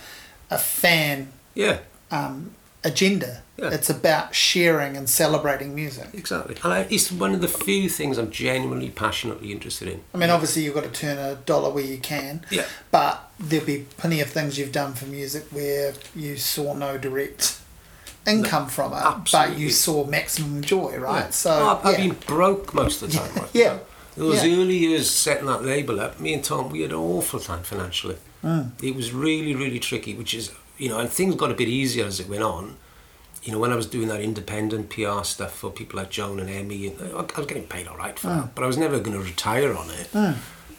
a 0.52 0.58
fan. 0.60 1.32
Yeah. 1.56 1.80
Um, 2.12 2.54
agenda. 2.84 3.42
Yeah. 3.58 3.70
It's 3.70 3.90
about 3.90 4.36
sharing 4.36 4.98
and 4.98 5.10
celebrating 5.10 5.74
music. 5.74 6.10
Exactly. 6.14 6.56
And 6.64 6.74
I, 6.74 6.80
it's 6.90 7.12
one 7.12 7.34
of 7.34 7.42
the 7.42 7.48
few 7.48 7.88
things 7.88 8.18
I'm 8.18 8.32
genuinely 8.32 8.90
passionately 8.90 9.52
interested 9.52 9.88
in. 9.88 10.02
I 10.14 10.18
mean, 10.18 10.30
obviously, 10.30 10.64
you've 10.64 10.76
got 10.76 10.84
to 10.84 10.92
turn 10.92 11.18
a 11.18 11.36
dollar 11.36 11.70
where 11.72 11.84
you 11.86 11.98
can. 11.98 12.46
Yeah. 12.50 12.66
But 12.92 13.32
there'll 13.40 13.66
be 13.66 13.86
plenty 13.98 14.22
of 14.22 14.30
things 14.30 14.58
you've 14.58 14.72
done 14.72 14.94
for 14.94 15.06
music 15.06 15.46
where 15.52 15.94
you 16.16 16.36
saw 16.38 16.74
no 16.74 16.98
direct 16.98 17.60
income 18.28 18.64
no, 18.64 18.70
from 18.70 18.94
it, 18.94 18.98
absolutely. 18.98 19.54
but 19.54 19.60
you 19.60 19.70
saw 19.70 20.06
maximum 20.06 20.62
joy, 20.62 20.98
right? 20.98 21.26
Yeah. 21.26 21.30
So 21.30 21.52
I've, 21.52 21.86
I've 21.86 21.98
been 21.98 22.16
broke 22.28 22.74
most 22.74 23.02
of 23.02 23.12
the 23.12 23.18
time. 23.18 23.36
Right? 23.36 23.50
yeah. 23.54 23.80
Those 24.16 24.46
yeah. 24.46 24.56
early 24.56 24.78
years 24.78 25.10
setting 25.10 25.48
that 25.48 25.64
label 25.64 26.00
up, 26.00 26.20
me 26.20 26.34
and 26.34 26.44
Tom, 26.44 26.70
we 26.70 26.82
had 26.82 26.92
an 26.92 26.98
awful 26.98 27.40
time 27.40 27.64
financially. 27.64 28.18
Mm. 28.44 28.72
It 28.84 28.96
was 28.96 29.12
really, 29.12 29.56
really 29.56 29.80
tricky, 29.80 30.14
which 30.14 30.34
is, 30.34 30.52
you 30.78 30.90
know, 30.90 31.00
and 31.00 31.10
things 31.10 31.36
got 31.36 31.50
a 31.52 31.56
bit 31.56 31.68
easier 31.68 32.06
as 32.06 32.20
it 32.20 32.30
went 32.30 32.44
on. 32.44 32.76
You 33.44 33.52
know, 33.52 33.60
when 33.60 33.72
I 33.72 33.76
was 33.76 33.88
doing 33.88 34.08
that 34.08 34.22
independent 34.22 34.90
PR 34.90 35.24
stuff 35.24 35.54
for 35.54 35.70
people 35.70 35.98
like 35.98 36.10
Joan 36.10 36.40
and 36.40 36.50
Emmy, 36.50 36.88
and 36.88 37.02
I 37.02 37.22
was 37.22 37.48
getting 37.48 37.68
paid 37.68 37.88
all 37.88 37.98
right 37.98 38.18
for 38.18 38.28
mm. 38.28 38.42
that, 38.42 38.56
but 38.56 38.64
I 38.64 38.68
was 38.68 38.78
never 38.78 39.00
going 39.00 39.18
to 39.18 39.24
retire 39.24 39.76
on 39.76 39.90
it. 39.90 40.12
Mm. 40.14 40.36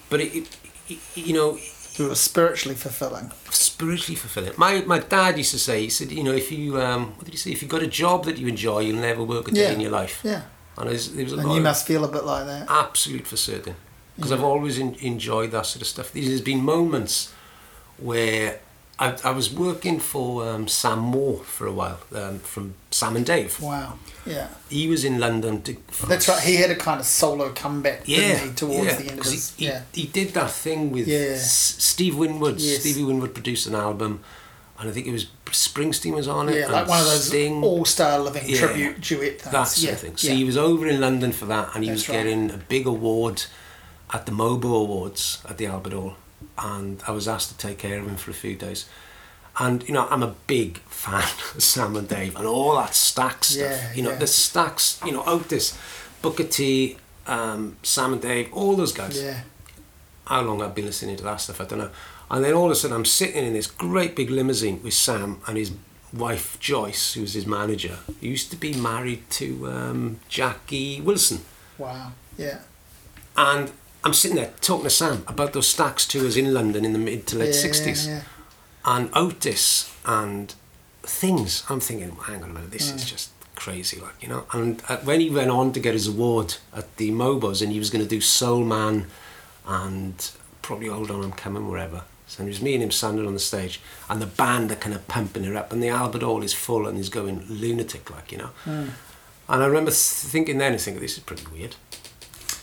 But 0.08 0.20
it, 0.20 0.34
it, 0.36 0.56
it, 0.88 0.98
you 1.14 1.34
know, 1.34 1.58
it 1.98 2.08
was 2.08 2.20
spiritually 2.20 2.74
fulfilling. 2.74 3.30
Spiritually 3.50 4.16
fulfilling. 4.16 4.52
My 4.56 4.82
my 4.82 4.98
dad 4.98 5.38
used 5.38 5.52
to 5.52 5.58
say, 5.58 5.82
he 5.82 5.90
said, 5.90 6.10
you 6.10 6.24
know, 6.24 6.32
if 6.32 6.50
you 6.50 6.80
um, 6.80 7.12
what 7.16 7.24
did 7.24 7.32
he 7.32 7.38
say? 7.38 7.52
If 7.52 7.62
you've 7.62 7.70
got 7.70 7.82
a 7.82 7.86
job 7.86 8.24
that 8.24 8.36
you 8.38 8.48
enjoy, 8.48 8.80
you'll 8.80 9.00
never 9.00 9.22
work 9.22 9.48
a 9.48 9.52
day 9.52 9.62
yeah. 9.62 9.72
in 9.72 9.80
your 9.80 9.90
life. 9.90 10.20
Yeah. 10.24 10.42
And, 10.76 10.88
was 10.90 11.08
and 11.16 11.52
you 11.52 11.60
must 11.60 11.86
feel 11.86 12.04
a 12.04 12.08
bit 12.08 12.24
like 12.24 12.46
that. 12.46 12.66
Absolute 12.68 13.26
for 13.28 13.36
certain, 13.36 13.76
because 14.16 14.32
yeah. 14.32 14.38
I've 14.38 14.42
always 14.42 14.76
in, 14.76 14.96
enjoyed 14.96 15.52
that 15.52 15.66
sort 15.66 15.82
of 15.82 15.88
stuff. 15.88 16.12
There's 16.12 16.40
been 16.40 16.64
moments 16.64 17.32
where 17.96 18.58
I, 18.98 19.16
I 19.24 19.30
was 19.32 19.52
working 19.52 19.98
for 19.98 20.48
um, 20.48 20.68
Sam 20.68 21.00
Moore 21.00 21.38
for 21.38 21.66
a 21.66 21.72
while 21.72 21.98
um, 22.14 22.38
from 22.38 22.74
Sam 22.90 23.16
and 23.16 23.26
Dave. 23.26 23.60
Wow. 23.60 23.98
Yeah. 24.24 24.48
He 24.70 24.88
was 24.88 25.04
in 25.04 25.18
London. 25.18 25.62
To, 25.62 25.76
That's 26.06 26.28
right. 26.28 26.40
He 26.40 26.56
had 26.56 26.70
a 26.70 26.76
kind 26.76 27.00
of 27.00 27.06
solo 27.06 27.50
comeback. 27.52 28.02
Yeah. 28.06 28.38
He, 28.38 28.52
towards 28.52 28.86
yeah, 28.86 28.96
the 28.96 29.10
end 29.10 29.18
of 29.18 29.26
his. 29.26 29.54
He, 29.56 29.66
yeah. 29.66 29.82
He, 29.92 30.06
did 30.06 30.28
that 30.34 30.50
thing 30.50 30.92
with 30.92 31.08
yeah. 31.08 31.34
S- 31.34 31.76
Steve 31.78 32.16
Winwood. 32.16 32.60
Yes. 32.60 32.80
Stevie 32.80 33.02
Winwood 33.02 33.34
produced 33.34 33.66
an 33.66 33.74
album, 33.74 34.20
and 34.78 34.88
I 34.88 34.92
think 34.92 35.06
it 35.06 35.12
was 35.12 35.26
Springsteen 35.46 36.14
was 36.14 36.28
on 36.28 36.48
it. 36.48 36.56
Yeah, 36.56 36.66
like 36.68 36.88
one 36.88 37.00
of 37.00 37.06
those 37.06 37.34
all-star 37.34 38.18
living 38.20 38.44
yeah, 38.46 38.58
tribute 38.58 39.00
duet 39.00 39.40
things. 39.40 39.52
That 39.52 39.64
sort 39.64 39.86
yeah. 39.86 39.92
of 39.92 40.00
thing. 40.00 40.16
So 40.16 40.32
he 40.32 40.44
was 40.44 40.56
over 40.56 40.86
in 40.86 41.00
London 41.00 41.32
for 41.32 41.46
that, 41.46 41.74
and 41.74 41.82
he 41.82 41.90
That's 41.90 42.08
was 42.08 42.16
getting 42.16 42.50
a 42.50 42.58
big 42.58 42.86
award 42.86 43.44
at 44.12 44.26
the 44.26 44.32
Mobo 44.32 44.82
Awards 44.82 45.42
at 45.48 45.58
the 45.58 45.66
Albert 45.66 45.92
Hall, 45.92 46.16
and 46.58 47.02
I 47.06 47.12
was 47.12 47.26
asked 47.28 47.50
to 47.50 47.56
take 47.56 47.78
care 47.78 47.98
of 47.98 48.06
him 48.06 48.16
for 48.16 48.30
a 48.30 48.34
few 48.34 48.54
days 48.54 48.86
and 49.58 49.86
you 49.86 49.94
know 49.94 50.06
I'm 50.10 50.22
a 50.22 50.34
big 50.46 50.78
fan 50.80 51.22
of 51.54 51.62
Sam 51.62 51.96
and 51.96 52.08
Dave 52.08 52.36
and 52.36 52.46
all 52.46 52.76
that 52.76 52.90
Stax 52.90 53.44
stuff. 53.44 53.70
Yeah, 53.70 53.92
you 53.94 54.02
know 54.02 54.10
yeah. 54.10 54.18
the 54.18 54.24
Stax, 54.24 55.04
you 55.06 55.12
know 55.12 55.22
Otis, 55.26 55.78
Booker 56.22 56.44
T, 56.44 56.96
um, 57.26 57.76
Sam 57.82 58.12
and 58.12 58.22
Dave, 58.22 58.52
all 58.52 58.76
those 58.76 58.92
guys. 58.92 59.22
Yeah. 59.22 59.40
How 60.26 60.40
long 60.40 60.62
I've 60.62 60.74
been 60.74 60.86
listening 60.86 61.16
to 61.16 61.24
that 61.24 61.36
stuff, 61.36 61.60
I 61.60 61.64
don't 61.64 61.78
know. 61.78 61.90
And 62.30 62.42
then 62.42 62.54
all 62.54 62.66
of 62.66 62.70
a 62.70 62.74
sudden 62.74 62.96
I'm 62.96 63.04
sitting 63.04 63.44
in 63.44 63.52
this 63.52 63.66
great 63.66 64.16
big 64.16 64.30
limousine 64.30 64.82
with 64.82 64.94
Sam 64.94 65.40
and 65.46 65.58
his 65.58 65.72
wife 66.14 66.58
Joyce, 66.58 67.12
who's 67.12 67.34
his 67.34 67.46
manager. 67.46 67.98
He 68.20 68.28
used 68.28 68.50
to 68.50 68.56
be 68.56 68.72
married 68.72 69.28
to 69.30 69.68
um, 69.70 70.20
Jackie 70.28 71.02
Wilson. 71.02 71.42
Wow. 71.76 72.12
Yeah. 72.38 72.60
And 73.36 73.70
I'm 74.04 74.12
sitting 74.12 74.36
there 74.36 74.52
talking 74.60 74.84
to 74.84 74.90
Sam 74.90 75.24
about 75.26 75.54
those 75.54 75.74
Stax 75.74 76.06
tours 76.06 76.36
in 76.36 76.52
London 76.52 76.84
in 76.84 76.92
the 76.92 76.98
mid 76.98 77.26
to 77.28 77.38
late 77.38 77.54
yeah, 77.54 77.70
60s. 77.70 78.06
Yeah, 78.06 78.22
and 78.84 79.10
Otis 79.14 79.92
and 80.04 80.54
things. 81.02 81.64
I'm 81.70 81.80
thinking, 81.80 82.14
hang 82.26 82.42
on 82.42 82.50
a 82.50 82.52
minute, 82.52 82.70
this 82.70 82.92
mm. 82.92 82.96
is 82.96 83.10
just 83.10 83.30
crazy, 83.56 84.00
like 84.00 84.22
you 84.22 84.28
know. 84.28 84.44
And 84.52 84.82
uh, 84.88 84.98
when 84.98 85.20
he 85.20 85.30
went 85.30 85.50
on 85.50 85.72
to 85.72 85.80
get 85.80 85.94
his 85.94 86.06
award 86.06 86.56
at 86.74 86.96
the 86.98 87.10
Mobos, 87.10 87.62
and 87.62 87.72
he 87.72 87.78
was 87.78 87.90
going 87.90 88.04
to 88.04 88.08
do 88.08 88.20
Soul 88.20 88.64
Man 88.64 89.06
and 89.66 90.30
probably 90.60 90.88
Hold 90.88 91.10
On 91.10 91.24
I'm 91.24 91.32
Coming 91.32 91.68
wherever. 91.68 92.02
So 92.26 92.42
it 92.42 92.46
was 92.46 92.60
me 92.60 92.74
and 92.74 92.82
him 92.82 92.90
standing 92.90 93.26
on 93.26 93.34
the 93.34 93.40
stage, 93.40 93.80
and 94.08 94.20
the 94.20 94.26
band 94.26 94.70
are 94.72 94.76
kind 94.76 94.94
of 94.94 95.06
pumping 95.08 95.44
it 95.44 95.56
up, 95.56 95.72
and 95.72 95.82
the 95.82 95.88
Albert 95.88 96.22
Hall 96.22 96.42
is 96.42 96.52
full, 96.52 96.86
and 96.86 96.96
he's 96.96 97.08
going 97.08 97.44
lunatic, 97.48 98.10
like 98.10 98.32
you 98.32 98.38
know. 98.38 98.50
Mm. 98.64 98.90
And 99.46 99.62
I 99.62 99.66
remember 99.66 99.90
thinking 99.90 100.58
then, 100.58 100.72
I 100.72 100.76
thinking 100.78 101.02
this 101.02 101.18
is 101.18 101.22
pretty 101.22 101.44
weird. 101.52 101.76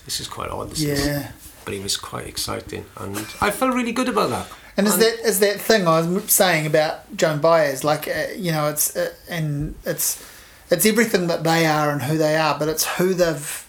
This 0.06 0.20
is 0.20 0.28
quite 0.28 0.50
odd. 0.50 0.72
This 0.72 0.82
yeah. 0.82 0.94
Is. 0.94 1.26
But 1.64 1.76
it 1.76 1.84
was 1.84 1.96
quite 1.96 2.26
exciting, 2.26 2.86
and 2.98 3.18
I 3.40 3.52
felt 3.52 3.76
really 3.76 3.92
good 3.92 4.10
about 4.10 4.30
that. 4.32 4.48
And 4.78 4.88
is 4.88 4.98
that 4.98 5.20
is 5.24 5.40
that 5.40 5.60
thing 5.60 5.88
I 5.88 6.02
was 6.02 6.32
saying 6.32 6.66
about 6.66 7.16
Joan 7.16 7.40
Baez? 7.40 7.84
Like, 7.84 8.08
uh, 8.08 8.28
you 8.36 8.52
know, 8.52 8.68
it's 8.70 8.96
uh, 8.96 9.14
and 9.30 9.76
it's 9.86 10.24
it's 10.72 10.86
everything 10.86 11.28
that 11.28 11.44
they 11.44 11.66
are 11.66 11.92
and 11.92 12.02
who 12.04 12.18
they 12.18 12.36
are, 12.36 12.58
but 12.58 12.68
it's 12.68 12.86
who 12.98 13.14
they've 13.14 13.68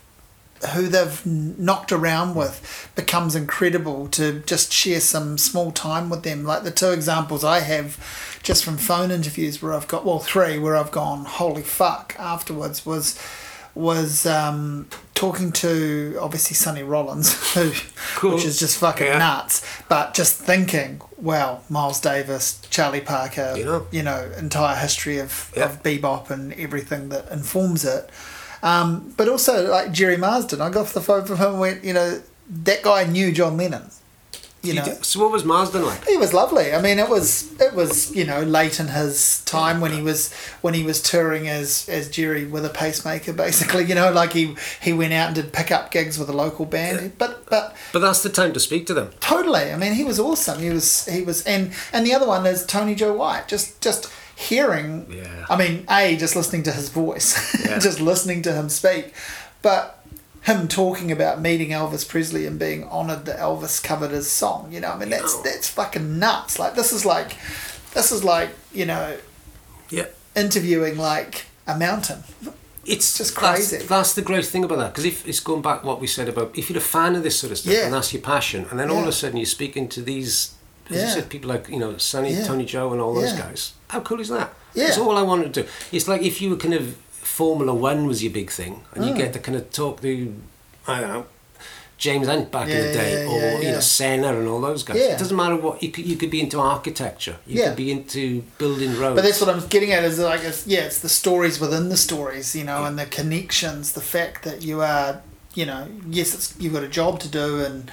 who 0.75 0.87
they've 0.87 1.27
knocked 1.27 1.91
around 1.91 2.37
with 2.37 2.91
becomes 2.95 3.35
incredible 3.35 4.07
to 4.09 4.41
just 4.41 4.73
share 4.73 5.01
some 5.01 5.37
small 5.37 5.73
time 5.73 6.09
with 6.09 6.23
them. 6.23 6.45
Like 6.45 6.63
the 6.63 6.71
two 6.71 6.91
examples 6.91 7.43
I 7.43 7.61
have 7.61 8.39
just 8.43 8.65
from 8.65 8.77
phone 8.77 9.11
interviews 9.11 9.61
where 9.61 9.73
I've 9.73 9.89
got 9.89 10.05
well 10.05 10.21
three 10.21 10.59
where 10.59 10.77
I've 10.77 10.93
gone 10.93 11.25
holy 11.25 11.63
fuck 11.63 12.15
afterwards 12.19 12.87
was 12.87 13.19
was 13.75 14.27
um, 14.27 14.89
talking 15.15 15.53
to 15.53 16.19
obviously 16.21 16.55
Sonny 16.55 16.83
Rollins, 16.83 17.33
who, 17.55 17.73
cool. 18.17 18.35
which 18.35 18.45
is 18.45 18.59
just 18.59 18.79
fucking 18.79 19.07
yeah. 19.07 19.19
nuts. 19.19 19.65
But 19.89 20.15
just 20.15 20.39
thinking, 20.39 21.01
wow, 21.17 21.61
Miles 21.71 22.01
Davis, 22.01 22.61
Charlie 22.71 23.01
Parker, 23.01 23.55
you 23.57 23.65
know, 23.65 23.87
you 23.91 24.03
know 24.03 24.31
entire 24.39 24.77
history 24.77 25.19
of, 25.19 25.53
yeah. 25.57 25.65
of 25.65 25.83
bebop 25.83 26.31
and 26.31 26.53
everything 26.55 27.09
that 27.11 27.31
informs 27.31 27.85
it. 27.85 28.11
Um, 28.63 29.13
but 29.17 29.29
also 29.29 29.69
like 29.69 29.93
Gerry 29.93 30.17
Marsden, 30.17 30.61
I 30.61 30.71
got 30.71 30.83
off 30.83 30.93
the 30.93 31.01
phone 31.01 31.25
from 31.25 31.39
him 31.39 31.51
and 31.51 31.61
went, 31.61 31.85
you 31.85 31.93
know, 31.93 32.23
that 32.49 32.83
guy 32.83 33.05
knew 33.05 33.33
John 33.33 33.57
Lennon 33.57 33.91
you 34.63 34.75
know. 34.75 34.85
So 35.03 35.21
what 35.21 35.33
was 35.33 35.45
Marsden 35.45 35.85
like? 35.85 36.07
He 36.07 36.17
was 36.17 36.33
lovely. 36.33 36.73
I 36.73 36.81
mean, 36.81 36.99
it 36.99 37.09
was 37.09 37.53
it 37.61 37.75
was 37.75 38.15
you 38.15 38.25
know 38.25 38.43
late 38.43 38.79
in 38.79 38.89
his 38.89 39.45
time 39.45 39.81
when 39.81 39.93
he 39.93 40.01
was 40.01 40.33
when 40.61 40.75
he 40.75 40.85
was 40.85 41.03
touring 41.03 41.49
as 41.49 41.89
as 41.89 42.09
Jerry 42.09 42.45
with 42.45 42.65
a 42.65 42.71
pacemaker, 42.71 43.33
basically. 43.47 43.85
You 43.85 43.95
know, 43.95 44.13
like 44.13 44.33
he 44.33 44.55
he 44.81 44.93
went 44.93 45.13
out 45.13 45.29
and 45.29 45.35
did 45.35 45.53
pickup 45.53 45.91
gigs 45.91 46.19
with 46.19 46.29
a 46.29 46.33
local 46.33 46.65
band. 46.65 47.01
Yeah. 47.01 47.09
But 47.19 47.47
but 47.47 47.77
but 47.93 47.99
that's 47.99 48.23
the 48.23 48.31
time 48.31 48.53
to 48.53 48.61
speak 48.61 48.87
to 48.87 48.95
them. 48.95 49.11
Totally. 49.21 49.73
I 49.73 49.77
mean, 49.77 49.95
he 49.95 50.05
was 50.05 50.21
awesome. 50.21 50.61
He 50.61 50.71
was 50.71 51.07
he 51.07 51.23
was 51.23 51.43
and 51.45 51.73
and 51.93 52.07
the 52.07 52.15
other 52.15 52.27
one 52.27 52.47
is 52.47 52.65
Tony 52.65 52.95
Joe 52.95 53.15
White. 53.15 53.49
Just 53.49 53.81
just 53.81 54.13
hearing. 54.37 55.07
Yeah. 55.11 55.47
I 55.49 55.57
mean, 55.57 55.85
a 55.91 56.17
just 56.17 56.37
listening 56.37 56.63
to 56.65 56.73
his 56.73 56.89
voice, 56.89 57.65
yeah. 57.67 57.79
just 57.79 58.01
listening 58.01 58.43
to 58.43 58.53
him 58.53 58.69
speak, 58.69 59.13
but 59.61 60.02
him 60.43 60.67
talking 60.67 61.13
about 61.13 61.41
meeting 61.41 61.71
Elvis 61.71 62.09
Presley 62.09 62.47
and 62.47 62.59
being 62.59 62.85
honoured 62.85 63.27
that 63.27 63.39
Elvis 63.39 63.83
covered 63.83 64.11
his 64.11 64.31
song. 64.31 64.73
You 64.73 64.81
know, 64.81 64.91
I 64.91 64.99
mean 64.99 65.11
that's 65.11 65.41
that's 65.43 65.69
fucking 65.69 66.19
nuts. 66.19 66.59
Like 66.59 66.75
this 66.75 66.93
is 66.93 67.05
like, 67.07 67.37
this 67.95 68.13
is 68.13 68.25
like 68.25 68.51
you 68.73 68.85
know, 68.85 69.19
yeah, 69.89 70.07
interviewing 70.35 70.99
like 70.99 71.47
a 71.67 71.79
mountain. 71.79 72.25
It's 72.85 73.17
just 73.17 73.37
crazy. 73.37 73.77
That's, 73.77 73.89
that's 73.89 74.15
the 74.15 74.23
great 74.23 74.45
thing 74.45 74.65
about 74.65 74.79
that 74.79 74.89
because 74.89 75.05
if 75.05 75.27
it's 75.29 75.39
going 75.39 75.63
back 75.63 75.85
what 75.85 76.01
we 76.01 76.09
said 76.09 76.29
about 76.29 76.59
if 76.59 76.69
you're 76.69 76.79
a 76.79 76.83
fan 76.83 77.15
of 77.15 77.23
this 77.23 77.39
sort 77.39 77.53
of 77.53 77.59
stuff 77.59 77.73
yeah. 77.73 77.85
and 77.85 77.95
that's 77.95 78.13
your 78.13 78.23
passion, 78.23 78.67
and 78.71 78.79
then 78.81 78.91
all 78.91 79.03
of 79.03 79.07
a 79.07 79.13
sudden 79.13 79.37
you're 79.37 79.47
speaking 79.47 79.89
to 79.91 80.03
these, 80.03 80.55
as 80.91 80.97
yeah. 80.97 81.03
you 81.05 81.11
said, 81.11 81.31
people 81.31 81.49
like 81.49 81.69
you 81.69 81.79
know 81.79 81.97
Sonny, 81.99 82.33
yeah. 82.33 82.45
Tony 82.45 82.65
Joe, 82.65 82.91
and 82.93 83.01
all 83.01 83.15
those 83.15 83.33
guys. 83.35 83.75
How 83.89 84.01
cool 84.01 84.19
is 84.19 84.31
that? 84.31 84.53
Yeah. 84.75 84.87
That's 84.87 84.99
all 84.99 85.17
I 85.17 85.23
wanted 85.23 85.55
to 85.55 85.63
do. 85.63 85.69
It's 85.93 86.09
like 86.09 86.23
if 86.23 86.43
you 86.43 86.51
were 86.51 86.57
kind 86.57 86.75
of 86.75 86.97
Formula 87.33 87.73
One 87.73 88.07
was 88.07 88.23
your 88.23 88.31
big 88.31 88.51
thing, 88.51 88.85
and 88.95 89.05
mm. 89.05 89.09
you 89.09 89.15
get 89.15 89.33
to 89.33 89.39
kind 89.39 89.57
of 89.57 89.71
talk 89.71 90.03
to, 90.03 90.37
I 90.87 91.01
don't 91.01 91.09
know, 91.09 91.27
James 91.97 92.27
Hunt 92.27 92.51
back 92.51 92.69
yeah, 92.69 92.75
in 92.75 92.87
the 92.87 92.93
day, 92.93 93.25
yeah, 93.25 93.31
or 93.31 93.39
yeah, 93.39 93.59
you 93.61 93.71
know 93.73 93.81
Senna 93.81 94.39
and 94.39 94.47
all 94.47 94.61
those 94.61 94.83
guys. 94.83 94.99
It 94.99 95.19
doesn't 95.19 95.37
matter 95.37 95.57
what 95.57 95.83
you 95.83 95.91
could. 95.91 96.05
You 96.05 96.17
could 96.17 96.31
be 96.31 96.43
into 96.43 96.61
architecture. 96.61 97.37
You 97.47 97.63
could 97.63 97.77
be 97.77 97.91
into 97.91 98.43
building 98.59 98.99
roads. 98.99 99.17
But 99.17 99.25
that's 99.25 99.41
what 99.41 99.49
I'm 99.49 99.67
getting 99.69 99.93
at. 99.93 100.05
Is 100.05 100.19
like, 100.19 100.45
it's, 100.45 100.67
yeah, 100.67 100.81
it's 100.81 101.01
the 101.01 101.09
stories 101.09 101.59
within 101.59 101.89
the 101.89 101.97
stories, 101.97 102.55
you 102.55 102.65
know, 102.65 102.85
and 102.85 102.99
the 102.99 103.07
connections. 103.07 103.93
The 103.93 104.03
fact 104.03 104.45
that 104.45 104.61
you 104.61 104.83
are, 104.83 105.23
you 105.55 105.65
know, 105.65 105.89
yes, 106.07 106.35
it's 106.35 106.55
you've 106.61 106.75
got 106.75 106.83
a 106.83 106.89
job 106.89 107.19
to 107.21 107.29
do, 107.29 107.65
and 107.65 107.91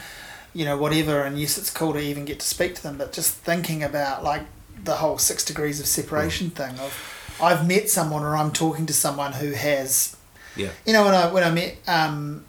you 0.54 0.66
know 0.66 0.76
whatever, 0.76 1.24
and 1.24 1.40
yes, 1.40 1.58
it's 1.58 1.70
cool 1.70 1.94
to 1.94 2.00
even 2.00 2.26
get 2.26 2.42
to 2.42 2.46
speak 2.46 2.76
to 2.76 2.84
them. 2.84 2.98
But 2.98 3.14
just 3.14 3.36
thinking 3.36 3.84
about 3.84 4.22
like 4.22 4.42
the 4.84 4.96
whole 4.96 5.18
six 5.18 5.46
degrees 5.46 5.80
of 5.80 5.86
separation 5.86 6.50
mm. 6.50 6.56
thing 6.56 6.80
of 6.80 7.19
I've 7.42 7.68
met 7.68 7.90
someone 7.90 8.24
or 8.24 8.36
I'm 8.36 8.52
talking 8.52 8.86
to 8.86 8.94
someone 8.94 9.34
who 9.34 9.52
has 9.52 10.16
yeah 10.56 10.70
you 10.86 10.94
know 10.94 11.06
when 11.06 11.14
I 11.14 11.32
when 11.32 11.44
I 11.44 11.52
met 11.52 11.78
um, 11.88 12.46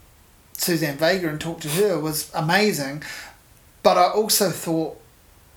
Suzanne 0.53 0.97
Vega 0.97 1.29
and 1.29 1.41
talked 1.41 1.63
to 1.63 1.69
her 1.69 1.99
was 1.99 2.31
amazing 2.35 3.03
but 3.83 3.97
I 3.97 4.11
also 4.11 4.51
thought 4.51 5.01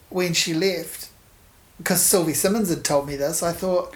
when 0.10 0.34
she 0.34 0.54
left 0.54 1.10
because 1.78 2.02
Sylvie 2.02 2.34
Simmons 2.34 2.70
had 2.70 2.84
told 2.84 3.08
me 3.08 3.16
this 3.16 3.44
I 3.44 3.52
thought 3.52 3.94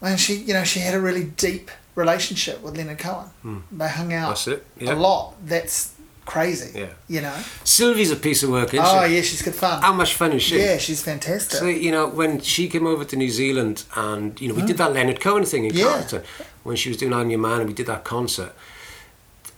man 0.00 0.16
she 0.16 0.34
you 0.34 0.54
know 0.54 0.64
she 0.64 0.80
had 0.80 0.94
a 0.94 1.00
really 1.00 1.24
deep 1.24 1.70
relationship 1.94 2.62
with 2.62 2.76
Leonard 2.76 2.98
Cohen 2.98 3.30
mm. 3.44 3.62
they 3.72 3.88
hung 3.88 4.12
out 4.12 4.46
yeah. 4.46 4.92
a 4.92 4.94
lot 4.94 5.34
that's 5.44 5.94
crazy. 6.24 6.78
Yeah. 6.78 6.88
You 7.08 7.22
know. 7.22 7.36
Sylvie's 7.64 8.10
a 8.10 8.16
piece 8.16 8.42
of 8.42 8.50
work, 8.50 8.74
isn't 8.74 8.84
she? 8.84 8.92
oh, 8.92 9.06
she? 9.06 9.16
yeah, 9.16 9.22
she's 9.22 9.42
good 9.42 9.54
fun. 9.54 9.82
How 9.82 9.92
much 9.92 10.14
fun 10.14 10.32
is 10.32 10.42
she? 10.42 10.58
Yeah, 10.58 10.78
she's 10.78 11.02
fantastic. 11.02 11.58
So, 11.58 11.66
you 11.66 11.90
know, 11.90 12.08
when 12.08 12.40
she 12.40 12.68
came 12.68 12.86
over 12.86 13.04
to 13.04 13.16
New 13.16 13.30
Zealand 13.30 13.84
and, 13.94 14.40
you 14.40 14.48
know, 14.48 14.54
we 14.54 14.62
mm. 14.62 14.66
did 14.66 14.78
that 14.78 14.92
Leonard 14.92 15.20
Cohen 15.20 15.44
thing 15.44 15.64
in 15.64 15.74
yeah. 15.74 15.84
Carterton 15.84 16.22
when 16.62 16.76
she 16.76 16.88
was 16.88 16.98
doing 16.98 17.12
I'm 17.12 17.30
Your 17.30 17.40
Man 17.40 17.60
and 17.60 17.68
we 17.68 17.74
did 17.74 17.86
that 17.86 18.04
concert. 18.04 18.52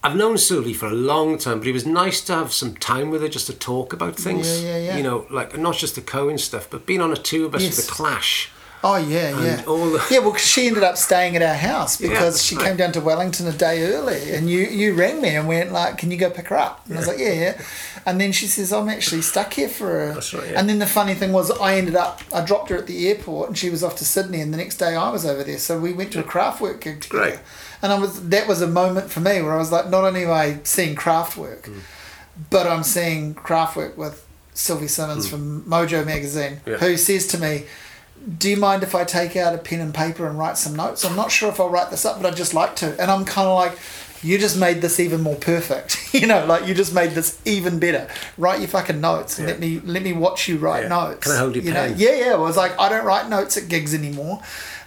I've 0.05 0.17
known 0.17 0.37
Sylvie 0.37 0.75
for 0.75 0.87
a 0.87 0.93
long 0.93 1.39
time, 1.39 1.59
but 1.61 1.69
it 1.69 1.73
was 1.73 1.87
nice 1.87 2.21
to 2.23 2.35
have 2.35 2.53
some 2.53 2.75
time 2.75 3.11
with 3.11 3.23
her 3.23 3.29
just 3.29 3.47
to 3.47 3.53
talk 3.53 3.93
about 3.93 4.17
things. 4.17 4.63
Yeah, 4.63 4.71
yeah, 4.71 4.79
yeah. 4.79 4.97
You 4.97 5.03
know, 5.05 5.27
like 5.31 5.57
not 5.57 5.77
just 5.77 5.95
the 5.95 6.01
Cohen 6.01 6.39
stuff, 6.39 6.69
but 6.69 6.87
being 6.87 7.01
on 7.01 7.13
a 7.13 7.17
tour 7.17 7.49
bus 7.49 7.63
yes. 7.63 7.77
with 7.77 7.87
the 7.87 7.93
Clash 7.93 8.51
Oh 8.85 8.97
yeah, 8.97 9.31
yeah, 9.31 9.57
the... 9.63 10.07
yeah. 10.11 10.19
Well, 10.19 10.35
she 10.35 10.67
ended 10.67 10.83
up 10.83 10.97
staying 10.97 11.37
at 11.37 11.43
our 11.43 11.55
house 11.55 11.97
because 11.97 12.39
yeah, 12.39 12.49
she 12.49 12.57
right. 12.57 12.67
came 12.67 12.77
down 12.77 12.91
to 12.93 13.01
Wellington 13.01 13.47
a 13.47 13.53
day 13.53 13.85
early, 13.93 14.33
and 14.33 14.51
you 14.51 14.61
you 14.61 14.95
rang 14.95 15.23
me 15.23 15.37
and 15.37 15.47
went 15.47 15.71
like, 15.71 15.99
"Can 15.99 16.11
you 16.11 16.17
go 16.17 16.31
pick 16.31 16.49
her 16.49 16.57
up?" 16.57 16.81
And 16.85 16.91
yeah. 16.91 16.97
I 16.97 16.99
was 16.99 17.09
like, 17.09 17.19
"Yeah, 17.19 17.33
yeah." 17.33 17.63
And 18.07 18.21
then 18.21 18.33
she 18.33 18.49
says, 18.49 18.73
"I'm 18.73 18.89
actually 18.89 19.23
stuck 19.23 19.53
here 19.53 19.69
for 19.69 20.03
a." 20.03 20.15
Right. 20.15 20.33
Yeah. 20.33 20.59
And 20.59 20.69
then 20.69 20.81
the 20.81 20.87
funny 20.87 21.15
thing 21.15 21.33
was, 21.33 21.53
I 21.61 21.77
ended 21.77 21.95
up 21.95 22.23
I 22.35 22.45
dropped 22.45 22.71
her 22.71 22.77
at 22.77 22.89
the 22.89 23.09
airport, 23.09 23.51
and 23.51 23.57
she 23.57 23.71
was 23.71 23.85
off 23.85 23.97
to 23.99 24.05
Sydney, 24.05 24.41
and 24.41 24.53
the 24.53 24.59
next 24.59 24.79
day 24.79 24.97
I 24.97 25.11
was 25.11 25.25
over 25.25 25.45
there, 25.45 25.59
so 25.59 25.79
we 25.79 25.93
went 25.93 26.13
to 26.13 26.21
a 26.21 26.25
Kraftwerk 26.25 26.81
gig 26.81 27.03
together. 27.03 27.31
Great. 27.31 27.41
And 27.83 27.93
I 27.93 27.99
was 28.01 28.29
that 28.31 28.49
was 28.49 28.63
a 28.63 28.69
moment 28.69 29.13
for 29.13 29.21
me 29.21 29.43
where 29.43 29.53
I 29.53 29.59
was 29.59 29.71
like, 29.71 29.91
not 29.91 30.03
only 30.03 30.25
am 30.25 30.33
I 30.33 30.59
seeing 30.65 30.97
Kraftwerk, 30.97 31.63
mm. 31.63 31.81
but 32.51 32.67
I'm 32.67 32.83
seeing 32.83 33.35
Kraftwerk 33.35 33.97
with 33.97 34.27
Sylvie 34.55 34.89
Simmons 34.89 35.27
mm. 35.27 35.31
from 35.31 35.63
Mojo 35.63 36.05
magazine, 36.05 36.61
who 36.65 36.97
says 36.97 37.29
to 37.29 37.39
me 37.39 37.65
do 38.39 38.51
you 38.51 38.57
mind 38.57 38.83
if 38.83 38.95
I 38.95 39.05
take 39.05 39.37
out 39.37 39.55
a 39.55 39.59
pen 39.59 39.81
and 39.81 39.95
paper 39.95 40.29
and 40.29 40.39
write 40.39 40.57
some 40.59 40.77
notes? 40.77 41.05
I'm 41.05 41.17
not 41.17 41.31
sure 41.31 41.49
if 41.49 41.59
I'll 41.59 41.71
write 41.71 41.91
this 41.91 42.05
up, 42.05 42.21
but 42.21 42.27
I'd 42.27 42.37
just 42.37 42.55
like 42.55 42.77
to. 42.77 43.01
And 43.01 43.11
I'm 43.11 43.25
kind 43.25 43.49
of 43.49 43.55
like, 43.55 43.79
you 44.23 44.39
just 44.39 44.59
made 44.59 44.81
this 44.81 45.01
even 45.01 45.21
more 45.21 45.35
perfect. 45.35 45.99
you 46.15 46.27
know, 46.27 46.47
like 46.47 46.67
you 46.67 46.75
just 46.75 46.95
made 46.95 47.11
this 47.13 47.41
even 47.45 47.79
better. 47.79 48.09
Write 48.39 48.61
your 48.61 48.69
fucking 48.69 49.01
notes. 49.01 49.39
Yeah. 49.39 49.47
Let 49.47 49.61
me 49.61 49.81
let 49.81 50.03
me 50.03 50.13
watch 50.13 50.49
you 50.49 50.59
write 50.59 50.85
yeah. 50.85 50.89
notes. 50.89 51.27
Can 51.27 51.33
I 51.33 51.39
hold 51.39 51.57
your 51.57 51.65
you 51.65 51.73
pen? 51.73 51.91
Know? 51.91 51.97
Yeah, 51.97 52.15
yeah. 52.15 52.33
I 52.35 52.39
was 52.39 52.57
like, 52.57 52.79
I 52.79 52.89
don't 52.89 53.05
write 53.05 53.29
notes 53.29 53.57
at 53.57 53.69
gigs 53.69 53.95
anymore. 53.95 54.41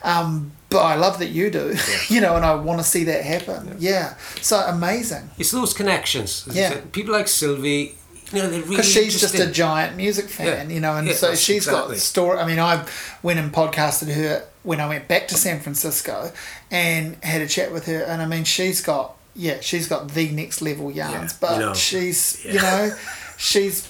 Um, 0.04 0.52
but 0.70 0.84
I 0.84 0.96
love 0.96 1.20
that 1.20 1.30
you 1.30 1.50
do, 1.50 1.74
yeah. 1.90 1.98
you 2.10 2.22
know, 2.22 2.36
and 2.36 2.46
I 2.46 2.56
want 2.56 2.80
to 2.80 2.84
see 2.84 3.06
that 3.06 3.24
happen. 3.24 3.76
Yeah. 3.80 4.16
So 4.42 4.60
amazing. 4.60 5.30
It's 5.38 5.52
those 5.52 5.74
connections. 5.74 6.48
Yeah. 6.52 6.82
People 6.92 7.14
like 7.14 7.28
Sylvie, 7.28 7.96
you 8.36 8.44
know, 8.44 8.50
because 8.50 8.70
really 8.70 8.84
she's 8.84 9.20
just 9.20 9.40
a 9.40 9.50
giant 9.50 9.96
music 9.96 10.26
fan, 10.26 10.70
yeah. 10.70 10.76
you 10.76 10.82
know, 10.82 10.96
and 10.96 11.08
yeah, 11.08 11.14
so 11.14 11.36
she's 11.36 11.68
exactly. 11.68 11.96
got 11.96 12.02
story. 12.02 12.40
I 12.40 12.46
mean, 12.46 12.60
I 12.60 12.86
went 13.24 13.40
and 13.40 13.52
podcasted 13.52 14.14
her 14.14 14.46
when 14.64 14.82
I 14.82 14.88
went 14.88 15.08
back 15.08 15.28
to 15.30 15.36
San 15.36 15.60
Francisco, 15.60 16.32
and 16.72 17.16
had 17.24 17.42
a 17.42 17.48
chat 17.48 17.72
with 17.72 17.86
her, 17.86 18.04
and 18.04 18.22
I 18.22 18.26
mean, 18.26 18.44
she's 18.44 18.82
got 18.82 19.16
yeah, 19.36 19.60
she's 19.62 19.88
got 19.88 20.10
the 20.10 20.32
next 20.32 20.62
level 20.62 20.92
yarns, 20.92 21.34
yeah, 21.34 21.38
but 21.42 21.60
you 21.60 21.66
know, 21.66 21.74
she's 21.74 22.44
you 22.46 22.54
know. 22.54 22.92
she's 23.38 23.88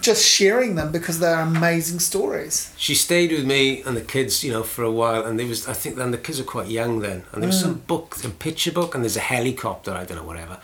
just 0.00 0.26
sharing 0.26 0.74
them 0.74 0.90
because 0.90 1.20
they're 1.20 1.40
amazing 1.40 2.00
stories. 2.00 2.72
She 2.76 2.94
stayed 2.94 3.30
with 3.30 3.46
me 3.46 3.82
and 3.82 3.96
the 3.96 4.00
kids, 4.00 4.42
you 4.42 4.52
know, 4.52 4.62
for 4.62 4.82
a 4.82 4.90
while, 4.90 5.24
and 5.24 5.38
there 5.38 5.46
was 5.46 5.68
I 5.68 5.72
think 5.72 5.96
then 5.96 6.10
the 6.10 6.18
kids 6.18 6.38
were 6.38 6.44
quite 6.44 6.68
young 6.68 7.00
then, 7.00 7.24
and 7.32 7.42
there 7.42 7.48
was 7.48 7.58
mm. 7.58 7.62
some 7.62 7.74
book, 7.74 8.16
some 8.16 8.32
picture 8.32 8.72
book, 8.72 8.94
and 8.94 9.04
there's 9.04 9.16
a 9.16 9.20
helicopter, 9.20 9.92
I 9.92 10.04
don't 10.04 10.16
know 10.16 10.24
whatever, 10.24 10.58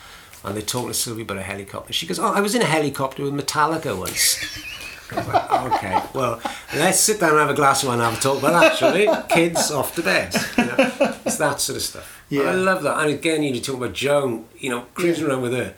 and 0.45 0.55
they're 0.55 0.63
talking 0.63 0.89
to 0.89 0.95
Sylvie 0.95 1.23
about 1.23 1.39
a 1.39 1.43
helicopter. 1.43 1.93
She 1.93 2.07
goes, 2.07 2.19
"Oh, 2.19 2.33
I 2.33 2.41
was 2.41 2.55
in 2.55 2.63
a 2.63 2.67
helicopter 2.67 3.23
with 3.23 3.35
Metallica 3.35 3.99
once." 3.99 4.39
Like, 5.13 5.53
okay, 5.53 6.03
well, 6.15 6.41
let's 6.75 6.99
sit 6.99 7.21
down 7.21 7.31
and 7.31 7.39
have 7.39 7.51
a 7.51 7.55
glass 7.55 7.83
of 7.83 7.89
wine 7.91 8.01
and 8.01 8.09
have 8.09 8.19
a 8.19 8.23
talk 8.23 8.39
about 8.39 8.61
that, 8.61 8.77
shall 8.77 8.95
we? 8.95 9.09
Kids 9.29 9.71
off 9.71 9.95
to 9.97 10.03
bed. 10.03 10.35
You 10.57 10.65
know? 10.65 10.75
It's 11.25 11.37
that 11.37 11.61
sort 11.61 11.77
of 11.77 11.83
stuff. 11.83 12.25
Yeah. 12.29 12.45
I 12.45 12.53
love 12.55 12.83
that. 12.83 12.99
And 12.99 13.11
again, 13.11 13.43
you 13.43 13.61
talk 13.61 13.77
about 13.77 13.93
Joan, 13.93 14.47
you 14.59 14.71
know, 14.71 14.87
cruising 14.95 15.27
yeah. 15.27 15.31
around 15.31 15.43
with 15.43 15.53
her. 15.53 15.75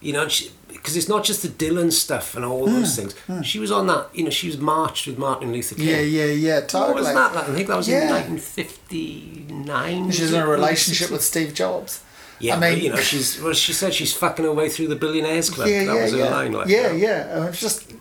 You 0.00 0.14
know, 0.14 0.26
because 0.68 0.96
it's 0.96 1.08
not 1.08 1.22
just 1.22 1.42
the 1.42 1.48
Dylan 1.48 1.92
stuff 1.92 2.34
and 2.34 2.44
all 2.44 2.66
mm. 2.66 2.72
those 2.72 2.96
things. 2.96 3.14
Mm. 3.28 3.44
She 3.44 3.60
was 3.60 3.70
on 3.70 3.86
that, 3.86 4.08
you 4.12 4.24
know, 4.24 4.30
she 4.30 4.48
was 4.48 4.58
marched 4.58 5.06
with 5.06 5.16
Martin 5.16 5.52
Luther 5.52 5.76
King. 5.76 5.86
Yeah, 5.86 6.00
yeah, 6.00 6.24
yeah, 6.24 6.60
totally. 6.60 6.94
What 6.94 6.96
was 6.96 7.14
that? 7.14 7.36
I 7.36 7.54
think 7.54 7.68
that 7.68 7.76
was 7.76 7.88
yeah. 7.88 8.02
in 8.02 8.34
1959. 8.34 10.10
She's 10.10 10.32
in 10.32 10.42
a 10.42 10.46
relationship 10.46 11.10
with 11.10 11.22
Steve 11.22 11.54
Jobs. 11.54 12.02
Yeah, 12.42 12.56
I 12.56 12.60
mean, 12.60 12.72
but, 12.72 12.82
you 12.82 12.90
know, 12.90 12.96
she's 12.96 13.40
well. 13.40 13.52
She 13.52 13.72
said 13.72 13.94
she's 13.94 14.12
fucking 14.12 14.44
her 14.44 14.52
way 14.52 14.68
through 14.68 14.88
the 14.88 14.96
billionaires 14.96 15.48
club. 15.48 15.68
Yeah, 15.68 15.84
that 15.84 15.94
yeah, 15.94 16.02
was 16.02 16.12
her 16.12 16.18
yeah. 16.18 16.30
line. 16.30 16.52
Like, 16.52 16.68
yeah, 16.68 16.90
yeah. 16.90 17.46
It's 17.46 17.60
just, 17.60 17.92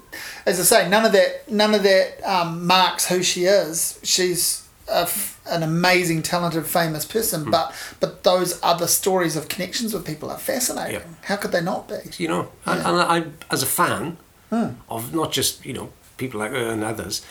as 0.47 0.59
I 0.59 0.63
say, 0.63 0.89
none 0.89 1.05
of 1.05 1.11
that, 1.11 1.49
none 1.49 1.75
of 1.75 1.83
that 1.83 2.21
um, 2.23 2.65
marks 2.65 3.07
who 3.07 3.21
she 3.21 3.45
is. 3.45 3.99
She's 4.01 4.67
a, 4.89 5.07
an 5.47 5.61
amazing, 5.61 6.23
talented, 6.23 6.65
famous 6.65 7.05
person. 7.05 7.43
Hmm. 7.43 7.51
But 7.51 7.75
but 7.99 8.23
those 8.23 8.59
other 8.63 8.87
stories 8.87 9.35
of 9.35 9.47
connections 9.47 9.93
with 9.93 10.07
people 10.07 10.31
are 10.31 10.39
fascinating. 10.39 11.01
Yeah. 11.01 11.07
How 11.21 11.35
could 11.35 11.51
they 11.51 11.61
not 11.61 11.87
be? 11.87 11.97
You 12.17 12.27
know, 12.27 12.51
yeah. 12.65 12.73
and, 12.73 12.87
and 12.87 12.97
I, 12.99 13.53
as 13.53 13.61
a 13.61 13.67
fan 13.67 14.17
hmm. 14.49 14.69
of 14.89 15.13
not 15.13 15.31
just 15.31 15.63
you 15.63 15.73
know 15.73 15.93
people 16.17 16.39
like 16.39 16.51
her 16.51 16.71
and 16.71 16.83
others, 16.83 17.23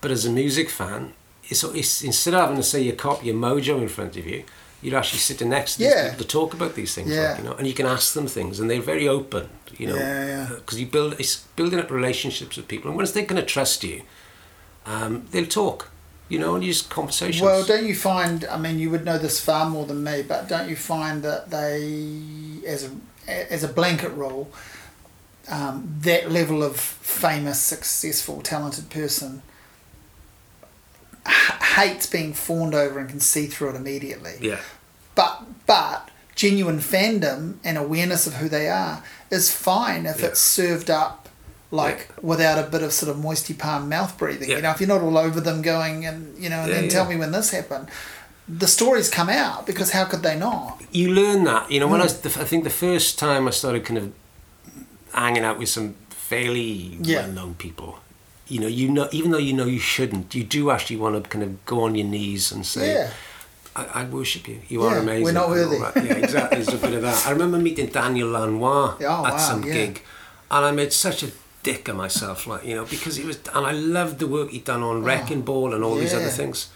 but 0.00 0.10
as 0.10 0.24
a 0.24 0.30
music 0.30 0.70
fan, 0.70 1.12
it's, 1.44 1.62
it's 1.62 2.02
instead 2.02 2.32
of 2.32 2.40
having 2.40 2.56
to 2.56 2.62
say 2.62 2.80
your 2.80 2.96
cop 2.96 3.22
your 3.22 3.34
mojo 3.34 3.82
in 3.82 3.88
front 3.88 4.16
of 4.16 4.26
you 4.26 4.44
you're 4.80 4.98
actually 4.98 5.18
sitting 5.18 5.48
next 5.48 5.76
to 5.76 5.84
yeah. 5.84 6.10
people 6.10 6.18
to 6.18 6.28
talk 6.28 6.54
about 6.54 6.74
these 6.74 6.94
things, 6.94 7.10
yeah. 7.10 7.30
like, 7.30 7.38
you 7.38 7.44
know, 7.44 7.52
and 7.54 7.66
you 7.66 7.74
can 7.74 7.86
ask 7.86 8.14
them 8.14 8.26
things, 8.26 8.60
and 8.60 8.70
they're 8.70 8.80
very 8.80 9.08
open, 9.08 9.48
you 9.76 9.86
know, 9.88 10.46
because 10.56 10.78
yeah, 10.78 10.84
you 10.84 10.90
build 10.90 11.14
it's 11.18 11.38
building 11.56 11.78
up 11.78 11.90
relationships 11.90 12.56
with 12.56 12.68
people, 12.68 12.88
and 12.88 12.96
once 12.96 13.12
they're 13.12 13.26
going 13.26 13.40
to 13.40 13.46
trust 13.46 13.82
you, 13.82 14.02
um, 14.86 15.26
they'll 15.30 15.46
talk, 15.46 15.90
you 16.28 16.38
know, 16.38 16.54
and 16.54 16.64
use 16.64 16.82
conversations. 16.82 17.42
Well, 17.42 17.64
don't 17.64 17.86
you 17.86 17.94
find? 17.94 18.44
I 18.44 18.58
mean, 18.58 18.78
you 18.78 18.90
would 18.90 19.04
know 19.04 19.18
this 19.18 19.40
far 19.40 19.68
more 19.68 19.84
than 19.86 20.04
me, 20.04 20.22
but 20.22 20.48
don't 20.48 20.68
you 20.68 20.76
find 20.76 21.22
that 21.22 21.50
they, 21.50 22.62
as 22.66 22.84
a 22.84 22.90
as 23.52 23.64
a 23.64 23.68
blanket 23.68 24.10
rule, 24.10 24.50
um, 25.50 25.96
that 26.00 26.30
level 26.30 26.62
of 26.62 26.76
famous, 26.76 27.60
successful, 27.60 28.40
talented 28.42 28.90
person 28.90 29.42
hates 31.28 32.06
being 32.06 32.32
fawned 32.32 32.74
over 32.74 32.98
and 32.98 33.08
can 33.08 33.20
see 33.20 33.46
through 33.46 33.70
it 33.70 33.76
immediately. 33.76 34.34
Yeah. 34.40 34.60
But 35.14 35.42
but 35.66 36.10
genuine 36.34 36.78
fandom 36.78 37.56
and 37.64 37.76
awareness 37.76 38.26
of 38.26 38.34
who 38.34 38.48
they 38.48 38.68
are 38.68 39.02
is 39.30 39.54
fine 39.54 40.06
if 40.06 40.20
yeah. 40.20 40.28
it's 40.28 40.40
served 40.40 40.88
up 40.88 41.28
like 41.70 42.08
yeah. 42.10 42.14
without 42.22 42.64
a 42.64 42.68
bit 42.68 42.82
of 42.82 42.92
sort 42.92 43.10
of 43.10 43.18
moisty 43.18 43.54
palm 43.54 43.88
mouth 43.88 44.16
breathing. 44.16 44.48
Yeah. 44.48 44.56
You 44.56 44.62
know, 44.62 44.70
if 44.70 44.80
you're 44.80 44.88
not 44.88 45.02
all 45.02 45.18
over 45.18 45.40
them 45.40 45.62
going 45.62 46.06
and 46.06 46.36
you 46.38 46.48
know, 46.48 46.60
and 46.60 46.72
then 46.72 46.88
tell 46.88 47.06
me 47.06 47.16
when 47.16 47.32
this 47.32 47.50
happened. 47.50 47.88
The 48.50 48.66
stories 48.66 49.10
come 49.10 49.28
out 49.28 49.66
because 49.66 49.90
how 49.90 50.06
could 50.06 50.22
they 50.22 50.34
not? 50.34 50.82
You 50.90 51.12
learn 51.12 51.44
that. 51.44 51.70
You 51.70 51.80
know, 51.80 51.88
when 51.88 52.00
mm. 52.00 52.38
I, 52.38 52.40
I 52.40 52.44
think 52.44 52.64
the 52.64 52.70
first 52.70 53.18
time 53.18 53.46
I 53.46 53.50
started 53.50 53.84
kind 53.84 53.98
of 53.98 54.12
hanging 55.12 55.44
out 55.44 55.58
with 55.58 55.68
some 55.68 55.96
fairly 56.08 56.98
well-known 57.00 57.54
people 57.54 57.98
you 58.48 58.60
know, 58.60 58.66
you 58.66 58.88
know, 58.88 59.08
even 59.12 59.30
though 59.30 59.38
you 59.38 59.52
know 59.52 59.66
you 59.66 59.78
shouldn't, 59.78 60.34
you 60.34 60.44
do 60.44 60.70
actually 60.70 60.96
want 60.96 61.22
to 61.22 61.28
kind 61.28 61.44
of 61.44 61.64
go 61.66 61.82
on 61.82 61.94
your 61.94 62.06
knees 62.06 62.50
and 62.50 62.64
say, 62.64 62.94
yeah. 62.94 63.10
I, 63.76 64.02
I 64.02 64.04
worship 64.04 64.48
you. 64.48 64.60
You 64.68 64.82
yeah, 64.82 64.94
are 64.94 64.98
amazing. 64.98 65.24
We're 65.24 65.32
not 65.32 65.50
worthy. 65.50 65.76
Yeah, 65.76 66.14
exactly. 66.14 66.62
There's 66.62 66.74
a 66.74 66.78
bit 66.78 66.94
of 66.94 67.02
that. 67.02 67.26
I 67.26 67.30
remember 67.30 67.58
meeting 67.58 67.86
Daniel 67.86 68.30
Lanois 68.30 68.96
oh, 69.00 69.26
at 69.26 69.32
wow, 69.32 69.36
some 69.36 69.64
yeah. 69.64 69.72
gig, 69.72 70.02
and 70.50 70.64
I 70.64 70.70
made 70.70 70.92
such 70.92 71.22
a 71.22 71.30
dick 71.62 71.88
of 71.88 71.96
myself, 71.96 72.46
like 72.46 72.64
you 72.64 72.74
know, 72.74 72.84
because 72.84 73.16
he 73.16 73.24
was, 73.24 73.38
and 73.54 73.66
I 73.66 73.72
loved 73.72 74.18
the 74.18 74.26
work 74.26 74.50
he'd 74.50 74.64
done 74.64 74.82
on 74.82 74.96
oh, 74.96 75.00
Wrecking 75.00 75.42
Ball 75.42 75.74
and 75.74 75.84
all 75.84 75.96
these 75.96 76.14
other 76.14 76.28
things, 76.28 76.70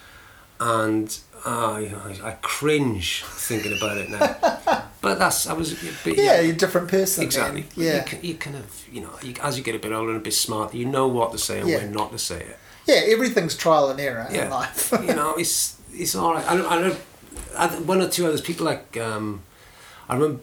and 0.60 1.18
ah, 1.44 1.76
I, 1.76 2.20
I 2.22 2.36
cringe 2.42 3.24
thinking 3.24 3.76
about 3.76 3.98
it 3.98 4.10
now. 4.10 4.88
but 5.02 5.18
that's 5.18 5.46
I 5.46 5.52
was. 5.52 5.74
But, 6.04 6.16
yeah, 6.16 6.22
yeah, 6.22 6.40
you're 6.40 6.54
a 6.54 6.56
different 6.56 6.88
person. 6.88 7.24
Exactly. 7.24 7.66
Yeah. 7.76 8.08
You, 8.10 8.18
you, 8.30 8.34
kind 8.36 8.56
of 8.56 8.88
you 8.90 9.02
know 9.02 9.10
you, 9.22 9.34
as 9.42 9.58
you 9.58 9.64
get 9.64 9.74
a 9.74 9.78
bit 9.78 9.92
older 9.92 10.12
and 10.12 10.20
a 10.20 10.22
bit 10.22 10.32
smarter, 10.32 10.76
you 10.76 10.86
know 10.86 11.08
what 11.08 11.32
to 11.32 11.38
say 11.38 11.60
and 11.60 11.68
yeah. 11.68 11.78
when 11.78 11.92
not 11.92 12.12
to 12.12 12.18
say 12.18 12.40
it. 12.40 12.58
Yeah, 12.86 13.02
everything's 13.12 13.56
trial 13.56 13.90
and 13.90 14.00
error 14.00 14.26
yeah. 14.30 14.44
in 14.44 14.50
life. 14.50 14.92
you 15.02 15.14
know, 15.14 15.34
it's 15.34 15.76
it's 15.92 16.14
all 16.14 16.34
right. 16.34 16.48
I, 16.48 16.56
don't, 16.56 16.70
I 16.70 16.80
know 16.80 17.76
one 17.84 18.00
or 18.00 18.08
two 18.08 18.26
others. 18.26 18.40
People 18.40 18.64
like 18.64 18.96
um, 18.96 19.42
I 20.08 20.14
remember 20.14 20.40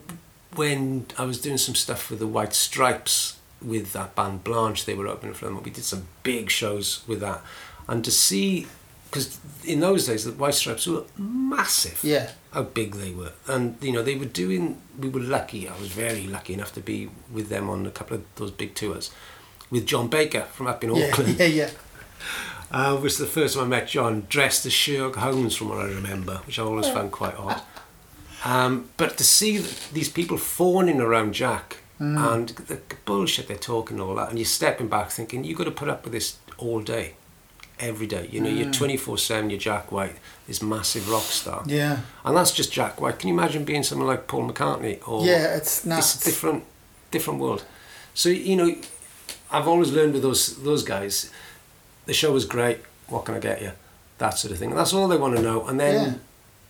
when 0.56 1.06
I 1.18 1.24
was 1.24 1.40
doing 1.40 1.58
some 1.58 1.76
stuff 1.76 2.10
with 2.10 2.20
the 2.20 2.28
White 2.28 2.54
Stripes 2.54 3.38
with 3.62 3.94
that 3.94 4.14
band 4.14 4.44
Blanche. 4.44 4.86
They 4.86 4.94
were 4.94 5.08
opening 5.08 5.36
for 5.36 5.46
them. 5.46 5.62
We 5.64 5.72
did 5.72 5.86
some 5.86 6.08
big 6.24 6.50
shows 6.50 7.04
with 7.08 7.22
that, 7.22 7.42
and 7.88 8.04
to 8.04 8.12
see 8.12 8.68
because 9.10 9.40
in 9.64 9.80
those 9.80 10.06
days 10.06 10.26
the 10.26 10.34
White 10.34 10.54
Stripes 10.54 10.86
were 10.86 11.06
massive. 11.18 12.04
Yeah. 12.04 12.32
How 12.52 12.64
big 12.64 12.96
they 12.96 13.12
were, 13.12 13.34
and 13.48 13.78
you 13.82 13.92
know 13.92 14.02
they 14.02 14.16
were 14.16 14.26
doing. 14.26 14.82
We 15.00 15.10
were 15.10 15.20
lucky. 15.20 15.68
I 15.70 15.78
was 15.78 15.90
very 15.90 16.26
lucky 16.26 16.54
enough 16.54 16.74
to 16.74 16.82
be 16.82 17.10
with 17.32 17.50
them 17.50 17.70
on 17.70 17.86
a 17.86 17.92
couple 17.92 18.18
of 18.18 18.24
those 18.36 18.52
big 18.52 18.74
tours, 18.74 19.12
with 19.70 19.86
John 19.86 20.08
Baker 20.08 20.42
from 20.42 20.68
up 20.68 20.84
in 20.84 20.96
yeah, 20.96 21.08
Auckland. 21.12 21.40
Yeah, 21.40 21.46
yeah. 21.46 21.70
Uh, 22.72 23.00
was 23.02 23.18
the 23.18 23.26
first 23.26 23.56
time 23.56 23.66
I 23.66 23.68
met 23.68 23.88
John, 23.88 24.26
dressed 24.30 24.66
as 24.66 24.74
Sherlock 24.74 25.16
Holmes, 25.16 25.56
from 25.56 25.70
what 25.70 25.80
I 25.80 25.86
remember, 25.86 26.38
which 26.46 26.60
I 26.60 26.64
always 26.64 26.88
found 26.88 27.12
quite 27.12 27.36
odd. 27.36 27.62
Um, 28.46 28.90
but 28.98 29.18
to 29.18 29.24
see 29.24 29.58
these 29.92 30.10
people 30.10 30.38
fawning 30.38 31.02
around 31.02 31.34
Jack 31.34 31.78
mm. 32.00 32.34
and 32.34 32.50
the 32.50 32.80
bullshit 33.06 33.48
they're 33.48 33.58
talking 33.58 34.00
and 34.00 34.08
all 34.08 34.16
that, 34.16 34.30
and 34.30 34.38
you're 34.38 34.46
stepping 34.46 34.88
back 34.88 35.10
thinking, 35.10 35.44
you've 35.44 35.58
got 35.58 35.66
to 35.66 35.72
put 35.72 35.90
up 35.90 36.04
with 36.04 36.14
this 36.14 36.38
all 36.58 36.82
day, 36.82 37.16
every 37.80 38.08
day. 38.08 38.28
You 38.32 38.42
know, 38.42 38.50
mm. 38.50 38.58
you're 38.58 38.72
24 38.72 39.18
7, 39.18 39.50
you're 39.50 39.60
Jack 39.60 39.92
White, 39.92 40.16
this 40.48 40.62
massive 40.62 41.10
rock 41.10 41.24
star. 41.24 41.64
Yeah. 41.66 42.00
And 42.24 42.36
that's 42.36 42.52
just 42.52 42.72
Jack 42.72 43.00
White. 43.00 43.20
Can 43.20 43.30
you 43.30 43.34
imagine 43.34 43.64
being 43.66 43.84
someone 43.84 44.08
like 44.08 44.28
Paul 44.28 44.50
McCartney? 44.50 45.08
Or 45.08 45.26
yeah, 45.26 45.56
it's 45.56 45.86
nuts. 45.86 46.16
It's 46.16 46.26
a 46.26 46.30
different, 46.30 46.64
different 47.12 47.40
world. 47.40 47.64
So, 48.14 48.30
you 48.30 48.56
know, 48.56 48.76
I've 49.52 49.68
always 49.68 49.92
learned 49.92 50.14
with 50.14 50.22
those 50.22 50.62
those 50.64 50.84
guys 50.84 51.32
the 52.10 52.14
show 52.14 52.34
was 52.34 52.44
great. 52.44 52.80
What 53.08 53.26
can 53.26 53.36
I 53.36 53.40
get 53.40 53.62
you? 53.62 53.72
That 54.18 54.32
sort 54.32 54.52
of 54.52 54.58
thing. 54.58 54.72
And 54.72 54.80
that's 54.80 54.94
all 54.94 55.08
they 55.08 55.16
want 55.16 55.36
to 55.36 55.42
know. 55.42 55.68
And 55.68 55.80
then 55.80 55.94
yeah. 55.94 56.14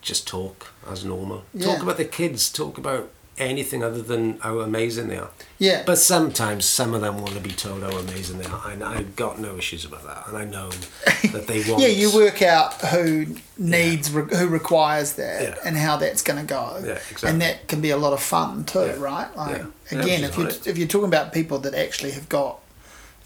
just 0.02 0.28
talk 0.28 0.74
as 0.88 1.06
normal. 1.06 1.46
Yeah. 1.54 1.68
Talk 1.68 1.82
about 1.82 1.98
the 1.98 2.06
kids. 2.06 2.52
Talk 2.52 2.78
about 2.78 3.10
anything 3.40 3.84
other 3.84 4.02
than 4.02 4.38
how 4.40 4.60
amazing 4.60 5.08
they 5.08 5.18
are. 5.18 5.30
Yeah. 5.58 5.84
But 5.86 5.98
sometimes 5.98 6.66
some 6.66 6.94
of 6.94 7.02
them 7.02 7.18
want 7.18 7.34
to 7.34 7.40
be 7.40 7.52
told 7.52 7.84
how 7.84 7.90
amazing 7.90 8.40
they 8.40 8.46
are. 8.46 8.70
And 8.70 8.84
I've 8.84 9.16
got 9.16 9.40
no 9.40 9.56
issues 9.58 9.86
about 9.86 10.04
that. 10.06 10.28
And 10.28 10.38
I 10.38 10.46
know 10.46 10.70
that 11.32 11.48
they 11.48 11.64
want. 11.70 11.82
yeah, 11.82 11.88
you 11.88 12.14
work 12.14 12.42
out 12.42 12.74
who 12.76 13.36
needs, 13.58 14.12
yeah. 14.12 14.22
re- 14.22 14.38
who 14.38 14.48
requires 14.48 15.14
that, 15.14 15.42
yeah. 15.42 15.56
and 15.66 15.78
how 15.78 15.98
that's 15.98 16.22
going 16.22 16.40
to 16.40 16.46
go. 16.46 16.82
Yeah, 16.84 16.92
exactly. 16.92 17.30
And 17.30 17.42
that 17.42 17.68
can 17.68 17.82
be 17.82 17.90
a 17.90 17.98
lot 17.98 18.14
of 18.14 18.22
fun 18.22 18.66
too, 18.66 18.94
right? 18.98 19.36
Like 19.36 19.64
again, 19.92 20.24
if 20.24 20.38
you 20.38 20.48
if 20.48 20.78
you're 20.78 20.88
talking 20.88 21.08
about 21.08 21.34
people 21.34 21.60
that 21.60 21.74
actually 21.74 22.12
have 22.12 22.30
got 22.30 22.60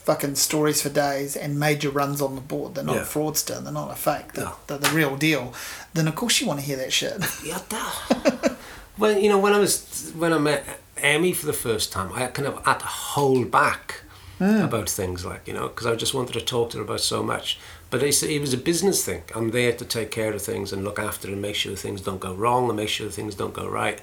fucking 0.04 0.36
stories 0.36 0.82
for 0.82 0.90
days 0.90 1.38
and 1.38 1.58
major 1.58 1.90
runs 1.90 2.22
on 2.22 2.36
the 2.36 2.42
board. 2.42 2.76
They're 2.76 2.84
not 2.84 2.96
yeah. 2.96 3.04
a 3.04 3.06
fraudster. 3.06 3.64
They're 3.64 3.72
not 3.72 3.90
a 3.90 3.96
fake. 3.96 4.34
They're, 4.34 4.46
no. 4.46 4.56
they're, 4.68 4.78
the 4.78 4.90
real 4.90 5.16
deal. 5.16 5.54
Then 5.94 6.10
of 6.10 6.16
course 6.16 6.42
you 6.42 6.48
want 6.48 6.60
to 6.60 6.66
hear 6.66 6.76
that 6.78 6.92
shit. 6.92 7.24
Yeah. 7.44 7.60
when 8.98 9.22
you 9.22 9.30
know 9.30 9.40
when 9.40 9.54
I 9.54 9.60
was 9.60 10.12
when 10.16 10.34
I 10.34 10.38
met 10.38 10.80
Emmy 10.98 11.34
for 11.34 11.46
the 11.46 11.54
first 11.54 11.92
time, 11.92 12.12
I 12.14 12.28
kind 12.28 12.48
of 12.48 12.64
had 12.66 12.80
to 12.80 12.86
hold 12.86 13.52
back 13.52 14.02
mm. 14.40 14.64
about 14.64 14.90
things 14.90 15.26
like 15.26 15.48
you 15.48 15.54
know 15.54 15.68
because 15.68 15.88
I 15.88 15.96
just 15.96 16.14
wanted 16.14 16.34
to 16.34 16.42
talk 16.42 16.72
to 16.72 16.78
her 16.78 16.84
about 16.84 17.02
so 17.02 17.24
much. 17.24 17.60
But 17.90 18.02
it 18.02 18.42
was 18.42 18.54
a 18.54 18.58
business 18.58 19.06
thing. 19.06 19.22
I'm 19.36 19.52
there 19.52 19.72
to 19.72 19.86
take 19.86 20.10
care 20.10 20.34
of 20.34 20.42
things 20.42 20.74
and 20.74 20.84
look 20.84 20.98
after 20.98 21.28
and 21.28 21.40
make 21.40 21.54
sure 21.54 21.76
things 21.76 22.02
don't 22.02 22.20
go 22.20 22.34
wrong 22.34 22.68
and 22.68 22.76
make 22.76 22.90
sure 22.90 23.08
things 23.08 23.36
don't 23.36 23.54
go 23.54 23.68
right. 23.68 24.02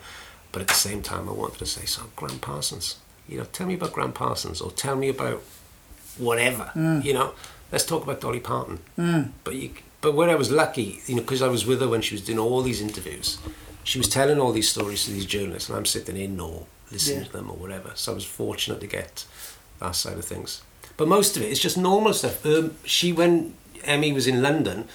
But 0.52 0.62
at 0.62 0.68
the 0.68 0.74
same 0.74 1.02
time, 1.02 1.28
I 1.28 1.32
wanted 1.32 1.58
to 1.58 1.66
say, 1.66 1.86
so 1.86 2.02
Gram 2.14 2.38
Parsons, 2.38 2.98
you 3.28 3.38
know, 3.38 3.44
tell 3.52 3.66
me 3.66 3.74
about 3.74 3.92
Gram 3.92 4.12
Parsons 4.12 4.60
or 4.60 4.70
tell 4.70 4.94
me 4.94 5.08
about 5.08 5.42
whatever. 6.18 6.70
Mm. 6.76 7.04
You 7.04 7.14
know, 7.14 7.34
let's 7.72 7.84
talk 7.84 8.04
about 8.04 8.20
Dolly 8.20 8.38
Parton. 8.38 8.78
Mm. 8.96 9.30
But 9.42 9.56
you, 9.56 9.72
but 10.00 10.14
when 10.14 10.30
I 10.30 10.36
was 10.36 10.52
lucky, 10.52 11.00
you 11.06 11.16
know, 11.16 11.22
because 11.22 11.42
I 11.42 11.48
was 11.48 11.66
with 11.66 11.80
her 11.80 11.88
when 11.88 12.00
she 12.00 12.14
was 12.14 12.24
doing 12.24 12.38
all 12.38 12.62
these 12.62 12.80
interviews, 12.80 13.38
she 13.84 13.98
was 13.98 14.08
telling 14.08 14.38
all 14.38 14.52
these 14.52 14.68
stories 14.68 15.04
to 15.04 15.12
these 15.12 15.26
journalists, 15.26 15.68
and 15.68 15.78
I'm 15.78 15.86
sitting 15.86 16.16
in 16.16 16.38
or 16.40 16.66
listening 16.90 17.20
yeah. 17.20 17.26
to 17.26 17.32
them 17.32 17.50
or 17.50 17.56
whatever. 17.56 17.92
So 17.94 18.12
I 18.12 18.14
was 18.14 18.24
fortunate 18.24 18.80
to 18.80 18.86
get 18.86 19.24
that 19.78 19.94
side 19.94 20.18
of 20.18 20.24
things. 20.24 20.62
But 20.96 21.08
most 21.08 21.36
of 21.36 21.42
it 21.42 21.50
is 21.50 21.60
just 21.60 21.78
normal 21.78 22.12
stuff. 22.12 22.44
Um, 22.44 22.76
she, 22.84 23.12
when 23.12 23.54
Emmy 23.84 24.12
was 24.12 24.26
in 24.26 24.42
London, 24.42 24.86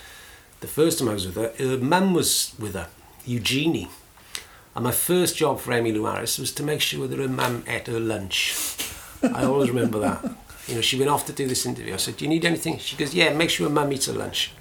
the 0.59 0.67
first 0.67 0.99
time 0.99 1.09
I 1.09 1.13
was 1.13 1.25
with 1.25 1.35
her, 1.35 1.53
her 1.57 1.77
mum 1.77 2.13
was 2.13 2.53
with 2.59 2.75
her, 2.75 2.87
Eugenie. 3.25 3.89
And 4.75 4.83
my 4.83 4.91
first 4.91 5.37
job 5.37 5.59
for 5.59 5.71
Emmylou 5.71 6.11
Harris 6.11 6.37
was 6.37 6.51
to 6.53 6.63
make 6.63 6.81
sure 6.81 7.07
that 7.07 7.17
her 7.17 7.27
mum 7.27 7.63
ate 7.67 7.87
her 7.87 7.99
lunch. 7.99 8.53
I 9.23 9.45
always 9.45 9.69
remember 9.69 9.99
that 9.99 10.35
you 10.67 10.75
know, 10.75 10.81
she 10.81 10.97
went 10.97 11.09
off 11.09 11.25
to 11.27 11.33
do 11.33 11.47
this 11.47 11.65
interview. 11.65 11.93
I 11.93 11.97
said, 11.97 12.17
Do 12.17 12.25
you 12.25 12.29
need 12.29 12.45
anything? 12.45 12.79
She 12.79 12.95
goes, 12.95 13.13
Yeah, 13.13 13.33
make 13.33 13.49
sure 13.49 13.69
mum 13.69 13.91
eats 13.93 14.07
her 14.07 14.13
lunch. 14.13 14.51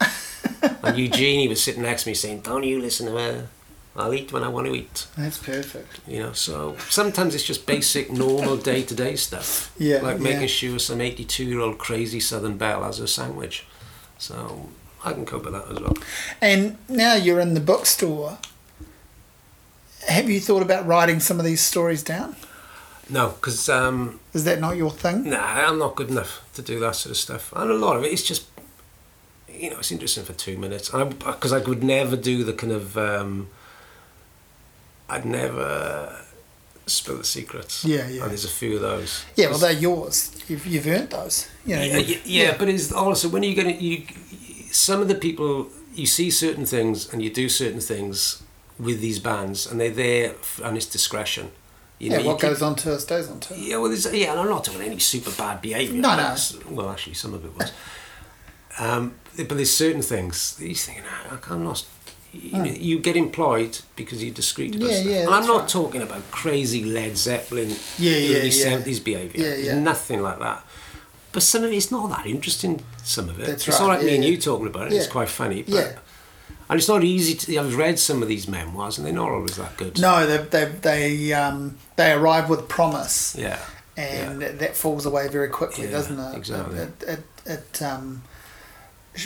and 0.61 0.99
Eugenie 0.99 1.49
was 1.49 1.63
sitting 1.63 1.83
next 1.83 2.05
to 2.05 2.11
me 2.11 2.15
saying, 2.15 2.41
Don't 2.41 2.65
you 2.65 2.81
listen 2.81 3.07
to 3.07 3.13
her. 3.13 3.49
I'll 3.97 4.13
eat 4.13 4.33
when 4.33 4.43
I 4.43 4.49
want 4.49 4.67
to 4.67 4.75
eat. 4.75 5.07
That's 5.17 5.39
perfect. 5.39 6.01
You 6.07 6.21
know, 6.21 6.33
so 6.33 6.77
sometimes 6.89 7.35
it's 7.35 7.45
just 7.45 7.65
basic, 7.65 8.11
normal 8.11 8.57
day 8.57 8.83
to 8.83 8.95
day 8.95 9.15
stuff. 9.15 9.73
Yeah. 9.79 9.99
Like 9.99 10.19
making 10.19 10.43
yeah. 10.43 10.47
sure 10.49 10.79
some 10.81 11.01
82 11.01 11.45
year 11.45 11.61
old 11.61 11.79
crazy 11.79 12.19
Southern 12.19 12.57
Belle 12.57 12.83
has 12.83 12.99
a 12.99 13.07
sandwich. 13.07 13.65
So 14.19 14.69
I 15.05 15.13
can 15.13 15.25
cope 15.25 15.45
with 15.45 15.53
that 15.53 15.71
as 15.71 15.81
well. 15.81 15.97
And 16.41 16.77
now 16.89 17.15
you're 17.15 17.41
in 17.41 17.55
the 17.55 17.61
bookstore. 17.61 18.39
Have 20.09 20.29
you 20.29 20.41
thought 20.41 20.63
about 20.63 20.87
writing 20.87 21.21
some 21.21 21.39
of 21.39 21.45
these 21.45 21.61
stories 21.61 22.03
down? 22.03 22.37
No, 23.09 23.29
because 23.31 23.69
um, 23.69 24.21
is 24.33 24.45
that 24.45 24.61
not 24.61 24.77
your 24.77 24.91
thing? 24.91 25.31
Nah, 25.31 25.39
I'm 25.39 25.79
not 25.79 25.95
good 25.95 26.11
enough 26.11 26.43
to 26.55 26.63
do 26.63 26.81
that 26.81 26.97
sort 26.97 27.11
of 27.11 27.17
stuff. 27.17 27.53
And 27.55 27.71
a 27.71 27.75
lot 27.75 27.97
of 27.97 28.05
it 28.05 28.13
is 28.13 28.25
just, 28.25 28.47
you 29.49 29.71
know, 29.71 29.79
it's 29.79 29.93
interesting 29.93 30.25
for 30.25 30.33
two 30.33 30.57
minutes. 30.57 30.91
Because 30.91 31.53
I, 31.53 31.59
I, 31.59 31.63
would 31.63 31.85
never 31.85 32.17
do 32.17 32.45
the 32.45 32.55
kind 32.55 32.73
of, 32.73 32.97
um, 32.97 33.51
I'd 35.09 35.25
never 35.25 36.25
spill 36.87 37.19
the 37.19 37.25
secrets. 37.25 37.85
Yeah, 37.85 38.09
yeah. 38.09 38.23
And 38.23 38.31
there's 38.31 38.45
a 38.45 38.49
few 38.49 38.77
of 38.77 38.83
those. 38.83 39.25
Yeah, 39.37 39.51
well, 39.51 39.59
they're 39.59 39.73
yours. 39.73 40.37
You've, 40.49 40.67
you've 40.67 40.87
earned 40.87 41.11
those. 41.11 41.49
You 41.65 41.77
know, 41.77 41.83
yeah, 41.83 41.99
yeah, 41.99 42.19
yeah, 42.25 42.57
but 42.59 42.69
it's 42.69 42.93
also 42.93 43.29
when 43.29 43.43
are 43.43 43.47
you 43.47 43.55
get 43.55 43.67
it, 43.67 43.81
you, 43.81 44.07
some 44.71 45.01
of 45.01 45.09
the 45.09 45.15
people 45.15 45.69
you 45.95 46.07
see 46.07 46.31
certain 46.31 46.67
things 46.67 47.13
and 47.13 47.23
you 47.23 47.31
do 47.31 47.49
certain 47.49 47.81
things 47.81 48.43
with 48.79 49.01
these 49.01 49.19
bands, 49.19 49.67
and 49.71 49.81
they're 49.81 49.91
there 49.91 50.35
on 50.63 50.77
its 50.77 50.87
discretion 50.87 51.53
you 51.99 52.11
yeah, 52.11 52.19
know, 52.19 52.27
what 52.27 52.41
goes 52.41 52.61
on 52.61 52.75
to 52.77 52.99
stays 52.99 53.31
on 53.31 53.41
to 53.41 53.59
Yeah, 53.59 53.77
well, 53.77 53.89
there's, 53.89 54.13
yeah, 54.13 54.33
and 54.33 54.41
I'm 54.41 54.49
not 54.49 54.65
doing 54.65 54.83
any 54.83 54.99
super 54.99 55.31
bad 55.31 55.63
behaviour. 55.63 56.01
No, 56.01 56.17
no. 56.17 56.37
Well, 56.71 56.91
actually, 56.91 57.15
some 57.15 57.35
of 57.35 57.45
it 57.45 57.57
was. 57.57 57.73
um, 58.79 59.15
but 59.37 59.49
there's 59.49 59.75
certain 59.75 60.03
things 60.03 60.57
that 60.57 60.69
you 60.69 60.75
think, 60.75 61.03
no, 61.03 61.39
I'm 61.49 61.65
not. 61.65 61.87
You, 62.35 62.59
know, 62.59 62.65
you 62.65 62.99
get 62.99 63.17
employed 63.17 63.79
because 63.97 64.23
you're 64.23 64.35
discreet 64.35 64.75
about 64.75 64.91
yeah, 64.91 64.97
stuff. 64.97 65.13
Yeah, 65.13 65.27
I'm 65.29 65.47
not 65.47 65.61
right. 65.61 65.69
talking 65.69 66.03
about 66.03 66.31
crazy 66.31 66.85
Led 66.85 67.17
Zeppelin 67.17 67.71
yeah, 67.99 68.17
yeah, 68.17 68.39
early 68.39 68.49
yeah. 68.49 68.79
70s 68.79 69.05
behaviour. 69.05 69.47
Yeah, 69.47 69.55
yeah. 69.55 69.79
Nothing 69.79 70.23
like 70.23 70.39
that. 70.41 70.65
But 71.33 71.43
some 71.43 71.65
of 71.65 71.73
it's 71.73 71.91
not 71.91 72.09
that 72.11 72.27
interesting, 72.27 72.85
some 73.03 73.29
of 73.29 73.41
it. 73.41 73.47
That's 73.47 73.67
it's 73.67 73.81
right. 73.81 73.87
like 73.87 74.01
yeah, 74.01 74.07
me 74.07 74.15
and 74.17 74.25
you 74.25 74.37
talking 74.37 74.67
about 74.67 74.87
it. 74.87 74.93
Yeah. 74.93 75.01
It's 75.01 75.09
quite 75.09 75.29
funny. 75.29 75.63
But 75.63 75.75
Yeah. 75.75 75.99
And 76.69 76.79
it's 76.79 76.89
not 76.89 77.05
easy 77.05 77.35
to. 77.35 77.59
I've 77.59 77.77
read 77.77 77.99
some 77.99 78.23
of 78.23 78.29
these 78.29 78.49
memoirs, 78.49 78.97
and 78.97 79.07
they're 79.07 79.13
not 79.13 79.31
always 79.31 79.57
that 79.57 79.77
good. 79.77 80.01
No, 80.01 80.27
they 80.27 80.39
they 80.45 80.65
they 80.65 81.33
um 81.35 81.77
they 81.97 82.13
arrive 82.13 82.49
with 82.49 82.69
promise. 82.69 83.37
Yeah. 83.39 83.59
And 83.97 84.41
yeah. 84.41 84.53
that 84.53 84.77
falls 84.77 85.07
away 85.07 85.29
very 85.29 85.49
quickly, 85.49 85.85
Yeah, 85.85 85.91
doesn't 85.93 86.19
it? 86.19 86.37
exactly. 86.37 86.79
It, 86.79 87.03
it, 87.03 87.09
it, 87.09 87.25
it 87.47 87.83
um, 87.83 88.23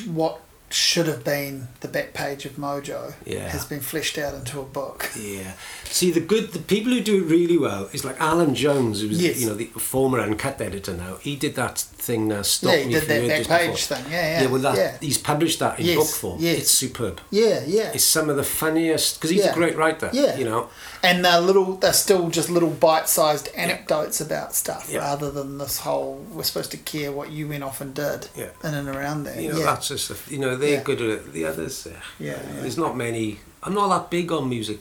what 0.06 0.40
should 0.70 1.06
have 1.06 1.24
been 1.24 1.68
the 1.80 1.88
back 1.88 2.12
page 2.12 2.44
of 2.44 2.52
Mojo 2.56 3.14
Yeah. 3.24 3.48
has 3.48 3.64
been 3.64 3.80
fleshed 3.80 4.18
out 4.18 4.34
into 4.34 4.60
a 4.60 4.64
book. 4.64 5.10
Yeah. 5.18 5.52
See, 5.84 6.10
the 6.10 6.20
good, 6.20 6.52
the 6.52 6.58
people 6.58 6.92
who 6.92 7.00
do 7.00 7.18
it 7.24 7.26
really 7.26 7.56
well 7.56 7.88
is 7.92 8.04
like 8.04 8.20
Allan 8.20 8.54
Jones, 8.54 9.00
who's 9.00 9.20
Yes. 9.22 9.40
you 9.40 9.46
know 9.46 9.54
the 9.54 9.66
former 9.66 10.20
uncut 10.20 10.60
editor 10.60 10.92
now. 10.94 11.16
He 11.20 11.36
did 11.36 11.54
that 11.56 11.78
thing. 11.78 12.30
Uh, 12.32 12.42
Stop 12.42 12.72
yeah, 12.72 12.78
he 12.78 12.92
did 12.92 13.02
that 13.08 13.28
back 13.28 13.60
page 13.60 13.70
Before. 13.88 13.96
thing. 13.96 14.12
Yeah, 14.12 14.42
yeah. 14.42 14.46
well, 14.48 14.60
that 14.60 14.76
yeah. 14.76 14.96
he's 15.00 15.18
published 15.18 15.58
that 15.60 15.78
in 15.80 15.86
Yes, 15.86 15.96
book 15.96 16.06
form. 16.08 16.36
yes. 16.40 16.58
It's 16.58 16.70
superb. 16.70 17.20
Yeah, 17.30 17.62
yeah. 17.66 17.92
It's 17.94 18.04
some 18.04 18.28
of 18.28 18.36
the 18.36 18.44
funniest 18.44 19.16
because 19.16 19.30
he's 19.30 19.44
Yeah. 19.44 19.52
a 19.52 19.54
great 19.54 19.76
writer. 19.76 20.10
Yeah. 20.12 20.36
You 20.36 20.44
know. 20.44 20.68
and 21.00 21.24
they're 21.24 21.40
little 21.40 21.76
they're 21.76 21.92
still 21.92 22.28
just 22.28 22.50
little 22.50 22.70
bite-sized 22.70 23.48
anecdotes 23.54 24.20
about 24.20 24.52
stuff 24.52 24.88
Yeah. 24.90 24.98
rather 24.98 25.30
than 25.30 25.58
this 25.58 25.78
whole 25.78 26.24
we're 26.32 26.42
supposed 26.42 26.72
to 26.72 26.76
care 26.76 27.12
what 27.12 27.30
you 27.30 27.46
went 27.46 27.62
off 27.62 27.80
and 27.80 27.94
did 27.94 28.26
Yeah. 28.34 28.48
in 28.64 28.74
and 28.74 28.88
around 28.88 29.22
there 29.22 29.40
You 29.40 29.52
know, 29.52 29.58
yeah 29.60 29.64
that's 29.66 29.86
just 29.88 30.08
the, 30.08 30.16
you 30.34 30.40
know 30.40 30.56
they're 30.58 30.78
Yeah. 30.78 30.82
good 30.82 31.00
at 31.00 31.08
it. 31.10 31.32
The 31.32 31.44
others, 31.46 31.86
uh, 31.86 31.90
Yeah, 32.18 32.32
yeah. 32.32 32.60
There's 32.60 32.76
not 32.78 32.96
many. 32.96 33.38
I'm 33.62 33.74
not 33.74 33.88
that 33.88 34.10
big 34.10 34.30
on 34.32 34.48
music 34.48 34.78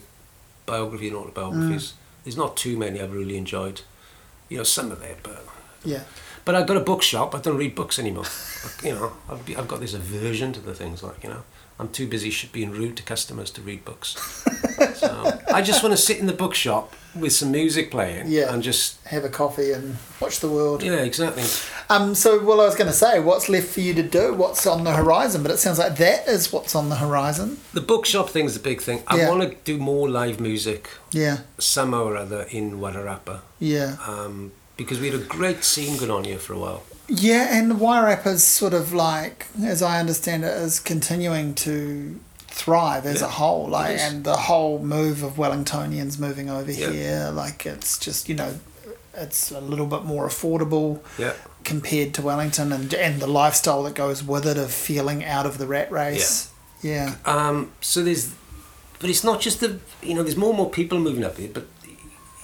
biography 0.66 1.08
and 1.08 1.16
autobiographies. 1.16 1.86
Mm. 1.92 2.24
There's 2.24 2.36
not 2.36 2.56
too 2.56 2.76
many 2.76 3.00
I've 3.00 3.12
really 3.12 3.36
enjoyed. 3.36 3.80
You 4.48 4.58
know, 4.58 4.64
some 4.64 4.90
of 4.92 5.02
it, 5.02 5.18
but 5.22 5.44
yeah 5.84 6.02
But 6.44 6.54
I've 6.54 6.66
got 6.66 6.76
a 6.76 6.80
bookshop. 6.80 7.34
I 7.34 7.38
don't 7.40 7.56
read 7.58 7.74
books 7.74 7.98
anymore. 7.98 8.24
you 8.82 8.92
know, 8.94 9.12
I've, 9.30 9.58
I've 9.58 9.68
got 9.68 9.80
this 9.80 9.94
aversion 9.94 10.52
to 10.54 10.60
the 10.60 10.74
things 10.74 11.02
like 11.02 11.22
you 11.24 11.30
know. 11.30 11.42
I'm 11.80 11.88
too 11.88 12.08
busy 12.08 12.32
being 12.52 12.72
rude 12.72 12.96
to 12.96 13.02
customers 13.02 13.50
to 13.52 13.60
read 13.60 13.84
books. 13.84 14.16
so 14.96 15.38
I 15.52 15.62
just 15.62 15.82
want 15.82 15.92
to 15.92 16.02
sit 16.02 16.18
in 16.18 16.26
the 16.26 16.32
bookshop 16.32 16.94
with 17.14 17.32
some 17.32 17.52
music 17.52 17.90
playing 17.90 18.26
yeah. 18.28 18.52
and 18.52 18.62
just 18.62 19.04
have 19.06 19.24
a 19.24 19.28
coffee 19.28 19.72
and 19.72 19.96
watch 20.20 20.40
the 20.40 20.48
world. 20.48 20.82
Yeah, 20.82 20.96
exactly. 20.96 21.44
Um, 21.88 22.14
so, 22.14 22.44
well, 22.44 22.60
I 22.60 22.64
was 22.64 22.74
going 22.74 22.88
to 22.88 22.96
say, 22.96 23.20
what's 23.20 23.48
left 23.48 23.68
for 23.68 23.80
you 23.80 23.94
to 23.94 24.02
do? 24.02 24.34
What's 24.34 24.66
on 24.66 24.84
the 24.84 24.92
horizon? 24.92 25.42
But 25.42 25.52
it 25.52 25.58
sounds 25.58 25.78
like 25.78 25.96
that 25.96 26.26
is 26.26 26.52
what's 26.52 26.74
on 26.74 26.88
the 26.88 26.96
horizon. 26.96 27.58
The 27.72 27.80
bookshop 27.80 28.28
thing's 28.30 28.54
the 28.54 28.60
big 28.60 28.80
thing. 28.82 29.02
I 29.06 29.18
Yeah. 29.18 29.30
want 29.30 29.42
to 29.42 29.56
do 29.64 29.78
more 29.78 30.08
live 30.08 30.40
music 30.40 30.90
Yeah, 31.12 31.38
somehow 31.58 32.04
or 32.04 32.16
other 32.16 32.42
in 32.50 32.78
Wairarapa. 32.80 33.40
yeah. 33.60 33.96
Um, 34.06 34.52
because 34.76 35.00
we 35.00 35.10
had 35.10 35.20
a 35.20 35.24
great 35.24 35.64
scene 35.64 35.96
going 35.96 36.10
on 36.10 36.24
here 36.24 36.38
for 36.38 36.52
a 36.52 36.58
while. 36.58 36.82
Yeah, 37.08 37.56
and 37.58 37.72
Wairarapa's 37.74 38.44
sort 38.44 38.74
of 38.74 38.92
like, 38.92 39.46
as 39.64 39.82
I 39.82 39.98
understand 39.98 40.44
it, 40.44 40.48
is 40.56 40.78
continuing 40.78 41.54
to 41.56 42.20
thrive 42.48 43.06
as 43.06 43.20
Yeah, 43.20 43.26
a 43.28 43.30
whole. 43.30 43.68
Like, 43.68 43.98
and 43.98 44.24
the 44.24 44.36
whole 44.36 44.78
move 44.80 45.22
of 45.22 45.34
Wellingtonians 45.36 46.18
moving 46.18 46.50
over 46.50 46.70
Yeah. 46.70 46.90
here, 46.90 47.30
like 47.32 47.64
it's 47.66 47.98
just 47.98 48.28
you 48.28 48.34
know, 48.34 48.58
it's 49.14 49.50
a 49.50 49.60
little 49.60 49.86
bit 49.86 50.04
more 50.04 50.28
affordable 50.28 51.00
Yeah. 51.16 51.32
compared 51.64 52.12
to 52.14 52.22
Wellington, 52.22 52.72
and 52.72 52.92
and 52.92 53.20
the 53.22 53.26
lifestyle 53.26 53.82
that 53.84 53.94
goes 53.94 54.22
with 54.22 54.46
it 54.46 54.58
of 54.58 54.70
feeling 54.70 55.24
out 55.24 55.46
of 55.46 55.56
the 55.58 55.66
rat 55.66 55.90
race. 55.90 56.48
Yeah, 56.82 57.14
Um, 57.24 57.72
so 57.80 58.04
there's, 58.04 58.28
but 59.00 59.10
it's 59.10 59.24
not 59.24 59.40
just 59.40 59.58
the, 59.60 59.78
you 60.02 60.14
know, 60.14 60.22
there's 60.22 60.36
more 60.36 60.50
and 60.50 60.58
more 60.58 60.70
people 60.70 60.98
moving 61.00 61.24
up 61.24 61.36
here, 61.38 61.50
but, 61.52 61.66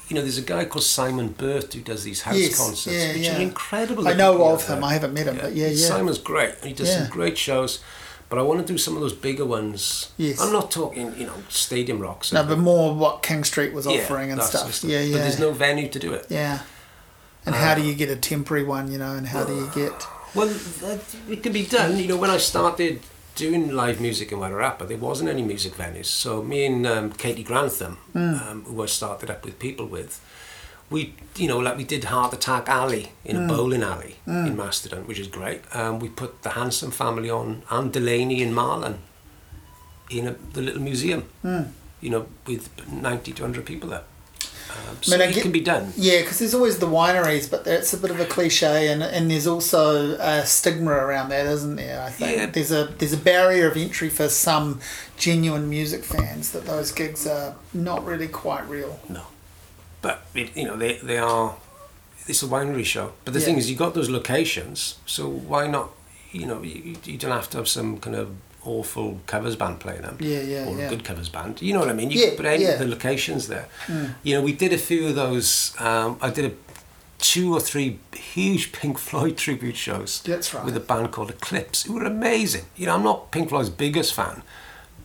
you 0.08 0.16
know, 0.16 0.22
there's 0.22 0.38
a 0.38 0.42
guy 0.42 0.64
called 0.66 0.84
Simon 0.84 1.28
Burt 1.28 1.72
who 1.72 1.80
does 1.80 2.04
these 2.04 2.22
house 2.22 2.36
Yes, 2.36 2.56
concerts, 2.58 2.94
yeah, 2.94 3.12
which 3.14 3.22
yeah. 3.22 3.38
are 3.38 3.40
incredible. 3.40 4.06
I 4.06 4.12
know 4.12 4.44
of 4.52 4.66
him. 4.66 4.84
I 4.84 4.92
haven't 4.92 5.14
met 5.14 5.26
him, 5.26 5.38
but 5.40 5.54
yeah, 5.54 5.68
yeah. 5.68 5.86
Simon's 5.88 6.18
great. 6.18 6.54
He 6.62 6.72
does 6.72 6.88
Yeah. 6.88 7.02
some 7.04 7.10
great 7.10 7.38
shows, 7.38 7.80
but 8.28 8.38
I 8.38 8.42
want 8.42 8.66
to 8.66 8.70
do 8.72 8.76
some 8.78 8.94
of 8.96 9.00
those 9.00 9.14
bigger 9.14 9.44
ones. 9.46 10.10
Yes. 10.16 10.40
I'm 10.40 10.52
not 10.52 10.70
talking, 10.70 11.14
you 11.18 11.26
know, 11.26 11.42
stadium 11.48 12.00
rocks. 12.00 12.32
no, 12.32 12.44
but 12.44 12.58
more 12.58 12.94
what 12.94 13.22
King 13.22 13.44
Street 13.44 13.72
was 13.72 13.86
Yeah, 13.86 14.02
offering 14.02 14.30
and 14.30 14.42
stuff. 14.42 14.84
Yeah, 14.84 15.00
yeah. 15.00 15.14
But 15.14 15.18
there's 15.22 15.38
no 15.40 15.52
venue 15.52 15.88
to 15.88 15.98
do 15.98 16.12
it. 16.12 16.26
Yeah. 16.28 16.60
And 17.46 17.54
how 17.54 17.74
do 17.74 17.82
uh, 17.82 17.84
you 17.84 17.94
get 17.94 18.08
a 18.10 18.16
temporary 18.16 18.64
one, 18.64 18.90
you 18.90 18.98
know, 18.98 19.12
and 19.12 19.26
how 19.26 19.44
do 19.44 19.54
you 19.54 19.70
get. 19.74 20.06
Well, 20.34 20.48
that, 20.48 21.00
it 21.28 21.42
can 21.42 21.52
be 21.52 21.64
done. 21.64 21.98
You 21.98 22.08
know, 22.08 22.16
when 22.16 22.30
I 22.30 22.38
started 22.38 23.00
doing 23.34 23.70
live 23.72 24.00
music 24.00 24.32
in 24.32 24.38
Wairarapa, 24.38 24.86
there 24.86 24.96
wasn't 24.96 25.28
any 25.30 25.42
music 25.42 25.74
venues. 25.74 26.06
So 26.06 26.42
me 26.42 26.66
and 26.66 26.86
um, 26.86 27.12
Katie 27.12 27.42
Grantham, 27.42 27.98
um, 28.14 28.64
who 28.66 28.82
I 28.82 28.86
started 28.86 29.30
up 29.30 29.44
with 29.44 29.58
people 29.58 29.86
with, 29.86 30.20
we, 30.90 31.14
you 31.36 31.48
know, 31.48 31.58
like 31.58 31.76
we 31.76 31.84
did 31.84 32.04
Heart 32.04 32.34
Attack 32.34 32.68
Alley 32.68 33.12
in 33.24 33.36
a 33.36 33.40
bowling 33.48 33.82
alley 33.82 34.16
in 34.26 34.56
Masterton, 34.56 35.06
which 35.06 35.18
is 35.18 35.26
great. 35.26 35.62
Um, 35.74 35.98
we 35.98 36.08
put 36.08 36.42
the 36.42 36.50
Handsome 36.50 36.90
family 36.90 37.30
on 37.30 37.62
and 37.70 37.92
Delaney 37.92 38.42
in 38.42 38.52
Marlon 38.52 38.98
in 40.10 40.28
a, 40.28 40.32
the 40.52 40.60
little 40.60 40.82
museum, 40.82 41.28
you 42.00 42.10
know, 42.10 42.26
with 42.46 42.68
90 42.90 43.32
to 43.32 43.42
100 43.42 43.64
people 43.66 43.88
there. 43.90 44.04
Um, 44.70 44.96
so 45.02 45.12
mean, 45.12 45.22
I 45.22 45.30
it 45.30 45.34
get- 45.34 45.42
can 45.42 45.52
be 45.52 45.60
done. 45.60 45.92
Yeah, 45.96 46.20
because 46.20 46.38
there's 46.38 46.54
always 46.54 46.78
the 46.78 46.86
wineries, 46.86 47.50
but 47.50 47.64
that's 47.64 47.92
a 47.92 47.96
bit 47.98 48.10
of 48.10 48.18
a 48.20 48.24
cliche, 48.24 48.88
and, 48.88 49.02
and 49.02 49.30
there's 49.30 49.46
also 49.46 50.16
a 50.18 50.44
stigma 50.46 50.90
around 50.92 51.28
that, 51.30 51.46
isn't 51.46 51.76
there? 51.76 52.00
I 52.02 52.10
think 52.10 52.36
Yeah. 52.36 52.46
there's 52.46 52.72
a 52.72 52.86
there's 52.98 53.12
a 53.12 53.18
barrier 53.18 53.68
of 53.68 53.76
entry 53.76 54.08
for 54.08 54.28
some 54.28 54.80
genuine 55.16 55.68
music 55.68 56.04
fans 56.04 56.50
that 56.52 56.64
those 56.66 56.90
gigs 56.92 57.26
are 57.26 57.54
not 57.72 58.04
really 58.04 58.28
quite 58.28 58.68
real. 58.68 58.98
No. 59.08 59.22
But, 60.02 60.22
it, 60.34 60.56
you 60.56 60.64
know, 60.66 60.76
they, 60.76 60.98
they 60.98 61.18
are, 61.18 61.56
it's 62.26 62.42
a 62.42 62.46
winery 62.46 62.84
show. 62.84 63.12
But 63.24 63.32
the 63.34 63.40
Yeah. 63.40 63.46
thing 63.46 63.58
is, 63.58 63.70
you 63.70 63.76
got 63.76 63.94
those 63.94 64.10
locations, 64.10 64.96
so 65.06 65.28
why 65.28 65.66
not, 65.66 65.90
you 66.32 66.46
know, 66.46 66.62
you, 66.62 66.96
you 67.04 67.16
don't 67.16 67.30
have 67.30 67.48
to 67.50 67.56
have 67.58 67.68
some 67.68 67.98
kind 68.00 68.16
of 68.16 68.28
awful 68.64 69.20
covers 69.26 69.56
band 69.56 69.80
playing 69.80 70.02
them. 70.02 70.16
Yeah, 70.20 70.40
yeah, 70.40 70.66
Or 70.68 70.76
yeah. 70.76 70.86
a 70.86 70.88
good 70.90 71.04
covers 71.04 71.28
band. 71.28 71.60
You 71.62 71.72
know 71.74 71.80
what 71.80 71.88
I 71.88 71.92
mean? 71.92 72.10
You 72.10 72.20
Yeah, 72.20 72.28
can 72.28 72.36
put 72.36 72.46
any 72.46 72.64
yeah. 72.64 72.70
of 72.70 72.78
the 72.80 72.86
locations 72.86 73.48
there. 73.48 73.68
You 74.22 74.34
know, 74.34 74.42
we 74.42 74.52
did 74.52 74.72
a 74.72 74.78
few 74.78 75.08
of 75.08 75.14
those, 75.14 75.74
um, 75.80 76.18
I 76.20 76.30
did 76.30 76.44
a 76.46 76.54
two 77.18 77.54
or 77.54 77.60
three 77.60 77.98
huge 78.14 78.72
Pink 78.72 78.98
Floyd 78.98 79.36
tribute 79.44 79.76
shows. 79.76 80.22
That's 80.22 80.52
right. 80.54 80.64
With 80.64 80.76
a 80.76 80.80
band 80.80 81.12
called 81.12 81.30
Eclipse, 81.30 81.84
who 81.84 81.94
were 81.94 82.04
amazing. 82.04 82.66
You 82.76 82.86
know, 82.86 82.94
I'm 82.96 83.02
not 83.04 83.30
Pink 83.30 83.48
Floyd's 83.48 83.70
biggest 83.70 84.12
fan, 84.14 84.42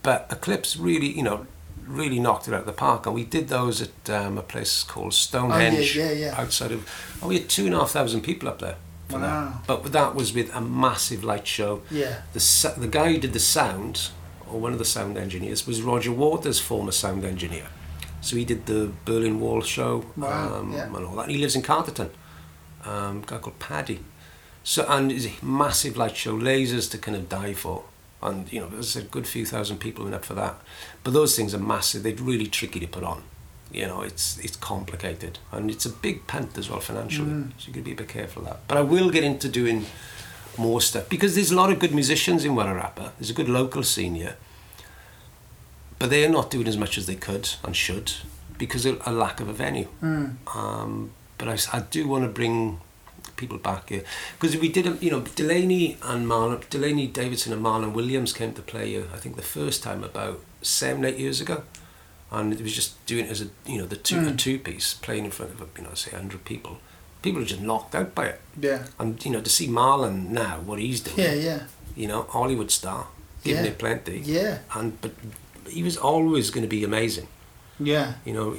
but 0.04 0.28
Eclipse 0.30 0.76
really, 0.78 1.08
you 1.08 1.24
know, 1.24 1.46
really 1.88 2.20
knocked 2.20 2.48
it 2.48 2.54
out 2.54 2.62
of 2.62 2.66
the 2.66 2.72
park. 2.74 3.06
And 3.06 3.16
we 3.16 3.24
did 3.24 3.48
those 3.48 3.82
at 3.82 4.10
um, 4.10 4.38
a 4.38 4.42
place 4.44 4.84
called 4.84 5.14
Stonehenge, 5.14 5.98
Oh, 5.98 6.02
yeah, 6.04 6.12
yeah. 6.12 6.36
outside 6.42 6.72
of. 6.72 6.88
Oh, 7.22 7.28
we 7.30 7.40
had 7.40 7.50
two 7.50 7.66
and 7.66 7.74
a 7.74 7.80
half 7.80 7.92
thousand 7.92 8.22
people 8.22 8.48
up 8.50 8.60
there 8.60 8.76
for 9.10 9.20
Wow. 9.20 9.62
that. 9.68 9.84
But 9.84 9.92
that 9.92 10.16
was 10.16 10.34
with 10.34 10.54
a 10.56 10.62
massive 10.62 11.24
light 11.24 11.48
show. 11.48 11.82
Yeah. 11.92 12.22
The 12.34 12.74
the 12.78 12.88
guy 12.88 13.14
who 13.14 13.20
did 13.20 13.34
the 13.34 13.40
sound, 13.40 14.10
or 14.50 14.60
one 14.60 14.72
of 14.74 14.80
the 14.80 14.86
sound 14.86 15.18
engineers, 15.18 15.68
was 15.68 15.82
Roger 15.82 16.12
Waters' 16.12 16.60
former 16.60 16.92
sound 16.92 17.26
engineer. 17.26 17.68
So 18.22 18.36
he 18.36 18.46
did 18.46 18.66
the 18.66 18.92
Berlin 19.06 19.40
Wall 19.40 19.62
show 19.62 20.06
Wow, 20.18 20.60
um, 20.60 20.74
yeah. 20.74 20.86
and 20.86 21.06
all 21.06 21.16
that. 21.16 21.24
And 21.24 21.32
he 21.32 21.38
lives 21.38 21.56
in 21.56 21.62
Carterton. 21.62 22.10
Um, 22.86 23.24
a 23.24 23.26
guy 23.26 23.38
called 23.40 23.60
Paddy. 23.60 24.00
So 24.64 24.86
and 24.88 25.12
it's 25.12 25.26
a 25.26 25.46
massive 25.46 25.98
light 25.98 26.16
show, 26.16 26.38
lasers 26.38 26.90
to 26.92 26.98
kind 26.98 27.16
of 27.18 27.28
die 27.30 27.54
for. 27.54 27.84
And 28.22 28.52
you 28.52 28.60
know, 28.60 28.68
there's 28.68 28.96
a 28.98 29.02
good 29.02 29.26
few 29.28 29.46
thousand 29.46 29.78
people 29.80 30.04
went 30.04 30.16
up 30.16 30.26
for 30.26 30.34
that. 30.36 30.56
But 31.04 31.14
those 31.14 31.36
things 31.36 31.54
are 31.54 31.60
massive. 31.60 32.04
They're 32.04 32.14
really 32.16 32.48
tricky 32.48 32.80
to 32.82 32.88
put 32.88 33.04
on. 33.04 33.24
You 33.72 33.86
know, 33.86 34.02
it's 34.02 34.38
it's 34.40 34.58
complicated 34.58 35.40
and 35.52 35.70
it's 35.70 35.86
a 35.86 35.90
big 35.90 36.26
punt 36.28 36.58
as 36.58 36.70
well 36.70 36.80
financially. 36.80 37.30
Mm. 37.30 37.52
So 37.58 37.68
you 37.68 37.74
got 37.74 37.80
to 37.80 37.84
be 37.84 37.92
a 37.92 37.96
bit 37.96 38.08
careful 38.08 38.42
of 38.42 38.48
that. 38.50 38.60
But 38.68 38.78
I 38.78 38.82
will 38.82 39.10
get 39.12 39.24
into 39.24 39.48
doing 39.48 39.86
more 40.58 40.82
stuff 40.82 41.08
because 41.08 41.36
there's 41.36 41.52
a 41.52 41.56
lot 41.56 41.72
of 41.72 41.80
good 41.80 41.94
musicians 41.94 42.46
in 42.46 42.54
Wairarapa. 42.54 43.12
There's 43.18 43.30
a 43.30 43.34
good 43.34 43.50
local 43.50 43.84
scene 43.84 44.16
here. 44.16 44.36
But 46.00 46.10
they're 46.10 46.30
not 46.30 46.50
doing 46.50 46.68
as 46.68 46.78
much 46.78 46.98
as 46.98 47.06
they 47.06 47.16
could 47.16 47.50
and 47.64 47.76
should 47.76 48.14
because 48.58 48.86
of 48.86 49.02
a 49.06 49.12
lack 49.12 49.40
of 49.40 49.50
a 49.50 49.54
venue. 49.54 49.86
Hmm. 49.86 50.26
Um, 50.56 51.12
but 51.38 51.48
I, 51.48 51.58
I 51.78 51.82
do 51.82 52.08
want 52.08 52.24
to 52.24 52.30
bring 52.30 52.80
people 53.36 53.58
back 53.58 53.90
here 53.90 54.04
because 54.40 54.58
we 54.58 54.70
did, 54.70 54.86
a, 54.86 54.98
you 54.98 55.10
know, 55.10 55.22
Delaney 55.22 55.98
and 56.04 56.28
Marlon, 56.28 56.70
Delaney 56.70 57.08
Davidson 57.08 57.54
and 57.54 57.64
Marlon 57.64 57.94
Williams 57.94 58.34
came 58.34 58.54
to 58.54 58.62
play 58.62 58.90
here. 58.90 59.08
I 59.14 59.18
think 59.18 59.36
the 59.36 59.42
first 59.42 59.82
time 59.82 60.04
about 60.04 60.42
seven, 60.62 61.06
eight 61.06 61.18
years 61.18 61.42
ago, 61.42 61.64
and 62.32 62.54
it 62.54 62.62
was 62.62 62.74
just 62.74 63.04
doing 63.06 63.26
it 63.26 63.32
as 63.32 63.42
a, 63.42 63.48
you 63.66 63.78
know, 63.78 63.86
the 63.86 63.96
two 63.96 64.28
a 64.28 64.32
two 64.34 64.60
piece 64.60 64.94
playing 64.94 65.26
in 65.26 65.32
front 65.32 65.52
of, 65.54 65.68
you 65.78 65.84
know, 65.84 65.94
say 65.94 66.12
hundred 66.12 66.46
people. 66.46 66.78
People 67.22 67.42
are 67.42 67.46
just 67.46 67.62
knocked 67.62 67.96
out 67.96 68.16
by 68.16 68.28
it, 68.28 68.42
Yeah. 68.60 68.86
and 68.98 69.24
you 69.26 69.32
know, 69.32 69.42
to 69.42 69.50
see 69.50 69.68
Marlon 69.68 70.30
now 70.30 70.60
what 70.66 70.80
he's 70.80 71.02
doing, 71.02 71.18
Yeah, 71.20 71.34
yeah. 71.34 71.60
you 71.96 72.08
know, 72.08 72.24
Hollywood 72.30 72.72
star, 72.72 73.08
giving 73.44 73.66
Yeah. 73.66 73.72
it 73.72 73.78
plenty, 73.78 74.20
Yeah. 74.24 74.60
and 74.74 75.00
but 75.02 75.12
he 75.68 75.84
was 75.84 75.98
always 75.98 76.50
going 76.50 76.64
to 76.64 76.70
be 76.70 76.84
amazing. 76.84 77.28
Yeah. 77.80 78.14
You 78.26 78.34
know, 78.34 78.56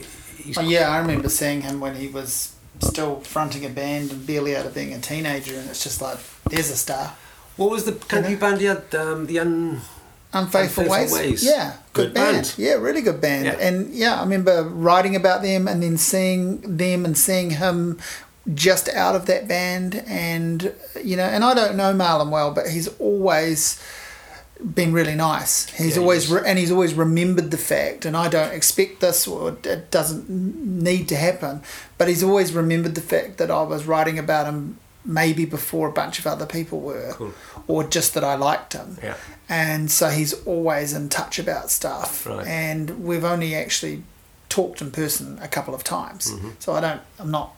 Oh, 0.56 0.62
yeah, 0.62 0.88
I 0.90 0.98
remember 0.98 1.28
seeing 1.28 1.60
him 1.62 1.80
when 1.80 1.96
he 1.96 2.08
was 2.08 2.52
still 2.80 3.20
fronting 3.20 3.64
a 3.66 3.68
band 3.68 4.10
and 4.10 4.26
barely 4.26 4.56
out 4.56 4.64
of 4.66 4.72
being 4.74 4.92
a 4.94 4.98
teenager, 4.98 5.54
and 5.58 5.68
it's 5.68 5.82
just 5.84 6.00
like, 6.00 6.18
there's 6.48 6.70
a 6.70 6.76
star. 6.76 7.14
What 7.56 7.70
was 7.70 7.84
the 7.84 7.92
country 7.92 8.36
band 8.36 8.60
he 8.60 8.66
had? 8.66 8.94
Um, 8.94 9.26
the 9.26 9.38
un. 9.38 9.80
Unfaithful, 10.32 10.84
Unfaithful 10.84 10.88
Ways. 10.90 11.12
Ways. 11.12 11.44
Yeah, 11.44 11.72
good, 11.92 12.06
Good 12.08 12.14
band. 12.14 12.36
band. 12.36 12.54
Yeah, 12.56 12.74
really 12.74 13.02
good 13.02 13.20
band. 13.20 13.46
Yeah. 13.46 13.52
And 13.58 13.92
yeah, 13.92 14.16
I 14.18 14.22
remember 14.22 14.62
writing 14.62 15.16
about 15.16 15.42
them 15.42 15.66
and 15.66 15.82
then 15.82 15.96
seeing 15.96 16.60
them 16.76 17.04
and 17.04 17.18
seeing 17.18 17.50
him 17.50 17.98
just 18.54 18.88
out 18.90 19.16
of 19.16 19.26
that 19.26 19.48
band. 19.48 20.04
And, 20.06 20.72
you 21.02 21.16
know, 21.16 21.24
and 21.24 21.42
I 21.44 21.52
don't 21.54 21.76
know 21.76 21.92
Marlon 21.92 22.30
well, 22.30 22.52
but 22.52 22.68
he's 22.68 22.86
always 22.98 23.82
been 24.62 24.92
really 24.92 25.14
nice. 25.14 25.68
He's 25.70 25.96
Yeah, 25.96 26.02
always, 26.02 26.30
re- 26.30 26.42
and 26.46 26.58
he's 26.58 26.70
always 26.70 26.94
remembered 26.94 27.50
the 27.50 27.56
fact, 27.56 28.04
and 28.04 28.16
I 28.16 28.28
don't 28.28 28.52
expect 28.52 29.00
this 29.00 29.26
or 29.26 29.56
it 29.64 29.90
doesn't 29.90 30.28
need 30.30 31.08
to 31.08 31.16
happen, 31.16 31.62
but 31.98 32.08
he's 32.08 32.22
always 32.22 32.52
remembered 32.52 32.94
the 32.94 33.00
fact 33.00 33.38
that 33.38 33.50
I 33.50 33.62
was 33.62 33.86
writing 33.86 34.18
about 34.18 34.46
him 34.46 34.78
maybe 35.04 35.44
before 35.46 35.88
a 35.88 35.92
bunch 35.92 36.18
of 36.18 36.26
other 36.26 36.46
people 36.46 36.80
were, 36.80 37.12
Cool. 37.14 37.32
or 37.66 37.84
just 37.84 38.14
that 38.14 38.24
I 38.24 38.34
liked 38.34 38.72
him 38.74 38.98
Yeah. 39.02 39.14
and 39.48 39.90
so 39.90 40.08
he's 40.10 40.32
always 40.44 40.92
in 40.92 41.08
touch 41.08 41.38
about 41.38 41.70
stuff 41.70 42.26
Right. 42.26 42.46
and 42.46 43.02
we've 43.04 43.24
only 43.24 43.54
actually 43.54 44.02
talked 44.48 44.80
in 44.82 44.90
person 44.90 45.38
a 45.40 45.48
couple 45.48 45.74
of 45.74 45.82
times 45.84 46.30
Mm-hmm. 46.32 46.48
so 46.58 46.72
i 46.74 46.80
don't 46.80 47.00
i'm 47.20 47.30
not 47.30 47.54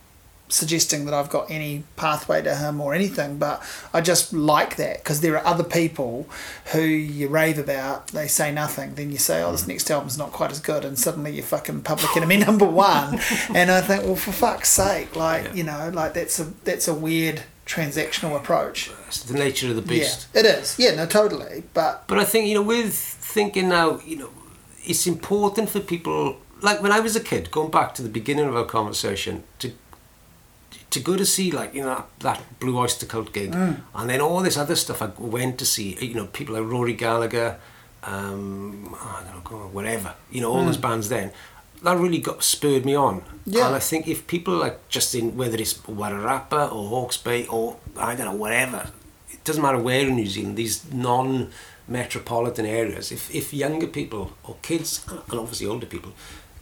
suggesting 0.52 1.04
that 1.06 1.14
i've 1.14 1.30
got 1.30 1.50
any 1.50 1.82
pathway 1.96 2.42
to 2.42 2.54
him 2.56 2.80
or 2.80 2.94
anything 2.94 3.38
but 3.38 3.62
i 3.94 4.00
just 4.00 4.32
like 4.32 4.76
that 4.76 4.98
because 4.98 5.20
there 5.20 5.36
are 5.36 5.46
other 5.46 5.64
people 5.64 6.26
who 6.72 6.80
you 6.82 7.26
rave 7.28 7.58
about 7.58 8.08
they 8.08 8.28
say 8.28 8.52
nothing 8.52 8.94
then 8.94 9.10
you 9.10 9.18
say 9.18 9.42
oh 9.42 9.48
Mm. 9.48 9.52
this 9.52 9.66
next 9.66 9.90
album's 9.90 10.18
not 10.18 10.30
quite 10.32 10.50
as 10.50 10.60
good 10.60 10.84
and 10.84 10.98
suddenly 10.98 11.32
you're 11.32 11.42
fucking 11.44 11.82
public 11.82 12.16
enemy 12.16 12.36
number 12.48 12.66
one 12.66 13.18
and 13.54 13.70
i 13.70 13.80
think 13.80 14.04
well 14.04 14.16
for 14.16 14.32
fuck's 14.32 14.68
sake 14.68 15.16
like 15.16 15.44
Yeah. 15.44 15.54
you 15.54 15.64
know 15.64 15.90
like 15.94 16.12
that's 16.14 16.38
a 16.38 16.44
that's 16.64 16.86
a 16.88 16.94
weird 16.94 17.42
transactional 17.64 18.36
approach 18.36 18.90
It's 19.06 19.22
the 19.22 19.34
nature 19.34 19.68
of 19.70 19.76
the 19.76 19.82
beast. 19.82 20.26
yeah 20.34 20.40
it 20.40 20.46
is 20.46 20.78
yeah 20.78 20.94
no 20.94 21.06
totally 21.06 21.62
but 21.74 22.04
But 22.08 22.18
I 22.18 22.24
think 22.24 22.46
you 22.48 22.54
know, 22.54 22.62
with 22.62 22.92
thinking 23.36 23.68
now, 23.68 24.00
you 24.04 24.16
know, 24.16 24.30
it's 24.84 25.06
important 25.06 25.68
for 25.70 25.80
people. 25.80 26.36
Like 26.60 26.82
when 26.82 26.92
I 26.92 27.00
was 27.00 27.14
a 27.16 27.20
kid, 27.20 27.50
going 27.50 27.70
back 27.70 27.94
to 27.94 28.02
the 28.02 28.08
beginning 28.08 28.46
of 28.46 28.54
our 28.56 28.64
conversation, 28.66 29.44
to 29.60 29.72
to 30.92 31.00
go 31.00 31.16
to 31.16 31.26
see 31.26 31.50
like 31.50 31.74
you 31.74 31.82
know 31.82 31.94
that, 31.94 32.06
that 32.20 32.60
Blue 32.60 32.78
Oyster 32.78 33.06
Cult 33.06 33.32
gig, 33.32 33.54
and 33.94 34.10
then 34.10 34.20
all 34.20 34.40
this 34.42 34.56
other 34.56 34.76
stuff 34.76 35.02
I 35.02 35.10
went 35.18 35.58
to 35.58 35.66
see. 35.66 35.96
You 36.00 36.14
know, 36.14 36.26
people 36.26 36.54
like 36.54 36.64
Rory 36.70 36.92
Gallagher, 36.94 37.58
um, 38.04 38.94
I 39.00 39.22
don't 39.24 39.50
know, 39.50 39.68
whatever. 39.72 40.14
You 40.30 40.40
know, 40.42 40.52
all 40.52 40.64
those 40.64 40.76
bands 40.76 41.08
then. 41.08 41.32
that 41.82 41.98
really 41.98 42.18
got 42.18 42.42
spurred 42.42 42.84
me 42.84 42.94
on. 42.94 43.22
Yeah. 43.44 43.66
And 43.66 43.74
I 43.74 43.80
think 43.80 44.06
if 44.06 44.26
people 44.26 44.54
like 44.54 44.88
just 44.88 45.14
in 45.14 45.36
whether 45.36 45.58
it's 45.58 45.74
Wairarapa 45.74 46.72
or 46.72 46.88
Hawke's 46.88 47.16
Bay 47.16 47.46
or 47.46 47.76
I 47.96 48.14
don't 48.14 48.26
know 48.26 48.40
whatever, 48.46 48.90
it 49.30 49.42
doesn't 49.44 49.62
matter 49.62 49.78
where 49.78 50.06
in 50.06 50.16
New 50.16 50.26
Zealand. 50.26 50.56
These 50.56 50.92
non 50.92 51.50
metropolitan 51.88 52.66
areas, 52.66 53.10
if, 53.10 53.34
if 53.34 53.52
younger 53.52 53.88
people 53.88 54.32
or 54.44 54.56
kids 54.62 55.04
and 55.08 55.38
obviously 55.40 55.66
older 55.66 55.86
people 55.86 56.12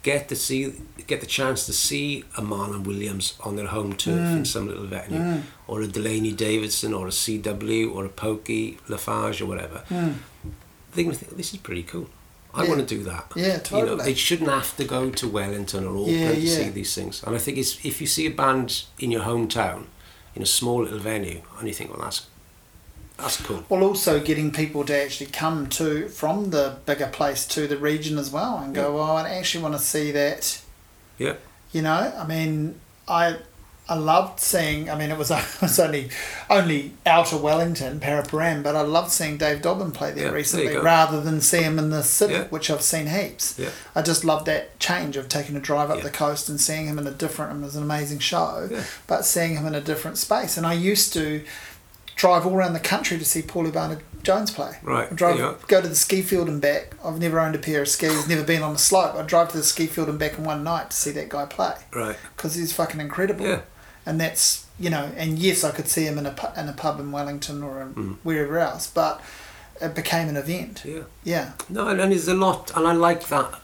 get 0.03 0.29
to 0.29 0.35
see 0.35 0.73
get 1.07 1.19
the 1.19 1.27
chance 1.27 1.65
to 1.65 1.73
see 1.73 2.23
a 2.37 2.41
Marlon 2.41 2.85
Williams 2.85 3.37
on 3.41 3.55
their 3.55 3.67
home 3.67 3.93
turf 3.93 4.19
mm. 4.19 4.37
in 4.37 4.45
some 4.45 4.67
little 4.67 4.85
venue, 4.85 5.19
mm. 5.19 5.41
or 5.67 5.81
a 5.81 5.87
Delaney 5.87 6.31
Davidson, 6.31 6.93
or 6.93 7.07
a 7.07 7.11
CW, 7.11 7.93
or 7.93 8.05
a 8.05 8.09
Pokey 8.09 8.77
LaFarge, 8.87 9.41
or 9.41 9.45
whatever, 9.45 9.83
mm. 9.89 10.15
they're 10.93 11.03
going 11.03 11.15
to 11.15 11.25
think 11.25 11.37
this 11.37 11.53
is 11.53 11.59
pretty 11.59 11.83
cool. 11.83 12.07
I 12.53 12.63
yeah. 12.63 12.69
want 12.69 12.87
to 12.87 12.95
do 12.95 13.03
that. 13.03 13.31
Yeah, 13.35 13.59
totally. 13.59 13.91
You 13.91 13.97
know, 13.97 14.03
they 14.03 14.13
shouldn't 14.13 14.49
have 14.49 14.75
to 14.77 14.83
go 14.83 15.09
to 15.09 15.27
Wellington 15.27 15.85
or 15.85 15.95
Auckland 15.95 16.19
yeah, 16.19 16.31
yeah. 16.31 16.35
to 16.35 16.47
see 16.47 16.69
these 16.69 16.93
things. 16.93 17.23
And 17.23 17.35
I 17.35 17.39
think 17.39 17.57
it's 17.57 17.83
if 17.85 18.01
you 18.01 18.07
see 18.07 18.25
a 18.27 18.31
band 18.31 18.83
in 18.99 19.11
your 19.11 19.21
hometown, 19.21 19.85
in 20.35 20.41
a 20.41 20.45
small 20.45 20.83
little 20.83 20.99
venue, 20.99 21.41
and 21.59 21.67
you 21.67 21.73
think, 21.73 21.91
well, 21.91 22.01
that's 22.01 22.27
that's 23.21 23.41
cool. 23.41 23.63
Well, 23.69 23.83
also 23.83 24.19
getting 24.19 24.51
people 24.51 24.83
to 24.85 24.95
actually 24.95 25.31
come 25.31 25.67
to 25.69 26.07
from 26.09 26.49
the 26.49 26.77
bigger 26.85 27.07
place 27.07 27.45
to 27.47 27.67
the 27.67 27.77
region 27.77 28.17
as 28.17 28.29
well, 28.31 28.57
and 28.57 28.73
go, 28.73 28.95
yeah. 28.95 29.01
oh, 29.01 29.15
I 29.15 29.29
actually 29.29 29.63
want 29.63 29.75
to 29.75 29.81
see 29.81 30.11
that. 30.11 30.61
Yeah. 31.17 31.35
You 31.71 31.83
know, 31.83 32.13
I 32.17 32.27
mean, 32.27 32.79
I 33.07 33.37
I 33.91 33.95
loved 33.95 34.39
seeing. 34.39 34.89
I 34.89 34.97
mean, 34.97 35.11
it 35.11 35.17
was 35.17 35.31
it 35.31 35.61
was 35.61 35.77
only 35.77 36.09
only 36.49 36.93
outer 37.05 37.37
Wellington, 37.37 37.99
Paraparaumu, 37.99 38.63
but 38.63 38.75
I 38.75 38.81
loved 38.81 39.11
seeing 39.11 39.37
Dave 39.37 39.61
Dobbin 39.61 39.91
play 39.91 40.11
there 40.11 40.27
yeah, 40.27 40.31
recently, 40.31 40.67
there 40.67 40.81
rather 40.81 41.19
than 41.19 41.41
see 41.41 41.61
him 41.61 41.77
in 41.77 41.89
the 41.89 42.01
city, 42.01 42.33
yeah. 42.33 42.43
which 42.45 42.69
I've 42.69 42.81
seen 42.81 43.07
heaps. 43.07 43.59
Yeah. 43.59 43.69
I 43.93 44.01
just 44.01 44.23
loved 44.23 44.45
that 44.45 44.79
change 44.79 45.17
of 45.17 45.27
taking 45.27 45.57
a 45.57 45.59
drive 45.59 45.89
up 45.89 46.01
the 46.03 46.09
coast 46.09 46.47
and 46.47 46.59
seeing 46.59 46.85
him 46.85 46.99
in 46.99 47.05
a 47.05 47.11
different. 47.11 47.61
It 47.61 47.65
was 47.65 47.75
an 47.75 47.83
amazing 47.83 48.19
show, 48.19 48.69
but 49.07 49.25
seeing 49.25 49.57
him 49.57 49.65
in 49.65 49.75
a 49.75 49.81
different 49.81 50.17
space. 50.17 50.55
And 50.55 50.65
I 50.65 50.73
used 50.73 51.11
to 51.13 51.43
drive 52.15 52.45
all 52.45 52.53
around 52.53 52.73
the 52.73 52.79
country 52.79 53.17
to 53.17 53.25
see 53.25 53.41
Paul 53.41 53.65
Ubana 53.65 54.01
Jones 54.23 54.51
play. 54.51 54.77
Right. 54.83 55.11
I 55.11 55.15
drive, 55.15 55.67
go 55.67 55.81
to 55.81 55.87
the 55.87 55.95
ski 55.95 56.21
field 56.21 56.47
and 56.47 56.61
back. 56.61 56.93
I've 57.03 57.19
never 57.19 57.39
owned 57.39 57.55
a 57.55 57.59
pair 57.59 57.81
of 57.81 57.87
skis, 57.87 58.27
never 58.29 58.43
been 58.43 58.61
on 58.61 58.75
a 58.75 58.77
slope. 58.77 59.15
I 59.15 59.23
drive 59.23 59.49
to 59.49 59.57
the 59.57 59.63
ski 59.63 59.87
field 59.87 60.09
and 60.09 60.19
back 60.19 60.37
in 60.37 60.43
one 60.43 60.63
night 60.63 60.91
to 60.91 60.95
see 60.95 61.11
that 61.11 61.29
guy 61.29 61.45
play. 61.45 61.75
Right. 61.93 62.17
Because 62.35 62.55
he's 62.55 62.73
fucking 62.73 63.01
incredible. 63.01 63.47
Yeah. 63.47 63.61
And 64.05 64.19
that's 64.19 64.65
you 64.79 64.89
know, 64.89 65.11
and 65.15 65.37
yes, 65.37 65.63
I 65.63 65.71
could 65.71 65.87
see 65.87 66.05
him 66.05 66.17
in 66.17 66.25
a 66.25 66.53
in 66.57 66.67
a 66.67 66.73
pub 66.73 66.99
in 66.99 67.11
Wellington 67.11 67.61
or 67.61 67.91
mm. 67.93 68.17
wherever 68.23 68.57
else, 68.57 68.89
but 68.89 69.21
it 69.79 69.93
became 69.93 70.27
an 70.27 70.37
event. 70.37 70.83
Yeah. 70.83 71.03
Yeah. 71.23 71.51
No, 71.69 71.87
and, 71.87 72.01
and 72.01 72.11
there's 72.11 72.27
a 72.27 72.33
lot, 72.33 72.71
and 72.75 72.87
I 72.87 72.93
like 72.93 73.27
that 73.27 73.60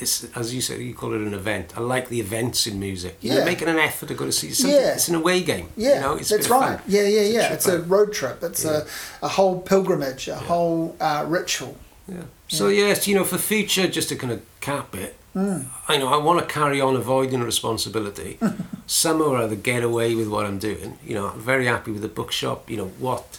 it's 0.00 0.24
as 0.36 0.54
you 0.54 0.60
said, 0.60 0.80
you 0.80 0.94
call 0.94 1.12
it 1.12 1.20
an 1.20 1.34
event. 1.34 1.76
I 1.76 1.80
like 1.80 2.08
the 2.08 2.20
events 2.20 2.66
in 2.66 2.78
music. 2.78 3.18
Yeah. 3.20 3.34
You're 3.34 3.44
making 3.44 3.68
an 3.68 3.78
effort 3.78 4.06
to 4.06 4.14
go 4.14 4.26
to 4.26 4.32
see 4.32 4.50
something. 4.50 4.74
Yeah. 4.74 4.94
It's 4.94 5.08
an 5.08 5.14
away 5.14 5.42
game. 5.42 5.68
Yeah, 5.76 5.94
you 5.94 6.00
know, 6.00 6.14
it's 6.14 6.28
that's 6.28 6.48
right. 6.48 6.80
Yeah, 6.86 7.02
yeah, 7.02 7.20
it's 7.20 7.34
yeah. 7.34 7.50
A 7.50 7.54
it's 7.54 7.66
a 7.66 7.82
road 7.82 8.12
trip. 8.12 8.42
It's 8.42 8.64
yeah. 8.64 8.84
a, 9.22 9.26
a 9.26 9.28
whole 9.28 9.60
pilgrimage, 9.60 10.28
a 10.28 10.32
yeah. 10.32 10.38
whole 10.38 10.96
uh, 11.00 11.24
ritual. 11.28 11.76
Yeah. 12.08 12.22
So 12.48 12.68
yes, 12.68 13.06
you 13.06 13.14
know, 13.14 13.24
for 13.24 13.38
future, 13.38 13.86
just 13.86 14.08
to 14.08 14.16
kind 14.16 14.32
of 14.32 14.42
cap 14.60 14.94
it, 14.94 15.16
mm. 15.34 15.66
I 15.88 15.96
know 15.96 16.08
I 16.08 16.16
want 16.16 16.40
to 16.40 16.52
carry 16.52 16.80
on 16.80 16.96
avoiding 16.96 17.42
responsibility. 17.42 18.38
Somehow 18.86 19.26
or 19.26 19.36
other, 19.36 19.54
get 19.54 19.84
away 19.84 20.16
with 20.16 20.28
what 20.28 20.46
I'm 20.46 20.58
doing. 20.58 20.98
You 21.06 21.14
know, 21.14 21.28
I'm 21.28 21.40
very 21.40 21.66
happy 21.66 21.92
with 21.92 22.02
the 22.02 22.08
bookshop. 22.08 22.68
You 22.68 22.78
know 22.78 22.88
what 22.98 23.38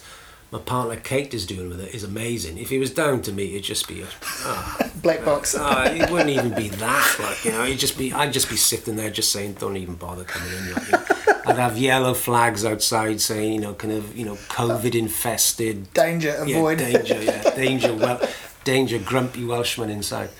my 0.52 0.58
partner 0.58 0.96
Kate 0.96 1.32
is 1.32 1.46
doing 1.46 1.70
with 1.70 1.80
it 1.80 1.94
is 1.94 2.04
amazing. 2.04 2.58
If 2.58 2.70
it 2.70 2.78
was 2.78 2.92
down 2.92 3.22
to 3.22 3.32
me, 3.32 3.52
it'd 3.52 3.64
just 3.64 3.88
be 3.88 4.02
a 4.02 4.06
oh, 4.22 4.90
black 5.02 5.24
box. 5.24 5.54
Uh, 5.54 5.92
it 5.96 6.10
wouldn't 6.10 6.30
even 6.30 6.54
be 6.54 6.68
that. 6.68 7.16
Like 7.18 7.44
you 7.44 7.52
know, 7.52 7.64
it'd 7.64 7.78
just 7.78 7.96
be 7.96 8.12
I'd 8.12 8.34
just 8.34 8.50
be 8.50 8.56
sitting 8.56 8.96
there 8.96 9.10
just 9.10 9.32
saying, 9.32 9.54
"Don't 9.54 9.78
even 9.78 9.94
bother 9.94 10.24
coming 10.24 10.52
in." 10.52 10.74
Like. 10.74 11.46
I'd 11.46 11.56
have 11.56 11.76
yellow 11.76 12.14
flags 12.14 12.64
outside 12.64 13.20
saying, 13.20 13.54
you 13.54 13.60
know, 13.60 13.74
kind 13.74 13.92
of, 13.92 14.16
you 14.16 14.24
know, 14.24 14.36
COVID 14.36 14.94
infested. 14.94 15.92
Danger, 15.92 16.36
avoid. 16.38 16.80
Yeah, 16.80 16.92
danger, 16.92 17.22
yeah, 17.22 17.50
danger. 17.56 17.94
Well, 17.94 18.20
danger, 18.62 18.98
grumpy 18.98 19.44
Welshman 19.44 19.90
inside. 19.90 20.30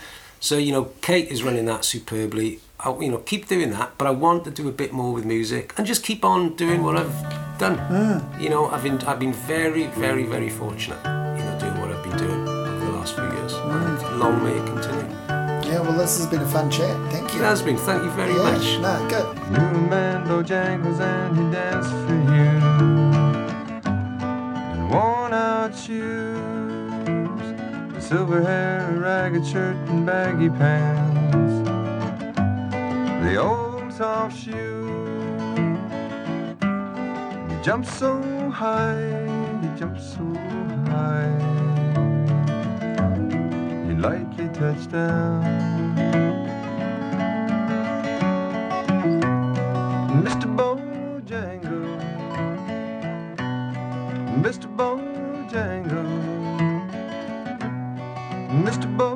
So 0.41 0.59
you 0.59 0.73
know, 0.73 0.93
Kate 1.01 1.29
is 1.29 1.43
running 1.43 1.65
that 1.67 1.85
superbly. 1.85 2.61
I, 2.85 2.99
you 2.99 3.11
know, 3.13 3.19
keep 3.19 3.47
doing 3.47 3.71
that, 3.71 3.97
but 3.97 4.09
I 4.09 4.11
want 4.11 4.45
to 4.45 4.51
do 4.51 4.69
a 4.69 4.73
bit 4.73 4.93
more 4.93 5.13
with 5.13 5.25
music 5.25 5.73
and 5.77 5.87
just 5.87 6.03
keep 6.03 6.25
on 6.25 6.57
doing 6.57 6.83
what 6.83 6.97
I've 6.97 7.59
done. 7.59 7.77
Mm. 7.77 8.41
You 8.43 8.49
know, 8.49 8.67
I've 8.71 8.83
been 8.83 8.99
I've 9.03 9.21
been 9.21 9.33
very, 9.33 9.87
very, 9.87 10.25
very 10.25 10.51
fortunate. 10.51 10.99
You 11.05 11.45
know, 11.45 11.57
doing 11.61 11.81
what 11.81 11.93
I've 11.93 12.03
been 12.03 12.19
doing 12.19 12.49
over 12.49 12.85
the 12.85 12.93
last 12.93 13.15
few 13.15 13.25
years. 13.25 13.53
Mm. 13.53 14.19
long 14.19 14.43
may 14.43 14.51
it 14.51 14.67
continue. 14.67 15.09
Yeah, 15.71 15.81
well, 15.81 15.97
this 15.97 16.19
has 16.19 16.27
been 16.27 16.43
a 16.43 16.49
fun 16.49 16.71
chat. 16.71 16.97
Thank 17.13 17.33
you. 17.33 17.41
It 17.41 17.45
has 17.45 17.63
been. 17.63 17.77
Thank 17.77 18.03
you 18.03 18.11
very 18.11 18.35
yeah, 18.35 18.51
much. 18.51 18.79
No, 18.81 19.09
good. 19.09 19.27
New 19.53 19.89
man 19.89 20.27
Bojangles 20.27 21.01
and 21.01 21.37
he 21.39 21.45
danced 21.53 21.91
for 21.91 22.19
you. 22.35 22.51
In 24.75 24.89
worn 24.91 25.33
out 25.33 25.73
shoes, 25.77 27.41
silver 28.05 28.43
hair, 28.43 28.91
a 28.91 28.99
ragged 28.99 29.47
shirt, 29.47 29.77
and 29.89 30.05
baggy 30.05 30.49
pants 30.49 31.22
the 33.23 33.37
old 33.37 33.93
soft 33.93 34.37
shoe. 34.37 34.89
You 37.49 37.57
jump 37.63 37.87
so 37.87 38.21
high, 38.51 39.01
you 39.63 39.71
jump 39.79 39.97
so 39.99 40.25
high. 40.91 41.39
You 43.87 43.95
lightly 43.99 44.49
touch 44.49 44.91
down. 44.91 45.45
Mr. 50.25 50.47
Bojangle, 50.57 52.01
Mr. 54.43 54.67
Bojangle, 54.77 56.11
Mr. 58.65 58.89
Bojangle. 58.97 59.12